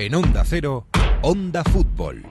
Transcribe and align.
En 0.00 0.14
Onda 0.14 0.44
Cero, 0.46 0.86
Onda 1.20 1.62
Fútbol. 1.62 2.22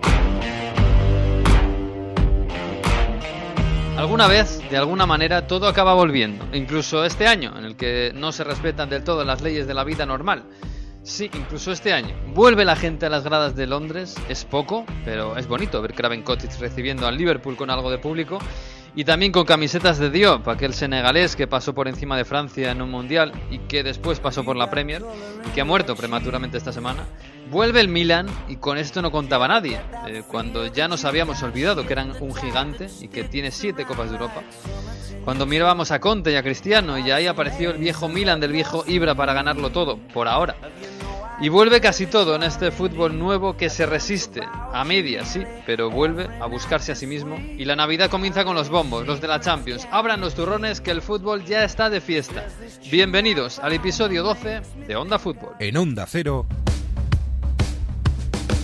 Alguna 3.96 4.28
vez, 4.28 4.60
de 4.72 4.76
alguna 4.76 5.06
manera, 5.06 5.46
todo 5.46 5.68
acaba 5.68 5.94
volviendo, 5.94 6.48
incluso 6.52 7.06
este 7.06 7.28
año, 7.28 7.56
en 7.60 7.66
el 7.66 7.76
que 7.76 8.12
no 8.16 8.32
se 8.32 8.44
respetan 8.44 8.90
del 8.90 9.04
todo 9.04 9.24
las 9.24 9.44
leyes 9.44 9.68
de 9.68 9.76
la 9.76 9.84
vida 9.84 10.08
normal. 10.08 10.46
Sí, 11.04 11.30
incluso 11.32 11.72
este 11.72 11.94
año. 11.94 12.16
Vuelve 12.34 12.66
la 12.66 12.76
gente 12.76 13.06
a 13.06 13.10
las 13.10 13.24
gradas 13.24 13.56
de 13.56 13.68
Londres, 13.68 14.16
es 14.30 14.46
poco, 14.46 14.84
pero 15.06 15.38
es 15.38 15.46
bonito 15.46 15.80
ver 15.80 15.94
Craven 15.94 16.24
Cottage 16.24 16.58
recibiendo 16.60 17.06
al 17.06 17.18
Liverpool 17.18 17.56
con 17.56 17.70
algo 17.70 17.92
de 17.92 18.00
público 18.00 18.40
y 18.96 19.04
también 19.04 19.32
con 19.32 19.46
camisetas 19.46 20.00
de 20.00 20.10
Diop, 20.10 20.48
aquel 20.48 20.74
senegalés 20.74 21.36
que 21.36 21.46
pasó 21.46 21.76
por 21.76 21.88
encima 21.88 22.18
de 22.18 22.26
Francia 22.26 22.72
en 22.72 22.82
un 22.82 22.90
mundial 22.90 23.32
y 23.52 23.60
que 23.60 23.84
después 23.84 24.20
pasó 24.20 24.44
por 24.44 24.56
la 24.56 24.72
Premier 24.72 25.04
y 25.48 25.50
que 25.52 25.62
ha 25.62 25.66
muerto 25.66 25.96
prematuramente 25.96 26.58
esta 26.58 26.72
semana. 26.74 27.06
Vuelve 27.50 27.82
el 27.82 27.88
Milan 27.88 28.28
y 28.48 28.58
con 28.58 28.78
esto 28.78 29.02
no 29.02 29.12
contaba 29.12 29.48
nadie, 29.48 29.82
eh, 30.08 30.22
cuando 30.28 30.68
ya 30.68 30.88
nos 30.88 31.04
habíamos 31.04 31.42
olvidado 31.42 31.84
que 31.86 31.94
eran 31.94 32.14
un 32.20 32.36
gigante 32.36 32.88
y 33.02 33.08
que 33.08 33.24
tiene 33.24 33.50
siete 33.50 33.86
Copas 33.86 34.10
de 34.10 34.18
Europa. 34.18 34.44
Cuando 35.26 35.48
mirábamos 35.48 35.90
a 35.90 36.00
Conte 36.00 36.32
y 36.32 36.36
a 36.36 36.44
Cristiano 36.44 37.00
y 37.00 37.10
ahí 37.10 37.26
apareció 37.26 37.72
el 37.72 37.80
viejo 37.80 38.08
Milan 38.08 38.40
del 38.40 38.52
viejo 38.52 38.84
Ibra 38.86 39.16
para 39.16 39.34
ganarlo 39.34 39.72
todo, 39.72 39.98
por 40.14 40.28
ahora. 40.28 40.56
Y 41.42 41.50
vuelve 41.50 41.82
casi 41.82 42.06
todo 42.06 42.36
en 42.36 42.44
este 42.44 42.70
fútbol 42.70 43.18
nuevo 43.18 43.58
que 43.58 43.70
se 43.70 43.86
resiste, 43.86 44.42
a 44.44 44.84
medias, 44.84 45.30
sí, 45.30 45.44
pero 45.66 45.90
vuelve 45.90 46.28
a 46.40 46.46
buscarse 46.46 46.92
a 46.92 46.96
sí 46.96 47.08
mismo. 47.08 47.38
Y 47.58 47.66
la 47.66 47.76
Navidad 47.76 48.12
comienza 48.12 48.44
con 48.44 48.56
los 48.56 48.70
bombos, 48.70 49.08
los 49.08 49.22
de 49.22 49.28
la 49.28 49.40
Champions. 49.40 49.88
Abran 49.90 50.22
los 50.22 50.36
turrones 50.36 50.82
que 50.82 50.92
el 50.92 51.02
fútbol 51.02 51.46
ya 51.46 51.64
está 51.64 51.90
de 51.90 52.02
fiesta. 52.02 52.46
Bienvenidos 52.92 53.58
al 53.58 53.74
episodio 53.74 54.22
12 54.22 54.62
de 54.86 54.96
Onda 54.96 55.18
Fútbol. 55.18 55.54
En 55.60 55.78
Onda 55.78 56.06
Cero, 56.06 56.46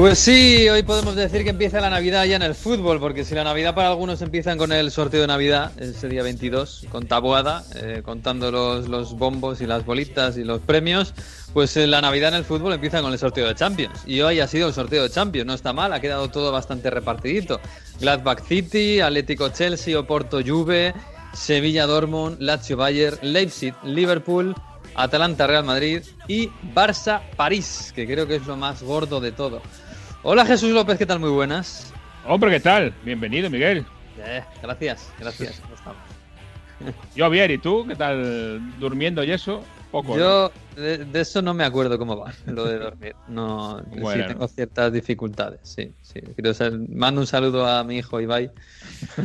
Pues 0.00 0.18
sí, 0.18 0.66
hoy 0.70 0.82
podemos 0.82 1.14
decir 1.14 1.44
que 1.44 1.50
empieza 1.50 1.78
la 1.78 1.90
Navidad 1.90 2.24
ya 2.24 2.36
en 2.36 2.40
el 2.40 2.54
fútbol, 2.54 2.98
porque 3.00 3.22
si 3.22 3.34
la 3.34 3.44
Navidad 3.44 3.74
para 3.74 3.88
algunos 3.88 4.22
empiezan 4.22 4.56
con 4.56 4.72
el 4.72 4.90
sorteo 4.90 5.20
de 5.20 5.26
Navidad, 5.26 5.72
ese 5.78 6.08
día 6.08 6.22
22, 6.22 6.86
con 6.90 7.06
tabuada, 7.06 7.64
eh, 7.74 8.00
contando 8.02 8.50
los, 8.50 8.88
los 8.88 9.12
bombos 9.18 9.60
y 9.60 9.66
las 9.66 9.84
bolitas 9.84 10.38
y 10.38 10.42
los 10.44 10.62
premios, 10.62 11.12
pues 11.52 11.76
eh, 11.76 11.86
la 11.86 12.00
Navidad 12.00 12.30
en 12.30 12.36
el 12.36 12.44
fútbol 12.46 12.72
empieza 12.72 13.02
con 13.02 13.12
el 13.12 13.18
sorteo 13.18 13.46
de 13.46 13.54
Champions. 13.54 14.00
Y 14.06 14.22
hoy 14.22 14.40
ha 14.40 14.48
sido 14.48 14.68
el 14.68 14.72
sorteo 14.72 15.02
de 15.02 15.10
Champions, 15.10 15.46
no 15.46 15.52
está 15.52 15.74
mal, 15.74 15.92
ha 15.92 16.00
quedado 16.00 16.30
todo 16.30 16.50
bastante 16.50 16.88
repartidito. 16.88 17.60
Gladbach 18.00 18.42
City, 18.46 19.00
Atlético 19.00 19.50
Chelsea, 19.50 20.00
Oporto 20.00 20.40
Juve, 20.42 20.94
Sevilla 21.34 21.84
Dortmund, 21.84 22.38
Lazio 22.40 22.78
Bayern, 22.78 23.18
Leipzig 23.20 23.74
Liverpool, 23.84 24.54
Atalanta 24.94 25.46
Real 25.46 25.64
Madrid 25.64 26.02
y 26.26 26.48
Barça 26.74 27.20
París, 27.36 27.92
que 27.94 28.06
creo 28.06 28.26
que 28.26 28.36
es 28.36 28.46
lo 28.46 28.56
más 28.56 28.82
gordo 28.82 29.20
de 29.20 29.32
todo. 29.32 29.60
Hola 30.22 30.44
Jesús 30.44 30.70
López, 30.70 30.98
¿qué 30.98 31.06
tal? 31.06 31.20
Muy 31.20 31.30
buenas. 31.30 31.92
Hombre, 32.26 32.50
¿qué 32.50 32.60
tal? 32.60 32.92
Bienvenido, 33.04 33.48
Miguel. 33.48 33.86
Eh, 34.18 34.42
gracias, 34.62 35.10
gracias. 35.18 35.60
¿Cómo 35.60 35.74
estamos? 35.74 36.02
Yo 37.16 37.30
bien, 37.30 37.50
¿y 37.50 37.58
tú? 37.58 37.86
¿Qué 37.86 37.96
tal? 37.96 38.78
¿Durmiendo 38.78 39.24
y 39.24 39.32
eso? 39.32 39.62
Poco. 39.90 40.16
¿no? 40.16 40.18
Yo 40.18 40.52
de, 40.76 40.98
de 40.98 41.20
eso 41.20 41.42
no 41.42 41.52
me 41.54 41.64
acuerdo 41.64 41.98
cómo 41.98 42.16
va, 42.16 42.32
lo 42.46 42.64
de 42.66 42.78
dormir. 42.78 43.14
No, 43.28 43.82
Bueno. 43.98 44.22
sí, 44.24 44.28
tengo 44.28 44.46
ciertas 44.48 44.92
dificultades, 44.92 45.60
sí, 45.62 45.92
sí. 46.02 46.20
Quiero 46.36 46.54
ser- 46.54 46.78
mando 46.90 47.20
un 47.22 47.26
saludo 47.26 47.66
a 47.66 47.82
mi 47.82 47.98
hijo 47.98 48.20
Ibai, 48.20 48.50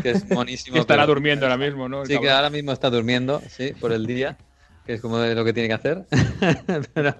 que 0.02 0.12
es 0.12 0.28
buenísimo. 0.30 0.74
Que 0.76 0.80
estará 0.80 1.04
pero- 1.04 1.14
durmiendo 1.16 1.46
ahora 1.46 1.58
mismo, 1.58 1.88
¿no? 1.90 2.06
Sí, 2.06 2.18
que 2.20 2.32
ahora 2.32 2.50
mismo 2.50 2.72
está 2.72 2.90
durmiendo, 2.90 3.42
sí, 3.50 3.74
por 3.80 3.92
el 3.92 4.06
día, 4.08 4.38
que 4.86 4.94
es 4.94 5.02
como 5.02 5.18
lo 5.18 5.44
que 5.44 5.54
tiene 5.54 5.68
que 5.68 5.74
hacer. 5.74 6.06
Pero 6.94 7.16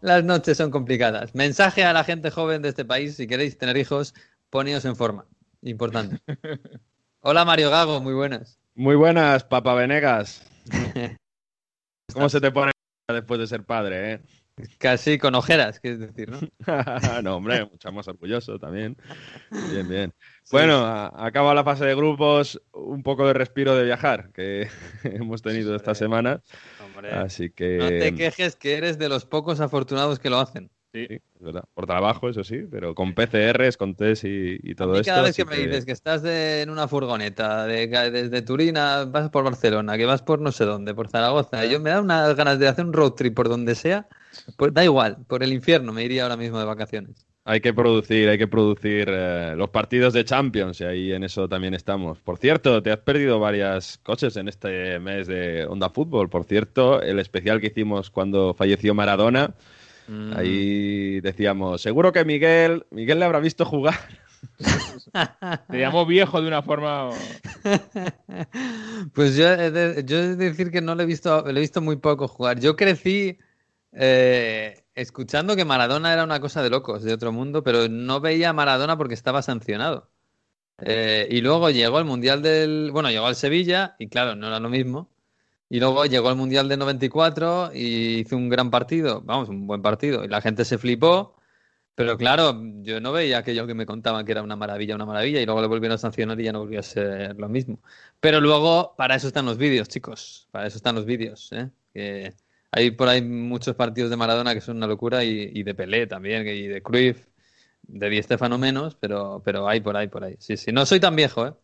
las 0.00 0.24
noches 0.24 0.56
son 0.56 0.70
complicadas. 0.70 1.34
Mensaje 1.34 1.84
a 1.84 1.92
la 1.92 2.04
gente 2.04 2.30
joven 2.30 2.62
de 2.62 2.70
este 2.70 2.84
país, 2.84 3.16
si 3.16 3.26
queréis 3.26 3.58
tener 3.58 3.76
hijos, 3.76 4.14
poneos 4.50 4.84
en 4.84 4.96
forma. 4.96 5.26
Importante. 5.62 6.18
Hola 7.20 7.44
Mario 7.44 7.70
Gago, 7.70 8.00
muy 8.00 8.14
buenas. 8.14 8.58
Muy 8.74 8.96
buenas, 8.96 9.44
Papa 9.44 9.74
Venegas. 9.74 10.44
¿Cómo 12.12 12.28
se 12.28 12.40
te 12.40 12.50
pone 12.50 12.72
después 13.08 13.38
de 13.38 13.46
ser 13.46 13.64
padre, 13.64 14.12
eh? 14.12 14.20
Casi 14.78 15.18
con 15.18 15.34
ojeras, 15.34 15.80
quieres 15.80 16.00
decir, 16.00 16.30
¿no? 16.30 16.38
no, 17.22 17.36
hombre, 17.36 17.64
mucho 17.64 17.90
más 17.90 18.06
orgulloso 18.08 18.58
también. 18.58 18.96
Bien, 19.50 19.88
bien. 19.88 20.12
Bueno, 20.50 20.84
a- 20.84 21.26
acaba 21.26 21.54
la 21.54 21.64
fase 21.64 21.86
de 21.86 21.94
grupos, 21.94 22.60
un 22.72 23.02
poco 23.02 23.26
de 23.26 23.32
respiro 23.32 23.74
de 23.74 23.84
viajar 23.84 24.30
que 24.32 24.68
hemos 25.04 25.40
tenido 25.40 25.74
esta 25.74 25.94
semana. 25.94 26.42
Hombre, 26.84 27.10
Así 27.12 27.44
no 27.44 27.54
que. 27.54 27.98
te 28.00 28.14
quejes 28.14 28.56
que 28.56 28.76
eres 28.76 28.98
de 28.98 29.08
los 29.08 29.24
pocos 29.24 29.60
afortunados 29.60 30.18
que 30.18 30.28
lo 30.28 30.38
hacen. 30.38 30.70
Sí, 30.92 31.06
es 31.08 31.20
verdad. 31.40 31.64
Por 31.72 31.86
trabajo, 31.86 32.28
eso 32.28 32.44
sí, 32.44 32.66
pero 32.70 32.94
con 32.94 33.14
PCRs, 33.14 33.78
con 33.78 33.94
test 33.94 34.24
y, 34.24 34.58
y 34.62 34.74
todo 34.74 34.94
esto. 34.96 35.10
cada 35.10 35.22
vez 35.22 35.36
que 35.36 35.46
me 35.46 35.56
dices 35.56 35.86
que 35.86 35.92
estás 35.92 36.22
de- 36.22 36.60
en 36.60 36.68
una 36.68 36.86
furgoneta, 36.86 37.66
de, 37.66 37.86
desde 38.10 38.42
Turín 38.42 38.76
a- 38.76 39.06
vas 39.06 39.30
por 39.30 39.42
Barcelona, 39.44 39.96
que 39.96 40.04
vas 40.04 40.20
por 40.22 40.40
no 40.40 40.52
sé 40.52 40.66
dónde, 40.66 40.94
por 40.94 41.08
Zaragoza, 41.08 41.64
yo 41.64 41.80
me 41.80 41.88
da 41.90 42.02
unas 42.02 42.34
ganas 42.36 42.58
de 42.58 42.68
hacer 42.68 42.84
un 42.84 42.92
road 42.92 43.12
trip 43.12 43.34
por 43.34 43.48
donde 43.48 43.74
sea, 43.74 44.06
pues 44.56 44.72
da 44.72 44.84
igual, 44.84 45.18
por 45.26 45.42
el 45.42 45.52
infierno 45.52 45.92
me 45.92 46.04
iría 46.04 46.22
ahora 46.24 46.36
mismo 46.36 46.58
de 46.58 46.64
vacaciones. 46.64 47.26
Hay 47.44 47.60
que 47.60 47.74
producir, 47.74 48.28
hay 48.28 48.38
que 48.38 48.46
producir 48.46 49.08
eh, 49.10 49.54
los 49.56 49.70
partidos 49.70 50.12
de 50.12 50.24
Champions 50.24 50.80
y 50.80 50.84
ahí 50.84 51.12
en 51.12 51.24
eso 51.24 51.48
también 51.48 51.74
estamos. 51.74 52.20
Por 52.20 52.38
cierto, 52.38 52.82
te 52.82 52.92
has 52.92 52.98
perdido 53.00 53.40
varias 53.40 53.98
cosas 53.98 54.36
en 54.36 54.46
este 54.46 55.00
mes 55.00 55.26
de 55.26 55.66
Onda 55.66 55.90
Fútbol. 55.90 56.28
Por 56.28 56.44
cierto, 56.44 57.02
el 57.02 57.18
especial 57.18 57.60
que 57.60 57.66
hicimos 57.66 58.10
cuando 58.10 58.54
falleció 58.54 58.94
Maradona, 58.94 59.54
Mm. 60.08 60.32
ahí 60.36 61.20
decíamos, 61.20 61.80
seguro 61.80 62.12
que 62.12 62.24
Miguel, 62.24 62.84
Miguel 62.90 63.18
le 63.18 63.24
habrá 63.24 63.38
visto 63.40 63.64
jugar. 63.64 63.94
Te 65.70 65.78
llamó 65.78 66.04
viejo 66.04 66.40
de 66.40 66.48
una 66.48 66.62
forma. 66.62 67.10
Pues 69.14 69.36
yo 69.36 69.48
he, 69.48 69.70
de, 69.70 70.04
yo 70.04 70.18
he 70.18 70.28
de 70.36 70.50
decir 70.50 70.70
que 70.70 70.80
no 70.80 70.94
le 70.94 71.04
he 71.04 71.06
visto, 71.06 71.44
le 71.46 71.58
he 71.58 71.60
visto 71.60 71.80
muy 71.80 71.96
poco 71.96 72.28
jugar. 72.28 72.58
Yo 72.58 72.76
crecí 72.76 73.38
eh, 73.92 74.84
escuchando 74.94 75.56
que 75.56 75.64
Maradona 75.64 76.12
era 76.12 76.24
una 76.24 76.40
cosa 76.40 76.62
de 76.62 76.70
locos, 76.70 77.02
de 77.02 77.12
otro 77.12 77.32
mundo, 77.32 77.62
pero 77.62 77.88
no 77.88 78.20
veía 78.20 78.50
a 78.50 78.52
Maradona 78.52 78.96
porque 78.96 79.14
estaba 79.14 79.42
sancionado. 79.42 80.10
Eh, 80.78 81.28
y 81.30 81.40
luego 81.40 81.70
llegó 81.70 81.98
el 81.98 82.04
Mundial 82.04 82.42
del... 82.42 82.90
Bueno, 82.92 83.10
llegó 83.10 83.26
al 83.26 83.36
Sevilla 83.36 83.96
y 83.98 84.08
claro, 84.08 84.34
no 84.36 84.48
era 84.48 84.60
lo 84.60 84.68
mismo. 84.68 85.10
Y 85.68 85.80
luego 85.80 86.04
llegó 86.06 86.30
el 86.30 86.36
Mundial 86.36 86.68
del 86.68 86.78
94 86.80 87.72
y 87.74 88.20
hizo 88.20 88.36
un 88.36 88.48
gran 88.48 88.70
partido, 88.70 89.22
vamos, 89.22 89.48
un 89.48 89.66
buen 89.66 89.82
partido. 89.82 90.24
Y 90.24 90.28
la 90.28 90.40
gente 90.40 90.64
se 90.64 90.78
flipó. 90.78 91.36
Pero 91.94 92.16
claro, 92.16 92.60
yo 92.82 93.00
no 93.00 93.12
veía 93.12 93.38
aquello 93.38 93.66
que 93.66 93.74
me 93.74 93.86
contaban 93.86 94.24
que 94.24 94.32
era 94.32 94.42
una 94.42 94.56
maravilla, 94.56 94.94
una 94.94 95.06
maravilla, 95.06 95.40
y 95.42 95.46
luego 95.46 95.60
le 95.60 95.68
volvieron 95.68 95.94
a 95.96 95.98
sancionar 95.98 96.40
y 96.40 96.44
ya 96.44 96.52
no 96.52 96.60
volvió 96.60 96.80
a 96.80 96.82
ser 96.82 97.36
lo 97.38 97.48
mismo. 97.48 97.80
Pero 98.20 98.40
luego, 98.40 98.94
para 98.96 99.14
eso 99.16 99.28
están 99.28 99.46
los 99.46 99.58
vídeos, 99.58 99.88
chicos. 99.88 100.48
Para 100.50 100.66
eso 100.66 100.78
están 100.78 100.94
los 100.94 101.04
vídeos, 101.04 101.52
¿eh? 101.52 101.70
Hay 102.72 102.90
por 102.92 103.08
ahí 103.08 103.22
muchos 103.22 103.76
partidos 103.76 104.10
de 104.10 104.16
Maradona 104.16 104.54
que 104.54 104.60
son 104.60 104.76
una 104.78 104.86
locura 104.86 105.24
y, 105.24 105.50
y 105.54 105.62
de 105.62 105.74
Pelé 105.74 106.06
también, 106.06 106.46
y 106.48 106.68
de 106.68 106.82
Cruyff, 106.82 107.26
de 107.82 108.10
Di 108.10 108.22
Stéfano 108.22 108.58
menos, 108.58 108.96
pero, 108.96 109.42
pero 109.44 109.68
hay 109.68 109.80
por 109.80 109.96
ahí, 109.96 110.08
por 110.08 110.24
ahí. 110.24 110.36
Sí, 110.40 110.56
sí. 110.56 110.72
No 110.72 110.86
soy 110.86 111.00
tan 111.00 111.16
viejo, 111.16 111.46
¿eh? 111.48 111.54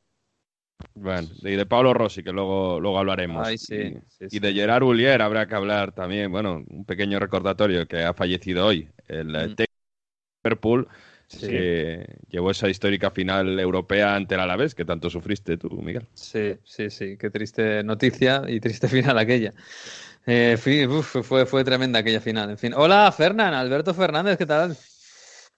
Bueno, 0.94 1.31
y 1.43 1.55
de 1.56 1.66
Pablo 1.66 1.94
Rossi, 1.94 2.22
que 2.25 2.32
luego, 2.32 2.81
luego 2.81 2.99
hablaremos. 2.99 3.49
Ay, 3.49 3.58
sí, 3.58 3.76
y, 3.76 3.96
sí, 4.08 4.28
y 4.31 4.40
sí. 4.40 4.40
de 4.40 4.52
Gerard 4.52 4.82
Houllier 4.82 5.22
habrá 5.22 5.46
que 5.46 5.55
hablar 5.55 5.93
también. 5.93 6.31
Bueno, 6.32 6.64
un 6.69 6.84
pequeño 6.84 7.19
recordatorio 7.20 7.87
que 7.87 8.02
ha 8.04 8.14
fallecido 8.14 8.66
hoy. 8.66 8.88
El 9.06 9.34
eh, 9.37 9.49
Mm. 9.49 9.54
técnico 9.54 9.72
de 10.44 10.50
Liverpool 10.50 10.88
que 11.38 12.06
llevó 12.31 12.50
esa 12.52 12.69
histórica 12.70 13.11
final 13.12 13.61
europea 13.61 14.16
ante 14.16 14.34
el 14.37 14.43
Alavés, 14.43 14.75
que 14.75 14.84
tanto 14.87 15.11
sufriste 15.11 15.58
tú, 15.58 15.70
Miguel. 15.82 16.08
Sí, 16.14 16.58
sí, 16.64 16.90
sí, 16.90 17.16
qué 17.16 17.31
triste 17.31 17.84
noticia 17.84 18.43
y 18.49 18.58
triste 18.61 18.88
final 18.88 19.19
aquella. 19.19 19.54
Eh, 20.30 20.58
fui- 20.58 20.86
uf, 20.86 21.22
fue, 21.22 21.46
fue 21.46 21.64
tremenda 21.64 22.00
aquella 22.00 22.20
final. 22.20 22.50
En 22.50 22.58
fin, 22.58 22.75
hola 22.75 23.10
Fernán, 23.12 23.54
Alberto 23.54 23.94
Fernández, 23.94 24.36
¿qué 24.36 24.44
tal? 24.44 24.76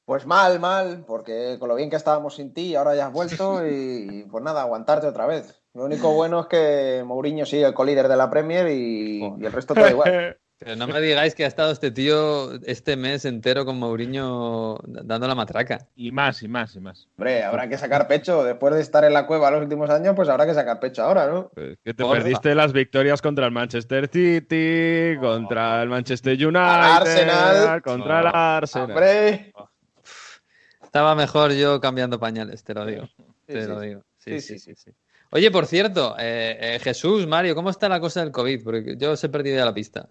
Pues 0.04 0.24
mal, 0.26 0.60
mal, 0.60 1.04
porque 1.08 1.56
con 1.58 1.68
lo 1.68 1.74
bien 1.74 1.90
que 1.90 1.96
estábamos 1.96 2.36
sin 2.36 2.54
ti, 2.54 2.76
ahora 2.76 2.94
ya 2.94 3.08
has 3.08 3.12
vuelto 3.12 3.66
y, 3.68 4.24
pues 4.30 4.44
nada, 4.44 4.62
aguantarte 4.62 5.08
otra 5.08 5.26
vez. 5.26 5.60
Lo 5.74 5.86
único 5.86 6.12
bueno 6.12 6.40
es 6.42 6.46
que 6.46 7.02
Mourinho 7.04 7.44
sigue 7.46 7.64
el 7.64 7.74
colíder 7.74 8.06
de 8.06 8.16
la 8.16 8.30
Premier 8.30 8.68
y, 8.68 9.24
y 9.40 9.44
el 9.44 9.52
resto 9.52 9.74
todo 9.74 9.90
igual. 9.90 10.38
Pero 10.62 10.76
no 10.76 10.86
me 10.86 11.00
digáis 11.00 11.34
que 11.34 11.44
ha 11.44 11.48
estado 11.48 11.72
este 11.72 11.90
tío 11.90 12.52
este 12.66 12.94
mes 12.94 13.24
entero 13.24 13.64
con 13.64 13.78
Mourinho 13.78 14.78
dando 14.84 15.26
la 15.26 15.34
matraca. 15.34 15.88
Y 15.96 16.12
más, 16.12 16.42
y 16.42 16.48
más, 16.48 16.76
y 16.76 16.80
más. 16.80 17.08
Hombre, 17.16 17.42
habrá 17.42 17.66
que 17.66 17.78
sacar 17.78 18.06
pecho. 18.06 18.44
Después 18.44 18.74
de 18.74 18.82
estar 18.82 19.02
en 19.04 19.14
la 19.14 19.26
cueva 19.26 19.50
los 19.50 19.62
últimos 19.62 19.88
años, 19.88 20.12
pues 20.14 20.28
habrá 20.28 20.44
que 20.44 20.52
sacar 20.52 20.78
pecho 20.78 21.02
ahora, 21.02 21.26
¿no? 21.28 21.48
Pues 21.54 21.78
que 21.82 21.94
te 21.94 22.02
Porfa. 22.04 22.22
perdiste 22.22 22.54
las 22.54 22.74
victorias 22.74 23.22
contra 23.22 23.46
el 23.46 23.52
Manchester 23.52 24.06
City, 24.08 25.16
contra 25.18 25.82
el 25.82 25.88
Manchester 25.88 26.34
United, 26.34 26.58
Arsenal. 26.60 27.82
contra 27.82 28.20
el 28.20 28.26
Arsenal. 28.26 28.90
Hombre, 28.90 29.52
Estaba 30.82 31.14
mejor 31.14 31.52
yo 31.52 31.80
cambiando 31.80 32.20
pañales, 32.20 32.64
te 32.64 32.74
lo 32.74 32.84
digo. 32.84 33.08
Te 33.46 33.62
sí, 33.62 33.66
lo 33.68 33.80
sí. 33.80 33.86
digo. 33.86 34.04
Sí, 34.18 34.40
Sí, 34.40 34.40
sí, 34.40 34.58
sí, 34.58 34.74
sí, 34.74 34.90
sí. 34.90 34.90
Oye, 35.30 35.50
por 35.50 35.64
cierto, 35.66 36.16
eh, 36.18 36.58
eh, 36.60 36.78
Jesús, 36.82 37.26
Mario, 37.26 37.54
¿cómo 37.54 37.70
está 37.70 37.88
la 37.88 38.00
cosa 38.00 38.20
del 38.20 38.32
COVID? 38.32 38.62
Porque 38.64 38.96
yo 38.98 39.12
os 39.12 39.24
he 39.24 39.28
perdido 39.30 39.56
ya 39.56 39.64
la 39.64 39.72
pista. 39.72 40.08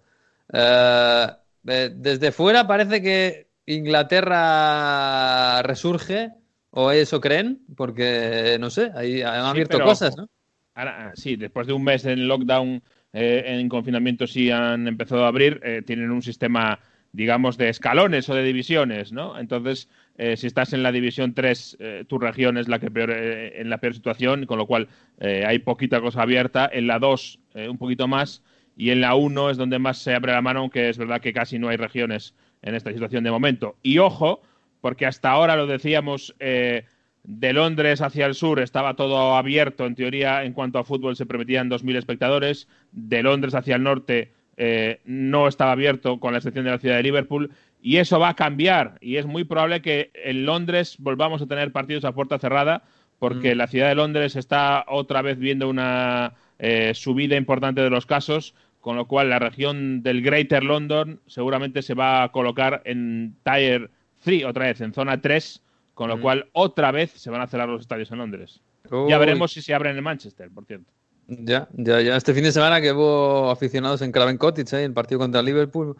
Eh, 0.52 1.26
eh, 1.68 1.90
desde 1.94 2.32
fuera 2.32 2.66
parece 2.66 3.02
que 3.02 3.50
Inglaterra 3.66 5.62
resurge, 5.62 6.32
o 6.70 6.90
eso 6.90 7.20
creen, 7.20 7.62
porque 7.76 8.56
no 8.60 8.70
sé, 8.70 8.90
ahí 8.94 9.22
han 9.22 9.42
Sí, 9.42 9.46
abierto 9.46 9.78
pero 9.78 9.84
cosas. 9.86 10.16
¿no? 10.16 10.28
Ahora, 10.74 11.08
ah, 11.08 11.12
sí, 11.14 11.36
después 11.36 11.66
de 11.66 11.72
un 11.72 11.84
mes 11.84 12.04
en 12.04 12.28
lockdown, 12.28 12.82
eh, 13.12 13.42
en 13.46 13.68
confinamiento 13.68 14.26
sí 14.26 14.50
han 14.50 14.86
empezado 14.88 15.24
a 15.24 15.28
abrir, 15.28 15.60
eh, 15.64 15.82
tienen 15.84 16.10
un 16.10 16.22
sistema, 16.22 16.78
digamos, 17.12 17.56
de 17.58 17.68
escalones 17.68 18.28
o 18.28 18.34
de 18.34 18.42
divisiones, 18.44 19.12
¿no? 19.12 19.38
Entonces, 19.38 19.88
eh, 20.16 20.36
si 20.36 20.46
estás 20.46 20.72
en 20.72 20.82
la 20.82 20.92
división 20.92 21.34
3, 21.34 21.76
eh, 21.80 22.04
tu 22.08 22.18
región 22.18 22.56
es 22.56 22.68
la 22.68 22.78
que 22.78 22.90
peor, 22.90 23.10
eh, 23.12 23.60
en 23.60 23.68
la 23.68 23.78
peor 23.78 23.94
situación, 23.94 24.46
con 24.46 24.58
lo 24.58 24.66
cual 24.66 24.88
eh, 25.18 25.44
hay 25.46 25.58
poquita 25.58 26.00
cosa 26.00 26.22
abierta. 26.22 26.70
En 26.72 26.86
la 26.86 26.98
2, 27.00 27.40
eh, 27.54 27.68
un 27.68 27.78
poquito 27.78 28.06
más. 28.08 28.42
Y 28.80 28.92
en 28.92 29.02
la 29.02 29.14
1 29.14 29.50
es 29.50 29.58
donde 29.58 29.78
más 29.78 29.98
se 29.98 30.14
abre 30.14 30.32
la 30.32 30.40
mano, 30.40 30.60
aunque 30.60 30.88
es 30.88 30.96
verdad 30.96 31.20
que 31.20 31.34
casi 31.34 31.58
no 31.58 31.68
hay 31.68 31.76
regiones 31.76 32.34
en 32.62 32.74
esta 32.74 32.90
situación 32.90 33.22
de 33.24 33.30
momento. 33.30 33.76
Y 33.82 33.98
ojo, 33.98 34.40
porque 34.80 35.04
hasta 35.04 35.30
ahora 35.30 35.54
lo 35.54 35.66
decíamos, 35.66 36.34
eh, 36.40 36.84
de 37.22 37.52
Londres 37.52 38.00
hacia 38.00 38.24
el 38.24 38.34
sur 38.34 38.58
estaba 38.58 38.96
todo 38.96 39.36
abierto, 39.36 39.84
en 39.84 39.94
teoría, 39.96 40.44
en 40.44 40.54
cuanto 40.54 40.78
a 40.78 40.84
fútbol 40.84 41.14
se 41.14 41.26
permitían 41.26 41.68
2.000 41.68 41.96
espectadores. 41.96 42.68
De 42.90 43.22
Londres 43.22 43.54
hacia 43.54 43.76
el 43.76 43.82
norte 43.82 44.32
eh, 44.56 45.00
no 45.04 45.46
estaba 45.46 45.72
abierto, 45.72 46.18
con 46.18 46.32
la 46.32 46.38
excepción 46.38 46.64
de 46.64 46.70
la 46.70 46.78
ciudad 46.78 46.96
de 46.96 47.02
Liverpool. 47.02 47.50
Y 47.82 47.98
eso 47.98 48.18
va 48.18 48.30
a 48.30 48.34
cambiar. 48.34 48.94
Y 49.02 49.16
es 49.16 49.26
muy 49.26 49.44
probable 49.44 49.82
que 49.82 50.10
en 50.14 50.46
Londres 50.46 50.96
volvamos 50.98 51.42
a 51.42 51.46
tener 51.46 51.70
partidos 51.70 52.06
a 52.06 52.12
puerta 52.12 52.38
cerrada, 52.38 52.84
porque 53.18 53.54
Mm. 53.54 53.58
la 53.58 53.66
ciudad 53.66 53.88
de 53.88 53.94
Londres 53.94 54.36
está 54.36 54.86
otra 54.88 55.20
vez 55.20 55.38
viendo 55.38 55.68
una 55.68 56.32
eh, 56.62 56.92
subida 56.94 57.36
importante 57.36 57.80
de 57.80 57.88
los 57.88 58.04
casos, 58.04 58.54
con 58.80 58.96
lo 58.96 59.06
cual 59.06 59.28
la 59.30 59.38
región 59.38 60.02
del 60.02 60.22
Greater 60.22 60.64
London 60.64 61.20
seguramente 61.26 61.82
se 61.82 61.94
va 61.94 62.22
a 62.22 62.32
colocar 62.32 62.82
en 62.84 63.36
Tier 63.44 63.90
3, 64.24 64.44
otra 64.44 64.66
vez, 64.66 64.80
en 64.80 64.92
zona 64.94 65.20
3, 65.20 65.62
con 65.94 66.08
lo 66.08 66.16
Mm. 66.16 66.20
cual 66.22 66.48
otra 66.52 66.90
vez 66.90 67.10
se 67.12 67.30
van 67.30 67.42
a 67.42 67.46
cerrar 67.46 67.68
los 67.68 67.82
estadios 67.82 68.10
en 68.10 68.18
Londres. 68.18 68.60
Ya 69.08 69.18
veremos 69.18 69.52
si 69.52 69.62
se 69.62 69.72
abren 69.74 69.96
en 69.96 70.02
Manchester, 70.02 70.50
por 70.50 70.64
cierto. 70.64 70.90
Ya, 71.28 71.68
ya, 71.74 72.00
ya. 72.00 72.16
Este 72.16 72.34
fin 72.34 72.42
de 72.42 72.50
semana 72.50 72.80
que 72.80 72.90
hubo 72.92 73.50
aficionados 73.50 74.02
en 74.02 74.10
Craven 74.10 74.36
Cottage, 74.36 74.76
¿eh? 74.80 74.84
el 74.84 74.92
partido 74.92 75.20
contra 75.20 75.42
Liverpool. 75.42 75.96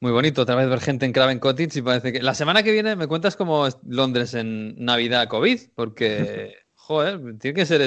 Muy 0.00 0.12
bonito 0.12 0.42
otra 0.42 0.54
vez 0.54 0.68
ver 0.68 0.80
gente 0.80 1.04
en 1.04 1.12
Craven 1.12 1.38
Cottage 1.38 1.78
y 1.78 1.82
parece 1.82 2.12
que... 2.12 2.22
La 2.22 2.34
semana 2.34 2.62
que 2.62 2.72
viene 2.72 2.96
me 2.96 3.06
cuentas 3.06 3.36
cómo 3.36 3.66
es 3.66 3.76
Londres 3.86 4.32
en 4.34 4.82
Navidad 4.82 5.28
COVID, 5.28 5.60
porque, 5.74 6.54
joder, 6.92 7.38
tiene 7.38 7.54
que 7.54 7.66
ser... 7.66 7.80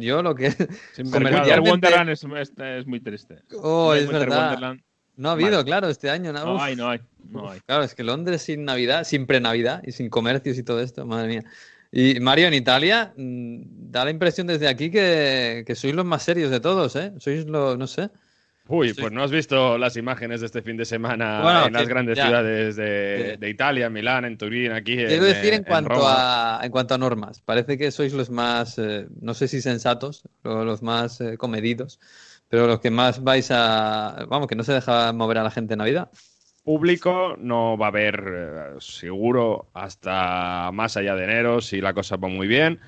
Yo 0.00 0.22
lo 0.22 0.34
que... 0.34 0.50
Sin 0.94 1.10
Comercialmente- 1.10 1.70
Wonderland 1.70 2.10
es, 2.10 2.24
es- 2.24 2.52
es 2.58 2.86
muy 2.86 3.00
triste. 3.00 3.36
Oh, 3.60 3.92
El 3.94 4.00
es 4.04 4.08
Winter 4.08 4.28
verdad. 4.28 4.52
Wonderland- 4.52 4.82
No 5.16 5.28
ha 5.30 5.32
habido, 5.32 5.50
Vale. 5.52 5.64
claro, 5.64 5.88
este 5.88 6.10
año. 6.10 6.32
No, 6.32 6.44
No 6.44 6.54
Uf. 6.56 6.60
hay, 6.62 6.76
no 6.76 6.88
hay, 6.90 7.00
no 7.30 7.50
hay. 7.50 7.60
Claro, 7.66 7.82
es 7.84 7.94
que 7.94 8.04
Londres 8.04 8.42
sin 8.42 8.64
Navidad, 8.64 9.04
sin 9.04 9.26
pre-Navidad 9.26 9.82
y 9.84 9.92
sin 9.92 10.08
comercios 10.10 10.56
y 10.58 10.62
todo 10.62 10.80
esto, 10.80 11.04
madre 11.06 11.28
mía. 11.28 11.44
Y 11.90 12.20
Mario, 12.20 12.48
en 12.48 12.54
Italia, 12.54 13.14
mm, 13.16 13.90
da 13.90 14.04
la 14.04 14.10
impresión 14.10 14.46
desde 14.46 14.68
aquí 14.68 14.90
que, 14.90 15.64
que 15.66 15.74
sois 15.74 15.94
los 15.94 16.04
más 16.04 16.22
serios 16.22 16.50
de 16.50 16.60
todos, 16.60 16.94
¿eh? 16.96 17.12
Sois 17.18 17.46
los, 17.46 17.78
no 17.78 17.86
sé. 17.86 18.10
Uy, 18.68 18.90
Sí. 18.90 19.00
pues 19.00 19.12
no 19.12 19.22
has 19.24 19.30
visto 19.30 19.78
las 19.78 19.96
imágenes 19.96 20.40
de 20.40 20.46
este 20.46 20.60
fin 20.62 20.76
de 20.76 20.84
semana 20.84 21.40
Bueno, 21.42 21.66
en 21.66 21.72
las 21.72 21.82
que- 21.82 21.88
grandes 21.88 22.16
ya. 22.18 22.26
ciudades 22.26 22.76
de, 22.76 23.30
Sí. 23.34 23.40
de 23.40 23.48
Italia, 23.50 23.86
en 23.86 23.92
Milán, 23.94 24.24
en 24.26 24.36
Turín, 24.36 24.72
aquí. 24.72 24.94
Quiero 24.94 25.12
en, 25.26 25.32
decir 25.34 25.54
en 25.54 25.64
cuanto 25.64 25.90
Roma. 25.94 26.60
a 26.60 26.64
en 26.66 26.70
cuanto 26.70 26.94
a 26.94 26.98
normas, 26.98 27.40
parece 27.40 27.78
que 27.78 27.90
sois 27.90 28.12
los 28.12 28.28
más, 28.30 28.78
eh, 28.78 29.06
no 29.20 29.32
sé 29.34 29.48
si 29.48 29.62
sensatos, 29.62 30.22
o 30.44 30.64
los 30.64 30.82
más 30.82 31.20
eh, 31.22 31.36
comedidos, 31.38 31.98
pero 32.50 32.66
los 32.66 32.80
que 32.80 32.90
más 32.90 33.22
vais 33.24 33.50
a, 33.50 34.26
vamos, 34.28 34.46
que 34.48 34.54
no 34.54 34.62
se 34.64 34.72
deja 34.74 35.12
mover 35.12 35.38
a 35.38 35.42
la 35.44 35.50
gente 35.50 35.74
en 35.74 35.78
Navidad. 35.78 36.10
Público 36.62 37.36
no 37.38 37.78
va 37.78 37.86
a 37.86 37.88
haber 37.88 38.22
eh, 38.26 38.62
seguro 38.80 39.70
hasta 39.72 40.70
más 40.74 40.98
allá 40.98 41.14
de 41.14 41.24
enero 41.24 41.62
si 41.62 41.80
la 41.80 41.94
cosa 41.94 42.16
va 42.16 42.28
muy 42.28 42.46
bien. 42.46 42.78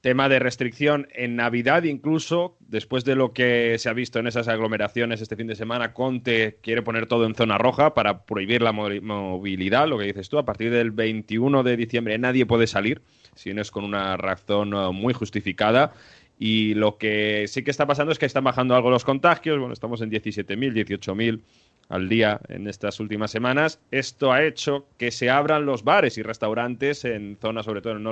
Tema 0.00 0.28
de 0.28 0.38
restricción 0.40 1.06
en 1.14 1.36
Navidad, 1.36 1.84
incluso 1.84 2.56
después 2.60 3.04
de 3.04 3.14
lo 3.14 3.32
que 3.32 3.76
se 3.78 3.88
ha 3.88 3.92
visto 3.92 4.18
en 4.18 4.26
esas 4.26 4.48
aglomeraciones 4.48 5.20
este 5.20 5.36
fin 5.36 5.46
de 5.46 5.54
semana, 5.54 5.92
Conte 5.92 6.58
quiere 6.62 6.82
poner 6.82 7.06
todo 7.06 7.26
en 7.26 7.34
zona 7.34 7.58
roja 7.58 7.94
para 7.94 8.24
prohibir 8.24 8.60
la 8.62 8.72
mo- 8.72 8.88
movilidad, 9.00 9.86
lo 9.88 9.96
que 9.98 10.04
dices 10.06 10.28
tú. 10.28 10.38
A 10.38 10.44
partir 10.44 10.70
del 10.72 10.90
21 10.90 11.62
de 11.62 11.76
diciembre 11.76 12.18
nadie 12.18 12.44
puede 12.46 12.66
salir 12.66 13.02
si 13.34 13.54
no 13.54 13.62
es 13.62 13.70
con 13.70 13.84
una 13.84 14.16
razón 14.16 14.72
eh, 14.74 14.90
muy 14.92 15.14
justificada. 15.14 15.92
Y 16.40 16.74
lo 16.74 16.98
que 16.98 17.46
sí 17.48 17.64
que 17.64 17.72
está 17.72 17.84
pasando 17.86 18.12
es 18.12 18.18
que 18.20 18.26
están 18.26 18.44
bajando 18.44 18.76
algo 18.76 18.90
los 18.90 19.04
contagios. 19.04 19.58
Bueno, 19.58 19.72
estamos 19.72 20.00
en 20.02 20.10
17.000, 20.10 20.72
18.000 20.72 21.40
al 21.88 22.08
día 22.08 22.40
en 22.48 22.68
estas 22.68 23.00
últimas 23.00 23.30
semanas. 23.30 23.80
Esto 23.90 24.32
ha 24.32 24.44
hecho 24.44 24.86
que 24.98 25.10
se 25.10 25.30
abran 25.30 25.66
los 25.66 25.84
bares 25.84 26.18
y 26.18 26.22
restaurantes 26.22 27.04
en 27.04 27.38
zonas, 27.40 27.64
sobre 27.64 27.80
todo 27.80 27.92
en 27.92 27.98
el 27.98 28.04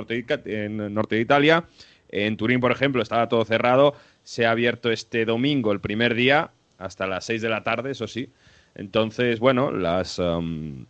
norte 0.93 1.15
de, 1.15 1.21
Italia. 1.21 1.65
En 2.09 2.37
Turín, 2.37 2.59
por 2.59 2.71
ejemplo, 2.71 3.01
estaba 3.01 3.29
todo 3.29 3.45
cerrado. 3.45 3.93
Se 4.23 4.45
ha 4.45 4.51
abierto 4.51 4.91
este 4.91 5.25
domingo, 5.25 5.71
el 5.71 5.79
primer 5.79 6.15
día, 6.15 6.51
hasta 6.77 7.07
las 7.07 7.25
6 7.25 7.41
de 7.41 7.49
la 7.49 7.63
tarde, 7.63 7.91
eso 7.91 8.07
sí. 8.07 8.29
Entonces, 8.75 9.39
bueno, 9.39 9.71
las 9.71 10.19
um, 10.19 10.85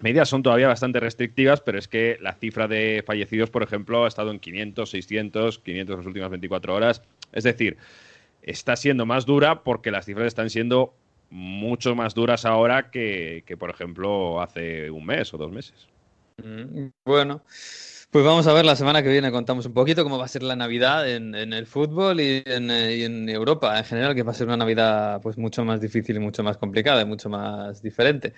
medidas 0.00 0.28
son 0.28 0.42
todavía 0.42 0.68
bastante 0.68 1.00
restrictivas, 1.00 1.60
pero 1.60 1.78
es 1.78 1.88
que 1.88 2.18
la 2.20 2.34
cifra 2.34 2.68
de 2.68 3.02
fallecidos, 3.06 3.50
por 3.50 3.62
ejemplo, 3.62 4.04
ha 4.04 4.08
estado 4.08 4.30
en 4.30 4.38
500, 4.40 4.88
600, 4.88 5.58
500 5.58 5.92
en 5.92 5.98
las 5.98 6.06
últimas 6.06 6.30
24 6.30 6.74
horas. 6.74 7.02
Es 7.32 7.44
decir, 7.44 7.76
está 8.42 8.76
siendo 8.76 9.06
más 9.06 9.26
dura 9.26 9.62
porque 9.62 9.90
las 9.90 10.06
cifras 10.06 10.26
están 10.26 10.50
siendo 10.50 10.94
mucho 11.30 11.94
más 11.94 12.14
duras 12.14 12.44
ahora 12.44 12.90
que, 12.90 13.44
que, 13.46 13.56
por 13.56 13.70
ejemplo, 13.70 14.40
hace 14.42 14.90
un 14.90 15.06
mes 15.06 15.32
o 15.34 15.38
dos 15.38 15.50
meses. 15.52 15.88
Mm, 16.38 16.88
Bueno, 17.04 17.44
pues 18.10 18.24
vamos 18.24 18.46
a 18.46 18.52
ver 18.52 18.64
la 18.64 18.76
semana 18.76 19.02
que 19.02 19.10
viene, 19.10 19.30
contamos 19.30 19.66
un 19.66 19.74
poquito 19.74 20.02
cómo 20.04 20.18
va 20.18 20.24
a 20.24 20.28
ser 20.28 20.42
la 20.42 20.56
Navidad 20.56 21.08
en, 21.08 21.34
en 21.34 21.52
el 21.52 21.66
fútbol 21.66 22.20
y 22.20 22.42
en, 22.46 22.70
eh, 22.70 23.04
en 23.04 23.28
Europa 23.28 23.76
en 23.78 23.84
general, 23.84 24.14
que 24.14 24.22
va 24.22 24.32
a 24.32 24.34
ser 24.34 24.46
una 24.48 24.56
Navidad 24.56 25.20
pues 25.22 25.38
mucho 25.38 25.64
más 25.64 25.80
difícil 25.80 26.16
y 26.16 26.18
mucho 26.18 26.42
más 26.42 26.56
complicada 26.56 27.02
y 27.02 27.04
mucho 27.04 27.28
más 27.28 27.82
diferente. 27.82 28.34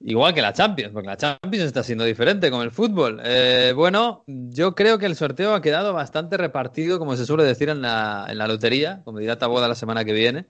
Igual 0.00 0.34
que 0.34 0.42
la 0.42 0.52
Champions, 0.52 0.92
porque 0.92 1.08
la 1.08 1.16
Champions 1.16 1.66
está 1.66 1.82
siendo 1.82 2.04
diferente 2.04 2.50
con 2.50 2.62
el 2.62 2.70
fútbol. 2.70 3.20
Eh, 3.24 3.72
bueno, 3.74 4.24
yo 4.26 4.74
creo 4.74 4.98
que 4.98 5.06
el 5.06 5.16
sorteo 5.16 5.54
ha 5.54 5.62
quedado 5.62 5.94
bastante 5.94 6.36
repartido, 6.36 6.98
como 6.98 7.16
se 7.16 7.24
suele 7.26 7.44
decir 7.44 7.70
en 7.70 7.82
la, 7.82 8.26
en 8.28 8.38
la 8.38 8.46
lotería, 8.48 9.02
como 9.04 9.18
dirá 9.20 9.38
Taboda 9.38 9.68
la 9.68 9.74
semana 9.74 10.04
que 10.04 10.12
viene. 10.12 10.46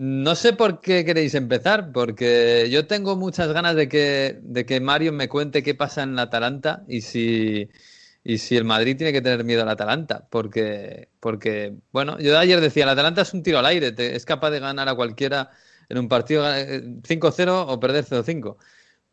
No 0.00 0.36
sé 0.36 0.52
por 0.52 0.80
qué 0.80 1.04
queréis 1.04 1.34
empezar, 1.34 1.90
porque 1.92 2.68
yo 2.70 2.86
tengo 2.86 3.16
muchas 3.16 3.52
ganas 3.52 3.74
de 3.74 3.88
que, 3.88 4.38
de 4.42 4.64
que 4.64 4.80
Mario 4.80 5.12
me 5.12 5.28
cuente 5.28 5.64
qué 5.64 5.74
pasa 5.74 6.04
en 6.04 6.14
la 6.14 6.22
Atalanta 6.22 6.84
y 6.86 7.00
si, 7.00 7.68
y 8.22 8.38
si 8.38 8.56
el 8.56 8.64
Madrid 8.64 8.96
tiene 8.96 9.12
que 9.12 9.20
tener 9.22 9.42
miedo 9.44 9.62
al 9.62 9.68
Atalanta. 9.70 10.28
Porque, 10.30 11.08
porque, 11.18 11.74
bueno, 11.90 12.16
yo 12.20 12.38
ayer 12.38 12.60
decía, 12.60 12.84
el 12.84 12.90
Atalanta 12.90 13.22
es 13.22 13.34
un 13.34 13.42
tiro 13.42 13.58
al 13.58 13.66
aire, 13.66 13.90
te- 13.90 14.14
es 14.14 14.24
capaz 14.24 14.50
de 14.50 14.60
ganar 14.60 14.88
a 14.88 14.94
cualquiera 14.94 15.50
en 15.88 15.98
un 15.98 16.08
partido 16.08 16.44
eh, 16.54 16.80
5-0 17.04 17.62
o 17.66 17.80
perder 17.80 18.04
0-5. 18.04 18.56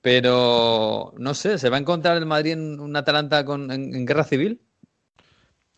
Pero, 0.01 1.13
no 1.17 1.33
sé, 1.33 1.57
¿se 1.57 1.69
va 1.69 1.77
a 1.77 1.79
encontrar 1.79 2.15
el 2.17 2.25
Madrid 2.27 2.51
en 2.53 2.79
un 2.79 2.95
Atalanta 2.95 3.43
con, 3.43 3.71
en 3.71 4.05
guerra 4.05 4.23
civil? 4.23 4.61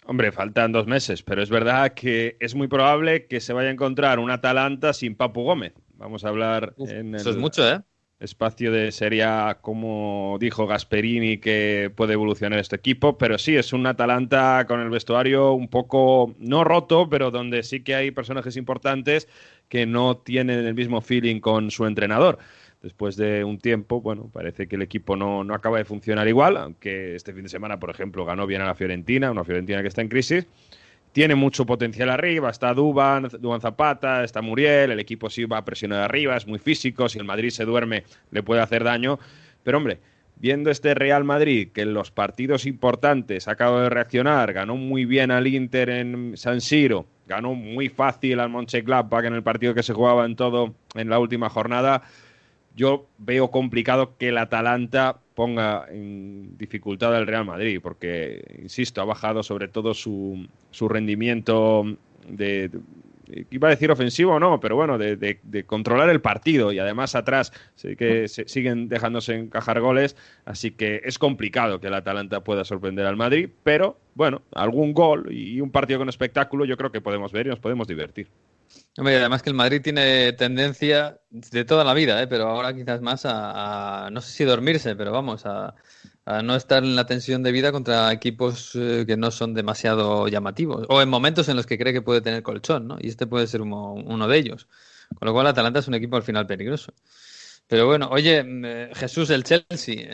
Hombre, 0.08 0.32
faltan 0.32 0.72
dos 0.72 0.88
meses, 0.88 1.22
pero 1.22 1.44
es 1.44 1.50
verdad 1.50 1.94
que 1.94 2.38
es 2.40 2.56
muy 2.56 2.70
probable 2.70 3.28
que 3.28 3.42
se 3.42 3.52
vaya 3.52 3.68
a 3.68 3.74
encontrar 3.74 4.20
un 4.20 4.32
Atalanta 4.32 4.94
sin 4.94 5.16
Papu 5.16 5.44
Gómez. 5.44 5.74
Vamos 5.96 6.24
a 6.24 6.30
hablar 6.30 6.74
Uf, 6.78 6.90
en 6.90 7.14
eso 7.14 7.30
es 7.30 7.36
el 7.36 7.42
mucho, 7.42 7.70
¿eh? 7.70 7.82
espacio 8.20 8.72
de 8.72 8.92
Serie 8.94 9.24
A, 9.24 9.60
como 9.62 10.38
dijo 10.40 10.66
Gasperini, 10.66 11.40
que 11.40 11.92
puede 11.96 12.14
evolucionar 12.14 12.58
este 12.58 12.78
equipo, 12.78 13.18
pero 13.18 13.38
sí, 13.38 13.58
es 13.58 13.74
un 13.74 13.86
Atalanta 13.86 14.66
con 14.66 14.80
el 14.80 14.90
vestuario 14.90 15.52
un 15.52 15.68
poco, 15.68 16.34
no 16.40 16.64
roto, 16.64 17.10
pero 17.10 17.30
donde 17.30 17.62
sí 17.64 17.84
que 17.84 17.96
hay 17.96 18.12
personajes 18.12 18.56
importantes 18.56 19.28
que 19.68 19.86
no 19.86 20.18
tienen 20.18 20.66
el 20.66 20.74
mismo 20.74 21.02
feeling 21.02 21.42
con 21.42 21.70
su 21.70 21.86
entrenador. 21.86 22.40
Después 22.82 23.16
de 23.16 23.44
un 23.44 23.60
tiempo, 23.60 24.02
bueno, 24.02 24.30
parece 24.32 24.68
que 24.68 24.76
el 24.76 24.82
equipo 24.82 25.16
no, 25.16 25.44
no 25.44 25.54
acaba 25.54 25.78
de 25.78 25.86
funcionar 25.86 26.28
igual, 26.28 26.58
aunque 26.58 27.16
este 27.16 27.34
fin 27.34 27.44
de 27.44 27.50
semana, 27.50 27.80
por 27.80 27.90
ejemplo, 27.90 28.26
ganó 28.26 28.46
bien 28.46 28.62
a 28.62 28.66
la 28.66 28.76
Fiorentina, 28.76 29.32
una 29.32 29.44
Fiorentina 29.44 29.82
que 29.82 29.88
está 29.88 30.02
en 30.02 30.10
crisis. 30.10 30.48
Tiene 31.12 31.36
mucho 31.36 31.66
potencial 31.66 32.10
arriba, 32.10 32.50
está 32.50 32.74
Duban, 32.74 33.30
Duban 33.40 33.62
Zapata, 33.62 34.24
está 34.24 34.42
Muriel, 34.42 34.92
el 34.92 35.00
equipo 35.00 35.30
sí 35.30 35.46
va 35.46 35.58
a 35.58 35.66
presionar 35.66 36.02
arriba, 36.02 36.38
es 36.38 36.46
muy 36.46 36.60
físico, 36.60 37.10
si 37.10 37.18
el 37.18 37.26
Madrid 37.26 37.50
se 37.50 37.66
duerme 37.66 38.04
le 38.30 38.44
puede 38.44 38.62
hacer 38.62 38.84
daño, 38.84 39.18
pero 39.64 39.80
hombre, 39.80 40.00
viendo 40.36 40.70
este 40.70 40.94
Real 40.94 41.24
Madrid 41.24 41.70
que 41.74 41.82
en 41.82 41.94
los 41.94 42.12
partidos 42.12 42.66
importantes 42.66 43.48
acaba 43.48 43.84
de 43.84 43.90
reaccionar, 43.90 44.54
ganó 44.54 44.76
muy 44.76 45.06
bien 45.06 45.32
al 45.32 45.48
Inter 45.48 45.90
en 45.90 46.38
San 46.38 46.62
Siro, 46.62 47.08
ganó 47.26 47.56
muy 47.56 47.90
fácil 47.90 48.40
al 48.40 48.50
Mönchengladbach 48.50 49.26
en 49.26 49.34
el 49.34 49.44
partido 49.44 49.74
que 49.74 49.84
se 49.84 49.94
jugaba 49.94 50.26
en 50.26 50.36
todo 50.36 50.76
en 50.94 51.10
la 51.10 51.20
última 51.20 51.50
jornada, 51.50 52.04
yo 52.78 53.08
veo 53.18 53.50
complicado 53.50 54.16
que 54.18 54.30
el 54.30 54.38
Atalanta 54.38 55.20
ponga 55.34 55.88
en 55.90 56.58
dificultad 56.58 57.16
al 57.16 57.26
Real 57.26 57.44
Madrid, 57.44 57.80
porque, 57.82 58.60
insisto, 58.62 59.02
ha 59.02 59.06
bajado 59.06 59.42
sobre 59.42 59.68
todo 59.68 59.96
su, 59.96 60.48
su 60.70 60.88
rendimiento 60.88 61.84
de, 62.30 62.70
iba 63.50 63.68
a 63.68 63.72
decir 63.72 63.90
ofensivo 63.90 64.34
o 64.34 64.40
no, 64.40 64.60
pero 64.60 64.76
bueno, 64.76 65.00
de, 65.00 65.16
de, 65.16 65.64
controlar 65.66 66.10
el 66.10 66.22
partido 66.22 66.72
y 66.72 66.78
además 66.78 67.16
atrás 67.16 67.52
que 67.98 68.28
se, 68.28 68.48
siguen 68.48 68.90
dejándose 68.90 69.34
encajar 69.34 69.82
goles, 69.82 70.16
así 70.46 70.70
que 70.70 71.02
es 71.04 71.18
complicado 71.18 71.80
que 71.80 71.88
el 71.88 71.96
Atalanta 71.96 72.44
pueda 72.44 72.64
sorprender 72.64 73.08
al 73.08 73.18
Madrid, 73.18 73.50
pero 73.64 73.98
bueno, 74.14 74.44
algún 74.54 74.94
gol 74.94 75.32
y 75.32 75.62
un 75.62 75.72
partido 75.72 76.00
con 76.00 76.10
espectáculo 76.10 76.66
yo 76.66 76.78
creo 76.78 76.92
que 76.92 77.02
podemos 77.02 77.32
ver 77.32 77.48
y 77.48 77.50
nos 77.50 77.60
podemos 77.60 77.88
divertir. 77.88 78.28
Hombre, 78.98 79.18
además 79.18 79.44
que 79.44 79.50
el 79.50 79.56
Madrid 79.56 79.82
tiene 79.82 80.34
tendencia 80.34 81.20
de 81.30 81.66
toda 81.66 81.84
la 81.84 81.94
vida, 81.94 82.22
¿eh? 82.22 82.28
pero 82.28 82.48
ahora 82.48 82.74
quizás 82.74 83.02
más 83.02 83.26
a, 83.26 84.06
a, 84.06 84.10
no 84.10 84.22
sé 84.22 84.32
si 84.32 84.44
dormirse, 84.44 84.96
pero 84.96 85.12
vamos, 85.12 85.46
a, 85.46 85.76
a, 86.26 86.42
no 86.42 86.56
estar 86.56 86.84
en 86.84 86.96
la 86.96 87.06
tensión 87.06 87.44
de 87.44 87.52
vida 87.52 87.72
contra 87.72 88.12
equipos 88.12 88.72
eh, 88.76 89.06
que 89.06 89.16
no 89.16 89.30
son 89.30 89.54
demasiado 89.54 90.28
llamativos, 90.28 90.88
o 90.90 91.02
en 91.02 91.10
momentos 91.10 91.48
en 91.48 91.58
los 91.58 91.68
que 91.68 91.78
cree 91.78 91.94
que 91.94 92.02
puede 92.02 92.22
tener 92.22 92.42
colchón, 92.42 92.88
¿no? 92.88 92.98
Y 93.00 93.10
este 93.10 93.28
puede 93.28 93.46
ser 93.46 93.62
uno, 93.62 93.94
uno 93.94 94.28
de 94.28 94.38
ellos. 94.38 94.68
Con 95.16 95.28
lo 95.28 95.34
cual, 95.34 95.48
Atalanta 95.48 95.80
es 95.80 95.88
un 95.88 95.94
equipo 95.94 96.16
al 96.18 96.24
final 96.24 96.48
peligroso. 96.48 96.94
Pero 97.68 97.86
bueno, 97.86 98.10
oye, 98.12 98.44
eh, 98.46 98.92
Jesús, 98.96 99.30
el 99.30 99.44
Chelsea. 99.44 100.08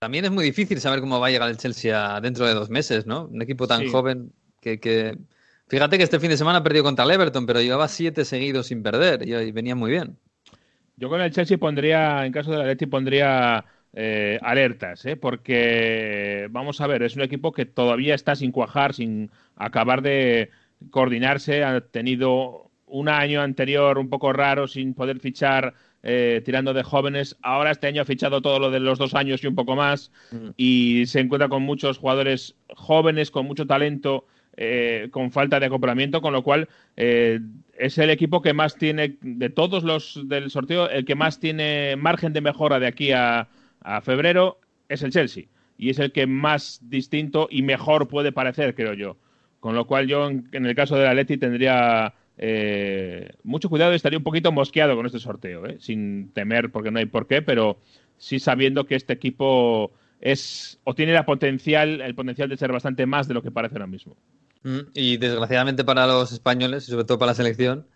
También 0.00 0.24
es 0.24 0.30
muy 0.30 0.44
difícil 0.44 0.80
saber 0.80 1.00
cómo 1.00 1.20
va 1.20 1.28
a 1.28 1.30
llegar 1.30 1.48
el 1.48 1.56
Chelsea 1.56 2.20
dentro 2.20 2.46
de 2.46 2.54
dos 2.54 2.68
meses, 2.68 3.06
¿no? 3.06 3.26
Un 3.26 3.42
equipo 3.42 3.66
tan 3.66 3.80
sí. 3.80 3.88
joven 3.90 4.32
que, 4.60 4.80
que 4.80 5.16
Fíjate 5.74 5.98
que 5.98 6.04
este 6.04 6.20
fin 6.20 6.30
de 6.30 6.36
semana 6.36 6.58
ha 6.58 6.62
perdido 6.62 6.84
contra 6.84 7.04
el 7.04 7.10
Everton, 7.10 7.46
pero 7.46 7.60
llevaba 7.60 7.88
siete 7.88 8.24
seguidos 8.24 8.68
sin 8.68 8.84
perder 8.84 9.26
y 9.26 9.50
venía 9.50 9.74
muy 9.74 9.90
bien. 9.90 10.16
Yo 10.94 11.08
con 11.08 11.20
el 11.20 11.32
Chelsea 11.32 11.58
pondría, 11.58 12.24
en 12.24 12.30
caso 12.30 12.52
de 12.52 12.58
la 12.58 12.64
Leti, 12.64 12.86
pondría 12.86 13.64
eh, 13.92 14.38
alertas, 14.40 15.04
¿eh? 15.04 15.16
porque 15.16 16.46
vamos 16.52 16.80
a 16.80 16.86
ver, 16.86 17.02
es 17.02 17.16
un 17.16 17.22
equipo 17.22 17.50
que 17.50 17.66
todavía 17.66 18.14
está 18.14 18.36
sin 18.36 18.52
cuajar, 18.52 18.94
sin 18.94 19.32
acabar 19.56 20.00
de 20.02 20.50
coordinarse. 20.90 21.64
Ha 21.64 21.80
tenido 21.80 22.70
un 22.86 23.08
año 23.08 23.40
anterior 23.40 23.98
un 23.98 24.08
poco 24.08 24.32
raro 24.32 24.68
sin 24.68 24.94
poder 24.94 25.18
fichar 25.18 25.74
eh, 26.04 26.40
tirando 26.44 26.72
de 26.72 26.84
jóvenes. 26.84 27.36
Ahora 27.42 27.72
este 27.72 27.88
año 27.88 28.02
ha 28.02 28.04
fichado 28.04 28.40
todo 28.42 28.60
lo 28.60 28.70
de 28.70 28.78
los 28.78 29.00
dos 29.00 29.16
años 29.16 29.42
y 29.42 29.48
un 29.48 29.56
poco 29.56 29.74
más 29.74 30.12
mm. 30.30 30.50
y 30.56 31.06
se 31.06 31.18
encuentra 31.18 31.48
con 31.48 31.64
muchos 31.64 31.98
jugadores 31.98 32.54
jóvenes, 32.76 33.32
con 33.32 33.44
mucho 33.46 33.66
talento 33.66 34.26
eh, 34.56 35.08
con 35.10 35.30
falta 35.30 35.60
de 35.60 35.66
acoplamiento, 35.66 36.20
con 36.20 36.32
lo 36.32 36.42
cual 36.42 36.68
eh, 36.96 37.40
es 37.76 37.98
el 37.98 38.10
equipo 38.10 38.42
que 38.42 38.52
más 38.52 38.76
tiene, 38.76 39.16
de 39.20 39.50
todos 39.50 39.84
los 39.84 40.20
del 40.26 40.50
sorteo, 40.50 40.88
el 40.88 41.04
que 41.04 41.14
más 41.14 41.40
tiene 41.40 41.96
margen 41.96 42.32
de 42.32 42.40
mejora 42.40 42.78
de 42.78 42.86
aquí 42.86 43.12
a, 43.12 43.48
febrero 44.02 44.60
es 44.88 45.02
el 45.02 45.10
Chelsea. 45.10 45.44
Y 45.76 45.90
es 45.90 45.98
el 45.98 46.12
que 46.12 46.26
más 46.26 46.80
distinto 46.82 47.48
y 47.50 47.62
mejor 47.62 48.08
puede 48.08 48.32
parecer, 48.32 48.74
creo 48.74 48.94
yo. 48.94 49.16
Con 49.60 49.74
lo 49.74 49.86
cual 49.86 50.06
yo, 50.06 50.30
en, 50.30 50.48
en 50.52 50.66
el 50.66 50.74
caso 50.74 50.96
del 50.96 51.08
Atleti, 51.08 51.36
tendría 51.36 52.14
eh, 52.36 53.30
mucho 53.44 53.68
cuidado 53.68 53.92
y 53.92 53.96
estaría 53.96 54.18
un 54.18 54.24
poquito 54.24 54.50
mosqueado 54.50 54.96
con 54.96 55.06
este 55.06 55.20
sorteo, 55.20 55.66
¿eh? 55.66 55.76
sin 55.78 56.32
temer, 56.32 56.70
porque 56.70 56.90
no 56.90 56.98
hay 56.98 57.06
por 57.06 57.26
qué, 57.26 57.42
pero 57.42 57.78
sí 58.16 58.40
sabiendo 58.40 58.86
que 58.86 58.96
este 58.96 59.12
equipo 59.12 59.92
es 60.20 60.80
o 60.84 60.94
tiene 60.94 61.12
la 61.12 61.26
potencial, 61.26 62.00
el 62.00 62.14
potencial 62.14 62.48
de 62.48 62.56
ser 62.56 62.72
bastante 62.72 63.06
más 63.06 63.28
de 63.28 63.34
lo 63.34 63.42
que 63.42 63.50
parece 63.50 63.76
ahora 63.76 63.86
mismo. 63.86 64.16
Y 64.94 65.18
desgraciadamente 65.18 65.84
para 65.84 66.06
los 66.06 66.32
españoles, 66.32 66.88
y 66.88 66.90
sobre 66.92 67.04
todo 67.04 67.18
para 67.18 67.32
la 67.32 67.36
selección, 67.36 67.86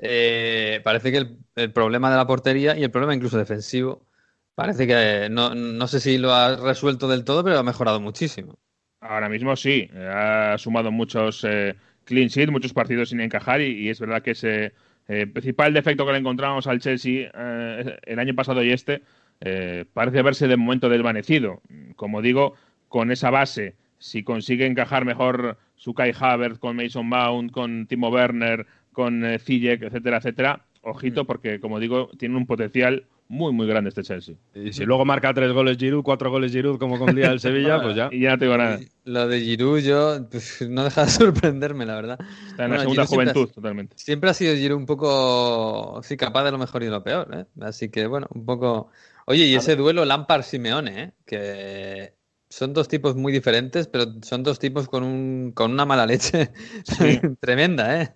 eh, 0.00 0.80
parece 0.84 1.10
que 1.10 1.18
el, 1.18 1.38
el, 1.56 1.72
problema 1.72 2.10
de 2.10 2.16
la 2.16 2.26
portería 2.26 2.76
y 2.76 2.84
el 2.84 2.90
problema 2.90 3.14
incluso 3.14 3.38
defensivo, 3.38 4.06
parece 4.54 4.86
que 4.86 5.28
no, 5.30 5.54
no, 5.54 5.88
sé 5.88 6.00
si 6.00 6.18
lo 6.18 6.32
ha 6.34 6.56
resuelto 6.56 7.08
del 7.08 7.24
todo, 7.24 7.42
pero 7.42 7.58
ha 7.58 7.62
mejorado 7.62 8.00
muchísimo. 8.00 8.58
Ahora 9.00 9.28
mismo 9.28 9.56
sí, 9.56 9.88
ha 9.96 10.56
sumado 10.58 10.90
muchos 10.90 11.44
eh, 11.44 11.76
clean 12.04 12.28
sheet, 12.28 12.50
muchos 12.50 12.72
partidos 12.72 13.10
sin 13.10 13.20
encajar 13.20 13.60
y, 13.60 13.86
y 13.86 13.88
es 13.88 14.00
verdad 14.00 14.22
que 14.22 14.32
ese 14.32 14.74
eh, 15.08 15.26
principal 15.26 15.72
defecto 15.72 16.04
que 16.04 16.12
le 16.12 16.18
encontramos 16.18 16.66
al 16.66 16.80
Chelsea 16.80 17.30
eh, 17.34 17.98
el 18.04 18.18
año 18.18 18.34
pasado 18.34 18.62
y 18.62 18.72
este 18.72 19.02
eh, 19.40 19.86
parece 19.94 20.18
haberse 20.18 20.46
de 20.48 20.56
momento 20.58 20.90
desvanecido. 20.90 21.62
Como 21.96 22.20
digo, 22.20 22.54
con 22.88 23.10
esa 23.10 23.30
base, 23.30 23.74
si 23.98 24.22
consigue 24.22 24.66
encajar 24.66 25.06
mejor 25.06 25.56
su 25.78 25.94
Kai 25.94 26.12
Havertz 26.18 26.58
con 26.58 26.76
Mason 26.76 27.08
Mount, 27.08 27.50
con 27.50 27.86
Timo 27.86 28.10
Werner, 28.10 28.66
con 28.92 29.24
eh, 29.24 29.40
etcétera, 29.46 30.18
etcétera, 30.18 30.64
ojito, 30.82 31.24
porque 31.24 31.60
como 31.60 31.80
digo, 31.80 32.10
tiene 32.18 32.36
un 32.36 32.46
potencial 32.46 33.06
muy, 33.28 33.52
muy 33.52 33.66
grande 33.66 33.90
este 33.90 34.02
Chelsea. 34.02 34.34
Y 34.54 34.72
si 34.72 34.84
luego 34.84 35.04
marca 35.04 35.32
tres 35.34 35.52
goles 35.52 35.76
Giroud, 35.76 36.02
cuatro 36.02 36.30
goles 36.30 36.50
Giroud, 36.50 36.78
como 36.78 36.98
con 36.98 37.14
día 37.14 37.28
del 37.28 37.40
Sevilla, 37.40 37.80
pues 37.80 37.94
ya. 37.94 38.08
Y 38.10 38.20
ya 38.20 38.32
no 38.32 38.38
tengo 38.38 38.56
nada. 38.56 38.80
Lo 39.04 39.28
de 39.28 39.40
Giroud, 39.40 39.80
yo 39.80 40.28
pues, 40.30 40.66
no 40.68 40.84
deja 40.84 41.04
de 41.04 41.10
sorprenderme, 41.10 41.86
la 41.86 41.94
verdad. 41.94 42.18
Está 42.48 42.64
en 42.64 42.70
bueno, 42.70 42.74
la 42.74 42.80
segunda 42.80 43.06
Giroud 43.06 43.14
juventud, 43.14 43.34
siempre 43.34 43.50
ha, 43.50 43.54
totalmente. 43.54 43.98
Siempre 43.98 44.30
ha 44.30 44.34
sido 44.34 44.56
Giroud 44.56 44.78
un 44.78 44.86
poco, 44.86 46.00
sí, 46.02 46.16
capaz 46.16 46.44
de 46.44 46.52
lo 46.52 46.58
mejor 46.58 46.82
y 46.82 46.86
de 46.86 46.90
lo 46.90 47.04
peor, 47.04 47.28
¿eh? 47.34 47.44
Así 47.60 47.90
que, 47.90 48.06
bueno, 48.06 48.26
un 48.34 48.44
poco... 48.44 48.90
Oye, 49.26 49.44
y 49.44 49.54
ese 49.54 49.76
duelo 49.76 50.06
Lampard-Simeone, 50.06 51.02
¿eh? 51.02 51.12
Que 51.26 52.14
son 52.48 52.72
dos 52.72 52.88
tipos 52.88 53.16
muy 53.16 53.32
diferentes, 53.32 53.86
pero 53.88 54.06
son 54.22 54.42
dos 54.42 54.58
tipos 54.58 54.88
con, 54.88 55.04
un, 55.04 55.52
con 55.52 55.72
una 55.72 55.84
mala 55.84 56.06
leche 56.06 56.50
sí. 56.84 57.20
tremenda, 57.40 58.02
¿eh? 58.02 58.14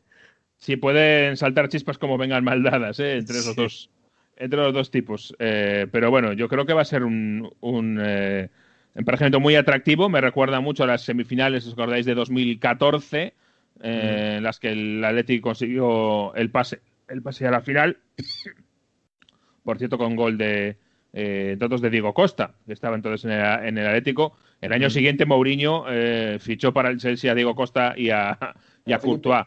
Sí, 0.59 0.77
pueden 0.77 1.37
saltar 1.37 1.69
chispas 1.69 1.99
como 1.99 2.19
vengan 2.19 2.45
mal 2.45 2.63
dadas, 2.63 3.01
¿eh? 3.01 3.17
Entre 3.17 3.39
esos 3.39 3.55
sí. 3.55 3.61
dos 3.61 3.91
entre 4.37 4.59
los 4.61 4.75
dos 4.75 4.91
tipos. 4.91 5.35
Eh, 5.39 5.87
pero 5.93 6.11
bueno, 6.11 6.33
yo 6.33 6.49
creo 6.49 6.67
que 6.67 6.73
va 6.73 6.83
a 6.83 6.87
ser 6.87 7.05
un, 7.05 7.49
un 7.61 7.99
eh, 8.03 8.49
emparejamiento 8.95 9.41
muy 9.41 9.55
atractivo. 9.55 10.09
Me 10.09 10.21
recuerda 10.21 10.61
mucho 10.61 10.85
a 10.85 10.87
las 10.87 11.03
semifinales, 11.03 11.67
os 11.67 11.75
acordáis, 11.75 12.07
de 12.07 12.15
2014, 12.15 13.23
eh, 13.23 13.33
mm. 13.83 14.37
en 14.39 14.43
las 14.43 14.59
que 14.59 14.73
el 14.73 15.05
Atlético 15.05 15.51
consiguió 15.51 16.35
el 16.35 16.51
pase, 16.51 16.81
el 17.09 17.23
pase 17.23 17.47
a 17.47 17.51
la 17.51 17.61
final. 17.61 17.99
Por 19.65 19.79
cierto, 19.79 19.97
con 19.97 20.17
gol 20.17 20.39
de 20.39 20.77
eh, 21.13 21.57
datos 21.59 21.81
de 21.81 21.91
Diego 21.91 22.15
Costa, 22.15 22.55
que 22.67 22.73
estaba 22.73 22.97
entonces 22.97 23.25
en 23.25 23.33
el, 23.33 23.67
en 23.67 23.79
el 23.79 23.87
Atlético. 23.87 24.37
El 24.61 24.73
año 24.73 24.89
siguiente, 24.89 25.27
Mourinho 25.27 25.85
eh, 25.89 26.39
fichó 26.41 26.73
para 26.73 26.89
el 26.89 26.99
Chelsea 26.99 27.31
a 27.31 27.35
Diego 27.35 27.55
Costa 27.55 27.95
y 27.97 28.11
a, 28.11 28.39
y 28.87 28.93
a, 28.93 28.99
Courtois. 28.99 29.45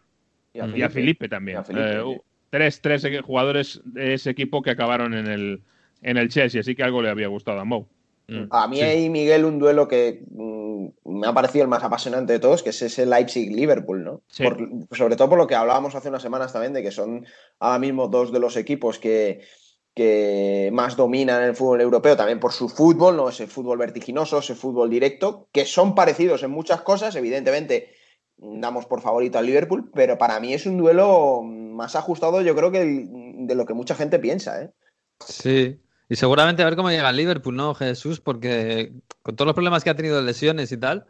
Y 0.53 0.59
a, 0.59 0.67
y 0.67 0.81
a 0.81 0.89
Felipe 0.89 1.27
también. 1.27 1.57
A 1.57 1.63
Felipe, 1.63 2.01
uh, 2.01 2.21
tres, 2.49 2.81
tres 2.81 3.05
jugadores 3.23 3.81
de 3.83 4.13
ese 4.13 4.29
equipo 4.29 4.61
que 4.61 4.71
acabaron 4.71 5.13
en 5.13 5.27
el, 5.27 5.61
en 6.01 6.17
el 6.17 6.29
Chelsea, 6.29 6.61
así 6.61 6.75
que 6.75 6.83
algo 6.83 7.01
le 7.01 7.09
había 7.09 7.27
gustado 7.27 7.59
a 7.59 7.65
Mou. 7.65 7.87
Mm. 8.27 8.45
A 8.49 8.67
mí 8.67 8.77
sí. 8.77 8.83
hay, 8.83 9.09
Miguel, 9.09 9.45
un 9.45 9.59
duelo 9.59 9.87
que 9.87 10.23
mm, 10.31 10.87
me 11.05 11.27
ha 11.27 11.33
parecido 11.33 11.63
el 11.63 11.69
más 11.69 11.83
apasionante 11.83 12.33
de 12.33 12.39
todos, 12.39 12.63
que 12.63 12.69
es 12.69 12.81
ese 12.81 13.05
Leipzig-Liverpool, 13.05 14.03
¿no? 14.03 14.21
Sí. 14.27 14.43
Por, 14.43 14.57
sobre 14.91 15.15
todo 15.15 15.29
por 15.29 15.37
lo 15.37 15.47
que 15.47 15.55
hablábamos 15.55 15.95
hace 15.95 16.09
unas 16.09 16.21
semanas 16.21 16.53
también, 16.53 16.73
de 16.73 16.83
que 16.83 16.91
son 16.91 17.25
ahora 17.59 17.79
mismo 17.79 18.07
dos 18.07 18.31
de 18.31 18.39
los 18.39 18.57
equipos 18.57 18.99
que, 18.99 19.41
que 19.95 20.69
más 20.73 20.97
dominan 20.97 21.41
el 21.41 21.55
fútbol 21.55 21.79
europeo, 21.79 22.17
también 22.17 22.39
por 22.39 22.51
su 22.51 22.67
fútbol, 22.67 23.15
¿no? 23.15 23.29
Ese 23.29 23.47
fútbol 23.47 23.77
vertiginoso, 23.77 24.39
ese 24.39 24.53
fútbol 24.53 24.89
directo, 24.89 25.47
que 25.53 25.65
son 25.65 25.95
parecidos 25.95 26.43
en 26.43 26.51
muchas 26.51 26.81
cosas, 26.81 27.15
evidentemente 27.15 27.95
damos 28.37 28.85
por 28.85 29.01
favorito 29.01 29.37
al 29.37 29.45
Liverpool, 29.45 29.89
pero 29.93 30.17
para 30.17 30.39
mí 30.41 30.53
es 30.53 30.65
un 30.65 30.77
duelo 30.77 31.41
más 31.43 31.95
ajustado, 31.95 32.41
yo 32.41 32.55
creo 32.55 32.71
que 32.71 33.07
de 33.09 33.55
lo 33.55 33.65
que 33.65 33.73
mucha 33.73 33.95
gente 33.95 34.19
piensa, 34.19 34.61
¿eh? 34.61 34.71
Sí, 35.25 35.79
y 36.09 36.15
seguramente 36.17 36.61
a 36.61 36.65
ver 36.65 36.75
cómo 36.75 36.91
llega 36.91 37.09
el 37.09 37.15
Liverpool, 37.15 37.55
¿no, 37.55 37.73
Jesús? 37.73 38.19
Porque 38.19 38.91
con 39.21 39.37
todos 39.37 39.47
los 39.47 39.55
problemas 39.55 39.85
que 39.85 39.89
ha 39.89 39.95
tenido 39.95 40.21
lesiones 40.21 40.73
y 40.73 40.77
tal, 40.77 41.05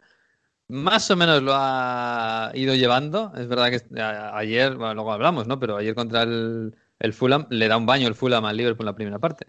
más 0.68 1.10
o 1.10 1.16
menos 1.16 1.42
lo 1.42 1.52
ha 1.54 2.52
ido 2.54 2.76
llevando. 2.76 3.32
Es 3.36 3.48
verdad 3.48 3.70
que 3.70 3.82
ayer, 4.00 4.76
bueno, 4.76 4.94
luego 4.94 5.12
hablamos, 5.12 5.48
¿no? 5.48 5.58
Pero 5.58 5.76
ayer 5.76 5.94
contra 5.96 6.22
el, 6.22 6.76
el 6.98 7.12
Fulham 7.12 7.46
le 7.50 7.68
da 7.68 7.76
un 7.76 7.86
baño 7.86 8.08
el 8.08 8.14
Fulham 8.14 8.44
al 8.44 8.56
Liverpool 8.56 8.84
en 8.84 8.86
la 8.86 8.94
primera 8.94 9.18
parte. 9.18 9.46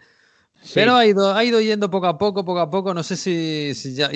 Pero 0.74 0.96
ha 0.96 1.06
ido, 1.06 1.34
ha 1.34 1.44
ido 1.44 1.62
yendo 1.62 1.90
poco 1.90 2.08
a 2.08 2.18
poco, 2.18 2.44
poco 2.44 2.60
a 2.60 2.70
poco. 2.70 2.94
No 2.94 3.04
sé 3.04 3.16
si, 3.16 3.74
si, 3.74 3.94
ya, 3.96 4.10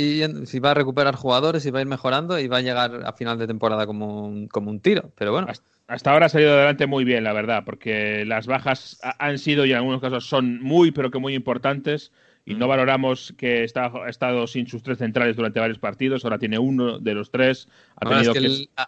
si 0.46 0.60
va 0.60 0.72
a 0.72 0.74
recuperar 0.74 1.16
jugadores, 1.16 1.64
si 1.64 1.72
va 1.72 1.80
a 1.80 1.82
ir 1.82 1.88
mejorando 1.88 2.40
y 2.40 2.48
va 2.48 2.58
a 2.58 2.62
llegar 2.62 3.04
a 3.06 3.14
final 3.14 3.38
de 3.38 3.48
temporada 3.48 3.86
como 3.86 4.26
un, 4.26 4.48
como 4.48 4.70
un 4.70 4.80
tiro. 4.80 5.12
Pero 5.16 5.32
bueno. 5.32 5.48
Hasta, 5.88 6.12
ahora 6.12 6.26
ha 6.26 6.30
salido 6.30 6.54
adelante 6.54 6.88
muy 6.88 7.04
bien, 7.04 7.24
la 7.24 7.34
verdad, 7.34 7.64
porque 7.66 8.26
las 8.26 8.48
bajas 8.48 9.00
han 9.20 9.38
sido 9.38 9.66
y 9.66 9.72
en 9.72 9.78
algunos 9.78 10.02
casos 10.02 10.26
son 10.26 10.62
muy, 10.62 10.92
pero 10.92 11.12
que 11.12 11.20
muy 11.20 11.36
importantes. 11.36 12.12
Y 12.44 12.56
no 12.56 12.66
mm. 12.66 12.70
valoramos 12.70 13.34
que 13.38 13.64
está, 13.64 13.92
ha 14.04 14.10
estado 14.10 14.48
sin 14.48 14.68
sus 14.68 14.82
tres 14.82 14.98
centrales 14.98 15.36
durante 15.36 15.60
varios 15.60 15.78
partidos. 15.78 16.24
Ahora 16.26 16.40
tiene 16.40 16.58
uno 16.58 16.98
de 17.00 17.14
los 17.14 17.30
tres. 17.30 17.68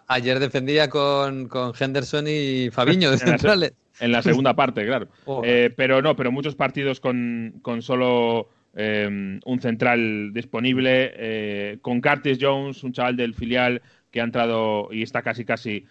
ayer 0.08 0.38
defendía 0.40 0.90
con, 0.90 1.48
con 1.48 1.72
Henderson 1.78 2.26
y 2.26 2.70
Fabiño 2.70 3.10
de 3.10 3.18
centrales. 3.18 3.74
En 4.00 4.12
la 4.12 4.22
segunda 4.22 4.54
parte, 4.54 4.84
claro. 4.84 5.08
Eh, 5.44 5.70
pero 5.74 6.02
no, 6.02 6.16
pero 6.16 6.32
muchos 6.32 6.54
partidos 6.54 7.00
con, 7.00 7.60
solo 7.80 8.48
eh, 8.74 9.38
un 9.44 9.60
central 9.60 10.32
disponible, 10.32 11.12
eh, 11.16 11.78
con 11.82 12.00
Curtis 12.00 12.38
Jones, 12.40 12.82
un 12.84 12.92
chaval 12.92 13.16
del 13.16 13.34
filial 13.34 13.82
que 14.10 14.20
ha 14.20 14.24
entrado 14.24 14.88
y 14.92 15.02
está 15.02 15.22
casi 15.22 15.44
casi 15.44 15.86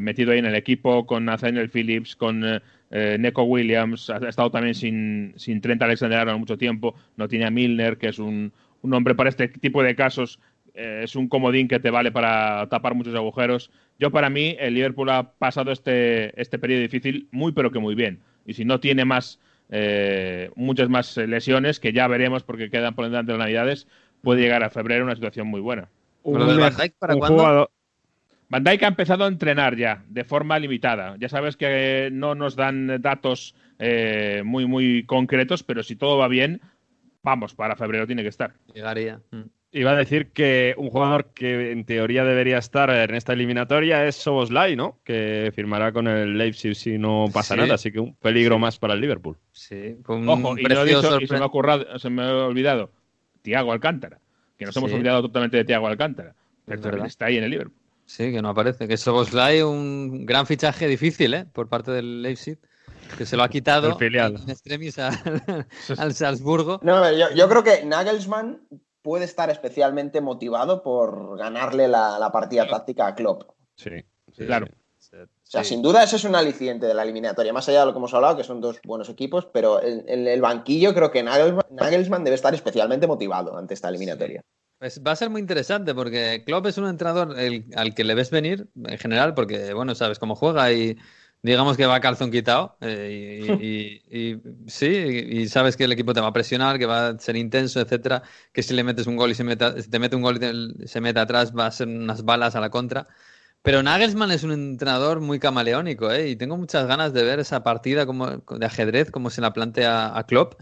metido 0.00 0.32
ahí 0.32 0.38
en 0.38 0.46
el 0.46 0.54
equipo, 0.54 1.04
con 1.04 1.26
Nathaniel 1.26 1.68
Phillips, 1.68 2.16
con 2.16 2.42
Neko 2.90 3.42
Williams, 3.42 4.08
ha, 4.08 4.16
estado 4.28 4.50
también 4.50 4.74
sin, 4.74 5.34
sin 5.36 5.60
Trent 5.60 5.82
Alexander-Arnold 5.82 6.38
mucho 6.38 6.56
tiempo, 6.56 6.94
no 7.16 7.28
tiene 7.28 7.44
a 7.44 7.50
Milner, 7.50 7.98
que 7.98 8.08
es 8.08 8.18
un, 8.18 8.50
un 8.80 8.94
hombre 8.94 9.14
para 9.14 9.28
este 9.28 9.48
tipo 9.48 9.82
de 9.82 9.94
casos 9.94 10.38
es 10.74 11.16
un 11.16 11.28
comodín 11.28 11.68
que 11.68 11.80
te 11.80 11.90
vale 11.90 12.12
para 12.12 12.68
tapar 12.68 12.94
muchos 12.94 13.14
agujeros. 13.14 13.70
Yo 13.98 14.10
para 14.10 14.28
mí 14.28 14.56
el 14.58 14.74
Liverpool 14.74 15.08
ha 15.10 15.32
pasado 15.32 15.70
este, 15.72 16.40
este 16.40 16.58
periodo 16.58 16.82
difícil 16.82 17.28
muy 17.30 17.52
pero 17.52 17.70
que 17.70 17.78
muy 17.78 17.94
bien. 17.94 18.20
Y 18.44 18.54
si 18.54 18.64
no 18.64 18.80
tiene 18.80 19.04
más 19.04 19.40
eh, 19.70 20.50
muchas 20.56 20.88
más 20.88 21.16
lesiones, 21.16 21.80
que 21.80 21.92
ya 21.92 22.06
veremos 22.06 22.42
porque 22.42 22.70
quedan 22.70 22.94
por 22.94 23.06
delante 23.06 23.32
de 23.32 23.38
las 23.38 23.46
Navidades, 23.46 23.86
puede 24.22 24.42
llegar 24.42 24.62
a 24.62 24.70
febrero 24.70 25.04
una 25.04 25.14
situación 25.14 25.46
muy 25.46 25.60
buena. 25.60 25.88
Van 26.24 26.76
Dijk 26.76 26.94
para 26.98 27.16
cuándo? 27.16 27.70
Van 28.48 28.64
Dijk 28.64 28.82
ha 28.82 28.88
empezado 28.88 29.24
a 29.24 29.28
entrenar 29.28 29.76
ya, 29.76 30.04
de 30.08 30.24
forma 30.24 30.58
limitada. 30.58 31.16
Ya 31.18 31.28
sabes 31.28 31.56
que 31.56 32.10
no 32.12 32.34
nos 32.34 32.56
dan 32.56 33.00
datos 33.00 33.54
eh, 33.78 34.42
muy, 34.44 34.66
muy 34.66 35.04
concretos, 35.04 35.62
pero 35.62 35.82
si 35.82 35.96
todo 35.96 36.18
va 36.18 36.28
bien, 36.28 36.60
vamos, 37.22 37.54
para 37.54 37.76
febrero 37.76 38.06
tiene 38.06 38.22
que 38.22 38.28
estar. 38.28 38.54
Llegaría. 38.72 39.20
Mm. 39.30 39.42
Iba 39.76 39.90
a 39.90 39.96
decir 39.96 40.28
que 40.28 40.72
un 40.78 40.88
jugador 40.88 41.32
que 41.34 41.72
en 41.72 41.84
teoría 41.84 42.22
debería 42.22 42.58
estar 42.58 42.90
en 42.90 43.12
esta 43.16 43.32
eliminatoria 43.32 44.06
es 44.06 44.14
Soboslai, 44.14 44.76
¿no? 44.76 45.00
Que 45.02 45.50
firmará 45.52 45.90
con 45.90 46.06
el 46.06 46.38
Leipzig 46.38 46.76
si 46.76 46.96
no 46.96 47.24
pasa 47.32 47.56
nada, 47.56 47.74
así 47.74 47.90
que 47.90 47.98
un 47.98 48.14
peligro 48.14 48.60
más 48.60 48.78
para 48.78 48.94
el 48.94 49.00
Liverpool. 49.00 49.36
Sí, 49.50 49.96
Ojo, 50.06 50.56
y, 50.56 50.62
no 50.62 50.84
dicho, 50.84 51.20
y 51.20 51.26
se, 51.26 51.36
me 51.36 51.44
ha 51.44 51.98
se 51.98 52.08
me 52.08 52.22
ha 52.22 52.46
olvidado, 52.46 52.92
Tiago 53.42 53.72
Alcántara, 53.72 54.20
que 54.56 54.64
nos 54.64 54.76
hemos 54.76 54.92
olvidado 54.92 55.22
totalmente 55.22 55.56
de 55.56 55.64
Tiago 55.64 55.88
Alcántara, 55.88 56.36
pero 56.66 57.04
está 57.04 57.26
ahí 57.26 57.38
en 57.38 57.42
el 57.42 57.50
Liverpool. 57.50 57.76
Sí, 58.06 58.30
que 58.30 58.40
no 58.40 58.50
aparece. 58.50 58.86
Que 58.86 58.96
Soboslai, 58.96 59.62
un 59.62 60.24
gran 60.24 60.46
fichaje 60.46 60.86
difícil, 60.86 61.34
¿eh? 61.34 61.46
Por 61.52 61.68
parte 61.68 61.90
del 61.90 62.22
Leipzig 62.22 62.58
que 63.18 63.26
se 63.26 63.36
lo 63.36 63.42
ha 63.42 63.48
quitado 63.48 63.98
en 64.00 64.50
extremis 64.50 64.98
al, 64.98 66.14
Salzburgo. 66.14 66.80
No, 66.82 67.12
yo, 67.12 67.34
yo, 67.34 67.48
creo 67.48 67.62
que 67.62 67.84
Nagelsmann 67.84 68.60
puede 69.04 69.26
estar 69.26 69.50
especialmente 69.50 70.22
motivado 70.22 70.82
por 70.82 71.38
ganarle 71.38 71.88
la, 71.88 72.30
partida 72.32 72.66
táctica 72.66 73.06
a 73.06 73.14
Klopp. 73.14 73.42
Sí, 73.76 73.90
claro. 74.34 74.66
O 75.12 75.26
sea, 75.42 75.62
sin 75.62 75.82
duda 75.82 76.02
ese 76.02 76.16
es 76.16 76.24
un 76.24 76.34
aliciente 76.34 76.86
de 76.86 76.94
la 76.94 77.02
eliminatoria, 77.02 77.52
más 77.52 77.68
allá 77.68 77.80
de 77.80 77.86
lo 77.86 77.92
que 77.92 77.98
hemos 77.98 78.14
hablado, 78.14 78.38
que 78.38 78.44
son 78.44 78.62
dos 78.62 78.80
buenos 78.82 79.10
equipos, 79.10 79.46
pero 79.52 79.80
en, 79.82 80.26
el 80.26 80.40
banquillo 80.40 80.94
creo 80.94 81.10
que 81.10 81.22
Nagelsmann, 81.22 82.24
debe 82.24 82.34
estar 82.34 82.54
especialmente 82.54 83.06
motivado 83.06 83.58
ante 83.58 83.74
esta 83.74 83.90
eliminatoria. 83.90 84.42
Pues 84.78 85.02
va 85.06 85.12
a 85.12 85.16
ser 85.16 85.28
muy 85.28 85.42
interesante 85.42 85.94
porque 85.94 86.42
Klopp 86.46 86.66
es 86.66 86.78
un 86.78 86.88
entrenador 86.88 87.36
al 87.76 87.94
que 87.94 88.04
le 88.04 88.14
ves 88.14 88.30
venir 88.30 88.68
en 88.74 88.98
general, 88.98 89.34
porque, 89.34 89.74
bueno, 89.74 89.94
sabes 89.94 90.18
cómo 90.18 90.34
juega 90.34 90.72
y 90.72 90.96
digamos 91.44 91.76
que 91.76 91.84
va 91.84 91.96
a 91.96 92.00
calzón 92.00 92.30
quitado 92.30 92.76
eh, 92.80 94.00
y, 94.10 94.36
sí, 94.66 94.86
y 94.86 95.46
sabes 95.48 95.76
que 95.76 95.84
el 95.84 95.92
equipo 95.92 96.14
te 96.14 96.20
va 96.22 96.28
a 96.28 96.32
presionar, 96.32 96.78
que 96.78 96.86
va 96.86 97.08
a 97.08 97.18
ser 97.18 97.36
intenso, 97.36 97.80
etcétera, 97.80 98.22
que 98.50 98.62
si 98.62 98.72
le 98.72 98.82
metes 98.82 99.06
un 99.06 99.16
gol 99.16 99.30
y 99.30 99.34
se 99.34 99.44
mete, 99.44 99.70
te 99.82 99.98
mete 99.98 100.16
un 100.16 100.22
gol 100.22 100.38
y 100.42 100.88
se 100.88 101.02
mete 101.02 101.20
atrás 101.20 101.52
va 101.54 101.66
a 101.66 101.70
ser 101.70 101.88
unas 101.88 102.24
balas 102.24 102.56
a 102.56 102.60
la 102.60 102.70
contra. 102.70 103.06
Pero 103.62 103.82
Nagelsmann 103.82 104.30
es 104.30 104.42
un 104.42 104.52
entrenador 104.52 105.20
muy 105.20 105.38
camaleónico 105.38 106.10
¿eh? 106.10 106.30
y 106.30 106.36
tengo 106.36 106.56
muchas 106.56 106.86
ganas 106.86 107.12
de 107.12 107.24
ver 107.24 107.40
esa 107.40 107.62
partida 107.62 108.06
como, 108.06 108.26
de 108.30 108.66
ajedrez, 108.66 109.10
cómo 109.10 109.28
se 109.28 109.42
la 109.42 109.52
plantea 109.52 110.16
a 110.16 110.24
Klopp 110.26 110.54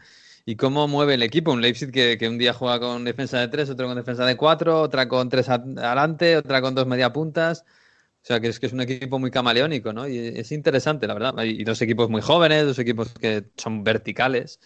y 0.47 0.57
cómo 0.57 0.89
mueve 0.89 1.15
el 1.15 1.23
equipo. 1.23 1.53
Un 1.53 1.63
Leipzig 1.63 1.93
que, 1.93 2.19
que, 2.19 2.29
un 2.29 2.39
día 2.39 2.53
juega 2.55 2.81
con 2.81 3.05
defensa 3.05 3.39
de 3.39 3.49
tres, 3.49 3.71
otro 3.71 3.87
con 3.87 3.97
defensa 3.97 4.25
de 4.27 4.37
cuatro, 4.37 4.81
otra 4.81 5.07
con 5.09 5.29
tres 5.29 5.49
adelante, 5.49 6.37
otra 6.37 6.61
con 6.61 6.75
dos 6.75 6.87
media 6.87 7.13
puntas. 7.13 7.65
O 8.23 8.25
sea, 8.25 8.39
que 8.39 8.47
es 8.49 8.61
que 8.61 8.67
es 8.67 8.73
un 8.73 8.81
equipo 8.81 9.19
muy 9.19 9.33
camaleónico, 9.33 9.93
¿no? 9.93 10.07
Y 10.07 10.17
es 10.17 10.53
interesante, 10.53 11.09
la 11.09 11.15
verdad. 11.15 11.43
Y 11.43 11.65
dos 11.65 11.83
equipos 11.83 12.09
muy 12.09 12.23
jóvenes, 12.23 12.65
dos 12.65 12.79
equipos 12.79 13.13
que 13.15 13.47
son 13.57 13.83
verticales. 13.83 14.61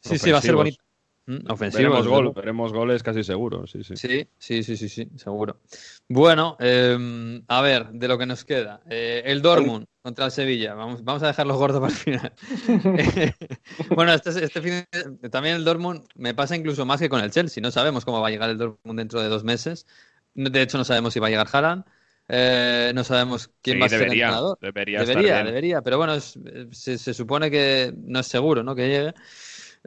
Sí, 0.00 0.18
sí, 0.18 0.30
va 0.30 0.38
a 0.38 0.42
ser 0.42 0.54
bonito. 0.54 0.82
Mm, 1.26 1.50
ofensivos. 1.50 2.34
Veremos, 2.34 2.72
goles 2.72 3.02
casi 3.02 3.22
seguro, 3.22 3.66
sí, 3.66 3.84
sí. 3.84 3.96
Sí, 3.96 4.28
sí, 4.38 4.62
sí, 4.62 4.88
sí, 4.88 5.08
seguro. 5.16 5.60
Bueno, 6.08 6.56
em, 6.58 7.42
a 7.46 7.62
ver, 7.62 7.90
de 7.92 8.08
lo 8.08 8.18
que 8.18 8.26
nos 8.26 8.44
queda. 8.44 8.82
Eh, 8.90 9.22
el 9.24 9.40
Dortmund 9.40 9.86
contra 10.02 10.26
el 10.26 10.32
Sevilla. 10.32 10.74
Vamos, 10.74 11.04
vamos 11.04 11.22
a 11.22 11.28
dejarlo 11.28 11.56
gordo 11.56 11.80
para 11.80 11.92
el 11.92 11.98
final. 11.98 12.32
bueno, 13.94 14.12
este, 14.12 14.44
este 14.44 14.60
fin 14.60 14.84
también 15.30 15.56
el 15.56 15.64
Dortmund 15.64 16.04
me 16.16 16.34
pasa 16.34 16.56
incluso 16.56 16.84
más 16.84 17.00
que 17.00 17.08
con 17.08 17.20
el 17.20 17.30
Chelsea. 17.30 17.62
No 17.62 17.70
sabemos 17.70 18.04
cómo 18.04 18.20
va 18.20 18.26
a 18.28 18.30
llegar 18.30 18.50
el 18.50 18.58
Dortmund 18.58 18.98
dentro 18.98 19.22
de 19.22 19.28
dos 19.28 19.44
meses. 19.44 19.86
De 20.34 20.60
hecho, 20.60 20.76
no 20.76 20.84
sabemos 20.84 21.14
si 21.14 21.20
va 21.20 21.28
a 21.28 21.30
llegar 21.30 21.46
Haaland. 21.52 21.84
Eh, 22.34 22.92
no 22.94 23.04
sabemos 23.04 23.50
quién 23.60 23.78
va 23.78 23.84
a 23.84 23.88
ser 23.90 24.04
el 24.04 24.12
entrenador. 24.12 24.56
Debería, 24.58 25.04
debería, 25.04 25.44
debería, 25.44 25.82
pero 25.82 25.98
bueno, 25.98 26.18
se, 26.18 26.96
supone 26.96 27.50
que 27.50 27.92
no 27.94 28.20
es 28.20 28.26
seguro 28.26 28.62
¿no? 28.62 28.74
que 28.74 28.88
llegue. 28.88 29.14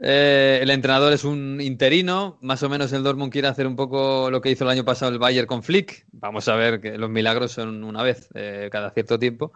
Eh, 0.00 0.60
el 0.62 0.70
entrenador 0.70 1.12
es 1.12 1.24
un 1.24 1.60
interino, 1.60 2.38
más 2.42 2.62
o 2.62 2.68
menos 2.68 2.92
el 2.92 3.02
Dortmund 3.02 3.32
quiere 3.32 3.48
hacer 3.48 3.66
un 3.66 3.74
poco 3.74 4.30
lo 4.30 4.40
que 4.40 4.50
hizo 4.52 4.62
el 4.62 4.70
año 4.70 4.84
pasado 4.84 5.10
el 5.10 5.18
Bayern 5.18 5.48
con 5.48 5.64
Flick. 5.64 6.06
Vamos 6.12 6.46
a 6.46 6.54
ver 6.54 6.80
que 6.80 6.96
los 6.96 7.10
milagros 7.10 7.50
son 7.50 7.82
una 7.82 8.04
vez 8.04 8.28
eh, 8.34 8.68
cada 8.70 8.92
cierto 8.92 9.18
tiempo. 9.18 9.52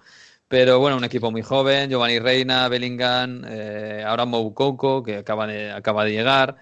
Pero 0.49 0.81
bueno, 0.81 0.97
un 0.97 1.05
equipo 1.05 1.31
muy 1.31 1.43
joven, 1.43 1.91
Giovanni 1.91 2.19
Reina, 2.19 2.67
Bellingham, 2.69 3.45
ahora 4.05 4.25
Moukoko, 4.25 5.05
que 5.05 5.19
acaba 5.19 5.47
de, 5.47 5.71
acaba 5.71 6.05
de 6.05 6.11
llegar. 6.11 6.57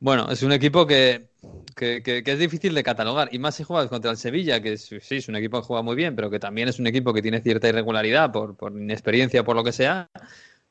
Bueno, 0.00 0.30
es 0.30 0.42
un 0.42 0.52
equipo 0.52 0.86
que, 0.86 1.28
es 1.76 2.38
difícil 2.38 2.74
de 2.74 2.82
catalogar. 2.82 3.28
Y 3.32 3.38
más 3.38 3.54
si 3.54 3.64
juegas 3.64 3.88
contra 3.88 4.10
el 4.10 4.16
Sevilla, 4.16 4.60
que 4.60 4.76
sí, 4.76 4.98
es 5.10 5.28
un 5.28 5.36
equipo 5.36 5.60
que 5.60 5.66
juega 5.66 5.82
muy 5.82 5.96
bien, 5.96 6.14
pero 6.14 6.30
que 6.30 6.38
también 6.38 6.68
es 6.68 6.78
un 6.78 6.86
equipo 6.86 7.12
que 7.12 7.22
tiene 7.22 7.40
cierta 7.40 7.68
irregularidad 7.68 8.32
por, 8.32 8.56
por 8.56 8.72
inexperiencia, 8.72 9.44
por 9.44 9.56
lo 9.56 9.64
que 9.64 9.72
sea. 9.72 10.10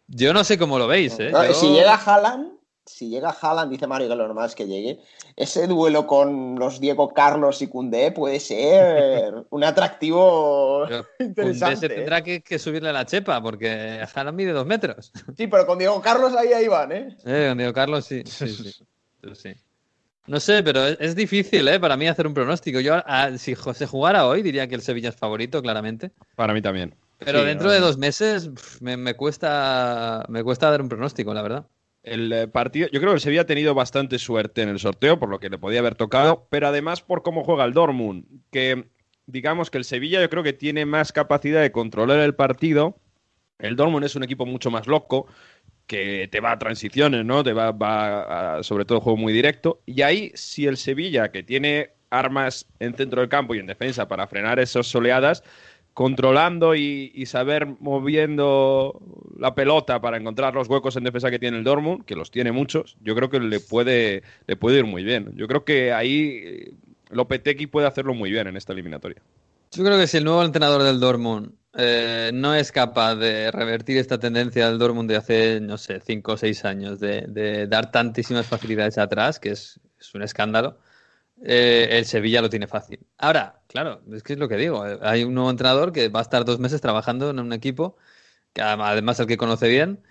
Yo 0.07 0.33
no 0.33 0.43
sé 0.43 0.57
cómo 0.57 0.77
lo 0.77 0.87
veis. 0.87 1.17
¿eh? 1.19 1.31
Si 1.53 1.69
llega 1.69 1.95
Haaland, 1.95 2.51
si 2.85 3.09
llega 3.09 3.29
Haaland, 3.29 3.71
dice 3.71 3.87
Mario 3.87 4.09
que 4.09 4.15
lo 4.15 4.27
normal 4.27 4.47
es 4.47 4.55
que 4.55 4.67
llegue, 4.67 4.99
ese 5.35 5.67
duelo 5.67 6.05
con 6.05 6.59
los 6.59 6.79
Diego 6.79 7.13
Carlos 7.13 7.61
y 7.61 7.67
Cundé 7.67 8.11
puede 8.11 8.39
ser 8.39 9.45
un 9.49 9.63
atractivo 9.63 10.85
interesante. 11.19 11.77
se 11.77 11.89
tendrá 11.89 12.21
que, 12.21 12.59
subirle 12.59 12.91
la 12.91 13.05
chepa, 13.05 13.41
porque 13.41 14.05
Haaland 14.13 14.37
mide 14.37 14.51
dos 14.51 14.65
metros. 14.65 15.11
Sí, 15.37 15.47
pero 15.47 15.65
con 15.65 15.79
Diego 15.79 16.01
Carlos 16.01 16.35
ahí, 16.35 16.53
ahí 16.53 16.67
van, 16.67 16.91
¿eh? 16.91 17.17
eh 17.25 17.47
con 17.49 17.57
Diego 17.57 17.73
Carlos 17.73 18.05
sí. 18.05 18.23
sí, 18.25 18.47
sí. 18.49 18.85
No 20.25 20.39
sé, 20.39 20.63
pero 20.63 20.87
es, 20.87 21.15
difícil 21.15 21.67
¿eh? 21.67 21.79
para 21.79 21.97
mí 21.97 22.07
hacer 22.07 22.27
un 22.27 22.33
pronóstico. 22.33 22.79
Yo, 22.79 22.95
ah, 23.05 23.31
si 23.37 23.55
se 23.55 23.85
jugara 23.85 24.25
hoy, 24.25 24.41
diría 24.41 24.67
que 24.67 24.75
el 24.75 24.81
Sevilla 24.81 25.09
es 25.09 25.15
favorito, 25.15 25.61
claramente. 25.61 26.11
Para 26.35 26.53
mí 26.53 26.61
también. 26.61 26.95
Pero 27.19 27.43
dentro 27.43 27.71
de 27.71 27.79
dos 27.79 27.97
meses 27.97 28.49
me, 28.81 29.13
cuesta, 29.15 30.25
me 30.29 30.43
cuesta 30.43 30.69
dar 30.69 30.81
un 30.81 30.89
pronóstico, 30.89 31.33
la 31.33 31.41
verdad. 31.41 31.67
El 32.03 32.33
eh, 32.33 32.47
partido, 32.47 32.89
yo 32.91 32.99
creo 32.99 33.11
que 33.11 33.15
el 33.15 33.21
Sevilla 33.21 33.41
ha 33.41 33.45
tenido 33.45 33.73
bastante 33.73 34.19
suerte 34.19 34.61
en 34.61 34.69
el 34.69 34.79
sorteo, 34.79 35.19
por 35.19 35.29
lo 35.29 35.39
que 35.39 35.49
le 35.49 35.57
podía 35.57 35.79
haber 35.79 35.95
tocado, 35.95 36.47
pero 36.49 36.67
además 36.67 37.01
por 37.01 37.23
cómo 37.23 37.43
juega 37.43 37.63
el 37.63 37.73
Dortmund, 37.73 38.25
que 38.51 38.89
digamos 39.25 39.71
que 39.71 39.77
el 39.77 39.85
Sevilla 39.85 40.21
yo 40.21 40.29
creo 40.29 40.43
que 40.43 40.51
tiene 40.51 40.85
más 40.85 41.13
capacidad 41.13 41.61
de 41.61 41.71
controlar 41.71 42.19
el 42.19 42.35
partido. 42.35 42.97
El 43.57 43.77
Dortmund 43.77 44.03
es 44.03 44.15
un 44.17 44.23
equipo 44.23 44.45
mucho 44.45 44.69
más 44.69 44.87
loco, 44.87 45.27
que 45.87 46.27
te 46.31 46.39
va 46.39 46.51
a 46.51 46.59
transiciones, 46.59 47.25
¿no? 47.25 47.43
Te 47.43 47.53
va, 47.53 47.71
va 47.71 48.57
a, 48.57 48.63
sobre 48.63 48.85
todo 48.85 49.01
juego 49.01 49.17
muy 49.17 49.33
directo. 49.33 49.81
Y 49.85 50.01
ahí, 50.01 50.31
si 50.35 50.65
el 50.65 50.77
Sevilla, 50.77 51.31
que 51.31 51.43
tiene 51.43 51.91
armas 52.09 52.67
en 52.79 52.95
centro 52.95 53.21
del 53.21 53.29
campo 53.29 53.55
y 53.55 53.59
en 53.59 53.65
defensa 53.65 54.07
para 54.07 54.27
frenar 54.27 54.59
esas 54.59 54.87
soleadas, 54.87 55.43
controlando 55.93 56.75
y, 56.75 57.25
saber 57.25 57.67
moviendo 57.79 58.99
la 59.37 59.53
pelota 59.55 60.01
para 60.01 60.17
encontrar 60.17 60.53
los 60.53 60.67
huecos 60.67 60.95
en 60.95 61.03
defensa 61.03 61.29
que 61.29 61.39
tiene 61.39 61.57
el 61.57 61.63
Dortmund, 61.63 62.05
que 62.05 62.15
los 62.15 62.31
tiene 62.31 62.51
muchos, 62.51 62.97
yo 63.01 63.15
creo 63.15 63.29
que 63.29 63.39
le 63.39 63.59
puede, 63.59 64.23
le 64.47 64.55
puede 64.55 64.79
ir 64.79 64.85
muy 64.85 65.03
bien. 65.03 65.31
Yo 65.35 65.47
creo 65.47 65.63
que 65.63 65.93
ahí 65.93 66.41
eh, 66.43 66.73
Lopetegui 67.09 67.67
puede 67.67 67.87
hacerlo 67.87 68.13
muy 68.13 68.31
bien 68.31 68.47
en 68.47 68.57
esta 68.57 68.73
eliminatoria. 68.73 69.21
Yo 69.71 69.83
creo 69.83 69.97
que 69.97 70.07
si 70.07 70.17
el 70.17 70.23
nuevo 70.23 70.43
entrenador 70.43 70.83
del 70.83 70.99
Dortmund 70.99 71.51
eh, 71.75 72.31
no 72.33 72.53
es 72.55 72.71
capaz 72.71 73.15
de 73.15 73.51
revertir 73.51 73.97
esta 73.97 74.19
tendencia 74.19 74.67
del 74.69 74.77
Dortmund 74.79 75.09
de 75.09 75.17
hace, 75.17 75.59
no 75.61 75.77
sé, 75.77 75.99
cinco 76.01 76.33
o 76.33 76.37
seis 76.37 76.65
años, 76.65 76.99
de, 76.99 77.67
dar 77.67 77.91
tantísimas 77.91 78.45
facilidades 78.47 78.97
atrás, 78.97 79.39
que 79.39 79.51
es, 79.51 79.79
un 80.13 80.21
escándalo, 80.21 80.77
eh, 81.43 81.87
el 81.91 82.05
Sevilla 82.05 82.41
lo 82.41 82.49
tiene 82.49 82.67
fácil. 82.67 82.99
Ahora, 83.17 83.61
claro, 83.67 84.01
es 84.13 84.23
que 84.23 84.33
es 84.33 84.39
lo 84.39 84.47
que 84.49 84.57
digo, 84.57 84.83
hay 85.01 85.23
un 85.23 85.33
nuevo 85.33 85.49
entrenador 85.49 85.91
que 85.93 86.09
va 86.09 86.19
a 86.19 86.23
estar 86.23 86.45
dos 86.45 86.59
meses 86.59 86.81
trabajando 86.81 87.29
en 87.29 87.39
un 87.39 87.53
equipo, 87.53 87.97
que 88.53 88.61
además 88.61 89.19
el 89.19 89.27
que 89.27 89.37
conoce 89.37 89.67
bien, 89.69 90.03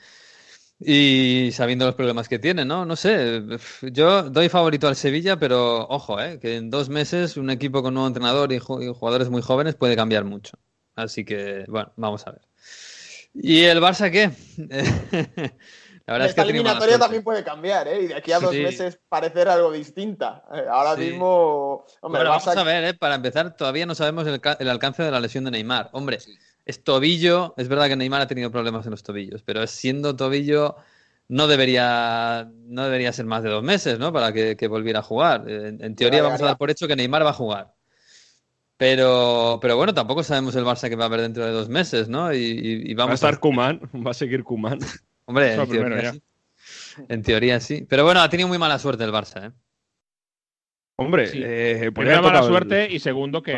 y 0.85 1.51
sabiendo 1.53 1.87
los 1.87 1.95
problemas 1.95 2.29
que 2.29 2.39
tiene, 2.39 2.65
¿no? 2.65 2.85
No 2.85 2.97
sé, 2.97 3.43
yo 3.83 4.31
doy 4.31 4.49
favorito 4.49 4.89
al 4.89 4.97
Sevilla, 4.97 5.39
pero 5.39 5.87
ojo, 5.89 6.21
¿eh? 6.21 6.39
que 6.41 6.57
en 6.57 6.71
dos 6.71 6.89
meses 6.89 7.37
un 7.37 7.51
equipo 7.51 7.83
con 7.83 7.95
nuevo 7.95 8.09
entrenador 8.09 8.53
y, 8.53 8.59
jugadores 8.59 9.31
muy 9.31 9.43
jóvenes 9.43 9.77
puede 9.77 9.97
cambiar 9.97 10.25
mucho. 10.25 10.59
Así 11.03 11.25
que, 11.25 11.65
bueno, 11.69 11.93
vamos 11.97 12.27
a 12.27 12.33
ver. 12.33 12.43
¿Y 13.35 13.63
el 13.65 13.81
Barça 13.81 14.11
qué? 14.11 14.31
La 16.05 16.15
verdad 16.15 16.29
Esta 16.31 16.43
es 16.43 16.47
que 16.47 16.51
eliminatoria 16.51 16.99
también 16.99 17.23
puede 17.23 17.45
cambiar, 17.45 17.87
¿eh? 17.87 18.03
Y 18.03 18.07
de 18.09 18.17
aquí 18.17 18.33
a 18.33 18.41
dos 18.41 18.53
meses 18.53 18.99
parecer 19.09 19.49
algo 19.49 19.71
distinta. 19.71 20.43
Eh, 20.53 20.65
ahora 20.69 20.97
mismo. 20.97 21.87
Hombre, 22.01 22.25
vamos 22.25 22.49
a 22.49 22.65
ver, 22.65 22.85
¿eh? 22.85 22.95
Para 22.95 23.15
empezar, 23.15 23.57
todavía 23.57 23.87
no 23.87 23.95
sabemos 23.95 24.27
el, 24.27 24.41
el, 24.59 24.69
alcance 24.69 25.05
de 25.05 25.13
la 25.13 25.21
lesión 25.21 25.45
de 25.45 25.53
Neymar. 25.53 25.91
Hombre, 25.93 26.19
es 26.65 26.85
tobillo, 26.85 27.55
es 27.57 27.69
verdad 27.69 27.89
que 27.89 27.97
Neymar 27.97 28.21
ha 28.21 28.27
tenido 28.27 28.51
problemas 28.51 28.85
en 28.87 28.91
los 28.91 29.03
tobillos, 29.03 29.43
pero 29.43 29.67
siendo 29.67 30.17
tobillo 30.17 30.77
no 31.29 31.47
debería, 31.47 32.51
no 32.67 32.85
debería 32.85 33.13
ser 33.13 33.27
más 33.27 33.43
de 33.43 33.51
dos 33.51 33.63
meses, 33.63 33.99
¿no? 33.99 34.13
Para 34.13 34.33
que, 34.33 34.69
volviera 34.69 35.01
a 35.01 35.03
jugar. 35.03 35.49
En, 35.49 35.95
teoría 35.97 36.23
vamos 36.23 36.43
a 36.43 36.47
dar 36.47 36.59
por 36.59 36.71
hecho 36.71 36.87
que 36.87 36.97
Neymar 36.97 37.25
va 37.25 37.31
a 37.31 37.35
jugar. 37.35 37.75
Pero, 38.83 39.61
pero 39.63 39.77
bueno, 39.77 39.95
tampoco 39.95 40.25
sabemos 40.25 40.57
el 40.57 40.65
Barça 40.65 40.89
que 40.89 40.97
va 40.97 41.05
a 41.05 41.07
haber 41.07 41.21
dentro 41.21 41.47
de 41.47 41.53
dos 41.53 41.69
meses, 41.69 42.09
¿no? 42.09 42.35
Y, 42.35 42.93
vamos 42.95 43.11
va 43.11 43.13
a 43.13 43.15
estar 43.15 43.39
Kuman, 43.39 43.81
va 44.05 44.11
a 44.11 44.15
seguir 44.15 44.43
Kuman. 44.43 44.81
Hombre, 45.27 45.55
en 45.55 45.69
teoría, 45.69 46.13
sí. 46.13 46.23
en 47.09 47.23
teoría, 47.23 47.61
sí. 47.61 47.87
Pero 47.89 48.03
bueno, 48.03 48.23
ha 48.23 48.29
tenido 48.29 48.49
muy 48.49 48.59
mala 48.59 48.81
suerte 48.81 49.05
el 49.05 49.13
Barça, 49.13 49.51
¿eh? 49.51 49.53
Hombre, 50.97 51.31
eh, 51.33 51.93
primero 51.95 52.23
mala 52.23 52.43
suerte 52.43 52.89
y 52.91 52.99
segundo 52.99 53.41
que 53.41 53.55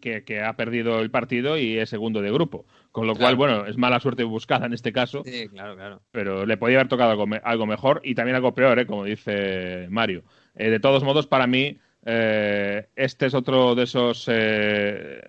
que, 0.00 0.42
ha 0.42 0.52
perdido 0.54 1.00
el 1.00 1.10
partido 1.10 1.56
y 1.56 1.78
es 1.78 1.88
segundo 1.88 2.20
de 2.20 2.32
grupo. 2.32 2.66
Con 2.90 3.06
lo 3.06 3.14
cual, 3.14 3.36
bueno, 3.36 3.66
es 3.66 3.76
mala 3.76 4.00
suerte 4.00 4.24
buscada 4.24 4.66
en 4.66 4.72
este 4.72 4.92
caso. 4.92 5.22
Sí, 5.24 5.48
claro, 5.48 5.76
claro. 5.76 6.02
Pero 6.10 6.46
le 6.46 6.56
podía 6.56 6.78
haber 6.78 6.88
tocado 6.88 7.12
algo, 7.42 7.66
mejor 7.66 8.00
y 8.02 8.14
también 8.14 8.36
algo 8.36 8.54
peor, 8.54 8.78
¿eh? 8.80 8.86
como 8.86 9.04
dice 9.04 9.86
Mario. 9.88 10.24
Eh, 10.56 10.70
de 10.70 10.80
todos 10.80 11.04
modos, 11.04 11.26
para 11.26 11.46
mí, 11.46 11.78
eh, 12.04 12.86
este 12.96 13.26
es 13.26 13.34
otro 13.34 13.74
de 13.74 13.84
esos. 13.84 14.26
de 14.26 15.22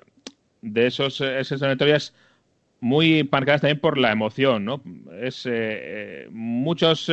esos 0.87 1.21
esas 1.21 1.61
eliminatorias 1.61 2.13
muy 2.81 3.27
marcadas 3.29 3.61
también 3.61 3.79
por 3.79 3.97
la 3.97 4.11
emoción, 4.11 4.65
¿no? 4.65 4.81
Es 5.21 5.47
muchos 6.31 7.11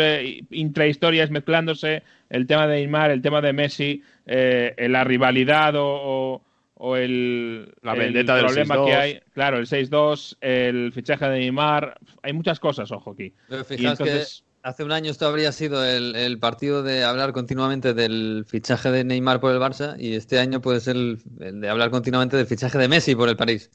intrahistorias 0.51 1.31
mezclándose, 1.31 2.03
el 2.31 2.47
tema 2.47 2.67
de 2.67 2.77
Neymar, 2.77 3.11
el 3.11 3.23
tema 3.23 3.41
de 3.41 3.53
Messi, 3.53 4.03
la 4.27 5.05
rivalidad 5.05 5.75
o, 5.77 6.43
o 6.79 6.97
el, 6.97 7.75
la 7.83 7.95
vendetta 7.95 8.37
del 8.37 8.47
problema 8.47 8.85
que 8.85 8.95
hay. 8.95 9.21
Claro, 9.33 9.59
el 9.59 9.67
6-2, 9.67 10.37
el 10.41 10.93
fichaje 10.93 11.25
de 11.27 11.39
Neymar. 11.39 11.99
Hay 12.23 12.33
muchas 12.33 12.61
cosas, 12.61 12.93
ojo 12.93 13.13
aquí. 13.13 13.33
Pero 13.49 13.65
que 13.67 14.25
hace 14.67 14.83
un 14.83 14.91
año 14.91 15.13
esto 15.13 15.29
habría 15.29 15.53
sido 15.53 15.85
el, 15.85 16.39
partido 16.41 16.83
de 16.83 17.05
hablar 17.05 17.33
continuamente 17.33 17.95
del 17.95 18.45
fichaje 18.49 18.91
de 18.91 19.05
Neymar 19.05 19.41
por 19.41 19.53
el 19.53 19.61
Barça 19.61 19.95
y 19.97 20.17
este 20.17 20.41
año 20.41 20.61
puede 20.61 20.81
ser 20.81 20.97
el, 20.97 21.23
de 21.61 21.69
hablar 21.69 21.91
continuamente 21.91 22.37
del 22.37 22.47
fichaje 22.47 22.77
de 22.77 22.89
Messi 22.89 23.15
por 23.15 23.29
el 23.29 23.37
París. 23.37 23.71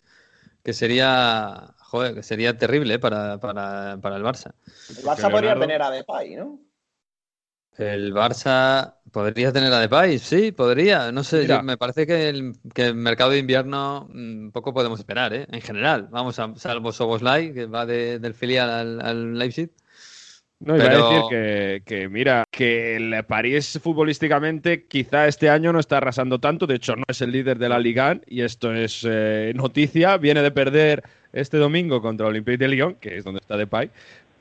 Que 0.64 0.74
sería, 0.74 1.74
joder, 1.80 2.14
que 2.14 2.24
sería 2.24 2.58
terrible 2.58 3.00
para, 3.00 3.40
para, 3.40 4.00
para 4.02 4.18
el 4.18 4.24
Barça. 4.24 4.54
El 4.90 5.04
Barça 5.06 5.32
podría 5.32 5.58
tener 5.58 5.82
a 5.82 5.90
Depay, 5.90 6.36
¿no? 6.36 6.60
El 7.78 8.14
Barça 8.14 8.96
podría 9.12 9.54
tener 9.54 9.72
a 9.72 9.80
Depay, 9.80 10.20
sí, 10.20 10.52
podría. 10.52 11.12
No 11.14 11.24
sé, 11.24 11.48
me 11.64 11.78
parece 11.78 12.06
que 12.06 12.28
el, 12.28 12.54
mercado 12.96 13.32
de 13.32 13.40
invierno 13.40 14.10
mm, 14.14 14.50
poco 14.50 14.74
podemos 14.74 15.00
esperar, 15.00 15.34
¿eh? 15.34 15.48
En 15.50 15.62
general, 15.62 16.10
vamos, 16.12 16.38
a, 16.38 16.54
salvo 16.58 16.92
Soboslai, 16.92 17.54
que 17.54 17.66
va 17.66 17.86
del 17.86 18.34
filial 18.34 19.00
al, 19.02 19.38
Leipzig. 19.38 19.72
No, 20.64 20.76
iba 20.76 20.86
a 20.86 20.90
decir 20.90 21.84
que, 21.84 22.08
mira, 22.08 22.44
que 22.52 22.96
el 22.96 23.24
París 23.26 23.80
futbolísticamente 23.82 24.84
quizá 24.84 25.28
este 25.28 25.50
año 25.50 25.74
no 25.74 25.80
está 25.80 25.98
arrasando 25.98 26.40
tanto, 26.40 26.68
de 26.68 26.76
hecho 26.76 26.96
no 26.96 27.04
es 27.08 27.20
el 27.22 27.32
líder 27.32 27.58
de 27.58 27.68
la 27.68 27.80
Liga 27.80 28.20
y 28.28 28.42
esto 28.42 28.72
es 28.72 29.06
eh, 29.10 29.54
noticia, 29.56 30.18
viene 30.18 30.44
de 30.44 30.52
perder 30.52 31.04
este 31.34 31.58
domingo 31.58 32.02
contra 32.02 32.28
Olympique 32.28 32.60
de 32.60 32.68
Lyon, 32.68 32.96
que 32.96 33.18
es 33.18 33.24
donde 33.24 33.40
está 33.40 33.58
Depay, 33.58 33.90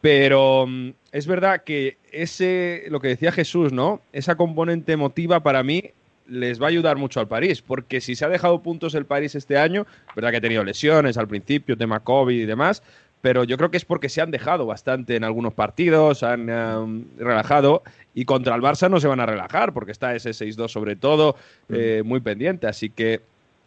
pero 0.03 0.67
mm, 0.67 0.91
es 1.13 1.27
verdad 1.27 1.63
que 1.65 1.97
ese, 2.13 2.85
lo 2.89 3.01
que 3.01 3.09
decía 3.09 3.33
Jesús, 3.33 3.73
¿no? 3.73 4.03
Esa 4.13 4.37
componente 4.37 4.93
emotiva 4.93 5.43
para 5.43 5.63
mí 5.63 5.93
les 6.27 6.61
va 6.61 6.67
a 6.67 6.69
ayudar 6.69 6.97
mucho 6.97 7.21
al 7.21 7.29
París, 7.29 7.63
porque 7.63 8.01
si 8.01 8.15
se 8.15 8.25
ha 8.25 8.29
dejado 8.29 8.63
puntos 8.63 8.95
el 8.95 9.07
París 9.07 9.35
este 9.35 9.57
año, 9.57 9.87
verdad 10.15 10.31
que 10.31 10.37
ha 10.37 10.41
tenido 10.41 10.65
lesiones 10.65 11.17
al 11.17 11.29
principio, 11.29 11.77
tema 11.77 12.01
COVID 12.01 12.39
y 12.39 12.47
demás, 12.47 12.83
pero 13.21 13.45
yo 13.45 13.57
creo 13.57 13.71
que 13.71 13.77
es 13.77 13.85
porque 13.85 14.09
se 14.09 14.21
han 14.21 14.31
dejado 14.31 14.67
bastante 14.67 15.17
en 15.17 15.25
algunos 15.25 15.55
partidos, 15.55 16.23
han 16.23 16.51
um, 16.51 17.05
relajado 17.19 17.83
y 18.15 18.25
contra 18.25 18.55
el 18.55 18.63
Barça 18.63 18.91
no 18.91 19.01
se 19.01 19.09
van 19.09 19.21
a 19.21 19.27
relajar 19.27 19.73
porque 19.73 19.93
está 19.93 20.15
ese 20.15 20.31
6-2 20.31 20.69
sobre 20.69 20.97
todo 20.97 21.37
eh, 21.69 22.03
muy 22.05 22.21
pendiente, 22.21 22.67
así 22.67 22.91
que 22.91 23.21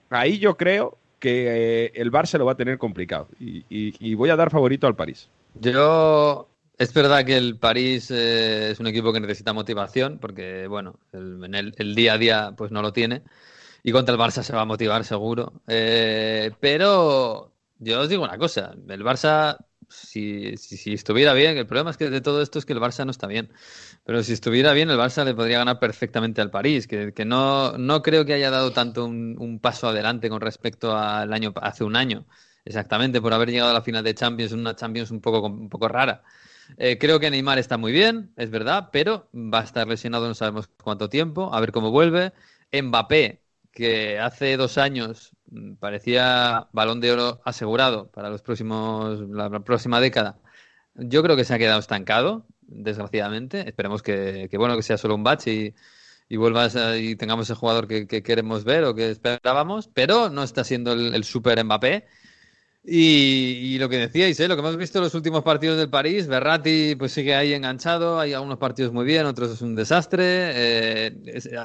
ahí 0.09 0.39
yo 0.39 0.57
creo 0.57 0.97
que 1.19 1.85
eh, 1.85 1.91
el 1.95 2.11
Barça 2.11 2.37
lo 2.37 2.45
va 2.45 2.53
a 2.53 2.57
tener 2.57 2.77
complicado 2.77 3.27
y 3.39 4.13
voy 4.15 4.29
a 4.29 4.35
dar 4.35 4.49
favorito 4.49 4.87
al 4.87 4.95
París. 4.95 5.29
Yo 5.55 6.47
es 6.77 6.93
verdad 6.93 7.23
que 7.23 7.37
el 7.37 7.57
París 7.57 8.09
eh, 8.11 8.71
es 8.71 8.79
un 8.79 8.87
equipo 8.87 9.13
que 9.13 9.19
necesita 9.19 9.53
motivación, 9.53 10.17
porque 10.19 10.67
bueno, 10.67 10.99
el, 11.11 11.43
en 11.43 11.55
el, 11.55 11.95
día 11.95 12.13
a 12.13 12.17
día 12.17 12.53
pues 12.57 12.71
no 12.71 12.81
lo 12.81 12.91
tiene. 12.93 13.21
Y 13.83 13.91
contra 13.91 14.15
el 14.15 14.19
Barça 14.19 14.43
se 14.43 14.53
va 14.53 14.61
a 14.61 14.65
motivar 14.65 15.05
seguro. 15.05 15.53
Eh, 15.67 16.51
pero 16.59 17.52
yo 17.83 18.01
os 18.01 18.09
digo 18.09 18.23
una 18.23 18.37
cosa, 18.37 18.73
el 18.89 19.03
Barça, 19.03 19.57
si, 19.89 20.57
si, 20.57 20.93
estuviera 20.93 21.33
bien, 21.33 21.57
el 21.57 21.67
problema 21.67 21.91
es 21.91 21.97
que 21.97 22.09
de 22.09 22.21
todo 22.21 22.41
esto 22.41 22.59
es 22.59 22.65
que 22.65 22.73
el 22.73 22.79
Barça 22.79 23.05
no 23.05 23.11
está 23.11 23.27
bien. 23.27 23.51
Pero 24.05 24.23
si 24.23 24.33
estuviera 24.33 24.73
bien, 24.73 24.89
el 24.89 24.97
Barça 24.97 25.23
le 25.23 25.33
podría 25.35 25.59
ganar 25.59 25.79
perfectamente 25.79 26.41
al 26.41 26.49
París, 26.49 26.87
que, 26.87 27.13
que 27.13 27.25
no, 27.25 27.77
no 27.77 28.01
creo 28.01 28.25
que 28.25 28.33
haya 28.33 28.49
dado 28.49 28.71
tanto 28.71 29.05
un, 29.05 29.59
paso 29.61 29.87
adelante 29.87 30.29
con 30.29 30.41
respecto 30.41 30.97
al 30.97 31.31
año 31.33 31.53
hace 31.61 31.83
un 31.83 31.95
año. 31.95 32.25
Exactamente, 32.65 33.21
por 33.21 33.33
haber 33.33 33.51
llegado 33.51 33.71
a 33.71 33.73
la 33.73 33.81
final 33.81 34.03
de 34.03 34.15
Champions, 34.15 34.53
una 34.53 34.75
Champions 34.75 35.11
un 35.11 35.21
poco, 35.21 35.45
un 35.47 35.69
poco 35.69 35.87
rara. 35.87 36.23
Eh, 36.77 36.97
creo 36.97 37.19
que 37.19 37.29
Neymar 37.29 37.59
está 37.59 37.77
muy 37.77 37.91
bien, 37.91 38.31
es 38.37 38.49
verdad, 38.49 38.89
pero 38.91 39.29
va 39.33 39.59
a 39.61 39.63
estar 39.63 39.87
lesionado 39.87 40.27
no 40.27 40.33
sabemos 40.33 40.69
cuánto 40.81 41.09
tiempo, 41.09 41.53
a 41.53 41.59
ver 41.59 41.71
cómo 41.71 41.91
vuelve. 41.91 42.33
Mbappé, 42.71 43.41
que 43.71 44.19
hace 44.19 44.57
dos 44.57 44.77
años 44.77 45.31
parecía 45.79 46.67
balón 46.71 46.99
de 46.99 47.11
oro 47.11 47.41
asegurado 47.45 48.09
para 48.11 48.29
los 48.29 48.41
próximos, 48.41 49.19
la, 49.29 49.49
próxima 49.61 49.99
década, 49.99 50.37
yo 50.95 51.23
creo 51.23 51.35
que 51.35 51.45
se 51.45 51.53
ha 51.53 51.57
quedado 51.57 51.79
estancado, 51.79 52.45
desgraciadamente. 52.61 53.67
Esperemos 53.67 54.01
que, 54.01 54.49
bueno, 54.57 54.75
que 54.75 54.83
sea 54.83 54.97
solo 54.97 55.15
un 55.15 55.23
batch 55.23 55.47
y, 55.47 55.73
y 56.29 56.37
vuelvas 56.37 56.77
y 56.97 57.15
tengamos 57.15 57.49
el 57.49 57.55
jugador 57.55 57.87
que, 57.87 58.07
queremos 58.07 58.63
ver 58.63 58.83
o 58.83 58.95
que 58.95 59.09
esperábamos, 59.09 59.89
pero 59.93 60.29
no 60.29 60.43
está 60.43 60.63
siendo 60.63 60.93
el, 60.93 61.15
el 61.15 61.23
super 61.23 61.63
Mbappé 61.63 62.05
y, 62.85 63.77
lo 63.79 63.87
que 63.87 63.97
decíais, 63.97 64.37
¿eh? 64.41 64.47
lo 64.49 64.55
que 64.55 64.59
hemos 64.59 64.75
visto 64.75 64.97
en 64.97 65.05
los 65.05 65.15
últimos 65.15 65.41
partidos 65.43 65.77
del 65.77 65.89
París, 65.89 66.27
Berratti 66.27 66.95
pues 66.95 67.13
sigue 67.13 67.33
ahí 67.33 67.53
enganchado, 67.53 68.19
hay 68.19 68.33
algunos 68.33 68.57
partidos 68.57 68.91
muy 68.91 69.05
bien, 69.05 69.25
otros 69.25 69.51
es 69.51 69.61
un 69.61 69.73
desastre, 69.73 70.23
eh, 70.25 71.15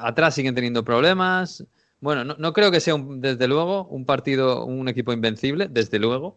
atrás 0.01 0.37
siguen 0.37 0.55
teniendo 0.55 0.85
problemas. 0.85 1.64
Bueno, 2.00 2.24
no, 2.24 2.52
creo 2.52 2.70
que 2.70 2.80
sea 2.80 2.94
desde 2.98 3.48
luego 3.48 3.87
un 3.87 4.04
partido, 4.04 4.64
un 4.64 4.88
equipo 4.88 5.12
invencible, 5.12 5.68
desde 5.68 5.98
luego. 5.98 6.37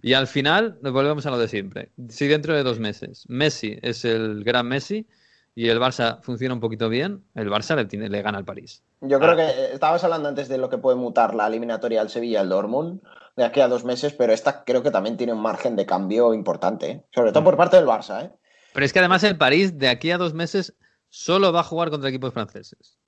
Y 0.00 0.14
al 0.14 0.26
final 0.26 0.78
nos 0.80 0.92
volvemos 0.92 1.26
a 1.26 1.30
lo 1.30 1.38
de 1.38 1.48
siempre. 1.48 1.90
Si 2.08 2.26
dentro 2.26 2.54
de 2.54 2.62
dos 2.62 2.78
meses 2.78 3.26
Messi 3.28 3.78
es 3.82 4.06
el 4.06 4.42
gran 4.42 4.66
Messi 4.66 5.06
y 5.54 5.68
el 5.68 5.78
Barça 5.78 6.22
funciona 6.22 6.54
un 6.54 6.60
poquito 6.60 6.88
bien, 6.88 7.22
el 7.34 7.50
Barça 7.50 7.76
le, 7.76 8.08
le 8.08 8.22
gana 8.22 8.38
al 8.38 8.44
París. 8.44 8.82
Yo 9.02 9.18
creo 9.18 9.32
ah. 9.32 9.36
que 9.36 9.74
estabas 9.74 10.02
hablando 10.02 10.30
antes 10.30 10.48
de 10.48 10.56
lo 10.56 10.70
que 10.70 10.78
puede 10.78 10.96
mutar 10.96 11.34
la 11.34 11.46
eliminatoria 11.46 12.00
al 12.00 12.08
Sevilla 12.08 12.40
al 12.40 12.48
Dortmund 12.48 13.02
de 13.36 13.44
aquí 13.44 13.60
a 13.60 13.68
dos 13.68 13.84
meses, 13.84 14.12
pero 14.12 14.32
esta 14.32 14.64
creo 14.64 14.82
que 14.82 14.90
también 14.90 15.16
tiene 15.16 15.32
un 15.32 15.42
margen 15.42 15.76
de 15.76 15.86
cambio 15.86 16.34
importante, 16.34 16.90
¿eh? 16.90 17.04
sobre 17.14 17.32
todo 17.32 17.44
por 17.44 17.56
parte 17.56 17.76
del 17.76 17.86
Barça. 17.86 18.26
¿eh? 18.26 18.30
Pero 18.72 18.86
es 18.86 18.92
que 18.92 18.98
además 18.98 19.24
el 19.24 19.36
París 19.36 19.78
de 19.78 19.88
aquí 19.88 20.10
a 20.10 20.18
dos 20.18 20.34
meses 20.34 20.74
solo 21.08 21.52
va 21.52 21.60
a 21.60 21.64
jugar 21.64 21.90
contra 21.90 22.08
equipos 22.08 22.32
franceses. 22.32 22.98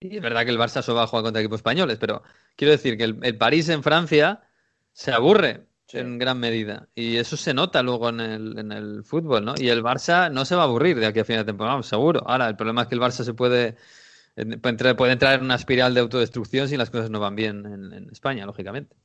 Y 0.00 0.16
es 0.16 0.22
verdad 0.22 0.44
que 0.44 0.50
el 0.50 0.58
Barça 0.58 0.82
solo 0.82 0.98
va 0.98 1.04
a 1.04 1.06
jugar 1.06 1.24
contra 1.24 1.40
equipos 1.40 1.58
españoles, 1.58 1.98
pero 1.98 2.22
quiero 2.56 2.72
decir 2.72 2.96
que 2.96 3.04
el, 3.04 3.36
París 3.36 3.68
en 3.68 3.82
Francia 3.82 4.42
se 4.92 5.12
aburre 5.12 5.66
en 5.92 6.18
gran 6.18 6.38
medida. 6.38 6.88
Y 6.94 7.16
eso 7.16 7.36
se 7.36 7.54
nota 7.54 7.82
luego 7.82 8.08
en 8.10 8.20
el, 8.20 8.58
en 8.58 8.72
el, 8.72 9.04
fútbol, 9.04 9.44
¿no? 9.44 9.54
Y 9.56 9.68
el 9.68 9.82
Barça 9.82 10.30
no 10.30 10.44
se 10.44 10.54
va 10.54 10.62
a 10.62 10.66
aburrir 10.66 10.98
de 10.98 11.06
aquí 11.06 11.20
a 11.20 11.24
final 11.24 11.44
de 11.44 11.52
temporada, 11.52 11.82
seguro. 11.82 12.22
Ahora, 12.26 12.48
el 12.48 12.56
problema 12.56 12.82
es 12.82 12.88
que 12.88 12.94
el 12.94 13.00
Barça 13.00 13.24
se 13.24 13.34
puede, 13.34 13.76
puede 14.34 15.12
entrar 15.12 15.38
en 15.38 15.44
una 15.44 15.56
espiral 15.56 15.94
de 15.94 16.00
autodestrucción 16.00 16.68
si 16.68 16.76
las 16.76 16.90
cosas 16.90 17.10
no 17.10 17.20
van 17.20 17.34
bien 17.34 17.64
en 17.66 18.08
España, 18.10 18.46
lógicamente. 18.46 18.96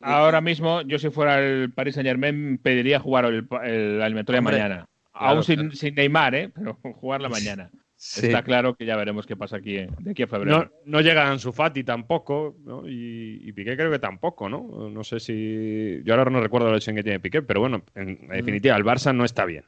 Ahora 0.00 0.40
mismo, 0.40 0.82
yo 0.82 0.98
si 0.98 1.10
fuera 1.10 1.38
el 1.38 1.72
Paris 1.72 1.94
Saint 1.94 2.08
Germain, 2.08 2.58
pediría 2.58 3.00
jugar 3.00 3.26
el, 3.26 3.46
el, 3.64 3.98
la 3.98 4.06
eliminatoria 4.06 4.40
mañana. 4.40 4.86
Aún 5.12 5.44
sin, 5.44 5.72
sin, 5.72 5.94
Neymar, 5.94 6.34
¿eh? 6.34 6.50
pero 6.54 6.74
jugar 6.74 7.20
la 7.20 7.28
mañana. 7.28 7.70
Sí. 8.02 8.28
Está 8.28 8.42
claro 8.42 8.76
que 8.76 8.86
ya 8.86 8.96
veremos 8.96 9.26
qué 9.26 9.36
pasa 9.36 9.58
aquí 9.58 9.74
de 9.74 10.10
aquí 10.10 10.22
a 10.22 10.26
febrero. 10.26 10.58
No, 10.58 10.70
no 10.86 11.00
llega 11.02 11.30
Ansu 11.30 11.52
Fati 11.52 11.84
tampoco, 11.84 12.56
¿no? 12.64 12.88
y, 12.88 13.42
y, 13.44 13.52
Piqué 13.52 13.76
creo 13.76 13.90
que 13.90 13.98
tampoco, 13.98 14.48
¿no? 14.48 14.88
No 14.88 15.04
sé 15.04 15.20
si... 15.20 16.00
Yo 16.02 16.14
ahora 16.14 16.30
no 16.30 16.40
recuerdo 16.40 16.68
la 16.68 16.76
lesión 16.76 16.96
que 16.96 17.02
tiene 17.02 17.20
Piqué, 17.20 17.42
pero 17.42 17.60
bueno, 17.60 17.82
en 17.94 18.26
definitiva, 18.28 18.74
el 18.74 18.84
Barça 18.84 19.14
no 19.14 19.26
está 19.26 19.44
bien. 19.44 19.64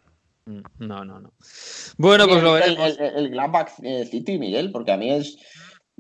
No, 0.47 1.05
no, 1.05 1.21
no. 1.21 1.35
Bueno, 1.99 2.27
pues 2.27 2.43
lo 2.43 2.55
veremos. 2.55 2.99
El, 2.99 3.05
el, 3.05 3.17
el 3.17 3.31
Gladbach 3.33 3.69
City, 4.11 4.39
Miguel, 4.39 4.73
porque 4.73 4.93
a 4.93 4.97
mí 4.97 5.13
es 5.13 5.37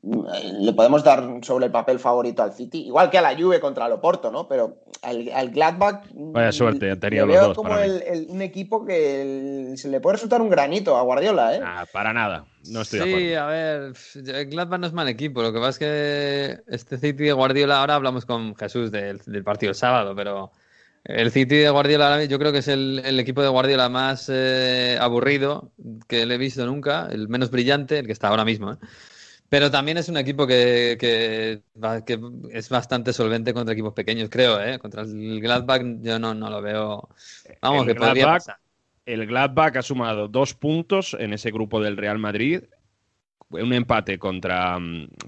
le 0.03 0.73
podemos 0.73 1.05
dar 1.05 1.23
sobre 1.43 1.67
el 1.67 1.73
papel 1.73 2.01
favorito 2.01 2.43
al 2.43 2.53
City, 2.53 2.87
igual 2.87 3.09
que 3.09 3.19
a 3.19 3.23
la 3.23 3.37
Juve 3.37 3.61
contra 3.61 3.87
el 3.87 3.93
Oporto, 3.93 4.33
¿no? 4.33 4.49
Pero 4.49 4.79
al, 5.01 5.31
al 5.33 5.51
Gladbach 5.51 6.07
Vaya 6.13 6.51
suerte, 6.51 6.91
han 6.91 6.99
tenido 6.99 7.25
le 7.25 7.33
veo 7.35 7.41
los 7.43 7.49
dos 7.51 7.57
como 7.57 7.69
para 7.69 7.85
el, 7.85 8.03
el, 8.03 8.27
un 8.29 8.43
equipo 8.43 8.85
que 8.85 9.23
el, 9.71 9.79
se 9.79 9.89
le 9.89 10.01
puede 10.01 10.15
resultar 10.15 10.43
un 10.43 10.51
granito 10.51 10.97
a 10.97 11.03
Guardiola, 11.03 11.55
¿eh? 11.55 11.61
Nah, 11.61 11.85
para 11.93 12.13
nada, 12.13 12.47
no 12.69 12.81
estoy 12.81 13.01
sí, 13.01 13.09
de 13.09 13.39
acuerdo. 13.39 13.43
a 13.43 13.47
ver, 13.47 13.93
el 14.37 14.47
Gladbach 14.51 14.81
no 14.81 14.87
es 14.89 14.93
mal 14.93 15.09
equipo, 15.09 15.41
lo 15.41 15.53
que 15.53 15.61
pasa 15.61 15.71
es 15.71 15.79
que 15.79 16.75
este 16.75 16.99
City 16.99 17.25
de 17.25 17.33
Guardiola, 17.33 17.79
ahora 17.79 17.95
hablamos 17.95 18.27
con 18.27 18.57
Jesús 18.57 18.91
del, 18.91 19.19
del 19.25 19.45
partido 19.45 19.71
el 19.71 19.77
sábado, 19.77 20.17
pero 20.17 20.51
el 21.05 21.31
City 21.31 21.59
de 21.59 21.71
Guardiola 21.71 22.25
yo 22.25 22.41
creo 22.41 22.51
que 22.51 22.59
es 22.59 22.69
el, 22.69 23.03
el 23.05 23.21
equipo 23.21 23.41
de 23.41 23.49
Guardiola 23.49 23.89
más 23.89 24.29
eh, 24.33 24.99
aburrido 25.01 25.71
que 26.09 26.27
le 26.27 26.35
he 26.35 26.39
visto 26.39 26.67
nunca, 26.67 27.09
el 27.09 27.29
menos 27.29 27.53
brillante, 27.53 28.01
el 28.01 28.07
que 28.07 28.13
está 28.13 28.29
ahora 28.29 28.45
mismo, 28.45 28.73
¿eh? 28.73 28.77
Pero 29.53 29.71
también 29.71 29.99
es 29.99 30.09
un 30.09 30.17
equipo 30.17 30.47
que, 30.47 30.97
que, 30.99 31.61
que, 32.07 32.21
es 32.53 32.71
bastante 32.71 33.13
solvente 33.13 33.53
contra 33.53 33.75
equipos 33.75 33.93
pequeños, 33.93 34.31
creo, 34.31 34.59
¿eh? 34.59 34.79
Contra 34.79 35.03
el 35.03 35.43
Gladbach 35.43 35.83
yo 36.01 36.19
no, 36.19 36.33
no 36.33 36.49
lo 36.49 36.63
veo. 36.63 37.11
Vamos, 37.61 37.83
el 37.83 37.89
que 37.89 37.93
Gladbach, 37.93 38.09
podría 38.09 38.27
pasar. 38.29 38.57
El 39.05 39.27
Gladbach 39.27 39.77
ha 39.77 39.83
sumado 39.83 40.27
dos 40.27 40.55
puntos 40.55 41.15
en 41.21 41.35
ese 41.35 41.51
grupo 41.51 41.83
del 41.83 41.99
Real 41.99 42.19
Madrid. 42.19 42.63
Un 43.51 43.75
empate 43.75 44.19
contra, 44.19 44.79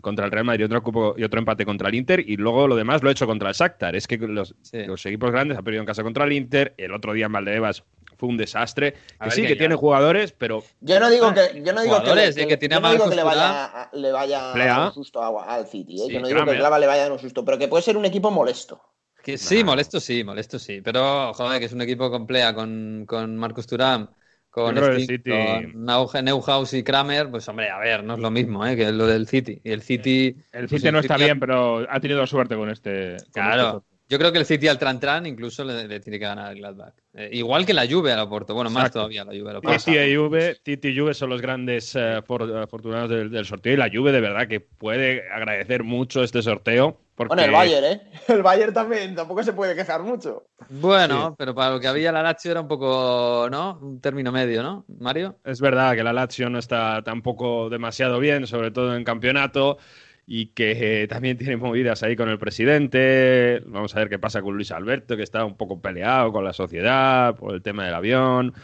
contra 0.01 0.25
el 0.25 0.33
Real 0.33 0.47
Madrid 0.47 0.65
otro, 0.65 0.81
grupo, 0.81 1.15
y 1.19 1.23
otro 1.23 1.39
empate 1.39 1.67
contra 1.67 1.91
el 1.91 1.95
Inter. 1.95 2.25
Y 2.27 2.39
luego 2.39 2.67
lo 2.67 2.77
demás 2.77 3.03
lo 3.03 3.11
ha 3.11 3.13
hecho 3.13 3.27
contra 3.27 3.51
el 3.51 3.55
Shakhtar. 3.55 3.95
Es 3.95 4.07
que 4.07 4.17
los, 4.17 4.55
sí. 4.63 4.87
los 4.87 5.05
equipos 5.05 5.33
grandes 5.33 5.59
han 5.59 5.65
perdido 5.65 5.83
en 5.83 5.87
casa 5.87 6.03
contra 6.03 6.25
el 6.25 6.33
Inter. 6.33 6.73
El 6.79 6.95
otro 6.95 7.13
día 7.13 7.27
en 7.27 7.33
Valdebebas 7.33 7.85
fue 8.25 8.33
un 8.33 8.37
desastre. 8.37 8.95
Que 9.23 9.31
sí, 9.31 9.43
que, 9.43 9.49
que 9.49 9.57
tiene 9.57 9.75
jugadores, 9.75 10.33
pero. 10.33 10.65
Yo 10.81 10.99
no 10.99 11.11
digo 11.11 11.33
que, 11.35 11.63
yo 11.63 11.73
no 11.73 11.83
digo 11.83 12.03
que, 12.03 12.15
le, 12.15 12.35
que, 12.35 12.47
que 12.47 12.57
tiene 12.57 12.77
yo 12.77 12.81
no 12.81 12.91
digo 12.91 13.11
que 13.11 13.17
le 13.17 13.23
vaya, 13.23 13.91
le 13.93 14.13
vaya 14.13 14.53
a 14.53 14.57
dar 14.57 14.87
un 14.87 14.95
susto 14.95 15.23
a, 15.23 15.55
al 15.55 15.67
City. 15.67 15.97
¿eh? 15.97 16.07
Sí, 16.07 16.13
yo 16.13 16.21
no 16.21 16.29
digo 16.29 16.45
que 16.45 16.53
el 16.53 16.59
Glava 16.59 16.79
le 16.79 16.87
vaya 16.87 17.03
a 17.03 17.05
dar 17.05 17.13
un 17.13 17.19
susto, 17.19 17.45
pero 17.45 17.59
que 17.59 17.69
puede 17.69 17.83
ser 17.83 17.97
un 17.97 18.05
equipo 18.05 18.31
molesto. 18.31 18.81
Que 19.23 19.39
sí, 19.39 19.59
nah. 19.59 19.67
molesto 19.67 20.01
sí, 20.01 20.25
molesto 20.25 20.59
sí. 20.59 20.81
Pero, 20.83 21.33
joder, 21.35 21.59
que 21.59 21.67
es 21.67 21.73
un 21.73 21.83
equipo 21.83 22.11
complea 22.11 22.55
con, 22.55 23.05
con 23.07 23.37
Marcus 23.37 23.67
Thuram, 23.67 24.09
con, 24.51 24.75
con 24.75 26.25
Neuhaus 26.25 26.75
y 26.75 26.83
Kramer, 26.83 27.31
pues 27.31 27.49
hombre, 27.49 27.71
a 27.71 27.79
ver, 27.79 28.05
no 28.05 28.15
es 28.15 28.21
lo 28.21 28.31
mismo 28.31 28.65
¿eh? 28.67 28.77
que 28.77 28.93
lo 28.93 29.07
del 29.07 29.27
City. 29.27 29.61
Y 29.65 29.71
el 29.71 29.83
City. 29.83 30.37
El 30.53 30.69
City 30.69 30.83
pues, 30.83 30.93
no 30.93 30.99
el 30.99 31.05
está 31.05 31.15
City 31.15 31.25
bien, 31.25 31.41
pero 31.41 31.87
ha 31.91 32.01
tenido 32.01 32.27
suerte 32.27 32.55
con 32.55 32.71
este. 32.71 33.17
Con 33.17 33.33
claro. 33.33 33.79
Este 33.79 33.94
yo 34.09 34.19
creo 34.19 34.33
que 34.33 34.39
el 34.39 34.47
City 34.47 34.69
al 34.69 34.79
Tran 34.79 35.01
Tran 35.01 35.27
incluso 35.27 35.65
le, 35.65 35.89
le 35.89 36.01
tiene 36.01 36.19
que 36.19 36.27
ganar 36.27 36.47
al 36.47 36.57
Gladbach. 36.57 36.95
Eh, 37.15 37.31
igual 37.33 37.65
que 37.65 37.73
la 37.73 37.87
Juve 37.87 38.13
al 38.13 38.21
Oporto. 38.21 38.55
Bueno, 38.55 38.69
más 38.71 38.91
todavía 38.91 39.25
la 39.25 39.33
Juve 39.33 39.51
al 39.51 39.57
Oporto. 39.57 39.79
Titi 39.79 39.99
y 39.99 40.17
Juve, 40.17 40.57
Titi 40.63 40.89
y 40.89 40.99
Juve 40.99 41.15
son 41.15 41.31
los 41.31 41.41
grandes 41.41 41.95
uh, 41.95 42.23
for, 42.25 42.43
afortunados 42.59 43.09
del, 43.09 43.31
del, 43.31 43.47
sorteo 43.47 43.73
y 43.73 43.77
la 43.77 43.91
Juve 43.93 44.13
de 44.13 44.21
verdad 44.21 44.47
que 44.47 44.61
puede 44.61 45.29
agradecer 45.31 45.85
mucho 45.85 46.23
este 46.23 46.43
sorteo. 46.43 47.01
Porque... 47.15 47.35
Bueno, 47.35 47.45
el 47.45 47.53
Bayern, 47.53 47.87
¿eh? 47.87 48.03
El 48.29 48.43
Bayern 48.43 48.75
también 48.75 49.15
tampoco 49.15 49.43
se 49.45 49.53
puede 49.53 49.77
quejar 49.77 50.03
mucho. 50.03 50.49
Bueno, 50.69 51.29
sí. 51.29 51.35
pero 51.39 51.55
para 51.55 51.71
lo 51.71 51.81
que 51.81 51.87
había 51.87 52.11
la 52.11 52.23
Lazio 52.23 52.51
era 52.51 52.61
un 52.61 52.67
poco, 52.67 53.47
¿no? 53.51 53.79
Un 53.81 54.01
término 54.01 54.33
medio, 54.33 54.65
¿no, 54.65 54.85
Mario? 54.99 55.39
Es 55.45 55.61
verdad 55.61 55.95
que 55.95 56.03
la 56.03 56.13
Lazio 56.13 56.51
no 56.51 56.59
está 56.59 57.03
tampoco 57.05 57.71
demasiado 57.71 58.19
bien, 58.19 58.49
sobre 58.49 58.73
todo 58.73 58.97
en 58.97 59.05
campeonato 59.05 59.79
y 60.27 60.47
que 60.47 61.03
eh, 61.03 61.09
también 61.09 61.37
tiene 61.37 61.57
movidas 61.57 62.03
ahí 62.03 62.17
con 62.17 62.29
el 62.29 62.39
presidente. 62.39 63.63
Vamos 63.67 63.95
a 63.95 63.99
ver 63.99 64.09
qué 64.09 64.19
pasa 64.19 64.43
con 64.43 64.55
Luis 64.55 64.73
Alberto, 64.73 65.17
que 65.17 65.23
está 65.23 65.45
un 65.45 65.57
poco 65.57 65.81
peleado 65.81 66.33
con 66.33 66.45
la 66.45 66.53
sociedad 66.53 67.37
por 67.37 67.55
el 67.55 67.63
tema 67.63 67.85
del 67.85 67.95
avión. 67.95 68.55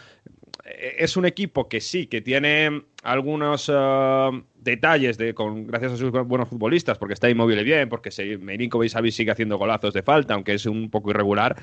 Es 0.65 1.17
un 1.17 1.27
equipo 1.27 1.69
que 1.69 1.81
sí, 1.81 2.07
que 2.07 2.21
tiene 2.21 2.83
algunos 3.03 3.69
uh, 3.69 4.43
detalles 4.57 5.19
de, 5.19 5.35
con, 5.35 5.67
gracias 5.67 5.93
a 5.93 5.97
sus 5.97 6.11
buenos 6.11 6.49
futbolistas, 6.49 6.97
porque 6.97 7.15
está 7.15 7.29
inmóvil 7.29 7.65
bien, 7.65 7.89
porque 7.89 8.11
Milinkovic 8.39 9.11
sigue 9.11 9.31
haciendo 9.31 9.59
golazos 9.59 9.93
de 9.95 10.03
falta, 10.03 10.35
aunque 10.35 10.55
es 10.55 10.67
un 10.67 10.91
poco 10.91 11.11
irregular, 11.11 11.57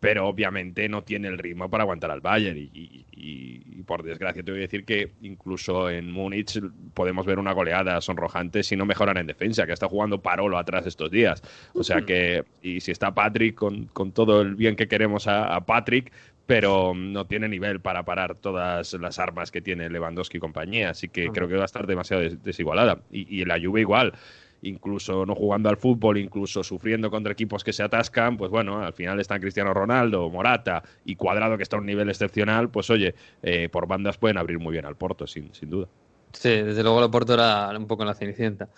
pero 0.00 0.28
obviamente 0.28 0.88
no 0.88 1.02
tiene 1.02 1.28
el 1.28 1.38
ritmo 1.38 1.68
para 1.68 1.82
aguantar 1.82 2.10
al 2.10 2.20
Bayern 2.20 2.56
y, 2.56 2.70
y, 2.72 3.04
y, 3.12 3.82
por 3.82 4.02
desgracia 4.02 4.42
te 4.42 4.50
voy 4.50 4.60
a 4.60 4.62
decir 4.62 4.84
que 4.84 5.12
incluso 5.22 5.88
en 5.88 6.12
Múnich 6.12 6.60
podemos 6.92 7.24
ver 7.24 7.38
una 7.38 7.52
goleada 7.52 8.00
sonrojante 8.00 8.62
si 8.62 8.76
no 8.76 8.84
mejoran 8.84 9.16
en 9.16 9.26
defensa, 9.26 9.66
que 9.66 9.72
está 9.72 9.88
jugando 9.88 10.20
Parolo 10.20 10.58
atrás 10.58 10.86
estos 10.86 11.10
días. 11.10 11.42
O 11.72 11.82
sea 11.82 12.02
que, 12.02 12.44
y 12.62 12.80
si 12.80 12.92
está 12.92 13.14
Patrick 13.14 13.54
con, 13.54 13.86
con 13.86 14.12
todo 14.12 14.42
el 14.42 14.56
bien 14.56 14.76
que 14.76 14.88
queremos 14.88 15.26
a, 15.26 15.54
a, 15.54 15.64
Patrick, 15.64 16.12
pero 16.44 16.92
no 16.94 17.26
tiene 17.26 17.48
nivel 17.48 17.80
para 17.80 18.04
parar 18.04 18.34
todas 18.34 18.92
las 18.94 19.18
armas 19.18 19.50
que 19.50 19.62
tiene 19.62 19.88
Lewandowski 19.88 20.36
y 20.36 20.40
compañía, 20.40 20.90
así 20.90 21.08
que 21.08 21.28
creo 21.28 21.48
que 21.48 21.56
va 21.56 21.62
a 21.62 21.66
estar 21.66 21.86
demasiado 21.86 22.22
des 22.22 22.42
desigualada. 22.42 23.00
Y, 23.10 23.40
y 23.40 23.44
la 23.46 23.58
Juve 23.58 23.80
igual 23.80 24.12
incluso 24.62 25.24
no 25.26 25.34
jugando 25.34 25.68
al 25.68 25.76
fútbol, 25.76 26.18
incluso 26.18 26.62
sufriendo 26.62 27.10
contra 27.10 27.32
equipos 27.32 27.64
que 27.64 27.72
se 27.72 27.82
atascan, 27.82 28.36
pues 28.36 28.50
bueno, 28.50 28.80
al 28.80 28.92
final 28.92 29.20
están 29.20 29.40
Cristiano 29.40 29.72
Ronaldo, 29.74 30.28
Morata 30.30 30.82
y 31.04 31.16
Cuadrado, 31.16 31.56
que 31.56 31.62
está 31.62 31.76
a 31.76 31.80
un 31.80 31.86
nivel 31.86 32.08
excepcional, 32.08 32.70
pues 32.70 32.90
oye, 32.90 33.14
eh, 33.42 33.68
por 33.68 33.86
bandas 33.86 34.18
pueden 34.18 34.38
abrir 34.38 34.58
muy 34.58 34.72
bien 34.72 34.86
al 34.86 34.96
Porto, 34.96 35.26
sin, 35.26 35.54
sin 35.54 35.70
duda. 35.70 35.88
Sí, 36.32 36.50
desde 36.50 36.82
luego 36.82 37.02
el 37.02 37.10
Porto 37.10 37.34
era 37.34 37.70
un 37.76 37.86
poco 37.86 38.04
la 38.04 38.14
cenicienta. 38.14 38.68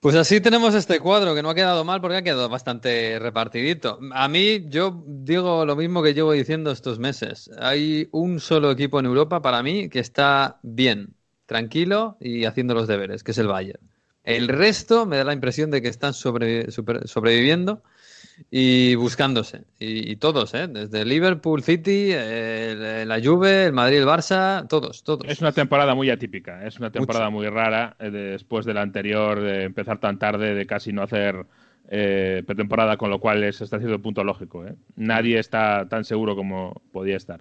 Pues 0.00 0.14
así 0.14 0.40
tenemos 0.40 0.74
este 0.74 1.00
cuadro, 1.00 1.34
que 1.34 1.42
no 1.42 1.50
ha 1.50 1.54
quedado 1.54 1.84
mal 1.84 2.00
porque 2.00 2.18
ha 2.18 2.22
quedado 2.22 2.48
bastante 2.48 3.18
repartidito. 3.18 3.98
A 4.12 4.28
mí, 4.28 4.66
yo 4.68 5.02
digo 5.06 5.64
lo 5.64 5.76
mismo 5.76 6.02
que 6.02 6.14
llevo 6.14 6.32
diciendo 6.32 6.70
estos 6.70 6.98
meses. 6.98 7.50
Hay 7.58 8.08
un 8.12 8.40
solo 8.40 8.70
equipo 8.70 9.00
en 9.00 9.06
Europa, 9.06 9.40
para 9.40 9.62
mí, 9.62 9.88
que 9.88 10.00
está 10.00 10.58
bien, 10.62 11.14
tranquilo 11.46 12.16
y 12.20 12.44
haciendo 12.44 12.74
los 12.74 12.88
deberes, 12.88 13.24
que 13.24 13.30
es 13.30 13.38
el 13.38 13.48
Bayern. 13.48 13.91
El 14.24 14.48
resto 14.48 15.06
me 15.06 15.16
da 15.16 15.24
la 15.24 15.32
impresión 15.32 15.70
de 15.70 15.82
que 15.82 15.88
están 15.88 16.14
sobre, 16.14 16.70
sobre, 16.70 17.06
sobreviviendo 17.08 17.82
y 18.50 18.94
buscándose. 18.94 19.62
Y, 19.78 20.10
y, 20.10 20.16
todos, 20.16 20.54
¿eh? 20.54 20.68
desde 20.68 21.04
Liverpool, 21.04 21.62
City, 21.62 22.10
eh, 22.12 23.04
la 23.06 23.20
Juve, 23.22 23.66
el 23.66 23.72
Madrid, 23.72 23.98
el 23.98 24.06
Barça, 24.06 24.66
todos, 24.68 25.02
todos. 25.02 25.28
Es 25.28 25.40
una 25.40 25.52
temporada 25.52 25.94
muy 25.94 26.10
atípica, 26.10 26.66
es 26.66 26.78
una 26.78 26.90
temporada 26.90 27.30
Mucho. 27.30 27.42
muy 27.42 27.48
rara 27.48 27.96
eh, 27.98 28.10
después 28.10 28.64
de 28.64 28.74
la 28.74 28.82
anterior, 28.82 29.40
de 29.40 29.64
empezar 29.64 29.98
tan 29.98 30.18
tarde, 30.18 30.54
de 30.54 30.66
casi 30.66 30.92
no 30.92 31.02
hacer 31.02 31.44
eh, 31.88 32.42
pretemporada, 32.46 32.96
con 32.96 33.10
lo 33.10 33.18
cual 33.20 33.44
es 33.44 33.60
hasta 33.60 33.78
cierto 33.78 34.00
punto 34.00 34.24
lógico. 34.24 34.64
¿eh? 34.66 34.74
Nadie 34.96 35.38
está 35.38 35.86
tan 35.88 36.04
seguro 36.04 36.36
como 36.36 36.80
podía 36.92 37.16
estar. 37.16 37.40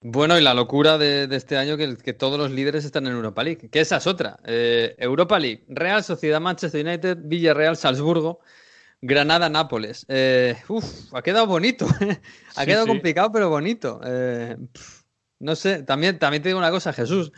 Bueno, 0.00 0.38
y 0.38 0.42
la 0.42 0.54
locura 0.54 0.96
de, 0.96 1.26
de 1.26 1.36
este 1.36 1.56
año 1.56 1.76
que, 1.76 1.96
que, 1.96 2.12
todos 2.12 2.38
los 2.38 2.52
líderes 2.52 2.84
están 2.84 3.06
en 3.08 3.14
Europa 3.14 3.42
League, 3.42 3.68
que 3.68 3.80
esa 3.80 3.96
es 3.96 4.06
otra. 4.06 4.38
Eh, 4.44 4.94
Europa 4.98 5.38
League, 5.40 5.64
Real 5.68 6.04
Sociedad 6.04 6.40
Manchester 6.40 6.86
United, 6.86 7.18
Villarreal 7.22 7.76
Salzburgo, 7.76 8.40
Granada 9.00 9.48
Nápoles. 9.48 10.06
Eh, 10.08 10.56
uf, 10.68 11.12
ha 11.14 11.22
quedado 11.22 11.46
bonito. 11.46 11.86
ha 12.56 12.60
sí, 12.60 12.66
quedado 12.66 12.84
sí. 12.84 12.90
complicado, 12.90 13.32
pero 13.32 13.50
bonito. 13.50 14.00
Eh, 14.04 14.56
pff, 14.72 15.02
no 15.40 15.56
sé, 15.56 15.82
también, 15.82 16.18
también 16.18 16.42
te 16.42 16.48
digo 16.50 16.58
una 16.58 16.70
cosa, 16.70 16.92
Jesús. 16.92 17.32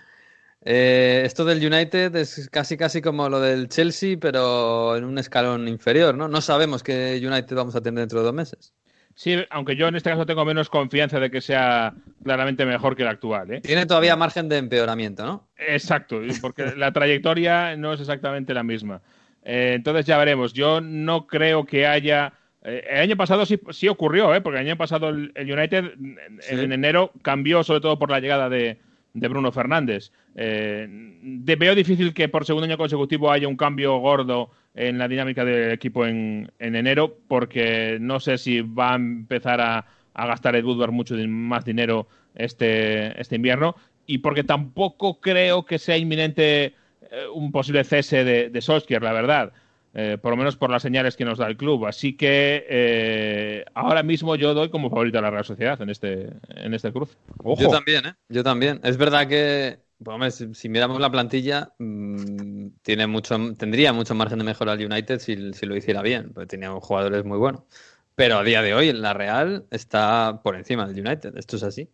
Eh, 0.63 1.23
esto 1.25 1.45
del 1.47 1.65
United 1.65 2.15
es 2.17 2.49
casi 2.51 2.77
casi 2.77 3.01
como 3.01 3.29
lo 3.29 3.41
del 3.41 3.69
Chelsea, 3.69 4.19
pero 4.21 4.97
en 4.97 5.05
un 5.05 5.19
escalón 5.19 5.69
inferior, 5.69 6.15
¿no? 6.15 6.29
No 6.29 6.41
sabemos 6.43 6.83
qué 6.83 7.21
United 7.25 7.57
vamos 7.57 7.75
a 7.75 7.81
tener 7.81 8.01
dentro 8.01 8.21
de 8.21 8.27
dos 8.27 8.35
meses. 8.35 8.75
Sí, 9.15 9.37
aunque 9.51 9.77
yo 9.77 9.89
en 9.89 9.97
este 9.97 10.11
caso 10.11 10.25
tengo 10.25 10.45
menos 10.45 10.71
confianza 10.71 11.21
de 11.21 11.31
que 11.31 11.41
sea 11.41 11.95
claramente 12.25 12.65
mejor 12.65 12.97
que 12.97 13.03
el 13.03 13.09
actual. 13.09 13.51
¿eh? 13.51 13.61
Tiene 13.61 13.87
todavía 13.87 14.17
margen 14.17 14.49
de 14.49 14.59
empeoramiento, 14.59 15.25
¿no? 15.25 15.49
Exacto, 15.59 16.21
porque 16.41 16.75
la 16.77 16.93
trayectoria 16.93 17.77
no 17.77 17.93
es 17.93 18.01
exactamente 18.01 18.55
la 18.55 18.63
misma. 18.63 19.03
Eh, 19.43 19.73
entonces 19.77 20.07
ya 20.07 20.19
veremos. 20.19 20.53
Yo 20.53 20.81
no 20.81 21.27
creo 21.27 21.65
que 21.65 21.87
haya. 21.87 22.33
Eh, 22.63 22.85
el 22.91 23.01
año 23.01 23.17
pasado 23.17 23.47
sí, 23.47 23.61
sí 23.71 23.89
ocurrió, 23.89 24.35
¿eh? 24.35 24.41
porque 24.41 24.61
el 24.61 24.67
año 24.67 24.77
pasado 24.77 25.09
el, 25.09 25.33
el 25.35 25.53
United 25.53 25.95
sí. 26.41 26.55
en 26.55 26.73
enero 26.73 27.13
cambió, 27.23 27.63
sobre 27.63 27.81
todo 27.81 27.99
por 27.99 28.11
la 28.11 28.21
llegada 28.21 28.49
de, 28.49 28.79
de 29.13 29.29
Bruno 29.29 29.53
Fernández. 29.53 30.13
Eh, 30.35 30.87
veo 31.23 31.75
difícil 31.75 32.15
que 32.15 32.29
por 32.29 32.45
segundo 32.45 32.67
año 32.67 32.79
consecutivo 32.79 33.31
haya 33.31 33.49
un 33.49 33.57
cambio 33.57 33.99
gordo 33.99 34.51
en 34.75 34.99
la 34.99 35.09
dinámica 35.09 35.45
del 35.45 35.73
equipo 35.73 36.07
en, 36.07 36.51
en 36.59 36.77
enero, 36.77 37.19
porque 37.29 37.99
no 38.01 38.21
sé 38.21 38.39
si 38.39 38.61
va 38.61 38.93
a 38.93 38.97
empezar 38.97 39.61
a, 39.61 39.87
gastar 40.15 40.55
Ed 40.55 40.65
Woodward 40.65 40.93
mucho 40.93 41.15
más 41.29 41.65
dinero 41.65 42.07
este, 42.35 43.19
este 43.21 43.37
invierno, 43.37 43.75
y 44.07 44.19
porque 44.19 44.45
tampoco 44.45 45.21
creo 45.21 45.65
que 45.65 45.79
sea 45.79 45.97
inminente 45.97 46.65
eh, 46.65 46.75
un 47.33 47.51
posible 47.53 47.85
cese 47.85 48.25
de, 48.25 48.51
de 48.51 48.61
Solskjaer, 48.61 49.03
la 49.03 49.13
verdad. 49.13 49.53
Eh, 49.93 50.19
por 50.21 50.31
lo 50.31 50.37
menos 50.37 50.57
por 50.57 50.71
las 50.71 50.83
señales 50.83 51.17
que 51.17 51.25
nos 51.25 51.39
da 51.39 51.47
el 51.49 51.57
club. 51.57 51.87
Así 51.87 52.17
que 52.17 52.65
eh, 52.69 53.65
ahora 53.75 54.03
mismo 54.03 54.37
yo 54.37 54.55
doy 54.55 54.71
como 54.71 54.89
favorito 54.89 55.19
a 55.19 55.23
la 55.23 55.31
Real 55.31 55.45
Sociedad 55.45 55.81
en 55.83 55.91
este, 55.91 56.31
en 56.49 56.75
este 56.75 56.93
cruce. 56.93 57.17
Yo 57.59 57.69
también, 57.69 58.07
¿eh? 58.07 58.15
Yo 58.29 58.45
también. 58.45 58.81
Es 58.85 58.97
verdad 58.97 59.27
que, 59.27 59.81
pues, 60.03 60.47
si, 60.53 60.69
miramos 60.69 61.01
la 61.01 61.11
plantilla, 61.11 61.73
mm, 61.79 62.69
tiene 62.83 63.07
mucho, 63.07 63.37
tendría 63.57 63.93
mucho 63.93 64.15
margen 64.15 64.39
de 64.39 64.45
mejora 64.45 64.75
el 64.75 64.85
United 64.85 65.19
si, 65.19 65.53
si 65.53 65.67
lo 65.67 65.77
hiciera 65.77 66.03
bien, 66.03 66.33
porque 66.33 66.47
tenía 66.47 66.71
jugadores 66.71 67.25
muy 67.25 67.39
buenos. 67.39 67.63
Pero 68.15 68.39
a 68.39 68.45
día 68.45 68.63
de 68.63 68.75
hoy 68.75 68.93
la 68.93 69.15
Real 69.15 69.67
está 69.71 70.41
por 70.45 70.55
encima 70.55 70.87
del 70.87 71.05
United, 71.05 71.37
esto 71.37 71.57
es 71.57 71.63
así. 71.63 71.91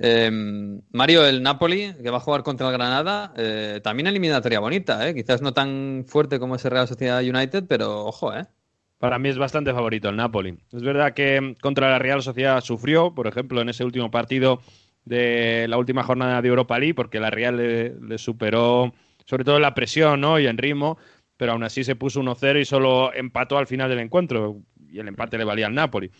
Em, 0.00 0.80
Mario, 0.92 1.26
el 1.26 1.42
Napoli, 1.42 1.92
que 2.00 2.10
va 2.10 2.18
a 2.18 2.20
jugar 2.20 2.44
contra 2.44 2.68
el 2.68 2.72
Granada, 2.72 3.32
eh, 3.36 3.80
también 3.82 4.06
eliminatoria 4.06 4.60
bonita, 4.60 5.08
¿eh? 5.08 5.14
quizás 5.14 5.42
no 5.42 5.52
tan 5.52 6.04
fuerte 6.06 6.38
como 6.38 6.54
ese 6.54 6.70
Real 6.70 6.86
Sociedad 6.86 7.20
United, 7.20 7.64
pero 7.68 8.04
ojo, 8.04 8.32
¿eh? 8.32 8.46
Para 8.98 9.18
mí 9.18 9.28
es 9.28 9.38
bastante 9.38 9.72
favorito 9.72 10.08
el 10.08 10.16
Napoli. 10.16 10.58
Es 10.72 10.82
verdad 10.82 11.14
que 11.14 11.56
contra 11.60 11.90
la 11.90 11.98
Real 11.98 12.22
Sociedad 12.22 12.60
sufrió, 12.60 13.14
por 13.14 13.26
ejemplo, 13.26 13.60
en 13.60 13.68
ese 13.68 13.84
último 13.84 14.10
partido 14.10 14.60
de 15.04 15.66
la 15.68 15.78
última 15.78 16.02
jornada 16.02 16.42
de 16.42 16.48
Europa 16.48 16.78
League, 16.78 16.94
porque 16.94 17.20
la 17.20 17.30
Real 17.30 17.56
le, 17.56 18.18
superó, 18.18 18.92
sobre 19.24 19.44
todo 19.44 19.56
en 19.56 19.62
la 19.62 19.74
presión 19.74 20.20
¿no? 20.20 20.38
y 20.38 20.46
en 20.46 20.58
ritmo, 20.58 20.98
pero 21.36 21.52
aún 21.52 21.62
así 21.62 21.84
se 21.84 21.96
puso 21.96 22.20
1-0 22.20 22.60
y 22.60 22.64
solo 22.64 23.12
empató 23.14 23.56
al 23.56 23.66
final 23.66 23.88
del 23.88 24.00
encuentro, 24.00 24.60
y 24.90 24.98
el 24.98 25.08
empate 25.08 25.38
le 25.38 25.44
valía 25.44 25.66
al 25.66 25.74
Napoli. 25.74 26.10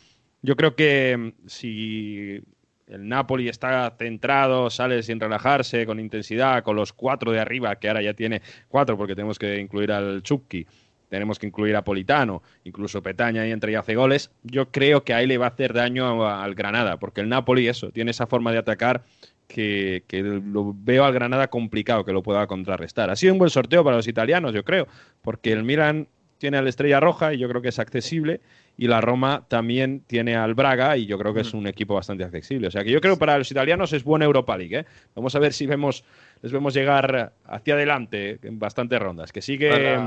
Yo 0.43 0.57
creo 0.57 0.77
que 0.77 1.35
si 1.47 2.41
el 2.89 3.09
Napoli 3.09 3.49
está 3.49 3.95
centrado, 3.99 4.71
sale 4.71 5.03
sin 5.03 5.21
relajarse, 5.21 5.87
con 5.87 6.01
intensidad, 6.01 6.63
con 6.63 6.77
los 6.77 6.93
cuatro 6.93 7.33
de 7.33 7.41
arriba, 7.41 7.77
que 7.77 7.89
ahora 7.89 8.03
ya 8.03 8.15
tiene 8.15 8.43
cuatro 8.69 8.97
porque 8.97 9.15
tenemos 9.15 9.39
que 9.39 9.59
incluir 9.59 9.93
al 9.93 10.23
Chupki, 10.23 10.67
tenemos 11.09 11.39
que 11.39 11.47
incluir 11.47 11.77
a 11.77 11.85
Politano, 11.85 12.43
incluso 12.65 13.03
Petaña 13.03 13.47
y 13.47 13.53
entre 13.53 13.73
y 13.73 13.75
hace 13.75 13.95
goles. 13.95 14.31
Yo 14.43 14.71
creo 14.71 15.05
que 15.05 15.15
ahí 15.15 15.27
le 15.27 15.39
va 15.39 15.47
a 15.47 15.51
hacer 15.51 15.73
daño 15.73 16.27
al 16.27 16.55
Granada, 16.55 16.99
porque 16.99 17.21
el 17.21 17.29
Napoli, 17.29 17.69
eso, 17.69 17.91
tiene 17.91 18.11
esa 18.11 18.27
forma 18.27 18.53
de 18.53 18.59
atacar 18.59 19.05
que, 19.47 20.05
que, 20.07 20.23
lo 20.23 20.75
veo 20.77 21.05
al 21.05 21.13
Granada 21.13 21.49
complicado 21.49 22.05
que 22.05 22.13
lo 22.13 22.23
pueda 22.23 22.47
contrarrestar. 22.47 23.11
Ha 23.11 23.17
sido 23.17 23.33
un 23.33 23.39
buen 23.39 23.51
sorteo 23.51 23.83
para 23.85 23.97
los 23.97 24.09
italianos, 24.09 24.53
yo 24.53 24.65
creo, 24.65 24.87
porque 25.23 25.53
el 25.53 25.65
Milan 25.65 26.09
tiene 26.39 26.57
a 26.57 26.63
la 26.63 26.69
Estrella 26.69 27.01
Roja 27.01 27.35
y 27.35 27.39
yo 27.39 27.49
creo 27.49 27.63
que 27.63 27.69
es 27.69 27.79
accesible 27.79 28.41
y 28.81 28.87
la 28.87 29.01
Roma 29.01 29.45
también 29.49 30.05
tiene 30.07 30.37
al 30.37 30.55
Braga 30.55 30.97
y 30.97 31.05
yo 31.05 31.19
creo 31.19 31.35
que 31.35 31.41
es 31.41 31.53
un 31.53 31.67
equipo 31.67 31.97
bastante 31.97 32.23
accesible. 32.23 32.69
O 32.69 32.71
sea 32.71 32.85
que 32.85 32.93
yo 32.93 33.01
creo 33.01 33.15
que 33.15 33.19
para 33.19 33.37
los 33.37 33.51
italianos 33.51 33.93
es 33.93 34.05
buena 34.05 34.25
Europa 34.25 34.57
League. 34.57 34.79
¿eh? 34.79 34.87
Vamos 35.17 35.35
a 35.35 35.41
ver 35.41 35.53
si 35.53 35.67
vemos, 35.67 36.05
les 36.43 36.53
vemos 36.53 36.73
llegar 36.75 37.33
hacia 37.45 37.75
adelante 37.75 38.39
en 38.41 38.61
bastantes 38.61 39.01
rondas. 39.01 39.33
Que 39.33 39.43
sigue, 39.43 39.99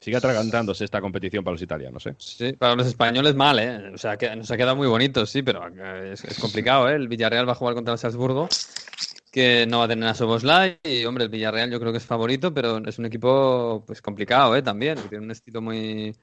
sigue 0.00 0.16
atragantándose 0.16 0.84
esta 0.84 1.00
competición 1.00 1.44
para 1.44 1.52
los 1.52 1.62
italianos. 1.62 2.04
¿eh? 2.08 2.16
Sí, 2.18 2.52
para 2.54 2.74
los 2.74 2.88
españoles 2.88 3.36
mal. 3.36 3.60
¿eh? 3.60 3.92
O 3.94 3.98
sea, 3.98 4.16
que 4.16 4.34
nos 4.34 4.50
ha 4.50 4.56
quedado 4.56 4.74
muy 4.74 4.88
bonito, 4.88 5.24
sí, 5.24 5.44
pero 5.44 5.68
es, 6.02 6.24
es 6.24 6.40
complicado. 6.40 6.90
¿eh? 6.90 6.96
El 6.96 7.06
Villarreal 7.06 7.48
va 7.48 7.52
a 7.52 7.56
jugar 7.56 7.76
contra 7.76 7.92
el 7.92 7.98
Salzburgo 7.98 8.48
que 9.30 9.66
no 9.68 9.78
va 9.78 9.86
a 9.86 9.88
tener 9.88 10.08
a 10.08 10.14
Soboslai 10.14 10.78
y 10.84 11.04
hombre 11.06 11.24
el 11.24 11.30
Villarreal 11.30 11.68
yo 11.68 11.80
creo 11.80 11.90
que 11.90 11.98
es 11.98 12.06
favorito 12.06 12.54
pero 12.54 12.78
es 12.86 13.00
un 13.00 13.06
equipo 13.06 13.82
pues 13.84 14.00
complicado 14.00 14.54
¿eh? 14.54 14.62
también 14.62 14.96
tiene 15.08 15.24
un 15.24 15.32
estilo 15.32 15.60
muy 15.60 16.14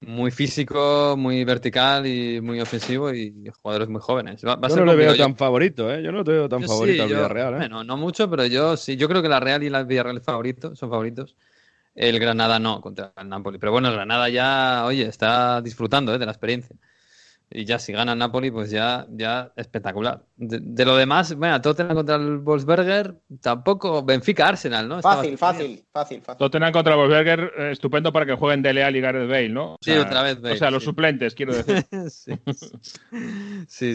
muy 0.00 0.30
físico, 0.30 1.16
muy 1.18 1.44
vertical 1.44 2.06
y 2.06 2.40
muy 2.40 2.60
ofensivo 2.60 3.12
y 3.12 3.50
jugadores 3.62 3.88
muy 3.88 4.00
jóvenes. 4.00 4.40
yo 4.42 4.56
no 4.56 4.84
lo 4.84 4.96
veo 4.96 5.16
tan 5.16 5.36
favorito, 5.36 5.92
¿eh? 5.92 6.02
Yo 6.02 6.12
no 6.12 6.18
lo 6.18 6.24
veo 6.24 6.48
tan 6.48 6.62
favorito 6.62 7.02
al 7.02 7.08
Villarreal, 7.08 7.54
¿eh? 7.54 7.58
Bueno, 7.58 7.84
no 7.84 7.96
mucho, 7.96 8.30
pero 8.30 8.46
yo 8.46 8.76
sí. 8.76 8.96
Yo 8.96 9.08
creo 9.08 9.22
que 9.22 9.28
la 9.28 9.40
Real 9.40 9.62
y 9.62 9.70
la 9.70 9.82
Villarreal 9.82 10.20
favorito, 10.20 10.76
son 10.76 10.90
favoritos. 10.90 11.36
El 11.94 12.20
Granada 12.20 12.60
no, 12.60 12.80
contra 12.80 13.12
el 13.16 13.28
Napoli. 13.28 13.58
Pero 13.58 13.72
bueno, 13.72 13.88
el 13.88 13.94
Granada 13.94 14.28
ya, 14.28 14.84
oye, 14.86 15.06
está 15.06 15.60
disfrutando 15.60 16.14
¿eh? 16.14 16.18
de 16.18 16.26
la 16.26 16.32
experiencia. 16.32 16.76
Y 17.50 17.64
ya 17.64 17.78
si 17.78 17.92
gana 17.92 18.14
Napoli, 18.14 18.50
pues 18.50 18.70
ya, 18.70 19.06
ya 19.10 19.52
espectacular. 19.56 20.22
De, 20.36 20.84
lo 20.84 20.96
demás, 20.96 21.34
bueno, 21.34 21.58
Tottenham 21.62 21.94
contra 21.94 22.16
el 22.16 22.38
Wolfsberger, 22.38 23.14
tampoco. 23.40 24.02
Benfica 24.02 24.48
Arsenal, 24.48 24.86
¿no? 24.86 25.00
Fácil, 25.00 25.38
fácil, 25.38 25.82
fácil, 25.90 26.20
fácil. 26.20 26.38
Tottenham 26.38 26.72
contra 26.72 26.92
el 26.92 26.98
Wolfsberger, 26.98 27.52
eh, 27.56 27.70
estupendo 27.72 28.12
para 28.12 28.26
que 28.26 28.34
jueguen 28.34 28.60
Dele 28.60 28.84
Alli 28.84 28.98
y 28.98 29.00
Gareth 29.00 29.30
Bale, 29.30 29.48
¿no? 29.48 29.76
sí, 29.80 29.92
otra 29.92 30.22
vez 30.22 30.40
Bale. 30.42 30.54
O 30.54 30.58
sea, 30.58 30.70
los 30.70 30.84
suplentes, 30.84 31.34
quiero 31.34 31.54
decir. 31.54 31.86
sí. 32.10 32.34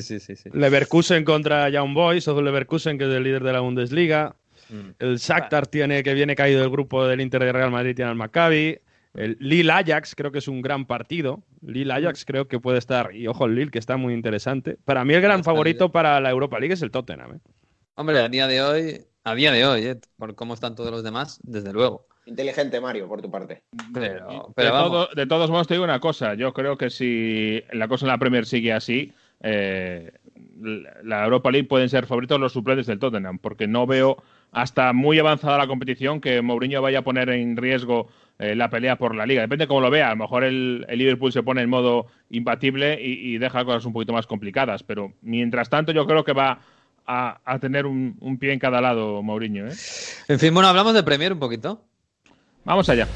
sí, 0.01 0.19
sí, 0.19 0.35
sí, 0.35 0.49
Leverkusen 0.51 1.23
contra 1.23 1.69
Young 1.69 1.93
Boys, 1.93 2.27
o 2.27 2.41
Leverkusen, 2.41 2.97
que 2.97 3.03
es 3.03 3.11
el 3.11 3.23
líder 3.23 3.43
de 3.43 3.53
la 3.53 3.59
Bundesliga. 3.59 4.35
Mm. 4.69 4.89
El 4.97 5.17
Shakhtar 5.17 5.67
tiene, 5.67 6.01
que 6.01 6.15
viene 6.15 6.35
caído 6.35 6.61
del 6.61 6.71
grupo 6.71 7.05
del 7.05 7.21
Inter 7.21 7.43
de 7.43 7.51
Real 7.51 7.69
Madrid, 7.69 7.95
tiene 7.95 8.09
al 8.09 8.17
Maccabi. 8.17 8.79
El 9.13 9.37
Lille 9.39 9.71
Ajax 9.71 10.15
creo 10.15 10.31
que 10.31 10.39
es 10.39 10.47
un 10.47 10.61
gran 10.61 10.85
partido. 10.85 11.43
Lille 11.61 11.93
Ajax 11.93 12.25
creo 12.25 12.47
que 12.47 12.59
puede 12.59 12.79
estar, 12.79 13.15
y 13.15 13.27
ojo 13.27 13.45
el 13.45 13.55
Lille 13.55 13.71
que 13.71 13.79
está 13.79 13.97
muy 13.97 14.13
interesante. 14.13 14.77
Para 14.85 15.05
mí 15.05 15.13
el 15.13 15.21
gran 15.21 15.43
favorito 15.43 15.91
para 15.91 16.19
la 16.19 16.31
Europa 16.31 16.59
League 16.59 16.73
es 16.73 16.81
el 16.81 16.91
Tottenham. 16.91 17.35
¿eh? 17.35 17.39
Hombre, 17.95 18.19
a 18.19 18.29
día 18.29 18.47
de 18.47 18.61
hoy, 18.63 19.01
a 19.23 19.35
día 19.35 19.51
de 19.51 19.65
hoy, 19.65 19.85
¿eh? 19.85 20.01
por 20.17 20.33
cómo 20.35 20.55
están 20.55 20.75
todos 20.75 20.89
los 20.89 21.03
demás, 21.03 21.39
desde 21.43 21.71
luego. 21.71 22.07
Inteligente 22.25 22.79
Mario, 22.79 23.07
por 23.07 23.21
tu 23.21 23.29
parte. 23.29 23.63
Pero, 23.93 25.09
de, 25.13 25.27
todos 25.27 25.49
modos 25.51 25.67
te 25.67 25.73
digo 25.73 25.83
una 25.83 25.99
cosa, 25.99 26.35
yo 26.35 26.53
creo 26.53 26.77
que 26.77 26.89
si 26.89 27.61
la 27.73 27.87
cosa 27.87 28.05
en 28.05 28.11
la 28.11 28.17
Premier 28.17 28.45
sigue 28.45 28.71
así, 28.71 29.13
eh, 29.41 30.11
la 31.03 31.25
Europa 31.25 31.51
League 31.51 31.67
pueden 31.67 31.89
ser 31.89 32.05
favoritos 32.05 32.39
los 32.39 32.53
suplentes 32.53 32.87
del 32.87 32.99
Tottenham, 32.99 33.39
porque 33.39 33.67
no 33.67 33.85
veo 33.85 34.23
hasta 34.53 34.93
muy 34.93 35.19
avanzada 35.19 35.57
la 35.57 35.67
competición 35.67 36.21
que 36.21 36.41
Mourinho 36.41 36.81
vaya 36.81 36.99
a 36.99 37.01
poner 37.01 37.29
en 37.29 37.57
riesgo 37.57 38.07
eh, 38.37 38.55
la 38.55 38.69
pelea 38.69 38.97
por 38.97 39.15
la 39.15 39.25
liga. 39.25 39.41
Depende 39.41 39.63
de 39.63 39.67
cómo 39.67 39.81
lo 39.81 39.89
vea. 39.89 40.07
A 40.07 40.11
lo 40.11 40.17
mejor 40.17 40.43
el, 40.43 40.85
Liverpool 40.89 41.33
se 41.33 41.41
pone 41.41 41.63
en 41.63 41.69
modo 41.69 42.05
imbatible 42.29 42.99
y, 43.01 43.37
deja 43.39 43.65
cosas 43.65 43.85
un 43.85 43.93
poquito 43.93 44.13
más 44.13 44.27
complicadas. 44.27 44.83
Pero 44.83 45.13
mientras 45.21 45.69
tanto, 45.69 45.91
yo 45.91 46.05
creo 46.05 46.23
que 46.23 46.33
va 46.33 46.59
a, 47.05 47.59
tener 47.59 47.87
un, 47.87 48.37
pie 48.39 48.53
en 48.53 48.59
cada 48.59 48.79
lado 48.79 49.23
Mourinho. 49.23 49.67
¿eh? 49.67 49.73
En 50.27 50.39
fin, 50.39 50.53
bueno, 50.53 50.69
hablamos 50.69 50.93
de 50.93 51.03
Premier 51.03 51.33
un 51.33 51.39
poquito. 51.39 51.81
Vamos 52.63 52.87
allá. 52.89 53.07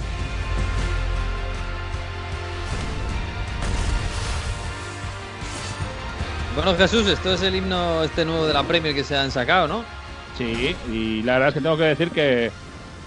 Bueno, 6.56 6.73
Jesús, 6.76 7.08
esto 7.08 7.34
es 7.34 7.43
el 7.43 7.56
himno 7.56 8.04
este 8.04 8.26
nuevo 8.26 8.47
de 8.47 8.54
la 8.54 8.63
Premier 8.63 8.95
que 8.95 9.04
se 9.04 9.15
han 9.15 9.30
sacado, 9.30 9.67
¿no? 9.67 10.07
Sí, 10.38 10.76
y 10.91 11.23
la 11.23 11.34
verdad 11.34 11.50
es 11.50 11.54
que 11.56 11.62
tengo 11.62 11.78
que 11.78 11.84
decir 11.84 12.12
que 12.12 12.52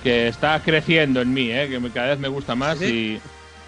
que 0.02 0.28
está 0.28 0.60
creciendo 0.60 1.20
en 1.20 1.32
mí, 1.32 1.50
¿eh? 1.50 1.68
que 1.68 1.90
cada 1.90 2.08
vez 2.08 2.18
me 2.18 2.28
gusta 2.28 2.54
más 2.54 2.80
y 2.82 3.20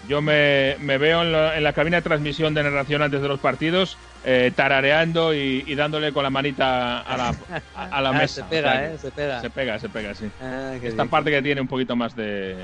yo 0.07 0.21
me, 0.21 0.75
veo 0.79 1.21
en, 1.21 1.63
la 1.63 1.73
cabina 1.73 1.97
de 1.97 2.01
transmisión 2.01 2.53
de 2.53 2.63
narración 2.63 3.01
antes 3.01 3.21
de 3.21 3.27
los 3.27 3.39
partidos 3.39 3.97
eh, 4.25 4.51
tarareando 4.55 5.33
y, 5.33 5.75
dándole 5.75 6.11
con 6.11 6.23
la 6.23 6.29
manita 6.29 7.01
a 7.01 7.17
la, 7.17 7.35
a, 7.75 8.01
la 8.01 8.09
ah, 8.09 8.13
mesa. 8.13 8.41
se 8.41 8.43
pega, 8.43 8.85
¿eh? 8.85 8.97
Se 8.97 9.11
pega. 9.11 9.41
Se 9.41 9.49
pega, 9.49 9.79
se 9.79 9.89
pega, 9.89 10.13
sí. 10.13 10.25
Ah, 10.41 10.75
Esta 10.81 11.05
parte 11.05 11.31
que 11.31 11.41
tiene 11.41 11.61
un 11.61 11.67
poquito 11.67 11.95
más 11.95 12.15
de, 12.15 12.57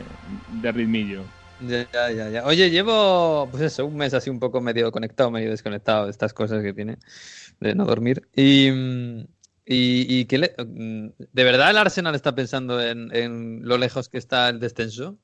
de 0.62 0.72
ritmillo. 0.72 1.24
Ya, 1.62 1.86
ya, 2.12 2.30
ya. 2.30 2.46
Oye, 2.46 2.70
llevo, 2.70 3.48
pues 3.52 3.64
eso, 3.64 3.86
un 3.86 3.98
mes 3.98 4.14
así 4.14 4.30
un 4.30 4.40
poco 4.40 4.62
medio 4.62 4.92
conectado, 4.92 5.30
medio 5.30 5.50
desconectado 5.50 6.06
de 6.06 6.12
estas 6.12 6.34
cosas 6.34 6.64
que 6.64 6.74
tiene 6.74 6.98
de 7.60 7.76
no 7.76 7.86
dormir. 7.86 8.28
Y, 8.34 8.70
mm, 9.70 9.74
¿Y, 9.74 10.26
qué 10.26 10.54
mm, 10.58 11.08
de 11.32 11.44
verdad 11.44 11.70
el 11.70 11.78
Arsenal 11.78 12.16
está 12.16 12.36
pensando 12.36 12.82
en, 12.82 13.62
lo 13.64 13.78
lejos 13.78 14.10
que 14.10 14.18
está 14.18 14.50
el 14.50 14.60
descenso? 14.60 15.18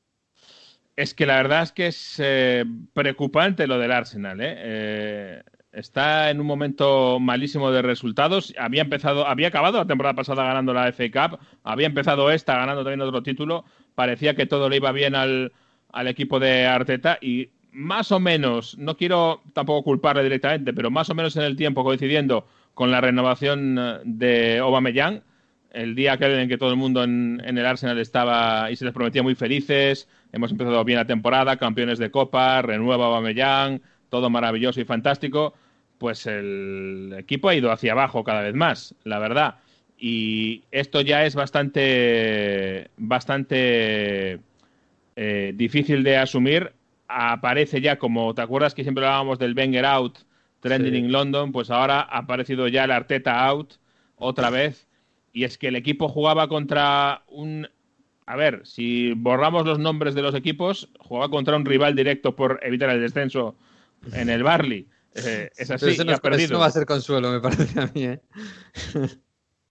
Es 0.95 1.13
que 1.13 1.25
la 1.25 1.37
verdad 1.37 1.63
es 1.63 1.71
que 1.73 1.87
es 1.87 2.15
eh, 2.19 2.63
preocupante 2.93 3.67
lo 3.67 3.77
del 3.79 3.91
Arsenal. 3.91 4.39
¿eh? 4.39 4.55
¿eh? 4.57 5.43
está 5.73 6.29
en 6.29 6.39
un 6.39 6.47
momento 6.47 7.19
malísimo 7.19 7.71
de 7.71 7.81
resultados. 7.81 8.53
Había 8.57 8.83
empezado, 8.83 9.27
había 9.27 9.49
acabado 9.49 9.77
la 9.77 9.87
temporada 9.87 10.15
pasada 10.15 10.45
ganando 10.45 10.73
la 10.73 10.87
FA 10.93 11.11
Cup, 11.11 11.39
había 11.63 11.87
empezado 11.87 12.31
esta 12.31 12.55
ganando 12.55 12.83
también 12.83 13.01
otro 13.01 13.23
título. 13.23 13.65
Parecía 13.93 14.35
que 14.35 14.45
todo 14.45 14.69
le 14.69 14.77
iba 14.77 14.91
bien 14.93 15.15
al, 15.15 15.51
al 15.91 16.07
equipo 16.07 16.39
de 16.39 16.65
Arteta 16.65 17.17
y 17.21 17.49
más 17.71 18.11
o 18.13 18.21
menos, 18.21 18.77
no 18.77 18.95
quiero 18.95 19.41
tampoco 19.53 19.83
culparle 19.83 20.23
directamente, 20.23 20.73
pero 20.73 20.89
más 20.89 21.09
o 21.09 21.15
menos 21.15 21.35
en 21.35 21.43
el 21.43 21.57
tiempo 21.57 21.83
coincidiendo 21.83 22.47
con 22.75 22.91
la 22.91 23.01
renovación 23.01 23.77
eh, 23.79 23.99
de 24.03 24.59
Aubameyang, 24.59 25.23
el 25.71 25.95
día 25.95 26.13
aquel 26.13 26.33
en 26.33 26.47
que 26.47 26.57
todo 26.57 26.69
el 26.69 26.75
mundo 26.75 27.03
en, 27.03 27.41
el 27.43 27.65
Arsenal 27.65 27.97
estaba 27.99 28.69
y 28.69 28.75
se 28.75 28.85
les 28.85 28.93
prometía 28.93 29.23
muy 29.23 29.35
felices, 29.35 30.07
hemos 30.31 30.51
empezado 30.51 30.83
bien 30.85 30.99
la 30.99 31.07
temporada, 31.07 31.57
campeones 31.57 31.97
de 31.97 32.11
Copa, 32.11 32.61
renueva 32.61 33.07
Aubameyang, 33.07 33.81
todo 34.09 34.29
maravilloso 34.29 34.79
y 34.79 34.85
fantástico, 34.85 35.53
pues 35.97 36.27
el 36.27 37.15
equipo 37.17 37.49
ha 37.49 37.55
ido 37.55 37.71
hacia 37.71 37.93
abajo 37.93 38.23
cada 38.23 38.41
vez 38.41 38.53
más, 38.53 38.95
la 39.03 39.19
verdad. 39.19 39.55
Y 39.97 40.63
esto 40.71 41.01
ya 41.01 41.25
es 41.25 41.35
bastante, 41.35 42.89
bastante 42.97 44.39
eh, 45.15 45.53
difícil 45.55 46.03
de 46.03 46.17
asumir. 46.17 46.73
Aparece 47.07 47.81
ya, 47.81 47.97
como 47.97 48.33
te 48.33 48.41
acuerdas 48.41 48.73
que 48.73 48.83
siempre 48.83 49.05
hablábamos 49.05 49.39
del 49.39 49.55
Wenger 49.55 49.85
out, 49.85 50.19
trending 50.59 50.95
in 50.95 51.11
London, 51.11 51.51
pues 51.51 51.69
ahora 51.69 52.01
ha 52.01 52.19
aparecido 52.19 52.67
ya 52.67 52.83
el 52.85 52.91
Arteta 52.91 53.45
out 53.47 53.73
otra 54.15 54.49
vez. 54.49 54.87
Y 55.33 55.43
es 55.43 55.57
que 55.57 55.67
el 55.67 55.75
equipo 55.75 56.07
jugaba 56.07 56.47
contra 56.47 57.23
un 57.27 57.67
a 58.27 58.35
ver, 58.35 58.61
si 58.65 59.13
borramos 59.13 59.65
los 59.65 59.77
nombres 59.77 60.15
de 60.15 60.23
los 60.23 60.33
equipos, 60.33 60.89
juega 60.99 61.29
contra 61.29 61.55
un 61.55 61.65
rival 61.65 61.95
directo 61.95 62.35
por 62.35 62.59
evitar 62.63 62.89
el 62.89 63.01
descenso 63.01 63.55
en 64.13 64.29
el 64.29 64.43
Barley. 64.43 64.87
Eh, 65.15 65.49
es 65.55 65.71
así, 65.71 65.91
eso, 65.91 66.03
no, 66.03 66.13
ha 66.13 66.17
perdido. 66.17 66.53
no 66.53 66.59
va 66.59 66.65
a 66.65 66.71
ser 66.71 66.85
consuelo, 66.85 67.31
me 67.31 67.39
parece 67.39 67.79
a 67.79 67.91
mí. 67.93 68.03
¿eh? 68.03 68.19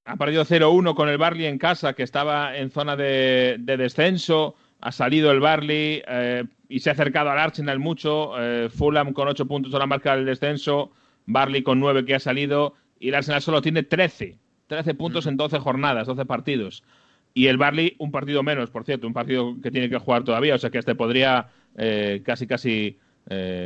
ha 0.04 0.16
perdido 0.16 0.44
0-1 0.44 0.94
con 0.94 1.08
el 1.08 1.18
Barley 1.18 1.46
en 1.46 1.58
casa, 1.58 1.94
que 1.94 2.04
estaba 2.04 2.56
en 2.56 2.70
zona 2.70 2.94
de, 2.96 3.56
de 3.58 3.76
descenso. 3.76 4.54
Ha 4.80 4.92
salido 4.92 5.30
el 5.30 5.40
Barley 5.40 6.02
eh, 6.06 6.44
y 6.68 6.80
se 6.80 6.90
ha 6.90 6.92
acercado 6.92 7.30
al 7.30 7.38
Arsenal 7.38 7.78
mucho. 7.78 8.32
Eh, 8.38 8.68
Fulham 8.68 9.12
con 9.12 9.28
8 9.28 9.46
puntos 9.46 9.74
a 9.74 9.78
la 9.78 9.86
marca 9.86 10.16
del 10.16 10.26
descenso. 10.26 10.92
Barley 11.26 11.62
con 11.62 11.80
9 11.80 12.04
que 12.04 12.14
ha 12.14 12.20
salido. 12.20 12.74
Y 12.98 13.08
el 13.08 13.14
Arsenal 13.14 13.42
solo 13.42 13.62
tiene 13.62 13.82
13. 13.82 14.38
13 14.66 14.94
puntos 14.94 15.26
en 15.26 15.36
12 15.36 15.58
jornadas, 15.58 16.06
12 16.06 16.24
partidos. 16.26 16.84
Y 17.32 17.46
el 17.46 17.56
Barley 17.56 17.96
un 17.98 18.10
partido 18.10 18.42
menos, 18.42 18.70
por 18.70 18.84
cierto, 18.84 19.06
un 19.06 19.12
partido 19.12 19.56
que 19.62 19.70
tiene 19.70 19.90
que 19.90 19.98
jugar 19.98 20.24
todavía, 20.24 20.54
o 20.54 20.58
sea 20.58 20.70
que 20.70 20.78
este 20.78 20.94
podría 20.94 21.48
eh, 21.76 22.22
casi 22.24 22.46
casi 22.46 22.98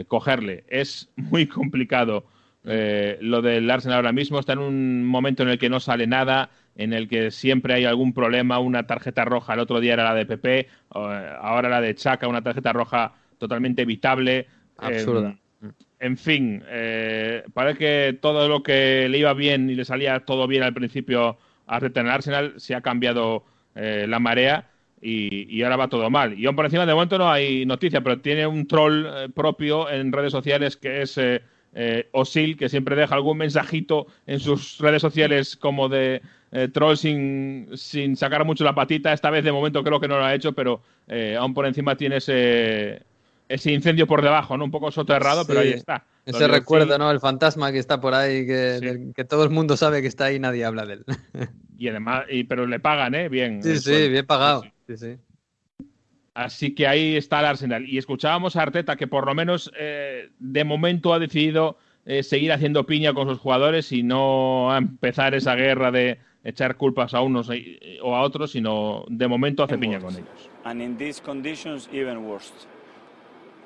cogerle. 0.06 0.64
Es 0.68 1.10
muy 1.16 1.46
complicado 1.48 2.26
lo 2.62 3.42
del 3.42 3.68
Arsenal 3.68 3.96
ahora 3.96 4.12
mismo, 4.12 4.38
está 4.38 4.52
en 4.52 4.60
un 4.60 5.04
momento 5.04 5.42
en 5.42 5.48
el 5.48 5.58
que 5.58 5.68
no 5.68 5.80
sale 5.80 6.06
nada, 6.06 6.50
en 6.78 6.94
el 6.94 7.08
que 7.08 7.30
siempre 7.30 7.74
hay 7.74 7.84
algún 7.84 8.14
problema, 8.14 8.58
una 8.58 8.86
tarjeta 8.86 9.26
roja, 9.26 9.52
el 9.52 9.60
otro 9.60 9.80
día 9.80 9.92
era 9.92 10.04
la 10.04 10.14
de 10.14 10.24
PP, 10.24 10.68
ahora 10.88 11.68
la 11.68 11.82
de 11.82 11.94
Chaka, 11.94 12.26
una 12.26 12.42
tarjeta 12.42 12.72
roja 12.72 13.12
totalmente 13.36 13.82
evitable. 13.82 14.46
Absurda. 14.78 15.36
en 16.00 16.16
fin, 16.16 16.62
parece 17.52 17.78
que 17.78 18.18
todo 18.20 18.48
lo 18.48 18.62
que 18.62 19.08
le 19.10 19.18
iba 19.18 19.34
bien 19.34 19.68
y 19.68 19.74
le 19.74 19.84
salía 19.84 20.20
todo 20.20 20.46
bien 20.46 20.62
al 20.62 20.72
principio 20.72 21.36
a 21.68 21.78
en 21.78 21.92
el 21.96 22.08
Arsenal 22.08 22.54
se 22.56 22.74
ha 22.74 22.80
cambiado 22.80 23.44
eh, 23.74 24.06
la 24.08 24.18
marea 24.18 24.70
y, 25.00 25.62
ahora 25.62 25.76
va 25.76 25.88
todo 25.88 26.10
mal. 26.10 26.36
Y 26.36 26.46
aún 26.46 26.56
por 26.56 26.64
encima 26.64 26.84
de 26.84 26.92
momento 26.92 27.18
no 27.18 27.30
hay 27.30 27.64
noticia, 27.64 28.00
pero 28.00 28.20
tiene 28.20 28.46
un 28.46 28.66
troll 28.66 29.06
eh, 29.06 29.28
propio 29.32 29.88
en 29.88 30.10
redes 30.10 30.32
sociales 30.32 30.76
que 30.76 31.02
es 31.02 31.16
eh, 31.18 32.08
Osil, 32.12 32.56
que 32.56 32.68
siempre 32.68 32.96
deja 32.96 33.14
algún 33.14 33.38
mensajito 33.38 34.06
en 34.26 34.40
sus 34.40 34.78
redes 34.78 35.02
sociales 35.02 35.56
como 35.56 35.88
de 35.88 36.22
troll 36.72 36.96
sin, 36.96 37.68
sin, 37.74 38.16
sacar 38.16 38.44
mucho 38.44 38.64
la 38.64 38.74
patita. 38.74 39.12
Esta 39.12 39.30
vez 39.30 39.44
de 39.44 39.52
momento 39.52 39.84
creo 39.84 40.00
que 40.00 40.08
no 40.08 40.18
lo 40.18 40.24
ha 40.24 40.34
hecho, 40.34 40.52
pero 40.52 40.82
aún 41.38 41.54
por 41.54 41.66
encima 41.66 41.96
tiene 41.96 42.16
ese, 42.16 43.02
ese 43.48 43.72
incendio 43.72 44.06
por 44.06 44.22
debajo, 44.22 44.56
¿no? 44.56 44.64
Un 44.64 44.70
poco 44.70 44.90
soterrado, 44.90 45.46
pero 45.46 45.60
ahí 45.60 45.70
está. 45.70 46.04
Ese 46.24 46.46
recuerdo, 46.46 46.98
¿no? 46.98 47.10
El 47.10 47.20
fantasma 47.20 47.72
que 47.72 47.78
está 47.78 48.00
por 48.00 48.14
ahí, 48.14 48.46
que, 48.46 49.10
que 49.14 49.24
todo 49.24 49.44
el 49.44 49.50
mundo 49.50 49.76
sabe 49.76 50.02
que 50.02 50.08
está 50.08 50.26
ahí 50.26 50.36
y 50.36 50.40
nadie 50.40 50.64
habla 50.64 50.84
de 50.84 50.94
él. 50.94 51.04
y 51.78 51.88
además, 51.88 52.24
y, 52.28 52.44
pero 52.44 52.66
le 52.66 52.80
pagan, 52.80 53.14
¿eh? 53.14 53.28
Bien. 53.28 53.62
Sí, 53.62 53.78
sí, 53.78 54.08
bien 54.08 54.26
pagado. 54.26 54.64
Sí, 54.86 54.96
sí. 54.98 55.16
Así 56.34 56.74
que 56.74 56.86
ahí 56.86 57.16
está 57.16 57.40
el 57.40 57.46
Arsenal. 57.46 57.88
Y 57.88 57.98
escuchábamos 57.98 58.56
a 58.56 58.62
Arteta 58.62 58.96
que 58.96 59.06
por 59.06 59.26
lo 59.26 59.34
menos 59.34 59.72
eh, 59.78 60.28
de 60.38 60.64
momento 60.64 61.14
ha 61.14 61.18
decidido 61.18 61.78
eh, 62.08 62.22
seguir 62.22 62.52
haciendo 62.52 62.86
piña 62.86 63.12
con 63.12 63.28
sus 63.28 63.38
jugadores 63.38 63.92
y 63.92 64.02
no 64.02 64.74
empezar 64.74 65.34
esa 65.34 65.54
guerra 65.54 65.90
de 65.90 66.18
echar 66.42 66.76
culpas 66.78 67.12
a 67.12 67.20
unos 67.20 67.50
o 68.02 68.16
a 68.16 68.22
otros, 68.22 68.52
sino 68.52 69.04
de 69.08 69.28
momento 69.28 69.62
hace 69.62 69.76
piña 69.76 70.00
con 70.00 70.14
ellos. 70.14 70.48
And 70.64 70.80
in 70.80 70.96
these 70.96 71.20
conditions, 71.20 71.86
even 71.92 72.26
worse. 72.26 72.50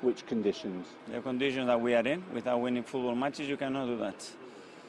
Which 0.01 0.25
conditions? 0.27 0.87
The 1.09 1.21
conditions 1.21 1.67
that 1.67 1.79
we 1.79 1.95
are 1.95 2.05
in, 2.05 2.21
without 2.33 2.59
winning 2.59 2.83
football 2.83 3.15
matches, 3.15 3.47
you 3.47 3.55
cannot 3.55 3.87
do 3.87 3.97
that. 3.99 4.29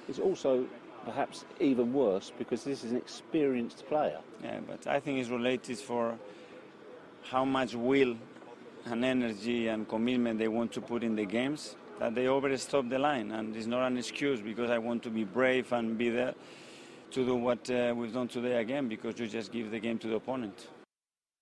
It's 0.09 0.19
also 0.19 0.67
perhaps 1.05 1.45
even 1.61 1.93
worse 1.93 2.33
because 2.37 2.65
this 2.65 2.83
is 2.83 2.91
an 2.91 2.97
experienced 2.97 3.87
player. 3.87 4.19
Yeah, 4.43 4.59
but 4.67 4.85
I 4.89 4.99
think 4.99 5.21
it's 5.21 5.31
related 5.31 5.79
for 5.79 6.19
how 7.31 7.45
much 7.45 7.77
will 7.77 8.17
and 8.87 9.05
energy 9.05 9.69
and 9.69 9.89
commitment 9.89 10.41
they 10.41 10.49
want 10.49 10.73
to 10.73 10.81
put 10.81 11.05
in 11.05 11.15
the 11.15 11.25
games 11.25 11.77
that 11.99 12.15
they 12.15 12.29
overstop 12.29 12.89
the 12.89 12.99
line 12.99 13.31
and 13.33 13.57
it's 13.57 13.67
not 13.67 13.87
an 13.87 13.97
excuse 13.99 14.41
because 14.41 14.71
I 14.71 14.79
want 14.79 15.03
to 15.05 15.11
be 15.11 15.25
brave 15.25 15.73
and 15.73 15.97
be 15.97 16.11
there 16.11 16.35
to 17.13 17.25
do 17.25 17.37
what 17.37 17.71
uh, 17.71 17.95
we've 17.97 18.13
done 18.13 18.29
today 18.29 18.57
again 18.61 18.89
because 18.89 19.19
you 19.19 19.27
just 19.27 19.53
give 19.53 19.71
the 19.71 19.81
game 19.81 19.99
to 19.99 20.09
the 20.09 20.17
opponent. 20.17 20.69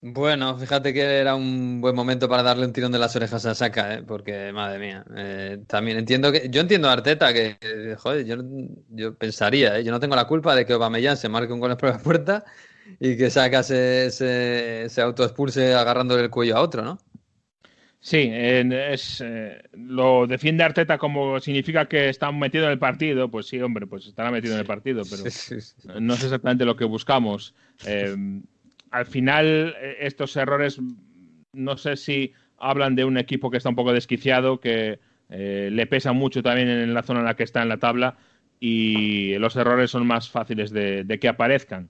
Bueno, 0.04 0.58
fíjate 0.58 0.92
que 0.92 1.00
era 1.00 1.36
un 1.36 1.80
buen 1.80 1.94
momento 1.94 2.28
para 2.28 2.42
darle 2.42 2.66
un 2.66 2.72
tirón 2.72 2.90
de 2.90 2.98
las 2.98 3.14
orejas 3.14 3.46
a 3.46 3.54
Saka, 3.54 3.94
¿eh? 3.94 4.02
porque 4.02 4.52
madre 4.52 4.80
mía. 4.80 5.04
Eh, 5.16 5.58
también 5.68 5.96
entiendo 5.96 6.32
que. 6.32 6.48
Yo 6.50 6.60
entiendo 6.60 6.88
a 6.88 6.94
Arteta 6.94 7.32
que, 7.32 7.94
joder, 7.96 8.26
yo, 8.26 8.34
yo 8.88 9.14
pensaría, 9.14 9.78
¿eh? 9.78 9.84
yo 9.84 9.92
no 9.92 10.00
tengo 10.00 10.16
la 10.16 10.26
culpa 10.26 10.56
de 10.56 10.66
que 10.66 10.72
Aubameyang 10.72 11.16
se 11.16 11.28
marque 11.28 11.52
un 11.52 11.60
gol 11.60 11.76
por 11.76 11.90
la 11.90 11.98
puerta 11.98 12.44
y 12.98 13.16
que 13.16 13.30
Saka 13.30 13.62
se, 13.62 14.10
se, 14.10 14.88
se 14.88 15.00
autoexpulse 15.00 15.72
agarrándole 15.74 16.24
el 16.24 16.30
cuello 16.30 16.56
a 16.56 16.62
otro, 16.62 16.82
¿no? 16.82 16.98
Sí, 18.04 18.28
es, 18.32 19.22
eh, 19.24 19.62
lo 19.74 20.26
defiende 20.26 20.64
Arteta 20.64 20.98
como 20.98 21.38
significa 21.38 21.86
que 21.86 22.08
está 22.08 22.32
metido 22.32 22.64
en 22.64 22.72
el 22.72 22.78
partido. 22.80 23.30
Pues 23.30 23.46
sí, 23.46 23.60
hombre, 23.60 23.86
pues 23.86 24.08
estará 24.08 24.32
metido 24.32 24.54
en 24.54 24.60
el 24.60 24.66
partido, 24.66 25.04
pero 25.08 25.22
no 26.00 26.14
es 26.14 26.24
exactamente 26.24 26.64
lo 26.64 26.74
que 26.74 26.84
buscamos. 26.84 27.54
Eh, 27.86 28.16
al 28.90 29.06
final 29.06 29.76
eh, 29.80 29.98
estos 30.00 30.34
errores 30.36 30.80
no 31.52 31.76
sé 31.76 31.96
si 31.96 32.32
hablan 32.58 32.96
de 32.96 33.04
un 33.04 33.18
equipo 33.18 33.52
que 33.52 33.58
está 33.58 33.68
un 33.68 33.76
poco 33.76 33.92
desquiciado, 33.92 34.58
que 34.58 34.98
eh, 35.30 35.68
le 35.70 35.86
pesa 35.86 36.12
mucho 36.12 36.42
también 36.42 36.70
en 36.70 36.94
la 36.94 37.04
zona 37.04 37.20
en 37.20 37.26
la 37.26 37.36
que 37.36 37.44
está 37.44 37.62
en 37.62 37.68
la 37.68 37.76
tabla 37.76 38.16
y 38.58 39.38
los 39.38 39.54
errores 39.54 39.92
son 39.92 40.08
más 40.08 40.28
fáciles 40.28 40.72
de, 40.72 41.18
que 41.20 41.28
aparezcan. 41.28 41.88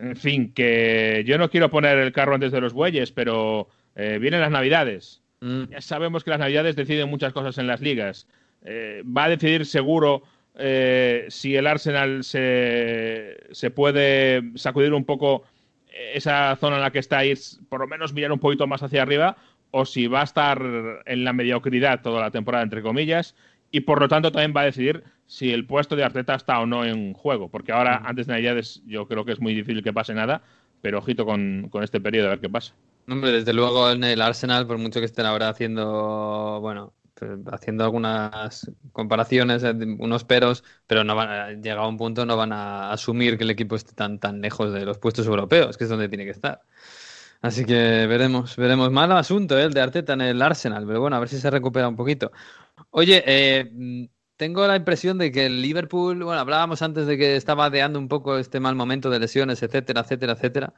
En 0.00 0.16
fin, 0.16 0.52
que 0.52 1.22
yo 1.24 1.38
no 1.38 1.48
quiero 1.48 1.70
poner 1.70 1.98
el 1.98 2.10
carro 2.10 2.34
antes 2.34 2.50
de 2.50 2.60
los 2.60 2.72
bueyes, 2.72 3.12
pero 3.12 3.68
vienen 3.94 4.40
las 4.40 4.50
navidades. 4.50 5.22
Mm. 5.40 5.64
Ya 5.70 5.80
sabemos 5.80 6.24
que 6.24 6.30
las 6.30 6.40
navidades 6.40 6.76
deciden 6.76 7.08
muchas 7.08 7.32
cosas 7.32 7.58
en 7.58 7.66
las 7.66 7.80
ligas. 7.80 8.26
va 8.64 9.24
a 9.24 9.28
decidir 9.28 9.66
seguro 9.66 10.22
si 11.28 11.54
el 11.54 11.66
Arsenal 11.66 12.24
se, 12.24 13.36
se 13.52 13.70
puede 13.70 14.42
sacudir 14.56 14.92
un 14.92 15.04
poco 15.04 15.44
esa 16.14 16.56
zona 16.56 16.76
en 16.76 16.82
la 16.82 16.90
que 16.90 16.98
estáis, 16.98 17.60
por 17.68 17.80
lo 17.80 17.86
menos 17.86 18.12
mirar 18.12 18.32
un 18.32 18.38
poquito 18.38 18.66
más 18.66 18.82
hacia 18.82 19.02
arriba, 19.02 19.36
o 19.70 19.84
si 19.84 20.06
va 20.06 20.20
a 20.20 20.24
estar 20.24 20.60
en 21.04 21.24
la 21.24 21.32
mediocridad 21.32 22.02
toda 22.02 22.20
la 22.20 22.30
temporada, 22.30 22.64
entre 22.64 22.82
comillas, 22.82 23.34
y 23.70 23.80
por 23.80 24.00
lo 24.00 24.08
tanto 24.08 24.32
también 24.32 24.54
va 24.56 24.62
a 24.62 24.66
decidir 24.66 25.04
si 25.26 25.52
el 25.52 25.66
puesto 25.66 25.94
de 25.94 26.04
Arteta 26.04 26.34
está 26.34 26.58
o 26.60 26.66
no 26.66 26.84
en 26.84 27.12
juego, 27.12 27.48
porque 27.48 27.72
ahora, 27.72 28.02
antes 28.04 28.26
de 28.26 28.32
Navidades, 28.32 28.82
yo 28.86 29.06
creo 29.06 29.24
que 29.24 29.32
es 29.32 29.40
muy 29.40 29.54
difícil 29.54 29.82
que 29.82 29.92
pase 29.92 30.14
nada, 30.14 30.42
pero 30.80 30.98
ojito 30.98 31.26
con, 31.26 31.68
con 31.70 31.82
este 31.82 32.00
periodo 32.00 32.28
a 32.28 32.30
ver 32.30 32.40
qué 32.40 32.48
pasa. 32.48 32.74
Hombre, 33.10 33.32
desde 33.32 33.54
luego 33.54 33.90
en 33.90 34.04
el 34.04 34.20
Arsenal, 34.20 34.66
por 34.66 34.76
mucho 34.78 35.00
que 35.00 35.06
estén 35.06 35.24
ahora 35.24 35.48
haciendo, 35.48 36.58
bueno, 36.60 36.94
haciendo 37.50 37.84
algunas 37.84 38.70
comparaciones, 38.92 39.62
eh, 39.64 39.72
unos 39.98 40.24
peros, 40.24 40.62
pero 40.86 41.04
no 41.04 41.16
van 41.16 41.28
a, 41.30 41.52
llegado 41.52 41.82
a 41.82 41.88
un 41.88 41.96
punto 41.96 42.26
no 42.26 42.36
van 42.36 42.52
a 42.52 42.92
asumir 42.92 43.38
que 43.38 43.44
el 43.44 43.50
equipo 43.50 43.76
esté 43.76 43.94
tan, 43.94 44.18
tan 44.18 44.40
lejos 44.42 44.72
de 44.72 44.84
los 44.84 44.98
puestos 44.98 45.26
europeos, 45.26 45.78
que 45.78 45.84
es 45.84 45.90
donde 45.90 46.08
tiene 46.08 46.24
que 46.24 46.32
estar. 46.32 46.60
Así 47.40 47.64
que 47.64 48.06
veremos, 48.06 48.56
veremos. 48.56 48.90
Mal 48.90 49.12
asunto 49.12 49.58
¿eh? 49.58 49.64
el 49.64 49.72
de 49.72 49.80
Arteta 49.80 50.12
en 50.14 50.20
el 50.22 50.42
Arsenal, 50.42 50.84
pero 50.86 51.00
bueno, 51.00 51.16
a 51.16 51.20
ver 51.20 51.28
si 51.28 51.38
se 51.38 51.50
recupera 51.50 51.88
un 51.88 51.96
poquito. 51.96 52.32
Oye, 52.90 53.22
eh, 53.26 54.08
tengo 54.36 54.66
la 54.66 54.76
impresión 54.76 55.18
de 55.18 55.32
que 55.32 55.46
el 55.46 55.62
Liverpool, 55.62 56.22
bueno, 56.24 56.40
hablábamos 56.40 56.82
antes 56.82 57.06
de 57.06 57.16
que 57.16 57.36
estaba 57.36 57.66
adeando 57.66 57.98
un 57.98 58.08
poco 58.08 58.38
este 58.38 58.60
mal 58.60 58.74
momento 58.74 59.08
de 59.10 59.20
lesiones, 59.20 59.62
etcétera, 59.62 60.02
etcétera, 60.02 60.32
etcétera. 60.34 60.74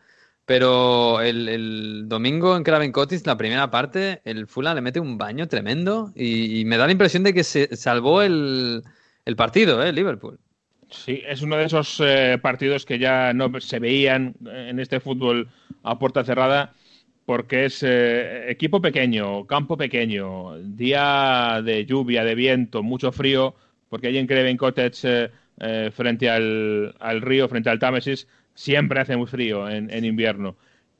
Pero 0.46 1.20
el, 1.20 2.08
domingo 2.08 2.56
en 2.56 2.64
Craven 2.64 2.92
Cottage, 2.92 3.22
la 3.24 3.36
primera 3.36 3.70
parte, 3.70 4.20
el 4.24 4.46
Fulham 4.46 4.74
le 4.74 4.80
mete 4.80 4.98
un 4.98 5.16
baño 5.16 5.46
tremendo 5.46 6.12
y, 6.16 6.64
me 6.64 6.76
da 6.76 6.86
la 6.86 6.92
impresión 6.92 7.22
de 7.22 7.32
que 7.32 7.44
se 7.44 7.76
salvó 7.76 8.22
el, 8.22 8.82
partido, 9.36 9.82
¿eh? 9.82 9.92
Liverpool. 9.92 10.38
Sí, 10.90 11.22
es 11.24 11.42
uno 11.42 11.56
de 11.56 11.66
esos 11.66 12.00
eh, 12.00 12.36
partidos 12.42 12.84
que 12.84 12.98
ya 12.98 13.32
no 13.32 13.60
se 13.60 13.78
veían 13.78 14.34
en 14.44 14.80
este 14.80 14.98
fútbol 14.98 15.48
a 15.84 15.98
puerta 16.00 16.24
cerrada 16.24 16.74
porque 17.30 17.66
es 17.66 17.84
eh, 17.84 18.50
equipo 18.50 18.82
pequeño, 18.82 19.46
campo 19.46 19.76
pequeño, 19.76 20.58
día 20.58 21.62
de 21.64 21.86
lluvia, 21.86 22.24
de 22.24 22.34
viento, 22.34 22.82
mucho 22.82 23.12
frío, 23.12 23.54
porque 23.88 24.08
allí 24.08 24.18
en 24.18 24.26
Craven 24.26 24.56
Cottage, 24.56 25.30
eh, 25.60 25.90
frente 25.94 26.28
al, 26.28 26.92
al, 26.98 27.20
río, 27.20 27.48
frente 27.48 27.70
al 27.70 27.78
Támesis, 27.78 28.26
siempre 28.60 29.00
hace 29.00 29.16
muy 29.16 29.26
frío 29.26 29.68
en, 29.70 30.04
invierno. 30.04 30.54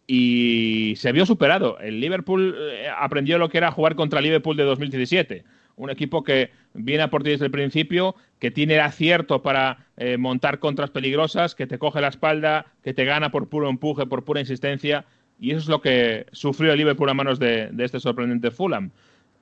Y 0.06 0.94
se 0.96 1.12
vio 1.12 1.26
superado. 1.26 1.78
El 1.78 2.00
Liverpool 2.00 2.56
eh, 2.58 2.88
aprendió 2.98 3.36
lo 3.36 3.50
que 3.50 3.58
era 3.58 3.70
jugar 3.70 3.96
contra 3.96 4.18
el 4.18 4.24
Liverpool 4.24 4.56
de 4.56 4.64
2017. 4.64 5.44
Un 5.76 5.90
equipo 5.90 6.24
que 6.24 6.50
viene 6.72 7.02
a 7.02 7.10
por 7.10 7.22
ti 7.22 7.30
desde 7.30 7.44
el 7.44 7.50
principio, 7.50 8.16
que 8.38 8.50
tiene 8.50 8.74
el 8.74 8.80
acierto 8.80 9.42
para 9.42 9.86
eh, 9.98 10.16
montar 10.16 10.58
contras 10.58 10.90
peligrosas, 10.90 11.54
que 11.54 11.66
te 11.66 11.78
coge 11.78 12.00
la 12.00 12.08
espalda, 12.08 12.64
que 12.82 12.94
te 12.94 13.04
gana 13.04 13.30
por 13.30 13.48
puro 13.48 13.68
empuje, 13.68 14.06
por 14.06 14.24
pura 14.24 14.40
insistencia. 14.40 15.04
Y 15.38 15.50
eso 15.50 15.60
es 15.60 15.68
lo 15.68 15.82
que 15.82 16.26
sufrió 16.32 16.72
el 16.72 16.78
Liverpool 16.78 17.10
a 17.10 17.14
manos 17.14 17.38
de, 17.38 17.70
este 17.78 18.00
sorprendente 18.00 18.50
Fulham. 18.50 18.90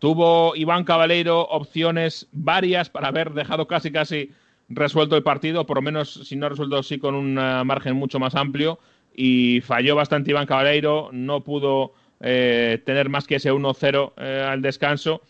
Tuvo 0.00 0.56
Iván 0.56 0.82
Cabaleiro 0.82 1.42
opciones 1.42 2.28
varias 2.32 2.90
para 2.90 3.08
haber 3.08 3.32
dejado 3.32 3.68
casi 3.68 3.92
casi 3.92 4.32
resuelto 4.68 5.16
el 5.16 5.22
partido, 5.22 5.66
por 5.66 5.78
lo 5.78 5.82
menos 5.82 6.12
si 6.12 6.36
no 6.36 6.46
ha 6.46 6.50
resuelto 6.50 6.76
así 6.76 6.98
con 6.98 7.14
un 7.14 7.34
margen 7.34 7.96
mucho 7.96 8.18
más 8.18 8.34
amplio 8.34 8.78
y 9.14 9.60
falló 9.62 9.96
bastante 9.96 10.30
Iván 10.30 10.46
Cabaleiro, 10.46 11.10
no 11.12 11.42
pudo 11.42 11.92
eh, 12.20 12.82
tener 12.84 13.08
más 13.08 13.26
que 13.26 13.36
ese 13.36 13.52
1-0 13.52 14.12
eh, 14.16 14.46
al 14.48 14.62
descanso 14.62 15.22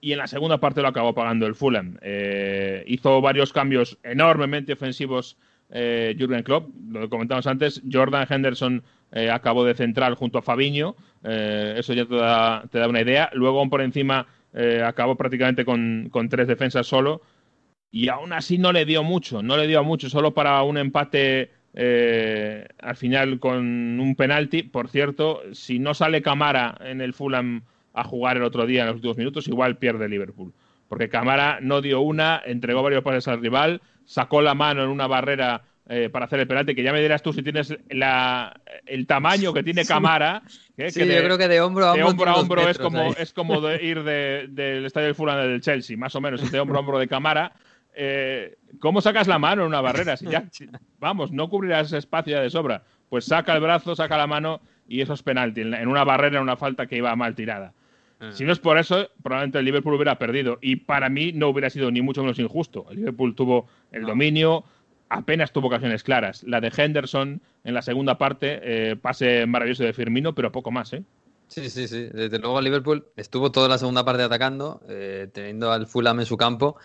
y 0.00 0.12
en 0.12 0.18
la 0.18 0.26
segunda 0.26 0.58
parte 0.58 0.82
lo 0.82 0.88
acabó 0.88 1.14
pagando 1.14 1.46
el 1.46 1.54
Fulham. 1.54 1.98
Eh, 2.02 2.84
hizo 2.86 3.20
varios 3.20 3.52
cambios 3.52 3.98
enormemente 4.02 4.72
ofensivos 4.72 5.36
Jürgen 5.68 6.44
Klopp, 6.44 6.68
lo 6.90 7.10
comentamos 7.10 7.44
antes, 7.48 7.82
Jordan 7.90 8.24
Henderson 8.30 8.84
acabó 9.32 9.64
de 9.64 9.74
central 9.74 10.14
junto 10.14 10.38
a 10.38 10.42
Fabiño, 10.42 10.94
eso 11.24 11.92
ya 11.92 12.06
te 12.06 12.14
da, 12.14 12.62
te 12.70 12.78
da, 12.78 12.86
una 12.86 13.00
idea. 13.00 13.30
Luego 13.32 13.68
por 13.68 13.80
encima 13.80 14.28
acabó 14.84 15.16
prácticamente 15.16 15.64
con, 15.64 16.08
con, 16.12 16.28
tres 16.28 16.46
defensas 16.46 16.86
solo 16.86 17.20
y 17.90 18.08
aún 18.08 18.32
así 18.32 18.58
no 18.58 18.72
le 18.72 18.84
dio 18.84 19.02
mucho, 19.02 19.42
no 19.42 19.56
le 19.56 19.66
dio 19.66 19.82
mucho, 19.84 20.10
solo 20.10 20.34
para 20.34 20.62
un 20.62 20.78
empate 20.78 21.50
eh, 21.74 22.66
al 22.80 22.96
final 22.96 23.38
con 23.38 24.00
un 24.00 24.14
penalti. 24.16 24.62
Por 24.62 24.88
cierto, 24.88 25.42
si 25.52 25.78
no 25.78 25.94
sale 25.94 26.22
Camara 26.22 26.76
en 26.80 27.00
el 27.00 27.14
Fulham 27.14 27.62
a 27.92 28.04
jugar 28.04 28.38
el 28.38 28.42
otro 28.42 28.66
día 28.66 28.82
en 28.82 28.88
los 28.88 28.96
últimos 28.96 29.16
minutos, 29.18 29.48
igual 29.48 29.76
pierde 29.76 30.08
Liverpool. 30.08 30.52
Porque 30.88 31.08
Camara 31.08 31.58
no 31.60 31.80
dio 31.80 32.00
una, 32.00 32.42
entregó 32.44 32.82
varios 32.82 33.02
pases 33.02 33.28
al 33.28 33.40
rival, 33.40 33.82
sacó 34.04 34.40
la 34.40 34.54
mano 34.54 34.84
en 34.84 34.88
una 34.88 35.06
barrera 35.06 35.62
eh, 35.88 36.08
para 36.10 36.24
hacer 36.24 36.40
el 36.40 36.46
penalti, 36.46 36.74
que 36.74 36.82
ya 36.82 36.92
me 36.92 37.00
dirás 37.00 37.22
tú 37.22 37.32
si 37.32 37.42
tienes 37.42 37.76
la, 37.90 38.58
el 38.86 39.06
tamaño 39.06 39.52
que 39.52 39.62
tiene 39.62 39.84
Camara. 39.84 40.42
sí, 40.48 41.00
yo 41.00 41.22
creo 41.22 41.38
que 41.38 41.48
de 41.48 41.60
hombro 41.60 41.86
a 41.86 41.92
hombro, 41.92 42.04
de 42.04 42.10
hombro, 42.10 42.30
a 42.30 42.34
hombro 42.36 42.68
es 42.68 42.78
como, 42.78 43.12
es 43.12 43.32
como 43.32 43.60
de 43.60 43.84
ir 43.84 44.02
del 44.02 44.84
estadio 44.86 45.06
del 45.06 45.14
Fulham 45.14 45.38
del 45.38 45.60
Chelsea, 45.60 45.96
más 45.96 46.14
o 46.14 46.20
menos, 46.20 46.42
es 46.42 46.50
de 46.50 46.58
hombro 46.58 46.76
a 46.76 46.80
hombro 46.80 46.98
de 46.98 47.06
Camara. 47.06 47.52
Eh, 47.98 48.58
¿cómo 48.78 49.00
sacas 49.00 49.26
la 49.26 49.38
mano 49.38 49.62
en 49.62 49.68
una 49.68 49.80
barrera? 49.80 50.18
Si 50.18 50.26
ya, 50.26 50.44
vamos, 51.00 51.32
no 51.32 51.48
cubrirás 51.48 51.88
ese 51.88 51.98
espacio 51.98 52.34
ya 52.34 52.42
de 52.42 52.50
sobra. 52.50 52.82
Pues 53.08 53.24
saca 53.24 53.54
el 53.54 53.62
brazo, 53.62 53.96
saca 53.96 54.18
la 54.18 54.26
mano 54.26 54.60
y 54.86 55.00
eso 55.00 55.14
es 55.14 55.22
penalti. 55.22 55.62
En 55.62 55.88
una 55.88 56.04
barrera, 56.04 56.36
en 56.36 56.42
una 56.42 56.56
falta 56.56 56.86
que 56.86 56.96
iba 56.96 57.16
mal 57.16 57.34
tirada. 57.34 57.72
Ah. 58.20 58.30
Si 58.32 58.44
no 58.44 58.52
es 58.52 58.58
por 58.58 58.78
eso, 58.78 59.08
probablemente 59.22 59.58
el 59.58 59.64
Liverpool 59.64 59.94
hubiera 59.94 60.18
perdido. 60.18 60.58
Y 60.60 60.76
para 60.76 61.08
mí 61.08 61.32
no 61.32 61.48
hubiera 61.48 61.70
sido 61.70 61.90
ni 61.90 62.02
mucho 62.02 62.22
menos 62.22 62.38
injusto. 62.38 62.86
El 62.90 62.96
Liverpool 62.96 63.34
tuvo 63.34 63.66
el 63.92 64.04
dominio, 64.04 64.64
apenas 65.08 65.52
tuvo 65.52 65.68
ocasiones 65.68 66.02
claras. 66.02 66.42
La 66.44 66.60
de 66.60 66.70
Henderson 66.76 67.40
en 67.64 67.74
la 67.74 67.80
segunda 67.80 68.18
parte, 68.18 68.60
eh, 68.62 68.96
pase 68.96 69.46
maravilloso 69.46 69.84
de 69.84 69.94
Firmino, 69.94 70.34
pero 70.34 70.52
poco 70.52 70.70
más, 70.70 70.92
¿eh? 70.92 71.02
Sí, 71.48 71.70
sí, 71.70 71.88
sí. 71.88 72.08
Desde 72.12 72.38
luego 72.38 72.58
el 72.58 72.64
Liverpool 72.64 73.06
estuvo 73.16 73.52
toda 73.52 73.68
la 73.68 73.78
segunda 73.78 74.04
parte 74.04 74.22
atacando, 74.22 74.80
eh, 74.88 75.28
teniendo 75.32 75.72
al 75.72 75.86
Fulham 75.86 76.20
en 76.20 76.26
su 76.26 76.36
campo 76.36 76.76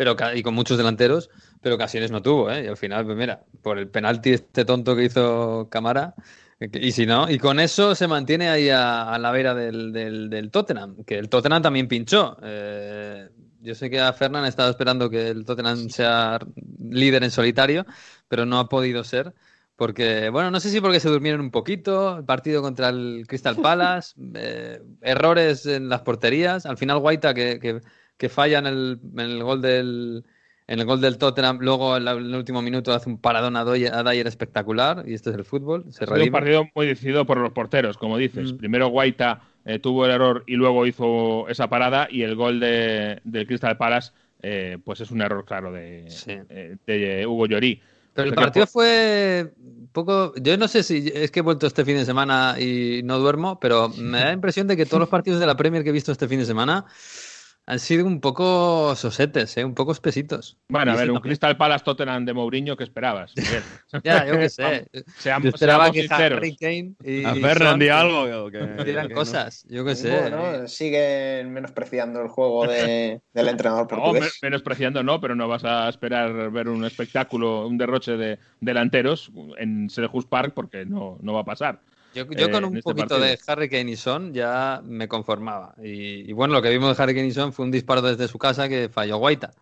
pero 0.00 0.16
y 0.34 0.42
con 0.42 0.54
muchos 0.54 0.78
delanteros, 0.78 1.28
pero 1.60 1.74
ocasiones 1.74 2.10
no 2.10 2.22
tuvo, 2.22 2.50
¿eh? 2.50 2.64
Y 2.64 2.68
al 2.68 2.78
final, 2.78 3.04
pues 3.04 3.18
mira, 3.18 3.44
por 3.60 3.78
el 3.78 3.86
penalti 3.86 4.30
este 4.30 4.64
tonto 4.64 4.96
que 4.96 5.04
hizo 5.04 5.68
Camara, 5.70 6.14
y 6.58 6.92
si 6.92 7.04
no, 7.04 7.30
y 7.30 7.38
con 7.38 7.60
eso 7.60 7.94
se 7.94 8.08
mantiene 8.08 8.48
ahí 8.48 8.70
a, 8.70 9.18
la 9.18 9.30
vera 9.30 9.54
del, 9.54 9.92
del, 9.92 10.50
Tottenham, 10.50 11.04
que 11.04 11.18
el 11.18 11.28
Tottenham 11.28 11.60
también 11.60 11.86
pinchó. 11.86 12.38
Eh, 12.42 13.28
yo 13.60 13.74
sé 13.74 13.90
que 13.90 14.00
a 14.00 14.14
Fernán 14.14 14.46
estaba 14.46 14.70
esperando 14.70 15.10
que 15.10 15.28
el 15.28 15.44
Tottenham 15.44 15.90
sea 15.90 16.38
líder 16.78 17.22
en 17.22 17.30
solitario, 17.30 17.84
pero 18.26 18.46
no 18.46 18.58
ha 18.58 18.70
podido 18.70 19.04
ser. 19.04 19.34
Porque, 19.76 20.30
bueno, 20.30 20.50
no 20.50 20.60
sé 20.60 20.70
si 20.70 20.80
porque 20.80 21.00
se 21.00 21.10
durmieron 21.10 21.42
un 21.42 21.50
poquito, 21.50 22.16
el 22.16 22.24
partido 22.24 22.62
contra 22.62 22.88
el 22.88 23.26
Crystal 23.28 23.56
Palace, 23.62 24.14
eh, 24.32 24.80
errores 25.02 25.66
en 25.66 25.90
las 25.90 26.00
porterías. 26.00 26.64
Al 26.64 26.78
final, 26.78 27.00
Guaita, 27.00 27.34
que 27.34 27.60
que 27.60 27.82
falla 28.28 28.58
en 28.58 28.66
el, 28.66 29.42
gol 29.42 29.62
del 29.62 30.24
en 30.66 30.78
el 30.78 30.86
gol 30.86 31.00
del 31.00 31.18
Tottenham, 31.18 31.58
luego 31.60 31.96
en, 31.96 32.06
el 32.06 32.34
último 32.34 32.62
minuto 32.62 32.92
hace 32.92 33.08
un 33.08 33.18
paradón 33.18 33.56
a, 33.56 33.64
Dyer 33.64 34.26
espectacular, 34.26 35.02
y 35.04 35.14
esto 35.14 35.30
es 35.30 35.36
el 35.36 35.44
fútbol. 35.44 35.84
Se 35.90 36.04
un 36.04 36.30
partido 36.30 36.68
muy 36.76 36.86
decidido 36.86 37.26
por 37.26 37.38
los 37.38 37.52
porteros, 37.52 37.98
como 37.98 38.16
dices. 38.16 38.52
Mm. 38.52 38.56
Primero 38.56 38.88
Guaita 38.88 39.40
eh, 39.64 39.80
tuvo 39.80 40.04
el 40.04 40.12
error 40.12 40.44
y 40.46 40.54
luego 40.54 40.86
hizo 40.86 41.48
esa 41.48 41.68
parada, 41.68 42.06
y 42.08 42.22
el 42.22 42.36
gol 42.36 42.60
de, 42.60 43.20
del 43.24 43.48
Crystal 43.48 43.76
Palace, 43.76 44.12
eh, 44.42 44.78
pues 44.84 45.00
es 45.00 45.10
un 45.10 45.22
error 45.22 45.44
claro 45.44 45.72
de, 45.72 46.06
eh, 46.86 47.26
Hugo 47.26 47.46
Llorí. 47.46 47.82
Pero 48.14 48.28
el 48.28 48.34
partido 48.34 48.66
fue 48.66 49.52
poco. 49.92 50.34
Yo 50.36 50.56
no 50.56 50.68
sé 50.68 50.82
si 50.82 51.10
es 51.14 51.30
que 51.30 51.40
he 51.40 51.42
vuelto 51.42 51.66
este 51.66 51.84
fin 51.84 51.96
de 51.96 52.04
semana 52.04 52.56
y 52.58 53.02
no 53.04 53.18
duermo, 53.18 53.58
pero 53.60 53.88
me 53.88 54.18
da 54.18 54.26
la 54.26 54.32
impresión 54.32 54.66
de 54.66 54.76
que 54.76 54.86
todos 54.86 55.00
los 55.00 55.08
partidos 55.08 55.40
de 55.40 55.46
la 55.46 55.56
Premier 55.56 55.82
que 55.82 55.90
he 55.90 55.92
visto 55.92 56.12
este 56.12 56.28
fin 56.28 56.38
de 56.38 56.46
semana 56.46 56.86
han 57.70 57.78
sido 57.78 58.04
un 58.04 58.20
poco 58.20 58.96
sosetes, 58.96 59.56
¿eh? 59.56 59.64
un 59.64 59.76
poco 59.76 59.92
espesitos. 59.92 60.58
Bueno, 60.68 60.90
a 60.90 60.96
ver, 60.96 61.08
un 61.08 61.20
Crystal 61.20 61.56
Palace 61.56 61.84
Tottenham 61.84 62.24
de 62.24 62.32
Mourinho, 62.32 62.76
¿qué 62.76 62.82
esperabas? 62.82 63.32
ya, 64.02 64.26
yo 64.26 64.32
qué 64.40 64.48
sé. 64.48 64.88
Seamos, 65.18 65.44
yo 65.44 65.50
esperaba 65.50 65.92
que 65.92 66.08
Harry 66.10 66.56
Kane 66.56 66.94
y, 67.04 67.24
a 67.24 67.32
Ferran 67.36 67.80
algo. 67.82 68.50
Que, 68.50 69.08
cosas, 69.14 69.64
yo 69.68 69.84
qué 69.84 69.94
sé. 69.94 70.30
¿no? 70.32 70.66
Siguen 70.66 71.52
menospreciando 71.52 72.20
el 72.20 72.26
juego 72.26 72.66
de, 72.66 73.20
del 73.32 73.48
entrenador 73.48 73.86
portugués. 73.88 74.40
No, 74.42 74.48
menospreciando 74.48 75.04
no, 75.04 75.20
pero 75.20 75.36
no 75.36 75.46
vas 75.46 75.62
a 75.62 75.88
esperar 75.88 76.50
ver 76.50 76.68
un 76.68 76.84
espectáculo, 76.84 77.68
un 77.68 77.78
derroche 77.78 78.16
de 78.16 78.40
delanteros 78.60 79.30
en 79.58 79.88
Selhurst 79.90 80.28
Park 80.28 80.54
porque 80.56 80.84
no, 80.86 81.18
no 81.22 81.34
va 81.34 81.42
a 81.42 81.44
pasar. 81.44 81.80
Yo, 82.14 82.22
eh, 82.22 82.50
con 82.50 82.64
un 82.64 82.76
este 82.76 82.82
poquito 82.82 83.18
de 83.18 83.38
Harry 83.46 83.68
Kane 83.68 83.92
y 83.92 83.96
Son 83.96 84.34
ya 84.34 84.82
me 84.84 85.08
conformaba. 85.08 85.74
Y, 85.82 86.32
bueno, 86.32 86.54
lo 86.54 86.62
que 86.62 86.70
vimos 86.70 86.96
de 86.96 87.02
Harry 87.02 87.14
Kane 87.14 87.28
y 87.28 87.32
Son 87.32 87.52
fue 87.52 87.64
un 87.64 87.70
disparo 87.70 88.02
desde 88.02 88.28
su 88.28 88.38
casa 88.38 88.68
que 88.68 88.88
falló 88.88 89.18
Guaita 89.18 89.52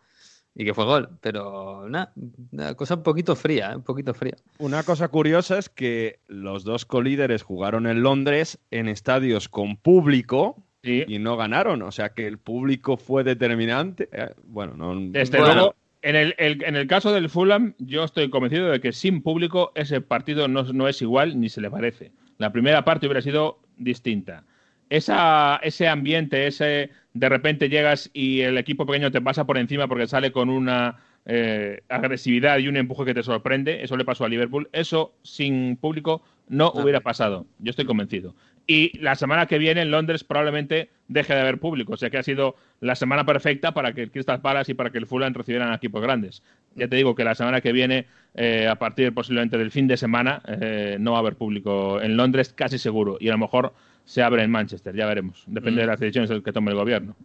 y 0.55 0.65
que 0.65 0.75
fue 0.75 0.85
gol. 0.85 1.11
Pero 1.21 1.89
nada, 1.89 2.13
una 2.53 2.75
cosa 2.75 2.95
un 2.95 3.03
poquito 3.03 3.37
fría, 3.37 3.73
¿eh? 3.73 3.77
un 3.77 3.83
poquito 3.83 4.15
fría. 4.15 4.37
Una 4.59 4.83
cosa 4.83 5.09
curiosa 5.09 5.59
es 5.59 5.69
que 5.69 6.21
los 6.27 6.65
dos 6.65 6.87
colíderes 6.87 7.43
jugaron 7.43 7.87
en 7.87 8.03
Londres 8.03 8.59
en 8.71 8.89
estadios 8.89 9.49
con 9.49 9.77
público. 9.77 10.65
Y 10.81 11.19
no 11.19 11.37
ganaron, 11.37 11.83
o 11.83 11.93
sea 11.93 12.15
que 12.15 12.27
el 12.27 12.39
público 12.39 12.97
fue 12.97 13.23
determinante. 13.23 14.09
Eh, 14.11 14.31
bueno, 14.45 14.73
no. 14.75 14.95
Desde 15.11 15.39
luego, 15.39 15.75
en 16.01 16.17
el, 16.17 16.35
en 16.39 16.77
el, 16.77 16.87
caso 16.87 17.13
del 17.13 17.29
Fulham, 17.29 17.75
yo 17.79 18.05
estoy 18.05 18.31
convencido 18.31 18.71
de 18.71 18.81
que 18.81 18.93
sin 18.93 19.21
público 19.21 19.71
ese 19.75 20.01
partido 20.01 20.49
no, 20.49 20.63
no 20.63 20.89
es 20.89 21.03
igual 21.03 21.39
ni 21.39 21.51
se 21.51 21.61
le 21.61 21.71
parece. 21.71 22.13
La 22.39 22.53
primera 22.53 22.85
parte 22.85 23.07
hubiera 23.07 23.21
sido 23.21 23.61
distinta. 23.77 24.45
Esa, 24.91 25.61
ese 25.63 25.87
ambiente, 25.87 26.47
ese 26.47 26.91
de 27.13 27.29
repente 27.29 27.69
llegas 27.69 28.11
y 28.15 28.41
el 28.41 28.57
equipo 28.57 28.87
pequeño 28.87 29.11
te 29.11 29.21
pasa 29.21 29.45
por 29.45 29.59
encima 29.59 29.87
porque 29.87 30.07
sale 30.07 30.33
con 30.33 30.49
una 30.49 30.97
eh, 31.27 31.83
agresividad 31.89 32.59
y 32.59 32.69
un 32.69 32.77
empuje 32.77 33.05
que 33.05 33.15
te 33.15 33.23
sorprende, 33.23 33.83
eso 33.83 33.97
le 33.97 34.05
pasó 34.05 34.25
a 34.25 34.29
Liverpool, 34.29 34.69
eso 34.73 35.13
sin 35.23 35.77
público 35.77 36.23
no 36.49 36.73
hubiera 36.75 37.01
pasado, 37.01 37.45
yo 37.59 37.71
estoy 37.71 37.85
convencido. 37.85 38.35
Y 38.67 38.99
la 38.99 39.15
semana 39.15 39.47
que 39.47 39.59
viene 39.59 39.81
en 39.81 39.91
Londres 39.91 40.25
probablemente 40.25 40.91
deje 41.09 41.35
de 41.35 41.41
haber 41.41 41.59
público. 41.59 41.95
O 41.95 41.97
sea 41.97 42.11
que 42.11 42.19
ha 42.19 42.23
sido 42.23 42.55
la 42.81 42.95
semana 42.95 43.25
perfecta 43.25 43.73
para 43.73 43.95
que 43.95 44.03
el 44.03 44.11
Crystal 44.11 44.43
Palace 44.43 44.73
y 44.73 44.75
para 44.75 44.91
que 44.91 44.99
el 44.99 45.07
Fulham 45.07 45.33
recibieran 45.33 45.73
equipos 45.73 46.03
grandes. 46.03 46.43
Ya 46.79 46.89
te 46.89 46.97
digo 46.97 47.15
que 47.15 47.25
la 47.25 47.35
semana 47.35 47.61
que 47.61 47.73
viene, 47.73 48.07
eh, 48.35 48.69
a 48.69 48.77
partir 48.77 49.13
posiblemente 49.13 49.59
del 49.59 49.71
fin 49.71 49.87
de 49.87 49.97
semana, 49.97 50.43
eh, 50.47 50.97
no 51.01 51.13
va 51.13 51.19
a 51.19 51.21
haber 51.21 51.37
público 51.37 52.01
en 52.01 52.17
Londres, 52.17 52.53
casi 52.55 52.79
seguro. 52.79 53.17
Y 53.21 53.29
a 53.29 53.33
lo 53.33 53.39
mejor 53.39 53.75
se 54.05 54.23
abre 54.23 54.43
en 54.43 54.51
Manchester, 54.51 54.95
ya 54.95 55.07
veremos. 55.07 55.45
Depende 55.47 55.81
de 55.81 55.87
mm. 55.87 55.91
las 55.91 56.01
decisiones 56.01 56.43
que 56.43 56.53
tome 56.53 56.71
el 56.71 56.77
gobierno. 56.77 57.17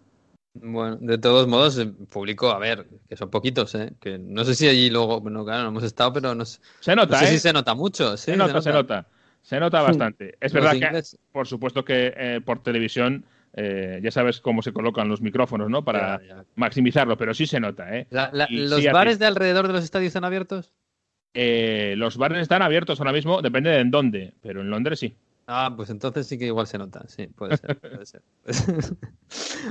Bueno, 0.55 0.97
de 0.97 1.17
todos 1.17 1.47
modos, 1.47 1.77
el 1.77 1.93
público, 1.93 2.51
a 2.51 2.59
ver, 2.59 2.85
que 3.09 3.15
son 3.15 3.31
poquitos, 3.31 3.73
¿eh? 3.73 3.93
Que 3.99 4.19
no 4.19 4.45
sé 4.45 4.53
si 4.53 4.67
allí 4.67 4.89
luego, 4.91 5.19
bueno, 5.19 5.43
claro, 5.43 5.63
no 5.63 5.69
hemos 5.69 5.83
estado, 5.83 6.13
pero 6.13 6.35
no, 6.35 6.45
se 6.45 6.95
nota, 6.95 7.21
no 7.21 7.25
sé 7.25 7.33
si 7.33 7.39
se 7.39 7.53
nota 7.53 7.73
mucho. 7.73 8.17
se, 8.17 8.37
nota, 8.37 8.61
se 8.61 8.71
nota. 8.71 9.07
Se 9.41 9.59
nota 9.59 9.81
bastante. 9.81 10.37
Es 10.39 10.53
verdad 10.53 10.73
que, 10.73 11.01
por 11.31 11.47
supuesto 11.47 11.83
que 11.83 12.13
eh, 12.15 12.41
por 12.43 12.63
televisión 12.63 13.25
eh, 13.53 13.99
ya 14.01 14.11
sabes 14.11 14.41
cómo 14.41 14.61
se 14.61 14.73
colocan 14.73 15.07
los 15.07 15.21
micrófonos, 15.21 15.69
¿no? 15.69 15.83
Para 15.83 16.19
maximizarlo, 16.55 17.17
pero 17.17 17.33
sí 17.33 17.45
se 17.45 17.59
nota, 17.59 17.95
¿eh? 17.95 18.07
¿Los 18.49 18.83
bares 18.91 19.19
de 19.19 19.25
alrededor 19.25 19.67
de 19.67 19.73
los 19.73 19.83
estadios 19.83 20.07
están 20.07 20.25
abiertos? 20.25 20.73
Eh, 21.33 21.95
los 21.97 22.17
bares 22.17 22.39
están 22.39 22.61
abiertos 22.61 22.99
ahora 22.99 23.11
mismo, 23.11 23.41
depende 23.41 23.71
de 23.71 23.79
en 23.79 23.91
dónde, 23.91 24.33
pero 24.41 24.61
en 24.61 24.69
Londres 24.69 24.99
sí. 24.99 25.15
Ah, 25.45 25.73
pues 25.75 25.89
entonces 25.89 26.25
sí 26.25 26.37
que 26.37 26.45
igual 26.45 26.67
se 26.67 26.77
nota, 26.77 27.03
sí, 27.07 27.27
puede 27.27 27.57
ser. 27.57 27.77
Puede 27.79 28.05
ser. 28.05 28.21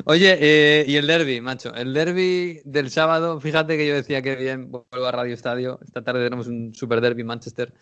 Oye, 0.05 0.37
eh, 0.39 0.85
y 0.87 0.97
el 0.97 1.07
derby, 1.07 1.41
macho. 1.41 1.75
El 1.75 1.95
derby 1.95 2.61
del 2.65 2.91
sábado, 2.91 3.41
fíjate 3.41 3.79
que 3.79 3.87
yo 3.87 3.95
decía 3.95 4.21
que 4.21 4.37
bien, 4.37 4.71
vuelvo 4.71 5.07
a 5.07 5.13
Radio 5.13 5.33
Estadio. 5.33 5.79
Esta 5.83 6.03
tarde 6.03 6.25
tenemos 6.25 6.47
un 6.47 6.75
super 6.75 7.01
derby 7.01 7.25
Manchester. 7.25 7.73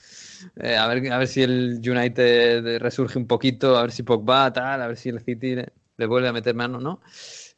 Eh, 0.63 0.77
a, 0.77 0.87
ver, 0.87 1.13
a 1.13 1.19
ver 1.19 1.27
si 1.27 1.43
el 1.43 1.81
United 1.85 2.79
resurge 2.79 3.19
un 3.19 3.27
poquito, 3.27 3.77
a 3.77 3.83
ver 3.83 3.91
si 3.93 4.05
Pogba, 4.05 4.53
tal, 4.53 4.83
a 4.83 4.87
ver 4.87 4.97
si 4.97 5.09
el 5.09 5.21
City 5.21 5.57
le, 6.01 6.07
vuelve 6.07 6.29
a 6.29 6.33
meter 6.33 6.55
mano, 6.55 6.81
¿no? 6.81 7.01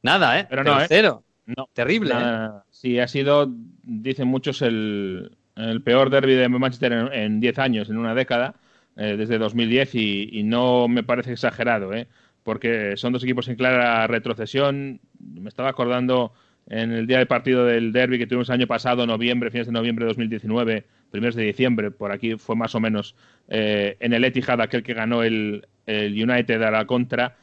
Nada, 0.03 0.39
¿eh? 0.39 0.47
Pero 0.49 0.65
no, 0.65 0.81
¿eh? 0.81 0.87
Cero. 0.89 1.25
No. 1.47 1.69
Terrible, 1.73 2.15
¿eh? 2.17 2.49
Sí, 2.71 2.99
ha 2.99 3.09
sido, 3.09 3.49
dicen 3.83 4.29
muchos, 4.29 4.63
el, 4.63 5.37
peor 5.85 6.11
derby 6.11 6.35
de 6.35 6.49
Manchester 6.49 6.93
en 7.13 7.41
10 7.41 7.59
años, 7.59 7.91
en 7.91 7.99
una 7.99 8.15
década 8.15 8.55
eh, 8.97 9.17
desde 9.17 9.39
2010 9.39 9.95
y, 9.95 10.43
no 10.45 10.89
me 10.89 11.03
parece 11.03 11.33
exagerado, 11.33 11.95
¿eh? 11.95 12.09
porque 12.43 12.97
son 12.97 13.13
dos 13.13 13.23
equipos 13.23 13.49
en 13.49 13.57
clara 13.57 14.07
retrocesión. 14.07 15.01
Me 15.19 15.49
estaba 15.49 15.71
acordando 15.71 16.33
en 16.67 16.93
el 16.93 17.07
día 17.07 17.19
del 17.19 17.27
partido 17.27 17.65
del 17.65 17.93
derby 17.93 18.19
que 18.19 18.27
tuvimos 18.27 18.49
el 18.49 18.55
año 18.55 18.67
pasado, 18.67 19.07
noviembre, 19.07 19.51
fines 19.51 19.67
de 19.67 19.73
noviembre 19.73 20.05
de 20.05 20.11
2019, 20.11 20.85
primeros 21.11 21.35
de 21.35 21.45
diciembre, 21.45 21.91
por 21.91 22.13
aquí 22.13 22.37
fue 22.37 22.57
más 22.57 22.75
o 22.75 22.81
menos 22.81 23.15
eh, 23.49 23.97
en 24.01 24.13
el 24.13 24.25
Etihad 24.25 24.61
aquel 24.61 24.83
que 24.83 24.95
ganó 24.95 25.23
el, 25.23 25.67
United 25.87 26.63
a 26.63 26.71
la 26.71 26.87
contra. 26.87 27.37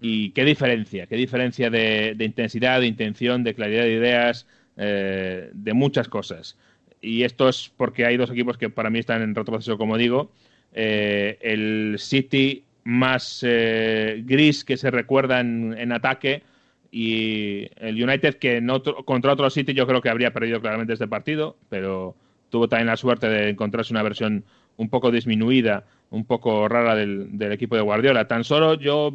Y 0.00 0.30
qué 0.30 0.44
diferencia, 0.44 1.06
qué 1.06 1.16
diferencia 1.16 1.70
de, 1.70 2.16
intensidad, 2.20 2.80
de 2.80 2.86
intención, 2.86 3.44
de 3.44 3.54
claridad 3.54 3.82
de 3.82 3.92
ideas, 3.92 4.46
eh, 4.76 5.50
de 5.52 5.74
muchas 5.74 6.08
cosas. 6.08 6.56
Y 7.00 7.22
esto 7.22 7.48
es 7.48 7.72
porque 7.76 8.04
hay 8.04 8.16
dos 8.16 8.30
equipos 8.30 8.58
que 8.58 8.68
para 8.68 8.90
mí 8.90 8.98
están 8.98 9.22
en 9.22 9.34
retroceso, 9.34 9.78
como 9.78 9.96
digo. 9.96 10.30
Eh, 10.72 11.38
el 11.40 11.96
City 11.98 12.64
más 12.84 13.40
gris 13.42 14.64
que 14.64 14.76
se 14.76 14.90
recuerda 14.90 15.40
en 15.40 15.92
ataque, 15.92 16.42
y 16.90 17.68
el 17.76 18.02
United 18.02 18.36
que 18.36 18.62
no, 18.62 18.82
contra 18.82 19.34
otro 19.34 19.50
City 19.50 19.74
yo 19.74 19.86
creo 19.86 20.00
que 20.00 20.08
habría 20.08 20.32
perdido 20.32 20.62
claramente 20.62 20.94
este 20.94 21.06
partido, 21.06 21.56
pero 21.68 22.14
tuvo 22.48 22.68
también 22.68 22.86
la 22.86 22.96
suerte 22.96 23.28
de 23.28 23.50
encontrarse 23.50 23.92
una 23.92 24.02
versión 24.02 24.44
un 24.78 24.88
poco 24.88 25.10
disminuida, 25.10 25.84
un 26.08 26.24
poco 26.24 26.68
rara 26.68 26.94
del, 26.94 27.30
equipo 27.52 27.76
de 27.76 27.82
Guardiola. 27.82 28.28
Tan 28.28 28.44
solo 28.44 28.74
yo 28.74 29.12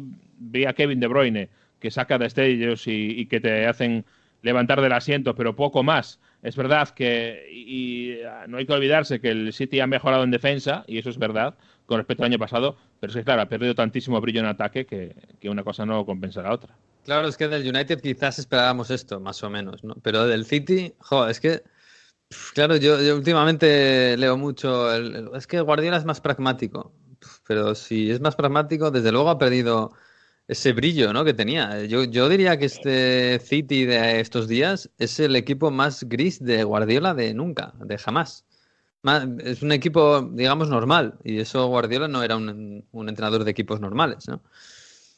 vi 0.50 0.64
a 0.66 0.72
Kevin 0.72 1.00
De 1.00 1.06
Bruyne 1.06 1.48
que 1.78 1.90
saca 1.90 2.18
de 2.18 2.26
estrellos 2.26 2.84
y, 2.86 3.26
que 3.26 3.40
te 3.40 3.66
hacen 3.66 4.04
levantar 4.42 4.80
del 4.80 4.92
asiento, 4.92 5.34
pero 5.34 5.56
poco 5.56 5.82
más. 5.82 6.20
Es 6.42 6.56
verdad 6.56 6.88
que 6.90 7.48
y, 7.52 8.18
no 8.48 8.58
hay 8.58 8.66
que 8.66 8.72
olvidarse 8.72 9.20
que 9.20 9.30
el 9.30 9.52
City 9.52 9.80
ha 9.80 9.86
mejorado 9.86 10.22
en 10.22 10.30
defensa, 10.30 10.84
y 10.86 10.98
eso 10.98 11.10
es 11.10 11.18
verdad, 11.18 11.56
con 11.86 11.98
respecto 11.98 12.22
al 12.22 12.30
año 12.30 12.38
pasado, 12.38 12.76
pero 13.00 13.10
es 13.10 13.16
que, 13.16 13.24
claro, 13.24 13.42
ha 13.42 13.48
perdido 13.48 13.74
tantísimo 13.74 14.20
brillo 14.20 14.40
en 14.40 14.46
ataque 14.46 14.86
que, 14.86 15.14
que 15.40 15.50
una 15.50 15.64
cosa 15.64 15.84
no 15.84 16.06
compensa 16.06 16.42
la 16.42 16.52
otra. 16.52 16.76
Claro, 17.04 17.26
es 17.26 17.36
que 17.36 17.48
del 17.48 17.68
United 17.68 18.00
quizás 18.00 18.38
esperábamos 18.38 18.90
esto, 18.90 19.18
más 19.18 19.42
o 19.42 19.50
menos, 19.50 19.82
¿no? 19.82 19.96
Pero 20.02 20.26
del 20.26 20.46
City, 20.46 20.94
joder, 21.00 21.30
es 21.32 21.40
que, 21.40 21.62
claro, 22.54 22.76
yo, 22.76 22.96
últimamente 23.16 24.16
leo 24.16 24.36
mucho, 24.36 24.94
es 25.34 25.46
que 25.48 25.60
Guardiola 25.60 25.96
es 25.96 26.04
más 26.04 26.20
pragmático, 26.20 26.92
pero 27.46 27.74
si 27.74 28.10
es 28.10 28.20
más 28.20 28.36
pragmático, 28.36 28.92
desde 28.92 29.10
luego 29.10 29.30
ha 29.30 29.38
perdido 29.38 29.92
ese 30.48 30.72
brillo, 30.72 31.12
¿no? 31.12 31.24
Que 31.24 31.34
tenía. 31.34 31.84
Yo, 31.84 32.04
yo 32.04 32.28
diría 32.28 32.58
que 32.58 32.66
este 32.66 33.38
City 33.38 33.84
de 33.84 34.20
estos 34.20 34.48
días 34.48 34.90
es 34.98 35.20
el 35.20 35.36
equipo 35.36 35.70
más 35.70 36.04
gris 36.04 36.42
de 36.42 36.64
Guardiola 36.64 37.14
de 37.14 37.34
nunca, 37.34 37.72
de 37.84 37.98
jamás. 37.98 38.44
Es 39.44 39.62
un 39.62 39.72
equipo, 39.72 40.22
digamos, 40.22 40.68
normal, 40.68 41.14
y 41.24 41.40
eso 41.40 41.66
Guardiola 41.66 42.06
no 42.06 42.22
era 42.22 42.36
un, 42.36 42.84
un 42.92 43.08
entrenador 43.08 43.42
de 43.42 43.50
equipos 43.50 43.80
normales, 43.80 44.28
¿no? 44.28 44.42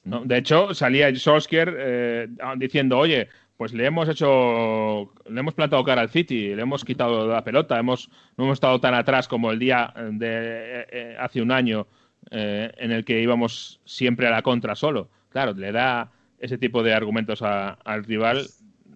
De 0.05 0.37
hecho, 0.37 0.75
salía 0.75 1.15
Solskjaer 1.15 1.77
eh, 1.79 2.29
diciendo, 2.59 2.99
oye, 2.99 3.29
pues 3.57 3.73
le 3.73 3.87
hemos 3.87 4.09
hecho, 4.09 5.13
le 5.29 5.41
hemos 5.41 5.55
plantado 5.55 5.83
cara 5.83 6.03
al 6.03 6.11
City, 6.11 6.55
le 6.55 6.63
hemos 6.63 6.85
quitado 6.85 7.27
la 7.27 7.43
pelota, 7.43 7.79
hemos, 7.79 8.11
no 8.37 8.45
hemos 8.45 8.57
estado 8.57 8.81
tan 8.81 8.93
atrás 8.95 9.29
como 9.29 9.51
el 9.51 9.59
día 9.59 9.95
de 9.97 10.29
eh, 10.29 10.87
eh, 10.93 11.17
hace 11.19 11.41
un 11.41 11.51
año 11.51 11.87
en 12.31 12.91
el 12.91 13.05
que 13.05 13.21
íbamos 13.21 13.81
siempre 13.85 14.27
a 14.27 14.31
la 14.31 14.43
contra 14.43 14.75
solo. 14.75 15.09
Claro, 15.31 15.53
le 15.53 15.73
da 15.73 16.11
ese 16.39 16.59
tipo 16.59 16.83
de 16.83 16.95
argumentos 16.95 17.43
al 17.43 18.05
rival. 18.05 18.47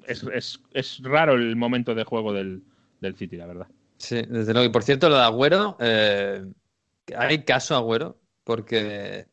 Es, 0.07 0.23
es, 0.35 0.61
es, 0.73 1.01
raro 1.03 1.35
el 1.35 1.57
momento 1.57 1.95
de 1.95 2.05
juego 2.05 2.33
del, 2.33 2.63
del, 3.01 3.17
City, 3.17 3.37
la 3.37 3.47
verdad. 3.47 3.67
Sí, 3.99 4.23
desde 4.29 4.53
luego. 4.53 4.69
Y 4.69 4.73
por 4.73 4.83
cierto, 4.83 5.09
lo 5.09 5.17
de 5.17 5.23
Agüero, 5.23 5.77
¿hay 7.17 7.45
caso 7.45 7.77
Agüero? 7.77 8.19
Porque 8.45 9.27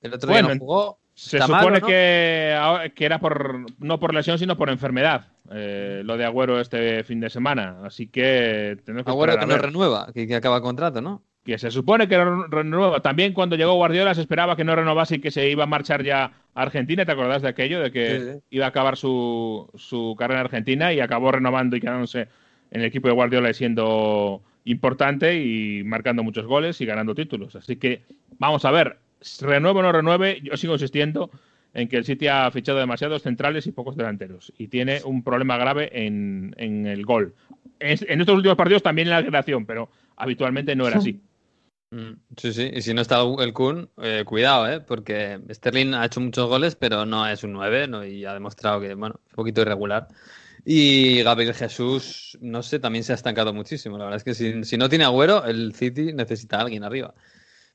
el 0.00 0.14
otro 0.14 0.32
día 0.32 0.42
no 0.42 0.58
jugó 0.58 1.02
se 1.14 1.40
supone 1.40 1.80
que, 1.82 2.92
que, 2.94 3.04
era 3.04 3.18
por 3.18 3.66
no 3.78 4.00
por 4.00 4.14
lesión, 4.14 4.38
sino 4.38 4.56
por 4.56 4.70
enfermedad. 4.70 5.26
Eh, 5.50 6.02
lo 6.04 6.16
de 6.16 6.24
Agüero 6.24 6.60
este 6.60 7.04
fin 7.04 7.20
de 7.20 7.28
semana. 7.28 7.80
Así 7.84 8.06
que 8.06 8.78
tenemos 8.84 9.04
que 9.04 9.10
Agüero 9.10 9.38
que 9.38 9.46
no 9.46 9.58
renueva, 9.58 10.10
que, 10.12 10.26
que, 10.26 10.34
acaba 10.34 10.62
contrato, 10.62 11.00
¿no? 11.00 11.22
Que 11.44 11.58
se 11.58 11.70
supone 11.70 12.08
que 12.08 12.24
renueva. 12.48 13.00
También 13.00 13.32
cuando 13.32 13.56
llegó 13.56 13.74
Guardiola 13.74 14.14
se 14.14 14.20
esperaba 14.20 14.56
que 14.56 14.64
no 14.64 14.76
renovase 14.76 15.16
y 15.16 15.20
que 15.20 15.30
se 15.30 15.48
iba 15.50 15.64
a 15.64 15.66
marchar 15.66 16.04
ya 16.04 16.32
a 16.54 16.62
Argentina. 16.62 17.04
¿Te 17.04 17.12
acordás 17.12 17.42
de 17.42 17.48
aquello? 17.48 17.80
De 17.80 17.90
que 17.90 18.40
iba 18.50 18.66
a 18.66 18.68
acabar 18.68 18.96
su, 18.96 19.68
su 19.74 20.14
carrera 20.18 20.40
en 20.40 20.46
Argentina 20.46 20.92
y 20.92 21.00
acabó 21.00 21.32
renovando 21.32 21.76
y 21.76 21.80
quedándose 21.80 22.28
en 22.70 22.80
el 22.80 22.86
equipo 22.86 23.08
de 23.08 23.14
Guardiola 23.14 23.50
y 23.50 23.54
siendo 23.54 24.42
importante 24.64 25.42
y 25.42 25.82
marcando 25.84 26.22
muchos 26.22 26.46
goles 26.46 26.80
y 26.80 26.86
ganando 26.86 27.14
títulos. 27.14 27.56
Así 27.56 27.76
que 27.76 28.02
vamos 28.38 28.64
a 28.64 28.70
ver 28.70 28.98
renueve 29.40 29.80
o 29.80 29.82
no 29.82 29.92
renueve, 29.92 30.40
yo 30.42 30.56
sigo 30.56 30.74
insistiendo 30.74 31.30
en 31.74 31.88
que 31.88 31.96
el 31.96 32.04
City 32.04 32.28
ha 32.28 32.50
fichado 32.50 32.78
demasiados 32.78 33.22
centrales 33.22 33.66
y 33.66 33.72
pocos 33.72 33.96
delanteros 33.96 34.52
y 34.58 34.68
tiene 34.68 35.00
un 35.04 35.22
problema 35.22 35.56
grave 35.56 35.90
en, 35.92 36.54
el 36.58 37.04
gol. 37.04 37.34
En, 37.80 38.20
estos 38.20 38.36
últimos 38.36 38.56
partidos 38.56 38.82
también 38.82 39.08
en 39.08 39.14
la 39.14 39.24
creación, 39.24 39.64
pero 39.64 39.88
habitualmente 40.16 40.76
no 40.76 40.86
era 40.86 40.98
así. 40.98 41.20
Mm, 41.92 42.14
sí, 42.38 42.54
sí, 42.54 42.70
y 42.72 42.80
si 42.80 42.94
no 42.94 43.02
está 43.02 43.20
el 43.40 43.52
Kun, 43.52 43.90
eh, 43.98 44.24
cuidado, 44.24 44.66
¿eh? 44.66 44.80
porque 44.80 45.38
Sterling 45.50 45.92
ha 45.92 46.06
hecho 46.06 46.20
muchos 46.20 46.48
goles, 46.48 46.74
pero 46.74 47.04
no 47.04 47.28
es 47.28 47.44
un 47.44 47.52
9 47.52 47.86
¿no? 47.86 48.02
y 48.02 48.24
ha 48.24 48.32
demostrado 48.32 48.80
que, 48.80 48.94
bueno, 48.94 49.20
es 49.26 49.32
un 49.32 49.36
poquito 49.36 49.60
irregular. 49.60 50.08
Y 50.64 51.22
Gabriel 51.22 51.52
Jesús, 51.54 52.38
no 52.40 52.62
sé, 52.62 52.78
también 52.78 53.04
se 53.04 53.12
ha 53.12 53.16
estancado 53.16 53.52
muchísimo. 53.52 53.98
La 53.98 54.04
verdad 54.04 54.16
es 54.16 54.24
que 54.24 54.32
si, 54.34 54.64
si 54.64 54.78
no 54.78 54.88
tiene 54.88 55.04
agüero, 55.04 55.44
el 55.44 55.74
City 55.74 56.14
necesita 56.14 56.58
a 56.58 56.60
alguien 56.62 56.82
arriba 56.82 57.14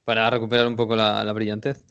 para 0.04 0.30
recuperar 0.32 0.68
un 0.68 0.76
poco 0.76 0.96
la, 0.96 1.32
brillantez. 1.34 1.86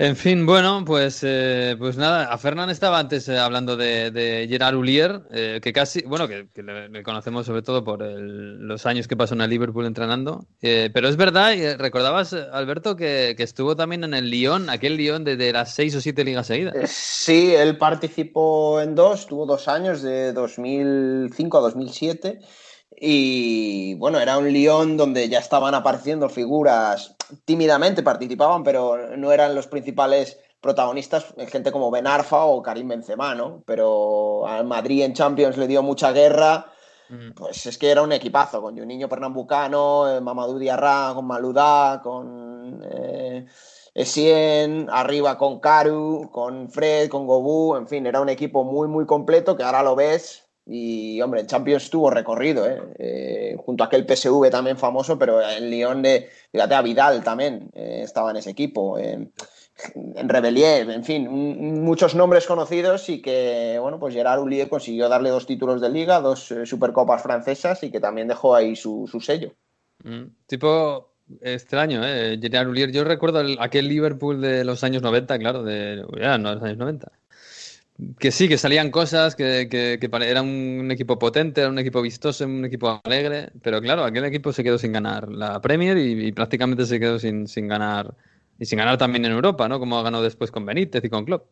En 0.00 0.16
fin, 0.16 0.46
bueno, 0.46 0.82
pues, 0.86 1.20
eh, 1.24 1.76
pues 1.78 1.98
nada, 1.98 2.32
a 2.32 2.38
Fernán 2.38 2.70
estaba 2.70 2.98
antes 2.98 3.28
eh, 3.28 3.36
hablando 3.36 3.76
de, 3.76 4.46
Gerard 4.48 4.74
Ulier, 4.74 5.20
eh, 5.30 5.60
que 5.62 5.74
casi, 5.74 6.00
bueno, 6.04 6.26
que, 6.26 6.48
le, 6.62 7.02
conocemos 7.02 7.44
sobre 7.44 7.60
todo 7.60 7.84
por 7.84 8.00
los 8.00 8.86
años 8.86 9.06
que 9.06 9.14
pasó 9.14 9.34
en 9.34 9.42
el 9.42 9.50
Liverpool 9.50 9.84
entrenando, 9.84 10.46
pero 10.58 11.06
es 11.06 11.18
verdad, 11.18 11.52
recordabas, 11.76 12.32
Alberto, 12.32 12.96
que, 12.96 13.36
estuvo 13.36 13.76
también 13.76 14.02
en 14.02 14.14
el 14.14 14.30
Lyon, 14.30 14.70
aquel 14.70 14.96
Lyon 14.96 15.22
de, 15.22 15.52
las 15.52 15.74
seis 15.74 15.94
o 15.94 16.00
siete 16.00 16.24
ligas 16.24 16.46
seguidas. 16.46 16.90
Sí, 16.90 17.54
él 17.54 17.76
participó 17.76 18.80
en 18.80 18.94
dos, 18.94 19.26
tuvo 19.26 19.44
dos 19.44 19.68
años, 19.68 20.00
de 20.00 20.32
2005 20.32 21.58
a 21.58 21.60
2007. 21.60 22.40
Y 22.96 23.94
bueno, 23.94 24.18
era 24.18 24.36
un 24.38 24.52
Lyon 24.52 24.96
donde 24.96 25.28
ya 25.28 25.38
estaban 25.38 25.74
apareciendo 25.74 26.28
figuras 26.28 27.16
tímidamente, 27.44 28.02
participaban, 28.02 28.62
pero 28.64 29.16
no 29.16 29.32
eran 29.32 29.54
los 29.54 29.66
principales 29.68 30.38
protagonistas, 30.60 31.32
gente 31.48 31.72
como 31.72 31.90
Ben 31.90 32.06
Arfa 32.06 32.44
o 32.44 32.62
Karim 32.62 32.88
Benzema, 32.88 33.34
¿no? 33.34 33.62
Pero 33.64 34.46
al 34.46 34.66
Madrid 34.66 35.02
en 35.02 35.14
Champions 35.14 35.56
le 35.56 35.66
dio 35.66 35.82
mucha 35.82 36.12
guerra. 36.12 36.66
Mm. 37.08 37.32
Pues 37.34 37.66
es 37.66 37.78
que 37.78 37.90
era 37.90 38.02
un 38.02 38.12
equipazo, 38.12 38.60
con 38.62 38.76
Juninho 38.76 39.08
Pernambucano, 39.08 40.08
eh, 40.08 40.20
Mamadou 40.20 40.58
Diarra, 40.58 41.12
con 41.14 41.26
Maludá, 41.26 42.00
con 42.02 42.82
eh, 42.84 43.46
Essien, 43.94 44.88
arriba 44.90 45.36
con 45.36 45.58
Karu, 45.58 46.30
con 46.30 46.70
Fred, 46.70 47.08
con 47.08 47.26
Gobú, 47.26 47.76
en 47.76 47.88
fin, 47.88 48.06
era 48.06 48.20
un 48.20 48.28
equipo 48.28 48.62
muy, 48.64 48.86
muy 48.86 49.06
completo 49.06 49.56
que 49.56 49.64
ahora 49.64 49.82
lo 49.82 49.96
ves 49.96 50.49
y, 50.72 51.20
hombre, 51.20 51.40
en 51.40 51.48
Champions 51.48 51.90
tuvo 51.90 52.10
recorrido, 52.10 52.64
¿eh? 52.64 52.80
¿eh? 52.96 53.56
junto 53.58 53.82
a 53.82 53.88
aquel 53.88 54.06
PSV 54.06 54.50
también 54.50 54.78
famoso, 54.78 55.18
pero 55.18 55.40
el 55.40 55.68
Lyon 55.68 56.00
de, 56.00 56.28
fíjate, 56.52 56.74
a 56.76 56.82
Vidal 56.82 57.24
también 57.24 57.70
eh, 57.74 58.02
estaba 58.04 58.30
en 58.30 58.36
ese 58.36 58.50
equipo. 58.50 58.96
en 58.96 59.32
Rebelier, 60.28 60.88
en 60.90 61.02
fin, 61.02 61.28
muchos 61.82 62.14
nombres 62.14 62.46
conocidos 62.46 63.08
y 63.08 63.20
que, 63.20 63.78
bueno, 63.80 63.98
pues 63.98 64.14
Gerard 64.14 64.42
Ulier 64.42 64.68
consiguió 64.68 65.08
darle 65.08 65.30
dos 65.30 65.44
títulos 65.44 65.80
de 65.80 65.88
liga, 65.88 66.20
dos 66.20 66.52
eh, 66.52 66.64
supercopas 66.66 67.20
francesas 67.20 67.82
y 67.82 67.90
que 67.90 67.98
también 67.98 68.28
dejó 68.28 68.54
ahí 68.54 68.76
su, 68.76 69.08
sello. 69.20 69.50
Mm, 70.04 70.26
tipo 70.46 71.14
extraño, 71.40 72.06
¿eh? 72.06 72.38
Gerard 72.40 72.68
Ulier, 72.68 72.92
yo 72.92 73.02
recuerdo 73.02 73.42
aquel 73.58 73.88
Liverpool 73.88 74.40
de 74.40 74.64
los 74.64 74.84
años 74.84 75.02
90, 75.02 75.36
claro, 75.40 75.64
de, 75.64 76.04
ya, 76.20 76.38
no, 76.38 76.54
los 76.54 76.62
años 76.62 76.78
90 76.78 77.10
que 78.18 78.30
sí, 78.30 78.48
que 78.48 78.58
salían 78.58 78.90
cosas, 78.90 79.36
que, 79.36 79.68
que, 79.70 80.10
era 80.22 80.42
un 80.42 80.90
equipo 80.90 81.18
potente, 81.18 81.60
era 81.60 81.70
un 81.70 81.78
equipo 81.78 82.02
vistoso, 82.02 82.44
un 82.44 82.64
equipo 82.64 83.00
alegre, 83.04 83.50
pero 83.62 83.80
claro, 83.80 84.04
aquel 84.04 84.24
equipo 84.24 84.52
se 84.52 84.62
quedó 84.62 84.78
sin 84.78 84.92
ganar 84.92 85.28
la 85.28 85.60
Premier 85.60 85.98
y, 85.98 86.32
prácticamente 86.32 86.86
se 86.86 87.00
quedó 87.00 87.18
sin, 87.18 87.46
sin, 87.46 87.68
ganar, 87.68 88.14
y 88.58 88.64
sin 88.64 88.78
ganar 88.78 88.98
también 88.98 89.24
en 89.24 89.32
Europa, 89.32 89.68
¿no? 89.68 89.78
Como 89.78 90.02
ganado 90.02 90.22
después 90.22 90.50
con 90.50 90.64
Benítez 90.64 91.04
y 91.04 91.10
con 91.10 91.24
Klopp. 91.24 91.46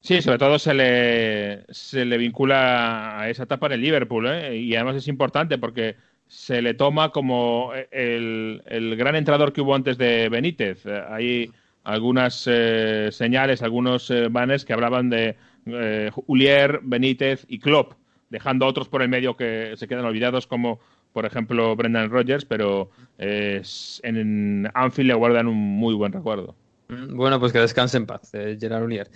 Sí, 0.00 0.20
sobre 0.20 0.38
todo 0.38 0.58
se 0.58 0.74
le, 0.74 1.64
se 1.72 2.04
le 2.04 2.18
vincula 2.18 3.20
a 3.20 3.30
esa 3.30 3.44
etapa 3.44 3.66
en 3.66 3.72
el 3.72 3.80
Liverpool, 3.80 4.26
¿eh? 4.26 4.56
y 4.56 4.74
además 4.74 4.96
es 4.96 5.08
importante 5.08 5.56
porque 5.56 5.96
se 6.26 6.60
le 6.60 6.74
toma 6.74 7.10
como 7.10 7.72
el, 7.90 8.62
el 8.66 8.96
gran 8.96 9.16
entrador 9.16 9.52
que 9.52 9.62
hubo 9.62 9.74
antes 9.74 9.96
de 9.96 10.28
Benítez. 10.28 10.84
Hay 10.86 11.50
algunas 11.84 12.44
eh, 12.50 13.10
señales, 13.12 13.62
algunos 13.62 14.10
eh, 14.10 14.28
banners 14.28 14.64
que 14.64 14.72
hablaban 14.72 15.10
de 15.10 15.36
eh, 15.66 16.10
Ulier, 16.26 16.80
Benítez 16.82 17.44
y 17.48 17.58
Klopp, 17.58 17.94
dejando 18.30 18.66
a 18.66 18.68
otros 18.68 18.88
por 18.88 19.02
el 19.02 19.08
medio 19.08 19.36
que 19.36 19.74
se 19.76 19.88
quedan 19.88 20.04
olvidados 20.04 20.46
como 20.46 20.80
por 21.12 21.26
ejemplo 21.26 21.76
Brendan 21.76 22.10
Rodgers, 22.10 22.44
pero 22.44 22.90
en 23.18 24.68
Anfield 24.74 25.08
le 25.08 25.14
guardan 25.14 25.46
un 25.46 25.56
muy 25.56 25.94
buen 25.94 26.12
recuerdo. 26.12 26.56
Mm, 26.88 27.16
bueno, 27.16 27.38
pues 27.38 27.52
que 27.52 27.60
descanse 27.60 27.96
en 27.96 28.06
paz, 28.06 28.32
Gerard 28.32 28.82
Ulier. 28.82 29.08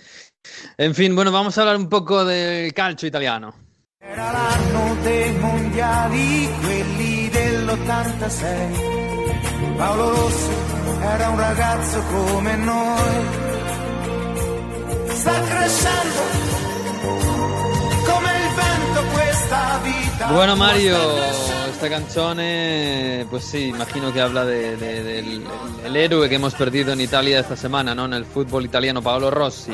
En 0.77 0.95
fin, 0.95 1.13
bueno, 1.15 1.31
vamos 1.31 1.57
a 1.57 1.61
hablar 1.61 1.75
un 1.75 1.89
poco 1.89 2.23
del 2.23 2.73
calcio 2.73 3.07
italiano. 3.07 3.53
Era 4.01 4.31
l'anno 4.31 4.95
dei 5.03 5.33
mondiali, 5.33 6.47
quelli 6.61 7.29
dell'86. 7.29 9.75
Paolo 9.75 10.15
Rossi 10.15 10.51
era 11.01 11.29
un 11.29 11.37
ragazzo 11.37 12.01
come 12.03 12.55
noi. 12.55 13.48
Bueno, 20.31 20.55
Mario, 20.55 20.95
esta 21.71 21.89
canzone, 21.89 23.25
pues 23.29 23.43
sí, 23.45 23.65
imagino 23.69 24.13
que 24.13 24.21
habla 24.21 24.45
de, 24.45 24.77
de- 24.77 25.03
del 25.03 25.43
el 25.85 25.95
héroe 25.95 26.29
que 26.29 26.35
hemos 26.35 26.53
perdido 26.55 26.93
en 26.93 27.01
Italia 27.01 27.39
esta 27.39 27.55
semana, 27.55 27.95
¿no? 27.95 28.05
En 28.05 28.13
el 28.13 28.25
fútbol 28.25 28.65
italiano, 28.65 29.01
Paolo 29.01 29.31
Rossi. 29.31 29.73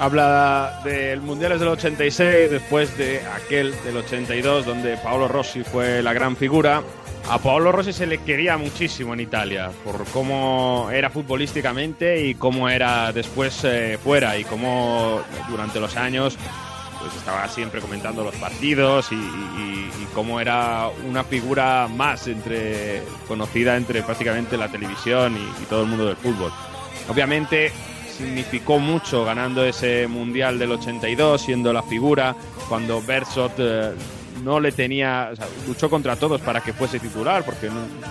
Habla 0.00 0.80
del 0.84 1.20
Mundiales 1.22 1.58
del 1.58 1.70
86, 1.70 2.50
después 2.50 2.96
de 2.98 3.20
aquel 3.34 3.74
del 3.84 3.96
82, 3.96 4.66
donde 4.66 4.96
Paolo 4.98 5.26
Rossi 5.26 5.64
fue 5.64 6.02
la 6.02 6.12
gran 6.12 6.36
figura. 6.36 6.82
A 7.30 7.38
Paolo 7.38 7.72
Rossi 7.72 7.92
se 7.92 8.06
le 8.06 8.18
quería 8.18 8.56
muchísimo 8.56 9.12
en 9.12 9.20
Italia, 9.20 9.70
por 9.84 10.04
cómo 10.06 10.88
era 10.90 11.10
futbolísticamente 11.10 12.24
y 12.24 12.34
cómo 12.34 12.70
era 12.70 13.12
después 13.12 13.64
eh, 13.64 13.98
fuera, 14.02 14.38
y 14.38 14.44
cómo 14.44 15.20
durante 15.50 15.78
los 15.78 15.94
años 15.96 16.38
pues 16.98 17.14
estaba 17.14 17.46
siempre 17.48 17.80
comentando 17.80 18.24
los 18.24 18.34
partidos 18.36 19.12
y, 19.12 19.18
cómo 20.14 20.40
era 20.40 20.88
una 21.06 21.22
figura 21.22 21.86
más 21.86 22.26
entre 22.26 23.02
conocida 23.28 23.76
entre 23.76 24.02
prácticamente 24.02 24.56
la 24.56 24.68
televisión 24.68 25.36
y, 25.36 25.62
y 25.62 25.66
todo 25.66 25.82
el 25.82 25.88
mundo 25.88 26.06
del 26.06 26.16
fútbol. 26.16 26.50
Obviamente 27.08 27.70
significó 28.18 28.80
mucho 28.80 29.24
ganando 29.24 29.64
ese 29.64 30.08
mundial 30.08 30.58
del 30.58 30.72
82, 30.72 31.40
siendo 31.40 31.72
la 31.72 31.84
figura 31.84 32.34
cuando 32.68 33.00
Bersot 33.00 33.52
eh, 33.58 33.92
no 34.42 34.60
le 34.60 34.72
tenía, 34.72 35.32
o 35.32 35.68
luchó 35.68 35.90
contra 35.90 36.16
todos 36.16 36.40
para 36.40 36.60
que 36.60 36.72
fuese 36.72 36.98
titular, 36.98 37.44
porque 37.44 37.68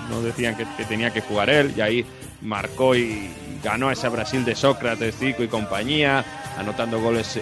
no, 0.10 0.22
decían 0.22 0.56
que, 0.56 0.66
tenía 0.86 1.12
que 1.12 1.22
jugar 1.22 1.50
él, 1.50 1.74
y 1.76 1.82
ahí 1.82 2.06
marcó 2.42 2.96
y 2.96 3.30
ganó 3.64 3.90
a 3.90 3.94
ese 3.94 4.10
Brasil 4.10 4.46
de 4.46 4.56
Sócrates, 4.56 5.16
Zico 5.18 5.44
y 5.44 5.48
compañía, 5.48 6.24
anotando 6.58 7.00
goles 7.00 7.40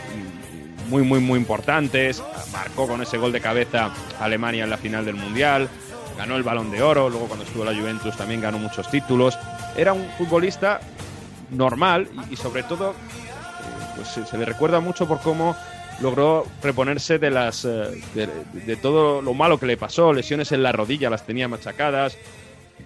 muy, 0.90 1.04
muy, 1.04 1.20
muy 1.20 1.40
importantes. 1.40 2.24
Marcó 2.52 2.88
con 2.88 3.02
ese 3.02 3.18
gol 3.18 3.32
de 3.32 3.42
cabeza 3.42 3.92
a 4.20 4.26
Alemania 4.26 4.64
en 4.64 4.70
la 4.70 4.78
final 4.78 5.06
del 5.06 5.16
Mundial. 5.16 5.68
Ganó 6.18 6.36
el 6.36 6.44
Balón 6.44 6.72
de 6.72 6.82
Oro. 6.82 7.10
Luego, 7.10 7.28
cuando 7.28 7.46
estuvo 7.46 7.66
la 7.66 7.76
Juventus, 7.76 8.16
también 8.16 8.42
ganó 8.42 8.58
muchos 8.60 8.90
títulos. 8.90 9.38
Era 9.76 9.94
un 9.94 10.08
futbolista 10.18 10.80
normal 11.52 12.08
y, 12.30 12.36
sobre 12.36 12.64
todo, 12.64 12.92
eh, 12.92 12.96
pues 13.96 14.28
se 14.28 14.38
le 14.38 14.46
recuerda 14.46 14.80
mucho 14.80 15.08
por 15.08 15.20
cómo 15.20 15.56
logró 16.02 16.46
reponerse 16.62 17.20
de 17.20 17.32
las 17.32 17.66
eh, 17.66 18.02
de, 18.14 18.76
todo 18.78 19.22
lo 19.22 19.34
malo 19.34 19.60
que 19.60 19.66
le 19.66 19.78
pasó. 19.78 20.14
Lesiones 20.14 20.52
en 20.52 20.64
la 20.64 20.72
rodilla 20.72 21.10
las 21.10 21.26
tenía 21.26 21.48
machacadas. 21.48 22.18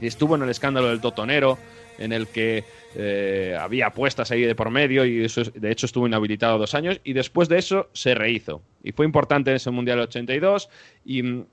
Estuvo 0.02 0.36
en 0.36 0.44
el 0.44 0.50
escándalo 0.50 0.90
del 0.90 1.02
Totonero, 1.02 1.58
en 1.98 2.14
el 2.14 2.28
que 2.28 2.64
eh, 2.96 3.58
había 3.60 3.88
apuestas 3.88 4.32
ahí 4.32 4.42
de 4.42 4.56
por 4.56 4.70
medio 4.70 5.06
y 5.06 5.26
eso, 5.26 5.42
es- 5.42 5.54
de 5.54 5.72
hecho 5.72 5.86
estuvo 5.86 6.08
inhabilitado 6.08 6.58
dos 6.58 6.74
años 6.76 7.02
y 7.04 7.14
después 7.14 7.50
de 7.50 7.58
eso 7.58 7.90
se 7.94 8.16
rehizo. 8.16 8.62
Y 8.84 8.92
fue 8.92 9.06
importante 9.06 9.50
en 9.50 9.58
ese 9.58 9.72
Mundial 9.72 9.98
del 9.98 10.08
82 10.08 10.70
y 11.06 11.24
mm, 11.24 11.46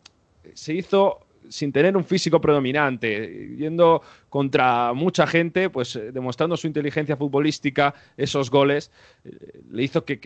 se 0.54 0.74
hizo 0.74 1.20
sin 1.48 1.70
tener 1.72 1.96
un 1.96 2.04
físico 2.04 2.40
predominante, 2.40 3.54
yendo 3.56 4.02
contra 4.28 4.92
mucha 4.92 5.26
gente, 5.28 5.70
pues 5.70 5.94
eh, 5.94 6.10
demostrando 6.12 6.56
su 6.56 6.66
inteligencia 6.66 7.16
futbolística, 7.16 7.94
esos 8.16 8.50
goles, 8.50 8.90
le 9.70 9.82
hizo 9.84 10.04
que, 10.04 10.18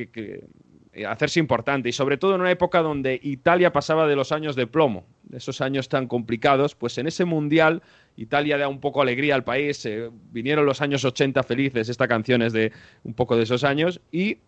hacerse 1.09 1.39
importante 1.39 1.89
y 1.89 1.93
sobre 1.93 2.17
todo 2.17 2.35
en 2.35 2.41
una 2.41 2.51
época 2.51 2.83
donde 2.83 3.21
Italia 3.23 3.73
pasaba 3.73 4.07
de 4.09 4.17
los 4.17 4.33
años 4.33 4.57
de 4.57 4.67
plomo, 4.67 5.05
de 5.23 5.39
esos 5.39 5.61
años 5.61 5.89
tan 5.89 6.09
complicados, 6.09 6.75
pues 6.75 6.99
en 6.99 7.07
ese 7.07 7.25
mundial 7.25 7.83
Italia 8.17 8.59
da 8.59 8.69
un 8.69 8.81
poco 8.81 9.01
alegría 9.01 9.37
al 9.37 9.45
país, 9.45 9.85
eh, 9.87 10.11
vinieron 10.33 10.67
los 10.67 10.81
años 10.81 11.05
80 11.05 11.43
felices, 11.45 11.89
esta 11.89 12.09
canción 12.09 12.43
es 12.43 12.53
de 12.53 12.73
un 13.05 13.15
poco 13.15 13.37
de 13.37 13.45
esos 13.45 13.63
años 13.63 14.01
y 14.11 14.39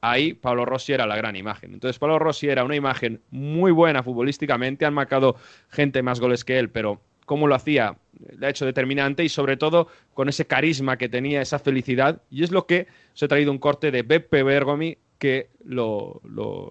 ahí 0.00 0.34
Pablo 0.34 0.64
Rossi 0.64 0.92
era 0.92 1.06
la 1.06 1.16
gran 1.16 1.34
imagen. 1.34 1.74
Entonces 1.74 1.98
Pablo 1.98 2.18
Rossi 2.18 2.48
era 2.48 2.64
una 2.64 2.76
imagen 2.76 3.20
muy 3.30 3.72
buena 3.72 4.02
futbolísticamente, 4.02 4.86
han 4.86 4.94
marcado 4.94 5.36
gente 5.68 6.02
más 6.02 6.20
goles 6.20 6.44
que 6.44 6.58
él, 6.58 6.70
pero 6.70 7.00
cómo 7.26 7.46
lo 7.46 7.54
hacía 7.54 7.96
le 8.38 8.46
ha 8.46 8.50
hecho 8.50 8.66
determinante 8.66 9.24
y 9.24 9.28
sobre 9.28 9.56
todo 9.56 9.88
con 10.14 10.28
ese 10.28 10.46
carisma 10.46 10.96
que 10.96 11.08
tenía, 11.08 11.42
esa 11.42 11.58
felicidad, 11.58 12.22
y 12.30 12.44
es 12.44 12.50
lo 12.50 12.66
que 12.66 12.86
os 13.14 13.22
he 13.22 13.28
traído 13.28 13.52
un 13.52 13.58
corte 13.58 13.90
de 13.90 14.02
Beppe 14.02 14.42
Bergomi 14.42 14.98
que 15.20 15.50
lo, 15.66 16.20
lo, 16.24 16.70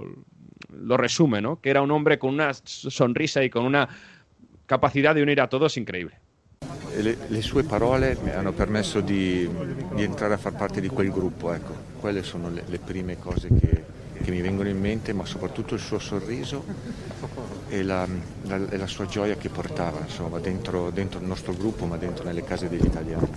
lo 0.71 0.97
resume, 0.97 1.39
¿no? 1.39 1.61
Que 1.61 1.69
era 1.69 1.83
un 1.83 1.91
hombre 1.91 2.17
con 2.17 2.33
una 2.33 2.51
sonrisa 2.53 3.43
y 3.43 3.49
con 3.51 3.63
una 3.63 3.87
capacidad 4.65 5.13
de 5.13 5.21
unir 5.21 5.39
a 5.39 5.47
todos 5.47 5.77
increíble. 5.77 6.17
Le, 6.97 7.15
le 7.29 7.41
sue 7.43 7.63
parole 7.63 8.17
mi 8.23 8.31
hanno 8.31 8.51
permesso 8.51 9.01
di, 9.01 9.47
di 9.93 10.03
entrare 10.03 10.33
a 10.33 10.37
far 10.37 10.55
parte 10.55 10.81
di 10.81 10.87
quel 10.89 11.11
gruppo, 11.11 11.53
ecco. 11.53 11.75
Quelle 11.99 12.23
sono 12.23 12.49
le, 12.49 12.63
le 12.67 12.79
prime 12.79 13.19
cose 13.19 13.49
che, 13.49 13.83
che 14.23 14.31
mi 14.31 14.41
vengono 14.41 14.67
in 14.67 14.79
mente, 14.79 15.13
ma 15.13 15.25
soprattutto 15.25 15.75
il 15.75 15.79
suo 15.79 15.99
sorriso 15.99 16.65
e 17.69 17.83
la, 17.83 18.07
la- 18.47 18.57
la 18.57 18.87
sua 18.87 19.05
gioia 19.05 19.35
che 19.35 19.49
portava, 19.49 19.99
insomma, 20.01 20.39
dentro, 20.39 20.89
dentro 20.89 21.19
il 21.19 21.27
nostro 21.27 21.53
gruppo, 21.53 21.85
ma 21.85 21.97
dentro 21.97 22.23
nelle 22.25 22.43
case 22.43 22.67
degli 22.67 22.85
italiani. 22.85 23.27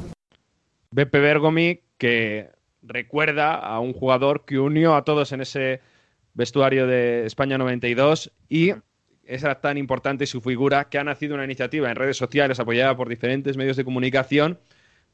Beppe 0.89 1.21
Bergomi, 1.21 1.81
que 1.99 2.51
recuerda 2.83 3.55
a 3.55 3.81
un 3.81 3.93
jugador 3.93 4.45
que 4.45 4.59
unió 4.59 4.95
a 4.95 5.05
todos 5.05 5.33
en 5.33 5.41
ese 5.41 5.81
vestuario 6.35 6.87
de 6.87 7.27
España 7.27 7.59
92 7.59 8.33
y 8.49 8.73
era 9.25 9.61
tan 9.61 9.79
importante 9.79 10.27
su 10.27 10.41
figura 10.41 10.89
que 10.89 10.99
ha 10.99 11.05
nacido 11.05 11.35
una 11.35 11.45
iniciativa 11.45 11.91
en 11.91 11.97
redes 11.97 12.17
sociales 12.17 12.59
apoyada 12.59 12.97
por 12.97 13.09
diferentes 13.09 13.57
medios 13.57 13.77
de 13.77 13.85
comunicación 13.85 14.59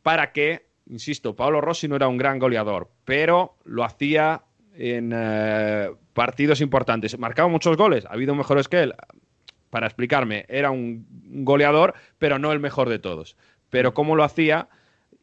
para 0.03 0.33
que, 0.33 0.67
insisto, 0.87 1.37
Paolo 1.37 1.61
Rossi 1.61 1.89
no 1.89 1.97
era 1.97 2.09
un 2.09 2.17
gran 2.17 2.39
goleador, 2.39 2.91
pero 3.05 3.57
lo 3.65 3.85
hacía 3.85 4.43
en 4.75 5.13
eh, 5.15 5.91
partidos 6.15 6.61
importantes. 6.61 7.19
Marcaba 7.19 7.49
muchos 7.49 7.77
goles, 7.77 8.07
ha 8.07 8.13
habido 8.13 8.35
mejores 8.35 8.69
que 8.69 8.81
él. 8.81 8.95
Para 9.71 9.87
explicarme, 9.87 10.47
era 10.49 10.71
un 10.71 11.07
goleador, 11.45 11.95
pero 12.19 12.39
no 12.39 12.53
el 12.53 12.61
mejor 12.61 12.89
de 12.89 12.99
todos. 12.99 13.37
Pero 13.69 13.93
cómo 13.93 14.17
lo 14.17 14.25
hacía, 14.25 14.69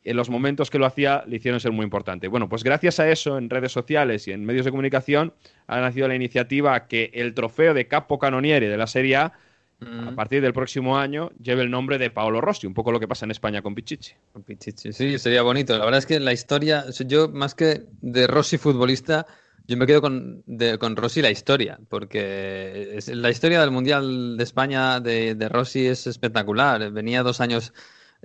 en 0.05 0.15
los 0.15 0.29
momentos 0.29 0.69
que 0.69 0.79
lo 0.79 0.85
hacía 0.85 1.23
le 1.27 1.35
hicieron 1.37 1.59
ser 1.59 1.71
muy 1.73 1.83
importante. 1.83 2.27
Bueno, 2.29 2.47
pues 2.47 2.63
gracias 2.63 2.99
a 2.99 3.09
eso, 3.09 3.37
en 3.37 3.49
redes 3.49 3.71
sociales 3.71 4.27
y 4.27 4.31
en 4.31 4.45
medios 4.45 4.63
de 4.63 4.71
comunicación, 4.71 5.33
ha 5.67 5.81
nacido 5.81 6.07
la 6.07 6.15
iniciativa 6.15 6.87
que 6.87 7.11
el 7.13 7.33
trofeo 7.33 7.73
de 7.73 7.87
Capo 7.87 8.19
Canoniere 8.19 8.69
de 8.69 8.77
la 8.77 8.87
Serie 8.87 9.17
A, 9.17 9.33
a 9.81 10.11
partir 10.15 10.41
del 10.41 10.53
próximo 10.53 10.97
año, 10.97 11.31
lleve 11.43 11.61
el 11.61 11.69
nombre 11.69 11.97
de 11.97 12.09
Paolo 12.09 12.39
Rossi, 12.39 12.65
un 12.65 12.73
poco 12.73 12.91
lo 12.91 12.99
que 12.99 13.07
pasa 13.07 13.25
en 13.25 13.31
España 13.31 13.61
con 13.61 13.75
Pichichi. 13.75 14.13
Con 14.31 14.41
Pichichi, 14.43 14.93
Sí, 14.93 15.19
sería 15.19 15.41
bonito. 15.41 15.77
La 15.77 15.83
verdad 15.85 15.99
es 15.99 16.05
que 16.05 16.19
la 16.19 16.31
historia, 16.33 16.85
yo 17.05 17.27
más 17.29 17.53
que 17.55 17.83
de 18.01 18.25
Rossi 18.25 18.57
futbolista, 18.57 19.27
yo 19.67 19.77
me 19.77 19.85
quedo 19.85 20.01
con, 20.01 20.43
de- 20.45 20.77
con 20.79 20.95
Rossi 20.95 21.21
la 21.21 21.29
historia, 21.29 21.77
porque 21.89 22.91
es- 22.95 23.09
la 23.09 23.29
historia 23.29 23.59
del 23.61 23.71
Mundial 23.71 24.37
de 24.37 24.43
España 24.43 24.99
de, 24.99 25.35
de 25.35 25.49
Rossi 25.49 25.85
es 25.87 26.07
espectacular. 26.07 26.91
Venía 26.91 27.21
dos 27.23 27.41
años 27.41 27.73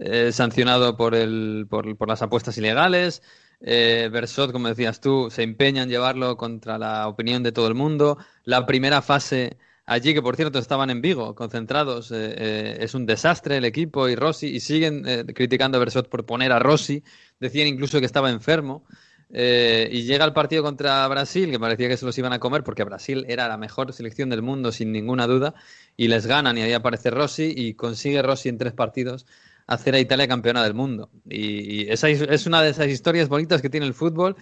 eh, 0.00 0.32
sancionado 0.32 0.96
por, 0.96 1.14
el, 1.14 1.66
por, 1.68 1.94
por 1.96 2.08
las 2.08 2.22
apuestas 2.22 2.56
ilegales. 2.56 3.22
Eh, 3.60 4.08
Bersot, 4.10 4.52
como 4.52 4.68
decías 4.68 5.00
tú, 5.00 5.28
se 5.30 5.42
empeña 5.42 5.82
en 5.82 5.90
llevarlo 5.90 6.36
contra 6.36 6.78
la 6.78 7.06
opinión 7.08 7.42
de 7.42 7.52
todo 7.52 7.68
el 7.68 7.74
mundo. 7.74 8.16
La 8.44 8.64
primera 8.64 9.02
fase 9.02 9.58
allí, 9.84 10.14
que 10.14 10.22
por 10.22 10.36
cierto 10.36 10.58
estaban 10.58 10.88
en 10.88 11.02
Vigo, 11.02 11.34
concentrados, 11.34 12.10
eh, 12.12 12.34
eh, 12.38 12.78
es 12.80 12.94
un 12.94 13.04
desastre 13.04 13.58
el 13.58 13.66
equipo 13.66 14.08
y 14.08 14.16
Rossi, 14.16 14.46
y 14.46 14.60
siguen 14.60 15.04
criticando 15.34 15.76
a 15.76 15.80
Bersot 15.80 16.08
por 16.08 16.24
poner 16.24 16.52
a 16.52 16.58
Rossi. 16.58 17.04
Decían 17.38 17.66
incluso 17.66 18.00
que 18.00 18.06
estaba 18.06 18.30
enfermo. 18.30 18.84
Y 19.32 20.02
llega 20.02 20.24
el 20.24 20.32
partido 20.32 20.64
contra 20.64 21.06
Brasil, 21.06 21.50
que 21.52 21.60
parecía 21.60 21.88
que 21.88 21.96
se 21.96 22.04
los 22.04 22.18
iban 22.18 22.32
a 22.32 22.40
comer, 22.40 22.64
porque 22.64 22.82
Brasil 22.82 23.24
era 23.28 23.46
la 23.46 23.56
mejor 23.56 23.92
selección 23.92 24.28
del 24.28 24.42
mundo, 24.42 24.72
sin 24.72 24.90
ninguna 24.90 25.28
duda, 25.28 25.54
y 25.96 26.08
les 26.08 26.26
ganan, 26.26 26.58
y 26.58 26.62
ahí 26.62 26.72
aparece 26.72 27.10
Rossi, 27.10 27.52
y 27.56 27.74
consigue 27.74 28.22
Rossi 28.22 28.48
en 28.48 28.58
tres 28.58 28.72
partidos 28.72 29.26
hacer 29.70 29.94
a 29.94 30.00
Italia 30.00 30.28
campeona 30.28 30.62
del 30.64 30.74
mundo. 30.74 31.10
Y, 31.28 31.84
y 31.84 31.90
esa 31.90 32.08
es- 32.08 32.46
una 32.46 32.62
de 32.62 32.70
esas 32.70 32.88
historias 32.88 33.28
bonitas 33.28 33.62
que 33.62 33.70
tiene 33.70 33.86
el 33.86 33.94
fútbol 33.94 34.36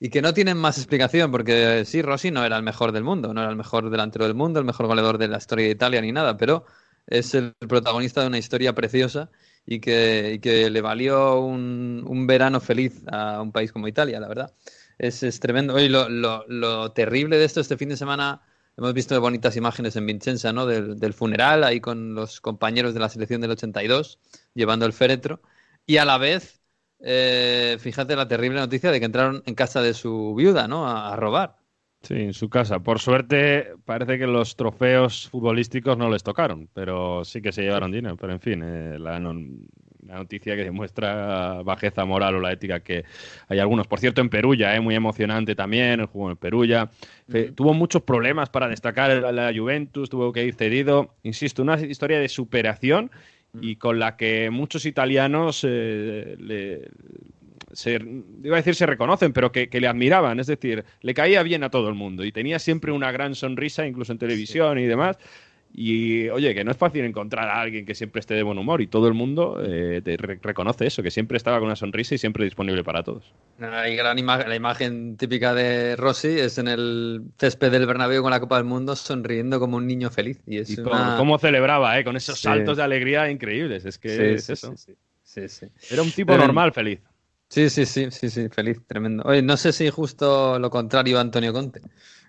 y 0.00 0.10
que 0.10 0.22
no 0.22 0.34
tienen 0.34 0.56
más 0.58 0.76
explicación, 0.78 1.30
porque 1.30 1.84
sí, 1.86 2.02
Rossi 2.02 2.30
no 2.30 2.44
era 2.44 2.56
el 2.56 2.62
mejor 2.62 2.92
del 2.92 3.04
mundo, 3.04 3.32
no 3.32 3.40
era 3.42 3.50
el 3.50 3.56
mejor 3.56 3.90
delantero 3.90 4.26
del 4.26 4.34
mundo, 4.34 4.58
el 4.60 4.66
mejor 4.66 4.86
goleador 4.86 5.18
de 5.18 5.28
la 5.28 5.38
historia 5.38 5.66
de 5.66 5.72
Italia 5.72 6.00
ni 6.00 6.12
nada, 6.12 6.36
pero 6.36 6.64
es 7.06 7.34
el 7.34 7.54
protagonista 7.68 8.20
de 8.22 8.26
una 8.28 8.38
historia 8.38 8.74
preciosa 8.74 9.30
y 9.66 9.80
que, 9.80 10.32
y 10.34 10.38
que 10.40 10.70
le 10.70 10.80
valió 10.80 11.40
un, 11.40 12.04
un 12.06 12.26
verano 12.26 12.60
feliz 12.60 13.02
a 13.10 13.40
un 13.42 13.52
país 13.52 13.72
como 13.72 13.88
Italia, 13.88 14.20
la 14.20 14.28
verdad. 14.28 14.54
Es, 14.98 15.22
es 15.22 15.40
tremendo. 15.40 15.74
Oye, 15.74 15.88
lo, 15.88 16.08
lo- 16.08 16.44
lo 16.48 16.92
terrible 16.92 17.38
de 17.38 17.44
esto 17.44 17.60
este 17.60 17.76
fin 17.76 17.88
de 17.88 17.96
semana, 17.96 18.42
hemos 18.76 18.94
visto 18.94 19.20
bonitas 19.20 19.56
imágenes 19.56 19.96
en 19.96 20.06
Vincenza, 20.06 20.52
¿no? 20.52 20.66
Del, 20.66 21.12
funeral, 21.14 21.64
ahí 21.64 21.80
con 21.80 22.14
los 22.14 22.40
compañeros 22.40 22.94
de 22.94 23.00
la 23.00 23.08
selección 23.08 23.40
del 23.40 23.52
82, 23.52 24.18
llevando 24.54 24.86
el 24.86 24.92
féretro. 24.92 25.40
Y 25.86 25.98
a 25.98 26.04
la 26.04 26.18
vez, 26.18 26.62
eh, 27.00 27.76
fíjate 27.80 28.16
la 28.16 28.28
terrible 28.28 28.60
noticia 28.60 28.90
de 28.90 28.98
que 29.00 29.06
entraron 29.06 29.42
en 29.46 29.54
casa 29.54 29.82
de 29.82 29.94
su 29.94 30.34
viuda, 30.34 30.68
¿no? 30.68 30.86
A, 30.86 31.12
a 31.12 31.16
robar. 31.16 31.56
Sí, 32.04 32.14
en 32.14 32.34
su 32.34 32.50
casa. 32.50 32.80
Por 32.80 32.98
suerte, 32.98 33.72
parece 33.86 34.18
que 34.18 34.26
los 34.26 34.56
trofeos 34.56 35.28
futbolísticos 35.30 35.96
no 35.96 36.10
les 36.10 36.22
tocaron, 36.22 36.68
pero 36.74 37.24
sí 37.24 37.40
que 37.40 37.50
se 37.50 37.62
llevaron 37.62 37.92
dinero. 37.92 38.16
Pero 38.18 38.34
en 38.34 38.40
fin, 38.40 38.62
eh, 38.62 38.98
la, 38.98 39.18
noticia 40.04 40.54
que 40.56 40.64
demuestra 40.64 41.62
bajeza 41.62 42.04
moral 42.04 42.36
o 42.36 42.40
la 42.40 42.52
ética 42.52 42.80
que 42.80 43.04
hay 43.48 43.58
algunos. 43.58 43.86
Por 43.86 44.00
cierto, 44.00 44.20
en 44.20 44.28
Perulla, 44.28 44.76
eh, 44.76 44.80
muy 44.80 44.94
emocionante 44.94 45.54
también, 45.54 46.00
el 46.00 46.06
juego 46.06 46.30
en 46.30 46.36
Perulla. 46.36 46.90
Tuvo 47.54 47.72
muchos 47.72 48.02
problemas 48.02 48.50
para 48.50 48.68
destacar 48.68 49.10
la, 49.32 49.52
Juventus, 49.54 50.10
tuvo 50.10 50.32
que 50.32 50.44
ir 50.44 50.54
cedido. 50.54 51.14
Insisto, 51.22 51.62
una 51.62 51.80
historia 51.80 52.18
de 52.18 52.28
superación 52.28 53.10
y 53.60 53.76
con 53.76 53.98
la 53.98 54.16
que 54.16 54.50
muchos 54.50 54.84
italianos 54.84 55.64
eh, 55.66 56.36
le, 56.38 56.88
se, 57.74 57.98
iba 58.42 58.56
a 58.56 58.60
decir 58.60 58.74
se 58.74 58.86
reconocen, 58.86 59.32
pero 59.32 59.52
que, 59.52 59.68
le 59.72 59.86
admiraban, 59.86 60.40
es 60.40 60.46
decir, 60.46 60.84
le 61.00 61.14
caía 61.14 61.42
bien 61.42 61.62
a 61.64 61.70
todo 61.70 61.88
el 61.88 61.94
mundo 61.94 62.24
y 62.24 62.32
tenía 62.32 62.58
siempre 62.58 62.92
una 62.92 63.12
gran 63.12 63.34
sonrisa, 63.34 63.86
incluso 63.86 64.12
en 64.12 64.18
televisión 64.18 64.78
y 64.78 64.84
demás. 64.84 65.18
Y 65.76 66.28
oye, 66.28 66.54
que 66.54 66.62
no 66.62 66.70
es 66.70 66.76
fácil 66.76 67.04
encontrar 67.04 67.48
a 67.48 67.60
alguien 67.60 67.84
que 67.84 67.96
siempre 67.96 68.20
esté 68.20 68.34
de 68.34 68.44
buen 68.44 68.58
humor 68.58 68.80
y 68.80 68.86
todo 68.86 69.08
el 69.08 69.14
mundo 69.14 69.60
eh, 69.60 70.00
reconoce 70.40 70.86
eso, 70.86 71.02
que 71.02 71.10
siempre 71.10 71.36
estaba 71.36 71.58
con 71.58 71.66
una 71.66 71.74
sonrisa 71.74 72.14
y 72.14 72.18
siempre 72.18 72.44
disponible 72.44 72.84
para 72.84 73.02
todos. 73.02 73.34
La, 73.58 73.88
gran 73.88 74.24
la 74.24 74.54
imagen 74.54 75.16
típica 75.16 75.52
de 75.52 75.96
Rossi 75.96 76.28
es 76.28 76.58
en 76.58 76.68
el 76.68 77.22
césped 77.40 77.72
del 77.72 77.86
Bernabéu 77.86 78.22
con 78.22 78.30
la 78.30 78.38
Copa 78.38 78.56
del 78.56 78.66
Mundo 78.66 78.94
sonriendo 78.94 79.58
como 79.58 79.76
un 79.76 79.88
niño 79.88 80.10
feliz. 80.10 80.40
Y, 80.46 80.58
es 80.58 80.80
cómo, 80.80 81.38
celebraba, 81.40 81.98
eh, 81.98 82.04
con 82.04 82.16
esos 82.16 82.38
saltos 82.38 82.76
de 82.76 82.84
alegría 82.84 83.28
increíbles. 83.28 83.84
Es 83.84 83.98
que 83.98 84.34
es 84.34 84.48
eso. 84.48 84.72
Era 85.90 86.02
un 86.02 86.12
tipo 86.12 86.36
normal, 86.36 86.72
feliz. 86.72 87.00
Sí, 87.48 87.68
sí, 87.68 87.84
sí, 87.84 88.10
sí, 88.10 88.30
sí, 88.30 88.48
feliz, 88.48 88.80
tremendo. 88.86 89.22
Oye, 89.26 89.42
no 89.42 89.56
sé 89.56 89.72
si 89.72 89.90
justo 89.90 90.58
lo 90.58 90.70
contrario 90.70 91.18
a 91.18 91.20
Antonio 91.20 91.52
Conte, 91.52 91.80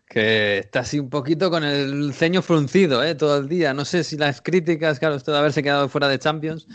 que 0.07 0.59
está 0.59 0.81
así 0.81 0.99
un 0.99 1.09
poquito 1.09 1.49
con 1.49 1.63
el 1.63 2.13
ceño 2.13 2.41
fruncido 2.41 3.03
¿eh? 3.03 3.15
todo 3.15 3.37
el 3.39 3.47
día. 3.47 3.73
No 3.73 3.85
sé 3.85 4.03
si 4.03 4.17
las 4.17 4.41
críticas, 4.41 4.99
claro, 4.99 5.15
esto 5.15 5.31
de 5.31 5.39
haberse 5.39 5.63
quedado 5.63 5.89
fuera 5.89 6.07
de 6.07 6.19
Champions 6.19 6.67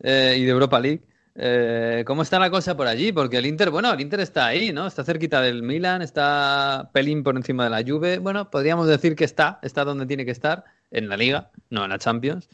eh, 0.00 0.36
y 0.38 0.44
de 0.44 0.50
Europa 0.50 0.80
League. 0.80 1.02
Eh, 1.36 2.04
¿Cómo 2.06 2.22
está 2.22 2.38
la 2.38 2.50
cosa 2.50 2.76
por 2.76 2.86
allí? 2.86 3.10
Porque 3.10 3.38
el 3.38 3.46
Inter, 3.46 3.70
bueno, 3.70 3.92
el 3.92 4.00
Inter 4.00 4.20
está 4.20 4.46
ahí, 4.46 4.72
¿no? 4.72 4.86
Está 4.86 5.02
cerquita 5.02 5.40
del 5.40 5.62
Milan, 5.62 6.02
está 6.02 6.90
pelín 6.92 7.24
por 7.24 7.36
encima 7.36 7.64
de 7.64 7.70
la 7.70 7.82
Juve. 7.82 8.18
Bueno, 8.18 8.50
podríamos 8.50 8.86
decir 8.86 9.16
que 9.16 9.24
está, 9.24 9.58
está 9.62 9.84
donde 9.84 10.06
tiene 10.06 10.24
que 10.24 10.30
estar, 10.30 10.64
en 10.90 11.08
la 11.08 11.16
Liga, 11.16 11.50
no 11.70 11.84
en 11.84 11.90
la 11.90 11.98
Champions. 11.98 12.48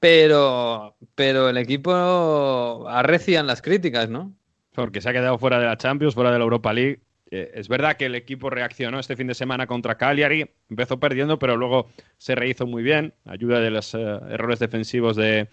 Pero, 0.00 0.96
pero 1.14 1.48
el 1.48 1.58
equipo 1.58 2.86
arrecian 2.88 3.46
las 3.46 3.62
críticas, 3.62 4.08
¿no? 4.08 4.34
porque 4.78 5.00
se 5.00 5.08
ha 5.08 5.12
quedado 5.12 5.38
fuera 5.38 5.58
de 5.58 5.66
la 5.66 5.76
Champions, 5.76 6.14
fuera 6.14 6.30
de 6.30 6.38
la 6.38 6.44
Europa 6.44 6.72
League. 6.72 7.00
Eh, 7.30 7.52
es 7.54 7.68
verdad 7.68 7.96
que 7.96 8.06
el 8.06 8.14
equipo 8.14 8.50
reaccionó 8.50 8.98
este 8.98 9.16
fin 9.16 9.26
de 9.26 9.34
semana 9.34 9.66
contra 9.66 9.96
Cagliari, 9.96 10.50
empezó 10.70 10.98
perdiendo, 10.98 11.38
pero 11.38 11.56
luego 11.56 11.88
se 12.16 12.34
rehizo 12.34 12.66
muy 12.66 12.82
bien, 12.82 13.14
ayuda 13.26 13.60
de 13.60 13.70
los 13.70 13.94
eh, 13.94 13.98
errores 13.98 14.58
defensivos 14.58 15.16
del 15.16 15.46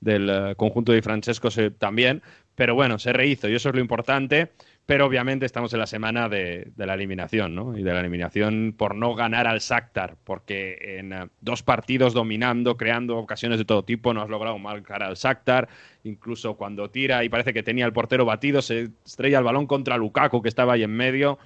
eh, 0.00 0.54
conjunto 0.56 0.92
de 0.92 1.00
Francesco 1.00 1.48
también, 1.78 2.22
pero 2.54 2.74
bueno, 2.74 2.98
se 2.98 3.12
rehizo 3.12 3.48
y 3.48 3.54
eso 3.54 3.70
es 3.70 3.74
lo 3.74 3.80
importante 3.80 4.52
pero 4.86 5.06
obviamente 5.06 5.46
estamos 5.46 5.72
en 5.72 5.78
la 5.78 5.86
semana 5.86 6.28
de, 6.28 6.72
la 6.76 6.94
eliminación, 6.94 7.54
¿no? 7.54 7.78
Y 7.78 7.82
de 7.82 7.92
la 7.92 8.00
eliminación 8.00 8.74
por 8.76 8.94
no 8.96 9.14
ganar 9.14 9.46
al 9.46 9.60
Shakhtar, 9.60 10.16
porque 10.24 10.98
en 10.98 11.12
eh, 11.12 11.28
dos 11.40 11.62
partidos 11.62 12.14
dominando, 12.14 12.76
creando 12.76 13.16
ocasiones 13.16 13.58
de 13.58 13.64
todo 13.64 13.84
tipo, 13.84 14.12
no 14.12 14.22
has 14.22 14.28
logrado 14.28 14.58
marcar 14.58 15.02
al 15.02 15.14
Shakhtar, 15.14 15.68
incluso 16.04 16.56
cuando 16.56 16.90
tira 16.90 17.22
y 17.24 17.28
parece 17.28 17.52
que 17.52 17.62
tenía 17.62 17.86
el 17.86 17.92
portero 17.92 18.24
batido, 18.24 18.60
se 18.60 18.90
estrella 19.06 19.38
el 19.38 19.44
balón 19.44 19.66
contra 19.66 19.96
Lukaku, 19.96 20.42
que 20.42 20.48
estaba 20.48 20.72
ahí 20.72 20.82
en 20.82 20.96
medio, 20.96 21.38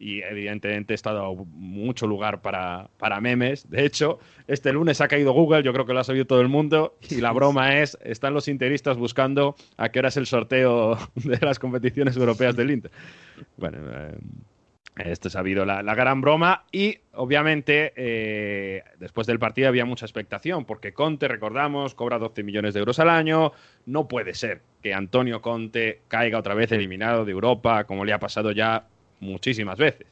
y 0.00 0.22
evidentemente 0.22 0.94
está 0.94 1.12
dado 1.12 1.34
mucho 1.52 2.06
lugar 2.06 2.40
para, 2.40 2.88
para, 2.96 3.20
memes. 3.20 3.68
De 3.70 3.84
hecho, 3.84 4.18
este 4.48 4.72
lunes 4.72 5.02
ha 5.02 5.08
caído 5.08 5.32
Google, 5.32 5.62
yo 5.62 5.74
creo 5.74 5.84
que 5.84 5.92
lo 5.92 6.00
ha 6.00 6.04
sabido 6.04 6.24
todo 6.24 6.40
el 6.40 6.48
mundo, 6.48 6.96
y 7.10 7.20
la 7.20 7.32
broma 7.32 7.78
es, 7.78 7.98
están 8.02 8.32
los 8.32 8.48
interistas 8.48 8.96
buscando 8.96 9.56
a 9.76 9.90
qué 9.90 9.98
hora 9.98 10.08
es 10.08 10.16
el 10.16 10.26
sorteo 10.26 10.96
de 11.16 11.38
las 11.42 11.58
competiciones 11.58 12.16
europeas 12.16 12.56
del 12.56 12.70
Inter. 12.70 12.90
Bueno, 13.58 13.78
eh, 13.92 14.18
esto 14.96 15.28
ha 15.34 15.40
habido 15.40 15.66
la, 15.66 15.82
la, 15.82 15.94
gran 15.94 16.22
broma 16.22 16.64
y 16.72 16.98
obviamente 17.12 17.92
eh, 17.94 18.82
después 18.98 19.26
del 19.26 19.38
partido 19.38 19.68
había 19.68 19.84
mucha 19.84 20.06
expectación 20.06 20.64
porque 20.64 20.94
Conte, 20.94 21.28
recordamos, 21.28 21.94
cobra 21.94 22.18
12 22.18 22.42
millones 22.42 22.74
de 22.74 22.80
euros 22.80 22.98
al 22.98 23.08
año. 23.08 23.52
No 23.86 24.08
puede 24.08 24.34
ser 24.34 24.62
que 24.82 24.92
Antonio 24.92 25.40
Conte 25.40 26.00
caiga 26.08 26.38
otra 26.38 26.54
vez 26.54 26.72
eliminado 26.72 27.24
de 27.24 27.32
Europa 27.32 27.84
como 27.84 28.04
le 28.04 28.12
ha 28.12 28.18
pasado 28.18 28.52
ya 28.52 28.88
muchísimas 29.20 29.78
veces. 29.78 30.06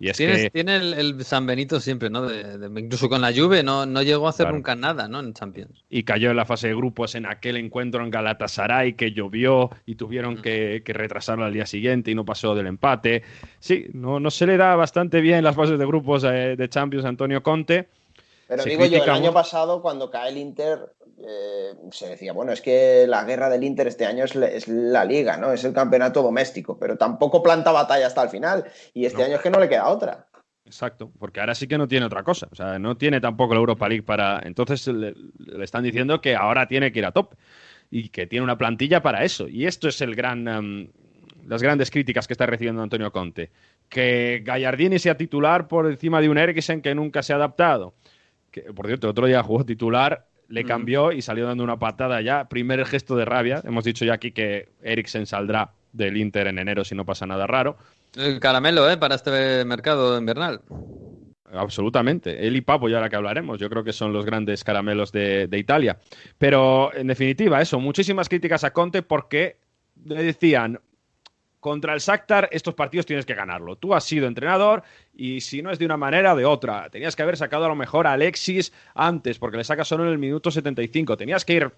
Y 0.00 0.08
es 0.08 0.18
que... 0.18 0.50
Tiene 0.50 0.76
el, 0.76 1.24
San 1.24 1.46
Benito 1.46 1.78
siempre, 1.78 2.10
¿no? 2.10 2.26
incluso 2.78 3.08
con 3.08 3.20
la 3.20 3.32
Juve 3.32 3.62
no, 3.62 3.86
no 3.86 4.02
llegó 4.02 4.26
a 4.26 4.30
hacer 4.30 4.52
nunca 4.52 4.74
nada, 4.74 5.06
¿no? 5.08 5.20
En 5.20 5.32
Champions. 5.34 5.84
Y 5.88 6.02
cayó 6.02 6.30
en 6.30 6.36
la 6.36 6.44
fase 6.44 6.68
de 6.68 6.74
grupos 6.74 7.14
en 7.14 7.26
aquel 7.26 7.56
encuentro 7.56 8.02
en 8.02 8.10
Galatasaray 8.10 8.94
que 8.94 9.12
llovió 9.12 9.70
y 9.86 9.94
tuvieron 9.94 10.34
mm. 10.34 10.42
que, 10.42 10.82
retrasarlo 10.86 11.44
al 11.44 11.52
día 11.52 11.66
siguiente 11.66 12.10
y 12.10 12.14
no 12.14 12.24
pasó 12.24 12.54
del 12.54 12.66
empate. 12.66 13.22
Sí, 13.60 13.86
no, 13.92 14.18
no 14.18 14.30
se 14.30 14.46
le 14.46 14.56
da 14.56 14.74
bastante 14.74 15.20
bien 15.20 15.44
las 15.44 15.54
fases 15.54 15.78
de 15.78 15.86
grupos 15.86 16.22
de, 16.22 16.56
de 16.56 16.68
Champions 16.68 17.04
a 17.04 17.08
Antonio 17.08 17.42
Conte. 17.42 17.88
Pero 18.48 18.64
digo 18.64 18.84
yo, 18.84 19.02
el 19.02 19.10
año 19.10 19.32
pasado, 19.32 19.80
cuando 19.80 20.10
cae 20.10 20.30
el 20.30 20.38
Inter, 20.38 20.80
eh, 21.18 21.74
se 21.92 22.08
decía, 22.08 22.32
bueno, 22.32 22.52
es 22.52 22.60
que 22.60 23.06
la 23.06 23.24
guerra 23.24 23.48
del 23.48 23.64
Inter 23.64 23.86
este 23.86 24.06
año 24.06 24.24
es, 24.24 24.68
la 24.68 25.04
liga, 25.04 25.36
¿no? 25.36 25.52
Es 25.52 25.64
el 25.64 25.72
campeonato 25.72 26.22
doméstico, 26.22 26.78
pero 26.78 26.96
tampoco 26.96 27.42
planta 27.42 27.72
batalla 27.72 28.06
hasta 28.06 28.22
el 28.22 28.28
final. 28.28 28.64
Y 28.92 29.06
este 29.06 29.22
año 29.22 29.36
es 29.36 29.42
que 29.42 29.50
no 29.50 29.60
le 29.60 29.68
queda 29.68 29.88
otra. 29.88 30.26
Exacto, 30.66 31.12
porque 31.18 31.40
ahora 31.40 31.54
sí 31.54 31.68
que 31.68 31.78
no 31.78 31.86
tiene 31.86 32.06
otra 32.06 32.22
cosa. 32.22 32.48
O 32.50 32.54
sea, 32.54 32.78
no 32.78 32.96
tiene 32.96 33.20
tampoco 33.20 33.54
la 33.54 33.60
Europa 33.60 33.88
League 33.88 34.02
para. 34.02 34.40
Entonces 34.44 34.86
le, 34.88 35.14
están 35.62 35.84
diciendo 35.84 36.20
que 36.20 36.34
ahora 36.34 36.66
tiene 36.66 36.90
que 36.90 37.00
ir 37.00 37.06
a 37.06 37.12
top 37.12 37.34
y 37.90 38.08
que 38.08 38.26
tiene 38.26 38.44
una 38.44 38.58
plantilla 38.58 39.02
para 39.02 39.24
eso. 39.24 39.46
Y 39.46 39.66
esto 39.66 39.88
es 39.88 40.00
el 40.00 40.14
gran. 40.14 40.48
Em, 40.48 40.88
las 41.46 41.62
grandes 41.62 41.90
críticas 41.90 42.26
que 42.26 42.32
está 42.32 42.46
recibiendo 42.46 42.82
Antonio 42.82 43.12
Conte. 43.12 43.50
Que 43.90 44.40
Gallardini 44.42 44.98
sea 44.98 45.16
titular 45.16 45.68
por 45.68 45.86
encima 45.86 46.22
de 46.22 46.30
un 46.30 46.38
Eriksen 46.38 46.80
que 46.80 46.94
nunca 46.94 47.22
se 47.22 47.34
ha 47.34 47.36
adaptado. 47.36 47.94
Que, 48.50 48.62
por 48.62 48.86
cierto, 48.86 49.06
el 49.06 49.10
otro 49.10 49.26
día 49.26 49.42
jugó 49.42 49.64
titular 49.64 50.26
le 50.54 50.64
cambió 50.64 51.10
y 51.10 51.20
salió 51.20 51.46
dando 51.46 51.64
una 51.64 51.78
patada 51.78 52.20
ya. 52.20 52.48
Primer 52.48 52.86
gesto 52.86 53.16
de 53.16 53.24
rabia. 53.24 53.60
Hemos 53.64 53.84
dicho 53.84 54.04
ya 54.04 54.14
aquí 54.14 54.30
que 54.30 54.68
Eriksen 54.82 55.26
saldrá 55.26 55.72
del 55.92 56.16
Inter 56.16 56.46
en 56.46 56.60
enero 56.60 56.84
si 56.84 56.94
no 56.94 57.04
pasa 57.04 57.26
nada 57.26 57.46
raro. 57.46 57.76
El 58.16 58.38
caramelo, 58.38 58.88
¿eh? 58.88 58.96
Para 58.96 59.16
este 59.16 59.64
mercado 59.64 60.16
invernal. 60.16 60.60
Absolutamente. 61.52 62.46
Él 62.46 62.54
y 62.54 62.60
Papo, 62.60 62.88
ya 62.88 63.00
la 63.00 63.08
que 63.08 63.16
hablaremos. 63.16 63.58
Yo 63.58 63.68
creo 63.68 63.82
que 63.82 63.92
son 63.92 64.12
los 64.12 64.24
grandes 64.24 64.62
caramelos 64.62 65.10
de, 65.10 65.48
de 65.48 65.58
Italia. 65.58 65.98
Pero, 66.38 66.94
en 66.94 67.08
definitiva, 67.08 67.60
eso. 67.60 67.80
Muchísimas 67.80 68.28
críticas 68.28 68.62
a 68.62 68.72
Conte 68.72 69.02
porque 69.02 69.56
le 70.04 70.22
decían, 70.22 70.78
contra 71.64 71.94
el 71.94 72.00
Shakhtar 72.00 72.50
estos 72.52 72.74
partidos 72.74 73.06
tienes 73.06 73.24
que 73.24 73.32
ganarlo. 73.32 73.76
Tú 73.76 73.94
has 73.94 74.04
sido 74.04 74.26
entrenador 74.26 74.82
y 75.14 75.40
si 75.40 75.62
no 75.62 75.70
es 75.70 75.78
de 75.78 75.86
una 75.86 75.96
manera, 75.96 76.34
de 76.34 76.44
otra. 76.44 76.90
Tenías 76.90 77.16
que 77.16 77.22
haber 77.22 77.38
sacado 77.38 77.64
a 77.64 77.68
lo 77.68 77.74
mejor 77.74 78.06
a 78.06 78.12
Alexis 78.12 78.70
antes, 78.94 79.38
porque 79.38 79.56
le 79.56 79.64
sacas 79.64 79.88
solo 79.88 80.04
en 80.04 80.10
el 80.10 80.18
minuto 80.18 80.50
75. 80.50 81.16
Tenías 81.16 81.46
que 81.46 81.54
ir 81.54 81.72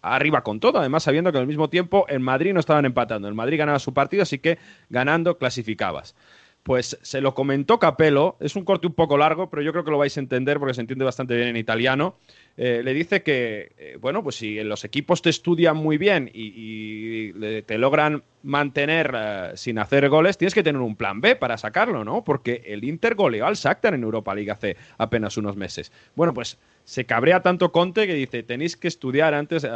arriba 0.00 0.44
con 0.44 0.60
todo, 0.60 0.78
además 0.78 1.02
sabiendo 1.02 1.32
que 1.32 1.38
al 1.38 1.48
mismo 1.48 1.68
tiempo 1.68 2.06
en 2.08 2.22
Madrid 2.22 2.52
no 2.52 2.60
estaban 2.60 2.84
empatando. 2.84 3.26
El 3.26 3.34
Madrid 3.34 3.58
ganaba 3.58 3.80
su 3.80 3.92
partido, 3.92 4.22
así 4.22 4.38
que 4.38 4.60
ganando 4.90 5.36
clasificabas. 5.36 6.14
Pues 6.62 6.96
se 7.02 7.20
lo 7.20 7.34
comentó 7.34 7.80
Capello, 7.80 8.36
es 8.38 8.54
un 8.54 8.64
corte 8.64 8.86
un 8.86 8.94
poco 8.94 9.18
largo, 9.18 9.50
pero 9.50 9.62
yo 9.62 9.72
creo 9.72 9.84
que 9.84 9.90
lo 9.90 9.98
vais 9.98 10.16
a 10.16 10.20
entender 10.20 10.60
porque 10.60 10.74
se 10.74 10.80
entiende 10.80 11.04
bastante 11.04 11.34
bien 11.34 11.48
en 11.48 11.56
italiano. 11.56 12.14
Eh, 12.56 12.82
le 12.84 12.94
dice 12.94 13.24
que, 13.24 13.72
eh, 13.78 13.98
bueno, 14.00 14.22
pues 14.22 14.36
si 14.36 14.62
los 14.62 14.84
equipos 14.84 15.22
te 15.22 15.30
estudian 15.30 15.76
muy 15.76 15.98
bien 15.98 16.30
y, 16.32 17.32
te 17.62 17.78
logran 17.78 18.22
mantener 18.44 19.12
eh, 19.12 19.50
sin 19.56 19.80
hacer 19.80 20.08
goles, 20.08 20.38
tienes 20.38 20.54
que 20.54 20.62
tener 20.62 20.80
un 20.80 20.94
plan 20.94 21.20
B 21.20 21.34
para 21.34 21.58
sacarlo, 21.58 22.04
¿no? 22.04 22.22
Porque 22.22 22.62
el 22.66 22.84
Inter 22.84 23.16
goleó 23.16 23.46
al 23.46 23.56
Shakhtar 23.56 23.94
en 23.94 24.04
Europa 24.04 24.32
League 24.32 24.50
hace 24.52 24.76
apenas 24.98 25.36
unos 25.36 25.56
meses. 25.56 25.90
Bueno, 26.14 26.32
pues 26.32 26.58
se 26.84 27.04
cabrea 27.06 27.42
tanto 27.42 27.72
Conte 27.72 28.06
que 28.06 28.14
dice, 28.14 28.44
tenéis 28.44 28.76
que 28.76 28.86
estudiar 28.86 29.34
antes, 29.34 29.66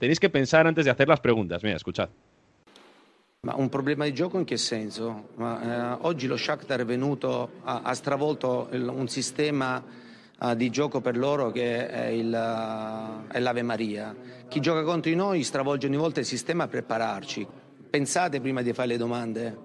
tenéis 0.00 0.18
que 0.18 0.28
pensar 0.28 0.66
antes 0.66 0.84
de 0.86 0.90
hacer 0.90 1.06
las 1.06 1.20
preguntas. 1.20 1.62
Mira, 1.62 1.76
escuchad. 1.76 2.08
Ma 3.44 3.56
un 3.56 3.68
problema 3.68 4.04
di 4.04 4.14
gioco 4.14 4.38
in 4.38 4.44
che 4.44 4.56
senso? 4.56 5.30
Ma, 5.34 5.96
eh, 5.96 5.98
oggi 6.02 6.28
lo 6.28 6.36
Shakhtar 6.36 6.78
è 6.78 6.84
venuto, 6.84 7.54
ha, 7.64 7.80
ha 7.82 7.92
stravolto 7.92 8.68
il, 8.70 8.86
un 8.86 9.08
sistema 9.08 9.82
uh, 10.38 10.54
di 10.54 10.70
gioco 10.70 11.00
per 11.00 11.16
loro 11.16 11.50
che 11.50 11.88
è, 11.88 12.06
il, 12.06 12.28
uh, 12.28 13.26
è 13.26 13.40
l'Ave 13.40 13.62
Maria. 13.62 14.14
Chi 14.46 14.60
gioca 14.60 14.84
contro 14.84 15.10
di 15.10 15.16
noi 15.16 15.42
stravolge 15.42 15.88
ogni 15.88 15.96
volta 15.96 16.20
il 16.20 16.26
sistema 16.26 16.68
per 16.68 16.84
prepararci. 16.84 17.44
Pensate 17.90 18.40
prima 18.40 18.62
di 18.62 18.72
fare 18.72 18.86
le 18.86 18.96
domande. 18.96 19.58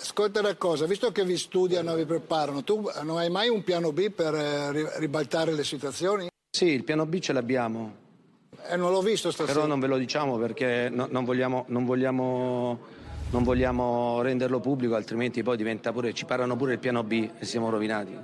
Ascolta 0.00 0.38
una 0.38 0.54
cosa, 0.54 0.86
visto 0.86 1.10
che 1.10 1.24
vi 1.24 1.36
studiano 1.36 1.94
e 1.94 1.96
vi 1.96 2.04
preparano, 2.04 2.62
tu 2.62 2.88
non 3.02 3.16
hai 3.16 3.30
mai 3.30 3.48
un 3.48 3.64
piano 3.64 3.90
B 3.90 4.10
per 4.10 4.32
eh, 4.32 4.98
ribaltare 5.00 5.54
le 5.54 5.64
situazioni? 5.64 6.28
Sì, 6.52 6.66
il 6.66 6.84
piano 6.84 7.04
B 7.04 7.18
ce 7.18 7.32
l'abbiamo. 7.32 7.96
Eh, 8.68 8.76
non 8.76 8.92
l'ho 8.92 9.02
visto 9.02 9.32
stasera. 9.32 9.54
Però 9.54 9.66
non 9.66 9.80
ve 9.80 9.88
lo 9.88 9.96
diciamo 9.96 10.38
perché 10.38 10.88
no, 10.88 11.08
non 11.10 11.24
vogliamo, 11.24 11.64
non 11.66 11.84
vogliamo 11.84 13.02
non 13.34 13.42
vogliamo 13.42 14.22
renderlo 14.22 14.60
pubblico, 14.60 14.94
altrimenti 14.94 15.42
poi 15.42 15.56
diventa 15.56 15.92
pure, 15.92 16.12
ci 16.12 16.24
parlano 16.24 16.54
pure 16.54 16.74
il 16.74 16.78
piano 16.78 17.02
B 17.02 17.30
e 17.36 17.44
siamo 17.44 17.68
rovinati. 17.68 18.16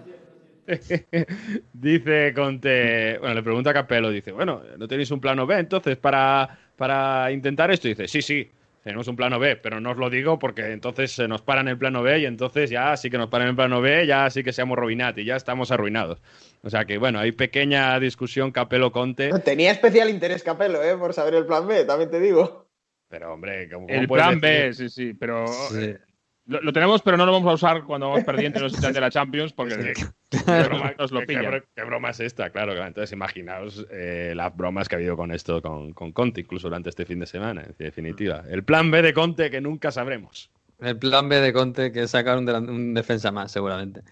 dice 1.72 2.32
Conte, 2.32 3.16
bueno, 3.18 3.34
le 3.34 3.42
pregunta 3.42 3.70
a 3.70 3.72
Capello, 3.72 4.08
dice, 4.08 4.30
bueno, 4.30 4.62
¿no 4.76 4.86
tenéis 4.86 5.10
un 5.10 5.18
plano 5.18 5.46
B 5.46 5.58
entonces 5.58 5.96
para, 5.96 6.56
para 6.76 7.32
intentar 7.32 7.72
esto? 7.72 7.88
Dice, 7.88 8.06
sí, 8.06 8.22
sí, 8.22 8.48
tenemos 8.84 9.08
un 9.08 9.16
plano 9.16 9.40
B, 9.40 9.56
pero 9.56 9.80
no 9.80 9.90
os 9.90 9.96
lo 9.96 10.08
digo 10.10 10.38
porque 10.38 10.70
entonces 10.70 11.10
se 11.10 11.26
nos 11.26 11.42
paran 11.42 11.66
el 11.66 11.76
plano 11.76 12.04
B 12.04 12.20
y 12.20 12.26
entonces 12.26 12.70
ya 12.70 12.96
sí 12.96 13.10
que 13.10 13.18
nos 13.18 13.30
paran 13.30 13.48
el 13.48 13.56
plano 13.56 13.80
B, 13.80 14.06
ya 14.06 14.30
sí 14.30 14.44
que 14.44 14.52
seamos 14.52 14.78
rovinati, 14.78 15.24
ya 15.24 15.34
estamos 15.34 15.72
arruinados. 15.72 16.22
O 16.62 16.70
sea 16.70 16.84
que 16.84 16.98
bueno, 16.98 17.18
hay 17.18 17.32
pequeña 17.32 17.98
discusión 17.98 18.52
Capello-Conte. 18.52 19.30
Tenía 19.40 19.72
especial 19.72 20.08
interés 20.08 20.44
Capello, 20.44 20.80
¿eh? 20.80 20.96
Por 20.96 21.14
saber 21.14 21.34
el 21.34 21.46
plan 21.46 21.66
B, 21.66 21.84
también 21.84 22.10
te 22.10 22.20
digo. 22.20 22.69
Pero 23.10 23.34
hombre, 23.34 23.68
¿cómo, 23.68 23.86
El 23.88 24.06
plan 24.08 24.40
B, 24.40 24.72
sí, 24.72 24.88
sí, 24.88 25.12
pero 25.14 25.44
Lo, 26.46 26.60
lo 26.62 26.72
tenemos, 26.72 27.02
pero 27.02 27.16
no 27.16 27.26
lo 27.26 27.32
vamos 27.32 27.50
a 27.50 27.54
usar 27.54 27.84
cuando 27.84 28.08
vamos 28.08 28.24
perdiendo 28.24 28.60
los 28.60 28.72
de 28.80 29.00
la 29.00 29.10
Champions 29.10 29.52
porque 29.52 29.92
¿Qué 30.30 30.38
broma, 30.64 30.94
nos 30.98 31.10
lo 31.12 31.20
qué- 31.20 31.26
qué 31.76 31.84
broma 31.84 32.10
es 32.10 32.20
esta? 32.20 32.50
Claro, 32.50 32.72
claro. 32.72 32.86
entonces 32.88 33.12
imaginaos 33.12 33.86
eh, 33.90 34.32
las 34.34 34.56
bromas 34.56 34.88
que 34.88 34.94
ha 34.94 34.98
habido 34.98 35.16
con 35.16 35.32
esto, 35.32 35.60
con, 35.60 35.92
con 35.92 36.12
Conte, 36.12 36.40
incluso 36.40 36.68
durante 36.68 36.88
este 36.88 37.04
fin 37.04 37.20
de 37.20 37.26
semana, 37.26 37.62
en 37.62 37.74
definitiva. 37.78 38.44
El 38.48 38.64
plan 38.64 38.90
B 38.90 39.02
de 39.02 39.12
Conte 39.12 39.50
que 39.50 39.60
nunca 39.60 39.90
sabremos. 39.90 40.50
El 40.80 40.98
plan 40.98 41.28
B 41.28 41.40
de 41.40 41.52
Conte, 41.52 41.92
que 41.92 42.02
es 42.04 42.10
sacar 42.10 42.38
un, 42.38 42.48
un 42.48 42.94
defensa 42.94 43.30
más, 43.30 43.52
seguramente. 43.52 44.02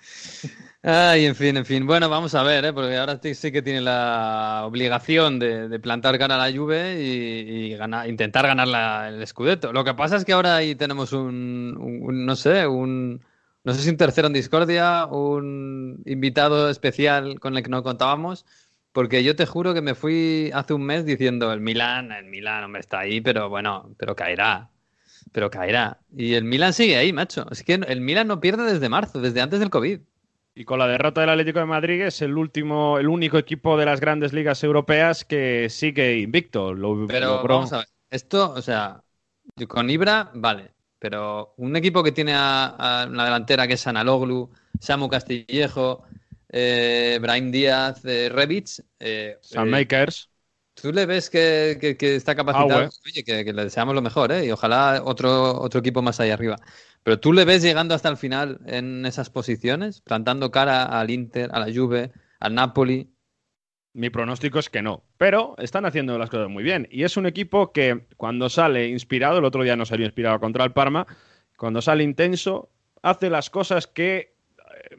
Ay, 0.82 1.26
en 1.26 1.34
fin, 1.34 1.56
en 1.56 1.64
fin. 1.66 1.86
Bueno, 1.86 2.08
vamos 2.08 2.34
a 2.34 2.42
ver, 2.42 2.64
¿eh? 2.64 2.72
porque 2.72 2.96
ahora 2.96 3.18
sí- 3.22 3.50
que 3.52 3.62
tiene 3.62 3.80
la 3.80 4.62
obligación 4.66 5.38
de, 5.38 5.68
de 5.68 5.80
plantar 5.80 6.18
cara 6.18 6.36
a 6.36 6.48
la 6.50 6.56
Juve 6.56 7.02
y, 7.02 7.72
y 7.72 7.76
ganar- 7.76 8.08
intentar 8.08 8.46
ganar 8.46 8.68
la- 8.68 9.08
el 9.08 9.26
Scudetto. 9.26 9.72
Lo 9.72 9.84
que 9.84 9.94
pasa 9.94 10.16
es 10.16 10.24
que 10.24 10.32
ahora 10.32 10.56
ahí 10.56 10.74
tenemos 10.74 11.12
un- 11.12 11.76
un- 11.78 12.26
no 12.26 12.36
sé, 12.36 12.66
un, 12.66 13.22
no 13.64 13.74
sé 13.74 13.82
si 13.82 13.90
un 13.90 13.96
tercero 13.96 14.28
en 14.28 14.32
discordia, 14.34 15.06
un 15.06 16.02
invitado 16.06 16.70
especial 16.70 17.40
con 17.40 17.56
el 17.56 17.62
que 17.62 17.70
no 17.70 17.82
contábamos, 17.82 18.46
porque 18.92 19.24
yo 19.24 19.36
te 19.36 19.46
juro 19.46 19.74
que 19.74 19.82
me 19.82 19.94
fui 19.94 20.50
hace 20.54 20.74
un 20.74 20.84
mes 20.84 21.04
diciendo 21.04 21.52
el 21.52 21.60
Milan, 21.60 22.12
el 22.12 22.26
Milan, 22.26 22.64
hombre, 22.64 22.80
está 22.80 23.00
ahí, 23.00 23.20
pero 23.20 23.48
bueno, 23.48 23.94
pero 23.98 24.14
caerá. 24.16 24.70
Pero 25.32 25.50
caerá. 25.50 25.98
Y 26.16 26.34
el 26.34 26.44
Milan 26.44 26.72
sigue 26.72 26.96
ahí, 26.96 27.12
macho. 27.12 27.46
Es 27.50 27.62
que 27.62 27.74
el 27.74 28.00
Milan 28.00 28.28
no 28.28 28.40
pierde 28.40 28.64
desde 28.72 28.88
marzo, 28.88 29.20
desde 29.20 29.40
antes 29.40 29.60
del 29.60 29.70
COVID. 29.70 30.00
Y 30.54 30.64
con 30.64 30.78
la 30.80 30.88
derrota 30.88 31.20
del 31.20 31.30
Atlético 31.30 31.60
de 31.60 31.66
Madrid 31.66 32.00
es 32.02 32.20
el 32.20 32.36
último, 32.36 32.98
el 32.98 33.08
único 33.08 33.38
equipo 33.38 33.76
de 33.76 33.86
las 33.86 34.00
grandes 34.00 34.32
ligas 34.32 34.64
europeas 34.64 35.24
que 35.24 35.68
sigue 35.70 36.18
invicto. 36.18 36.74
Lo, 36.74 37.06
Pero 37.06 37.36
logró- 37.42 37.54
vamos 37.56 37.72
a 37.72 37.78
ver. 37.78 37.86
Esto, 38.10 38.52
o 38.54 38.62
sea, 38.62 39.02
con 39.68 39.88
Ibra, 39.90 40.30
vale. 40.34 40.72
Pero 40.98 41.54
un 41.58 41.76
equipo 41.76 42.02
que 42.02 42.10
tiene 42.12 42.32
a, 42.34 42.66
a 42.66 43.06
una 43.06 43.24
delantera 43.24 43.68
que 43.68 43.74
es 43.74 43.86
Analoglu, 43.86 44.50
Samu 44.80 45.08
Castillejo, 45.08 46.02
eh, 46.48 47.18
Brahim 47.20 47.52
Díaz, 47.52 48.04
eh, 48.04 48.28
Rebic. 48.32 48.68
Eh, 48.98 49.38
Sam 49.40 49.68
eh, 49.68 49.70
Makers. 49.70 50.28
Tú 50.80 50.92
le 50.92 51.06
ves 51.06 51.28
que, 51.30 51.76
que- 51.80 51.96
que 51.96 52.14
está 52.16 52.34
capacitado. 52.34 52.80
Aue. 52.80 52.88
Oye, 53.06 53.24
que, 53.24 53.44
que 53.44 53.52
le 53.52 53.64
deseamos 53.64 53.94
lo 53.94 54.02
mejor, 54.02 54.30
¿eh? 54.32 54.46
Y 54.46 54.50
ojalá 54.50 55.02
otro, 55.04 55.60
otro 55.60 55.80
equipo 55.80 56.02
más 56.02 56.20
allá 56.20 56.34
arriba. 56.34 56.56
Pero 57.02 57.18
tú 57.18 57.32
le 57.32 57.44
ves 57.44 57.62
llegando 57.62 57.94
hasta 57.94 58.08
el 58.08 58.16
final 58.16 58.60
en 58.66 59.04
esas 59.06 59.30
posiciones, 59.30 60.00
plantando 60.00 60.50
cara 60.50 60.84
al 60.84 61.10
Inter, 61.10 61.50
a 61.52 61.60
la 61.60 61.72
Juve, 61.72 62.12
al 62.40 62.54
Napoli. 62.54 63.10
Mi 63.94 64.10
pronóstico 64.10 64.58
es 64.60 64.68
que 64.70 64.82
no. 64.82 65.02
Pero 65.16 65.54
están 65.58 65.84
haciendo 65.86 66.16
las 66.18 66.30
cosas 66.30 66.48
muy 66.48 66.62
bien. 66.62 66.86
Y 66.90 67.02
es 67.04 67.16
un 67.16 67.26
equipo 67.26 67.72
que 67.72 68.06
cuando 68.16 68.48
sale 68.48 68.88
inspirado, 68.88 69.38
el 69.38 69.44
otro 69.44 69.62
día 69.64 69.74
no 69.76 69.86
salió 69.86 70.06
inspirado 70.06 70.38
contra 70.38 70.64
el 70.64 70.72
Parma, 70.72 71.06
cuando 71.56 71.82
sale 71.82 72.04
intenso, 72.04 72.70
hace 73.02 73.30
las 73.30 73.50
cosas 73.50 73.86
que 73.88 74.36
eh, 74.58 74.96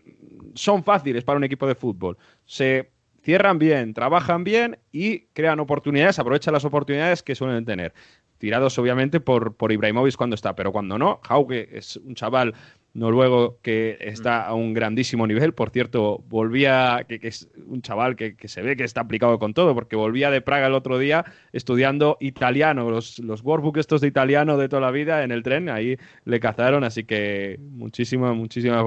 son 0.55 0.83
fáciles 0.83 1.23
para 1.23 1.37
un 1.37 1.43
equipo 1.45 1.67
de 1.67 1.75
fútbol. 1.75 2.17
Se 2.45 2.91
cierran 3.23 3.59
bien, 3.59 3.93
trabajan 3.93 4.43
bien 4.43 4.77
y 4.91 5.21
crean 5.33 5.59
oportunidades, 5.59 6.19
aprovechan 6.19 6.53
las 6.53 6.65
oportunidades 6.65 7.23
que 7.23 7.35
suelen 7.35 7.65
tener. 7.65 7.93
Tirados 8.37 8.77
obviamente 8.79 9.19
por, 9.19 9.55
por 9.55 9.71
Ibrahimovic 9.71 10.15
cuando 10.15 10.35
está, 10.35 10.55
pero 10.55 10.71
cuando 10.71 10.97
no, 10.97 11.19
Hauke 11.23 11.69
es 11.73 11.97
un 11.97 12.15
chaval 12.15 12.53
noruego 12.93 13.59
que 13.61 13.97
está 13.99 14.45
a 14.45 14.53
un 14.53 14.73
grandísimo 14.73 15.27
nivel. 15.27 15.53
Por 15.53 15.69
cierto, 15.69 16.23
volvía, 16.27 17.05
que, 17.07 17.19
que 17.19 17.27
es 17.27 17.49
un 17.67 17.81
chaval 17.81 18.15
que, 18.15 18.35
que 18.35 18.47
se 18.47 18.61
ve 18.61 18.75
que 18.75 18.83
está 18.83 19.01
aplicado 19.01 19.39
con 19.39 19.53
todo, 19.53 19.73
porque 19.75 19.95
volvía 19.95 20.31
de 20.31 20.41
Praga 20.41 20.67
el 20.67 20.73
otro 20.73 20.97
día 20.97 21.25
estudiando 21.51 22.17
italiano, 22.19 22.89
los, 22.89 23.19
los 23.19 23.43
workbook 23.43 23.77
estos 23.77 24.01
de 24.01 24.07
italiano 24.07 24.57
de 24.57 24.69
toda 24.69 24.81
la 24.81 24.91
vida 24.91 25.23
en 25.23 25.31
el 25.31 25.43
tren, 25.43 25.69
ahí 25.69 25.97
le 26.25 26.39
cazaron, 26.39 26.83
así 26.83 27.03
que 27.03 27.57
muchísimas, 27.59 28.35
muchísimas 28.35 28.83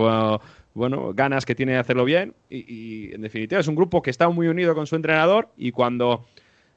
bueno, 0.74 1.12
ganas 1.14 1.44
que 1.44 1.54
tiene 1.54 1.72
de 1.72 1.78
hacerlo 1.78 2.04
bien. 2.04 2.34
Y, 2.48 2.64
y, 2.66 3.14
en 3.14 3.22
definitiva 3.22 3.60
es 3.60 3.68
un 3.68 3.74
grupo 3.74 4.02
que 4.02 4.10
está 4.10 4.28
muy 4.28 4.48
unido 4.48 4.74
con 4.74 4.86
su 4.86 4.96
entrenador 4.96 5.48
y 5.56 5.72
cuando 5.72 6.26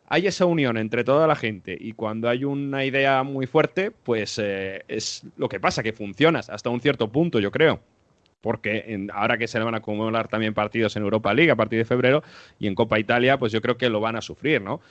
hay 0.07 0.27
esa 0.27 0.45
unión 0.45 0.77
entre 0.77 1.03
toda 1.03 1.27
la 1.27 1.35
gente 1.35 1.75
y 1.79 1.93
cuando 1.93 2.29
hay 2.29 2.43
una 2.43 2.85
idea 2.85 3.23
muy 3.23 3.47
fuerte, 3.47 3.91
pues 3.91 4.39
eh, 4.41 4.83
es 4.87 5.23
lo 5.37 5.49
que 5.49 5.59
pasa, 5.59 5.83
que 5.83 5.93
funcionas 5.93 6.49
hasta 6.49 6.69
un 6.69 6.79
cierto 6.79 7.11
punto, 7.11 7.39
yo 7.39 7.51
creo. 7.51 7.79
Porque 8.45 8.83
en- 8.89 9.09
ahora 9.11 9.39
que 9.39 9.47
se 9.47 9.57
le 9.57 9.65
van 9.65 9.73
a 9.73 9.77
acumular 9.79 10.27
también 10.27 10.53
partidos 10.53 10.95
en 10.95 11.01
Europa 11.01 11.33
League 11.33 11.49
a 11.49 11.55
partir 11.55 11.79
de 11.79 11.85
febrero 11.85 12.21
y 12.59 12.67
en 12.67 12.75
Copa 12.75 12.99
Italia, 12.99 13.39
pues 13.39 13.51
yo 13.51 13.59
creo 13.59 13.75
que 13.75 13.89
lo 13.89 13.99
van 13.99 14.15
a 14.15 14.21
sufrir, 14.21 14.61
¿no? 14.61 14.81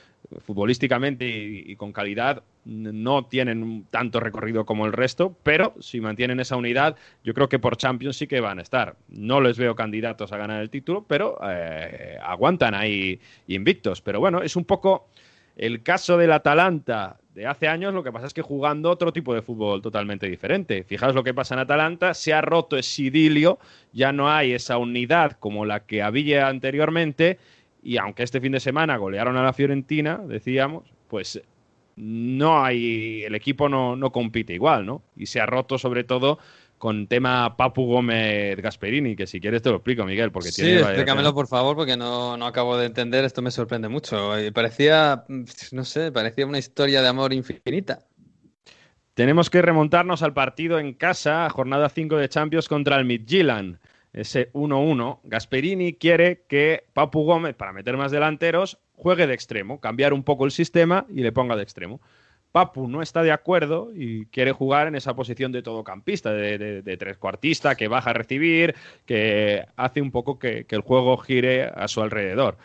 Futbolísticamente 0.40 1.24
y, 1.28 1.76
con 1.76 1.92
calidad 1.92 2.42
no 2.64 3.26
tienen 3.26 3.86
tanto 3.92 4.18
recorrido 4.18 4.66
como 4.66 4.86
el 4.86 4.92
resto, 4.92 5.36
pero 5.44 5.72
si 5.78 6.00
mantienen 6.00 6.40
esa 6.40 6.56
unidad, 6.56 6.96
yo 7.22 7.32
creo 7.32 7.48
que 7.48 7.60
por 7.60 7.76
Champions 7.76 8.16
sí 8.16 8.26
que 8.26 8.40
van 8.40 8.58
a 8.58 8.62
estar. 8.62 8.96
No 9.08 9.40
les 9.40 9.56
veo 9.56 9.76
candidatos 9.76 10.32
a 10.32 10.36
ganar 10.36 10.60
el 10.60 10.68
título, 10.68 11.04
pero 11.06 11.38
eh, 11.48 12.18
aguantan 12.20 12.74
ahí 12.74 13.20
invictos. 13.46 14.02
Pero 14.02 14.18
bueno, 14.18 14.42
es 14.42 14.56
un 14.56 14.64
poco 14.64 15.06
el 15.56 15.82
caso 15.82 16.16
del 16.16 16.32
Atalanta 16.32 17.18
de 17.34 17.46
hace 17.46 17.66
años, 17.66 17.92
lo 17.92 18.04
que 18.04 18.12
pasa 18.12 18.26
es 18.26 18.34
que 18.34 18.42
jugando 18.42 18.90
otro 18.90 19.12
tipo 19.12 19.34
de 19.34 19.42
fútbol 19.42 19.82
totalmente 19.82 20.28
diferente. 20.28 20.84
Fijaos 20.84 21.14
lo 21.14 21.24
que 21.24 21.34
pasa 21.34 21.54
en 21.54 21.60
Atalanta, 21.60 22.14
se 22.14 22.32
ha 22.32 22.40
roto 22.40 22.76
ese 22.76 23.02
idilio, 23.02 23.58
ya 23.92 24.12
no 24.12 24.30
hay 24.30 24.52
esa 24.52 24.78
unidad 24.78 25.32
como 25.32 25.64
la 25.64 25.80
que 25.80 26.02
había 26.02 26.46
anteriormente, 26.48 27.38
y 27.82 27.96
aunque 27.96 28.22
este 28.22 28.40
fin 28.40 28.52
de 28.52 28.60
semana 28.60 28.96
golearon 28.96 29.36
a 29.36 29.42
la 29.42 29.52
Fiorentina, 29.52 30.18
decíamos, 30.26 30.84
pues 31.08 31.42
no 31.96 32.64
hay, 32.64 33.24
el 33.24 33.34
equipo 33.34 33.68
no, 33.68 33.96
no 33.96 34.10
compite 34.10 34.52
igual, 34.54 34.86
¿no? 34.86 35.02
Y 35.16 35.26
se 35.26 35.40
ha 35.40 35.46
roto 35.46 35.78
sobre 35.78 36.04
todo 36.04 36.38
con 36.78 37.06
tema 37.06 37.56
Papu 37.56 37.86
Gómez 37.86 38.56
Gasperini, 38.60 39.16
que 39.16 39.26
si 39.26 39.40
quieres 39.40 39.62
te 39.62 39.70
lo 39.70 39.76
explico, 39.76 40.04
Miguel, 40.04 40.32
porque 40.32 40.50
Sí, 40.52 40.62
tiene... 40.62 40.80
explícamelo 40.80 41.34
por 41.34 41.46
favor, 41.46 41.76
porque 41.76 41.96
no, 41.96 42.36
no 42.36 42.46
acabo 42.46 42.76
de 42.76 42.86
entender. 42.86 43.24
Esto 43.24 43.42
me 43.42 43.50
sorprende 43.50 43.88
mucho. 43.88 44.32
Parecía, 44.52 45.24
no 45.72 45.84
sé, 45.84 46.12
parecía 46.12 46.46
una 46.46 46.58
historia 46.58 47.00
de 47.02 47.08
amor 47.08 47.32
infinita. 47.32 48.00
Tenemos 49.14 49.48
que 49.48 49.62
remontarnos 49.62 50.22
al 50.22 50.34
partido 50.34 50.78
en 50.78 50.92
casa, 50.92 51.48
jornada 51.48 51.88
5 51.88 52.16
de 52.16 52.28
Champions 52.28 52.68
contra 52.68 52.96
el 52.96 53.04
Midtjylland. 53.04 53.78
Ese 54.12 54.52
1-1. 54.52 55.20
Gasperini 55.24 55.94
quiere 55.94 56.44
que 56.48 56.84
Papu 56.92 57.24
Gómez, 57.24 57.54
para 57.54 57.72
meter 57.72 57.96
más 57.96 58.12
delanteros, 58.12 58.78
juegue 58.92 59.26
de 59.26 59.34
extremo, 59.34 59.80
cambiar 59.80 60.12
un 60.12 60.22
poco 60.22 60.44
el 60.44 60.50
sistema 60.50 61.06
y 61.08 61.22
le 61.22 61.32
ponga 61.32 61.56
de 61.56 61.62
extremo. 61.62 62.00
Papu 62.54 62.86
no 62.86 63.02
está 63.02 63.24
de 63.24 63.32
acuerdo 63.32 63.90
y 63.92 64.26
quiere 64.26 64.52
jugar 64.52 64.86
en 64.86 64.94
esa 64.94 65.16
posición 65.16 65.50
de 65.50 65.60
todocampista, 65.60 66.32
de, 66.32 66.56
de, 66.56 66.82
de 66.82 66.96
trescuartista, 66.96 67.74
que 67.74 67.88
baja 67.88 68.10
a 68.10 68.12
recibir, 68.12 68.76
que 69.06 69.66
hace 69.74 70.00
un 70.00 70.12
poco 70.12 70.38
que, 70.38 70.64
el 70.68 70.80
juego 70.82 71.16
gire 71.16 71.64
a 71.64 71.88
su 71.88 72.00
alrededor. 72.00 72.56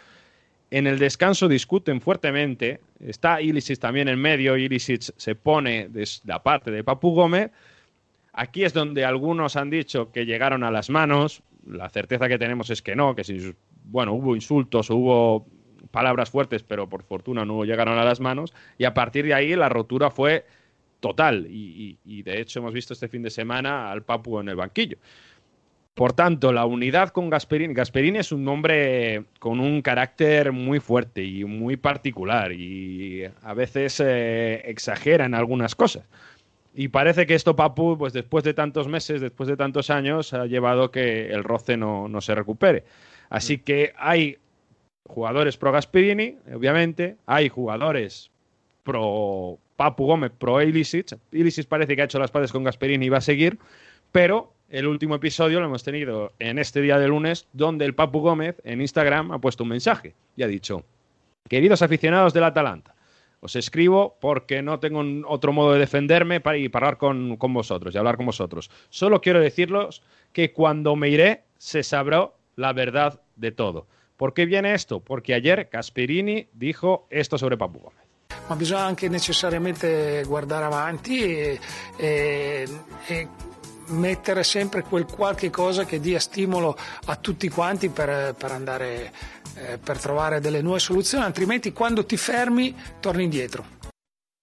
En 0.70 0.86
el 0.86 1.00
descanso 1.00 1.48
discuten 1.48 2.02
fuertemente. 2.02 2.82
Está 3.00 3.42
Ilicic 3.42 3.80
también 3.80 4.10
en 4.10 4.20
medio. 4.20 4.58
Ilicic 4.58 5.12
se 5.18 5.34
pone 5.34 5.90
de 5.90 6.08
la 6.26 6.44
parte 6.44 6.70
de 6.70 6.84
Papu 6.84 7.16
Gómez. 7.16 7.50
Aquí 8.34 8.66
es 8.66 8.74
donde 8.74 9.06
algunos 9.06 9.56
han 9.56 9.72
dicho 9.72 10.12
que 10.12 10.28
llegaron 10.28 10.64
a 10.64 10.70
las 10.70 10.92
manos. 10.92 11.42
La 11.66 11.90
certeza 11.90 12.28
que 12.28 12.38
tenemos 12.38 12.70
es 12.70 12.84
que 12.84 12.96
no, 12.96 13.16
que 13.16 13.24
si, 13.24 13.56
bueno, 13.86 14.14
hubo 14.14 14.36
insultos, 14.36 14.92
hubo 14.92 15.48
palabras 15.92 16.30
fuertes, 16.30 16.64
pero 16.64 16.88
por 16.90 17.04
fortuna 17.04 17.46
no 17.46 17.64
llegaron 17.66 17.98
a 17.98 18.04
las 18.04 18.20
manos. 18.20 18.54
Y 18.78 18.86
a 18.86 18.94
partir 18.94 19.26
de 19.26 19.34
ahí 19.34 19.56
la 19.56 19.70
rotura 19.70 20.10
fue 20.12 20.46
total. 21.00 21.48
Y, 21.50 21.98
y- 22.06 22.20
y 22.20 22.24
de 22.24 22.42
hecho 22.42 22.60
hemos 22.60 22.74
visto 22.74 22.94
este 22.94 23.08
fin 23.08 23.22
de 23.24 23.30
semana 23.30 23.92
al 23.92 24.04
Papu 24.04 24.40
en 24.40 24.50
el 24.50 24.56
banquillo. 24.56 24.98
Por 25.94 26.14
tanto, 26.14 26.54
la 26.54 26.66
unidad 26.66 27.10
con 27.10 27.30
Gasperini. 27.30 27.74
Gasperini 27.74 28.20
es 28.20 28.32
un 28.32 28.48
hombre 28.48 29.26
con 29.40 29.60
un 29.60 29.82
carácter 29.82 30.54
muy 30.54 30.80
fuerte 30.80 31.24
y 31.26 31.44
muy 31.44 31.76
particular 31.76 32.54
y 32.54 33.24
a 33.44 33.54
veces 33.54 34.00
eh, 34.00 34.62
exagera 34.66 35.26
en 35.26 35.34
algunas 35.34 35.76
cosas. 35.76 36.06
Y 36.74 36.88
parece 36.88 37.26
que 37.26 37.36
esto, 37.36 37.56
Papu, 37.58 37.98
pues 37.98 38.14
después 38.14 38.46
de 38.46 38.54
tantos 38.54 38.88
meses, 38.88 39.20
después 39.20 39.50
de 39.50 39.58
tantos 39.58 39.90
años, 39.90 40.34
ha 40.34 40.46
llevado 40.46 40.92
que 40.92 41.32
el 41.32 41.44
roce 41.44 41.76
no, 41.76 42.08
no 42.08 42.22
se 42.22 42.34
recupere. 42.34 42.86
Así 43.30 43.58
que 43.58 43.92
hay 43.98 44.38
jugadores 45.08 45.58
pro 45.58 45.72
Gasperini, 45.72 46.38
obviamente, 46.54 47.18
hay 47.26 47.50
jugadores 47.50 48.32
pro 48.84 49.58
Papu 49.76 50.06
Gómez 50.06 50.32
pro 50.38 50.62
Ilicic. 50.62 51.18
Ilicic 51.32 51.68
parece 51.68 51.96
que 51.96 52.02
ha 52.02 52.06
hecho 52.06 52.20
las 52.20 52.32
paces 52.32 52.52
con 52.52 52.64
Gasperini 52.64 53.06
y 53.06 53.10
va 53.10 53.20
a 53.20 53.22
seguir, 53.22 53.58
pero 54.12 54.54
el 54.70 54.88
último 54.88 55.16
episodio 55.16 55.60
lo 55.60 55.66
hemos 55.66 55.84
tenido 55.84 56.34
en 56.40 56.60
este 56.60 56.82
día 56.82 57.00
de 57.00 57.08
lunes, 57.08 57.48
donde 57.54 57.86
el 57.86 57.96
Papu 57.96 58.20
Gómez 58.20 58.58
en 58.64 58.82
Instagram 58.82 59.32
ha 59.32 59.40
puesto 59.40 59.64
un 59.64 59.70
mensaje 59.70 60.16
y 60.36 60.44
ha 60.44 60.48
dicho, 60.48 60.84
queridos 61.48 61.82
aficionados 61.82 62.34
del 62.34 62.44
Atalanta, 62.44 62.96
os 63.42 63.56
escribo 63.56 64.18
porque 64.20 64.62
no 64.62 64.80
tengo 64.80 65.04
otro 65.28 65.54
modo 65.54 65.74
de 65.74 65.80
defenderme 65.80 66.42
para 66.42 66.58
ir 66.58 66.72
hablar 66.74 66.98
con, 66.98 67.38
con, 67.38 67.54
vosotros 67.54 67.96
y 67.96 67.98
hablar 67.98 68.18
con 68.18 68.26
vosotros. 68.26 68.70
Solo 68.90 69.22
quiero 69.22 69.40
decirles 69.40 70.02
que 70.34 70.52
cuando 70.52 70.96
me 70.96 71.10
iré 71.10 71.44
se 71.58 71.84
sabrá 71.84 72.30
la 72.56 72.74
verdad 72.74 73.22
de 73.38 73.52
todo. 73.52 73.88
¿Por 74.20 74.34
qué 74.34 74.46
viene 74.46 74.74
esto? 74.74 75.00
Porque 75.00 75.34
ayer 75.34 75.70
Casperini 75.70 76.50
dijo 76.52 77.08
esto 77.10 77.38
sobre 77.38 77.56
Papu 77.56 77.80
Gómez. 77.80 78.04
Ma 78.50 78.56
bisogna 78.58 78.84
anche 78.84 79.08
necessariamente 79.08 80.24
guardare 80.28 80.66
avanti 80.66 81.24
e, 81.24 81.60
e, 81.96 82.68
e 83.08 83.28
mettere 83.92 84.44
sempre 84.44 84.82
quel 84.82 85.06
qualche 85.06 85.50
cosa 85.50 85.86
che 85.86 86.02
dia 86.02 86.20
stimolo 86.20 86.76
a 87.06 87.16
tutti 87.16 87.48
quanti 87.48 87.88
per, 87.88 88.36
per 88.36 88.52
andare 88.52 89.14
eh, 89.56 89.78
per 89.78 89.98
trovare 89.98 90.42
delle 90.42 90.62
nuove 90.62 90.80
soluzioni, 90.80 91.24
altrimenti 91.24 91.72
quando 91.72 92.06
ti 92.06 92.18
fermi 92.18 92.76
torni 93.00 93.24
indietro. 93.24 93.64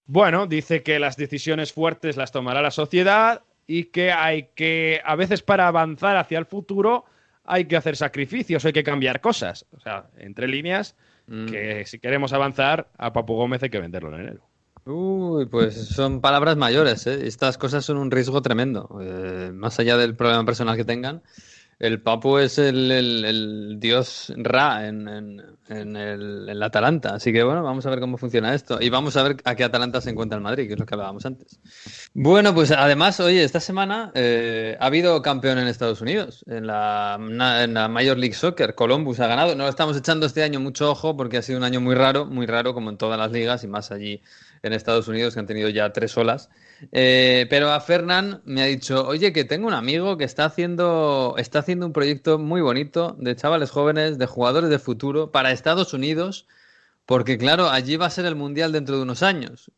Bueno, 0.06 0.46
dice 0.46 0.82
que 0.82 0.98
las 0.98 1.16
decisiones 1.16 1.74
fuertes 1.74 2.16
las 2.16 2.32
tomará 2.32 2.62
la 2.62 2.70
sociedad 2.70 3.42
y 3.66 3.90
que 3.90 4.10
hay 4.10 4.48
que, 4.54 5.02
a 5.04 5.16
veces 5.16 5.42
para 5.42 5.66
avanzar 5.68 6.16
hacia 6.16 6.38
el 6.38 6.46
futuro, 6.46 7.04
hay 7.46 7.66
que 7.66 7.76
hacer 7.76 7.96
sacrificios, 7.96 8.64
hay 8.64 8.72
que 8.72 8.84
cambiar 8.84 9.20
cosas. 9.20 9.66
O 9.76 9.80
sea, 9.80 10.06
entre 10.18 10.48
líneas, 10.48 10.96
mm. 11.26 11.46
que 11.46 11.84
si 11.86 11.98
queremos 11.98 12.32
avanzar, 12.32 12.88
a 12.98 13.12
Papu 13.12 13.34
Gómez 13.34 13.62
hay 13.62 13.70
que 13.70 13.80
venderlo 13.80 14.14
en 14.14 14.20
enero. 14.20 14.46
Uy, 14.86 15.46
pues 15.46 15.74
son 15.74 16.20
palabras 16.20 16.56
mayores, 16.56 17.08
¿eh? 17.08 17.26
Estas 17.26 17.58
cosas 17.58 17.84
son 17.84 17.96
un 17.96 18.10
riesgo 18.10 18.40
tremendo. 18.40 19.00
Eh, 19.02 19.50
más 19.52 19.80
allá 19.80 19.96
del 19.96 20.14
problema 20.14 20.44
personal 20.44 20.76
que 20.76 20.84
tengan, 20.84 21.22
el 21.78 22.00
Papu 22.00 22.38
es 22.38 22.58
el, 22.58 23.76
dios 23.78 24.32
Ra 24.34 24.86
en, 24.86 25.06
en, 25.68 25.96
el, 25.96 26.62
Atalanta. 26.62 27.14
Así 27.16 27.32
que 27.32 27.42
bueno, 27.42 27.62
vamos 27.62 27.84
a 27.84 27.90
ver 27.90 28.00
cómo 28.00 28.16
funciona 28.16 28.54
esto. 28.54 28.78
Y 28.80 28.88
vamos 28.88 29.16
a 29.16 29.22
ver 29.22 29.36
a 29.44 29.54
qué 29.54 29.64
Atalanta 29.64 30.00
se 30.00 30.10
encuentra 30.10 30.38
en 30.38 30.42
Madrid, 30.42 30.66
que 30.66 30.72
es 30.72 30.78
lo 30.78 30.86
que 30.86 30.94
hablábamos 30.94 31.26
antes. 31.26 31.60
Bueno, 32.14 32.54
pues 32.54 32.70
además, 32.70 33.20
oye, 33.20 33.44
esta 33.44 33.60
semana 33.60 34.10
eh, 34.14 34.76
ha 34.80 34.86
habido 34.86 35.20
campeón 35.20 35.58
en 35.58 35.68
Estados 35.68 36.00
Unidos, 36.00 36.44
en 36.46 36.66
la, 36.66 37.18
en 37.20 37.74
la 37.74 37.88
Major 37.88 38.16
League 38.16 38.34
Soccer. 38.34 38.74
Columbus 38.74 39.20
ha 39.20 39.26
ganado. 39.26 39.54
No 39.54 39.64
lo 39.64 39.70
estamos 39.70 39.96
echando 39.98 40.24
este 40.24 40.42
año 40.42 40.60
mucho 40.60 40.90
ojo 40.90 41.14
porque 41.16 41.36
ha 41.36 41.42
sido 41.42 41.58
un 41.58 41.64
año 41.64 41.80
muy 41.82 41.94
raro, 41.94 42.24
muy 42.24 42.46
raro 42.46 42.72
como 42.72 42.88
en 42.88 42.96
todas 42.96 43.18
las 43.18 43.32
ligas 43.32 43.64
y 43.64 43.68
más 43.68 43.92
allí 43.92 44.22
en 44.62 44.72
Estados 44.72 45.08
Unidos 45.08 45.34
que 45.34 45.40
han 45.40 45.46
tenido 45.46 45.68
ya 45.68 45.92
tres 45.92 46.16
olas. 46.16 46.48
Eh, 46.92 47.46
pero 47.50 47.70
a 47.72 47.80
Fernán 47.80 48.42
me 48.44 48.62
ha 48.62 48.66
dicho, 48.66 49.06
oye, 49.06 49.32
que 49.32 49.44
tengo 49.44 49.66
un 49.66 49.74
amigo 49.74 50.16
que 50.16 50.24
está 50.24 50.44
haciendo, 50.44 51.34
está 51.38 51.60
haciendo 51.60 51.86
un 51.86 51.92
proyecto 51.92 52.38
muy 52.38 52.60
bonito 52.60 53.16
de 53.18 53.36
chavales 53.36 53.70
jóvenes, 53.70 54.18
de 54.18 54.26
jugadores 54.26 54.70
de 54.70 54.78
futuro 54.78 55.32
para 55.32 55.52
Estados 55.52 55.94
Unidos, 55.94 56.46
porque 57.06 57.38
claro, 57.38 57.70
allí 57.70 57.96
va 57.96 58.06
a 58.06 58.10
ser 58.10 58.26
el 58.26 58.36
Mundial 58.36 58.72
dentro 58.72 58.96
de 58.96 59.02
unos 59.02 59.22
años. 59.22 59.70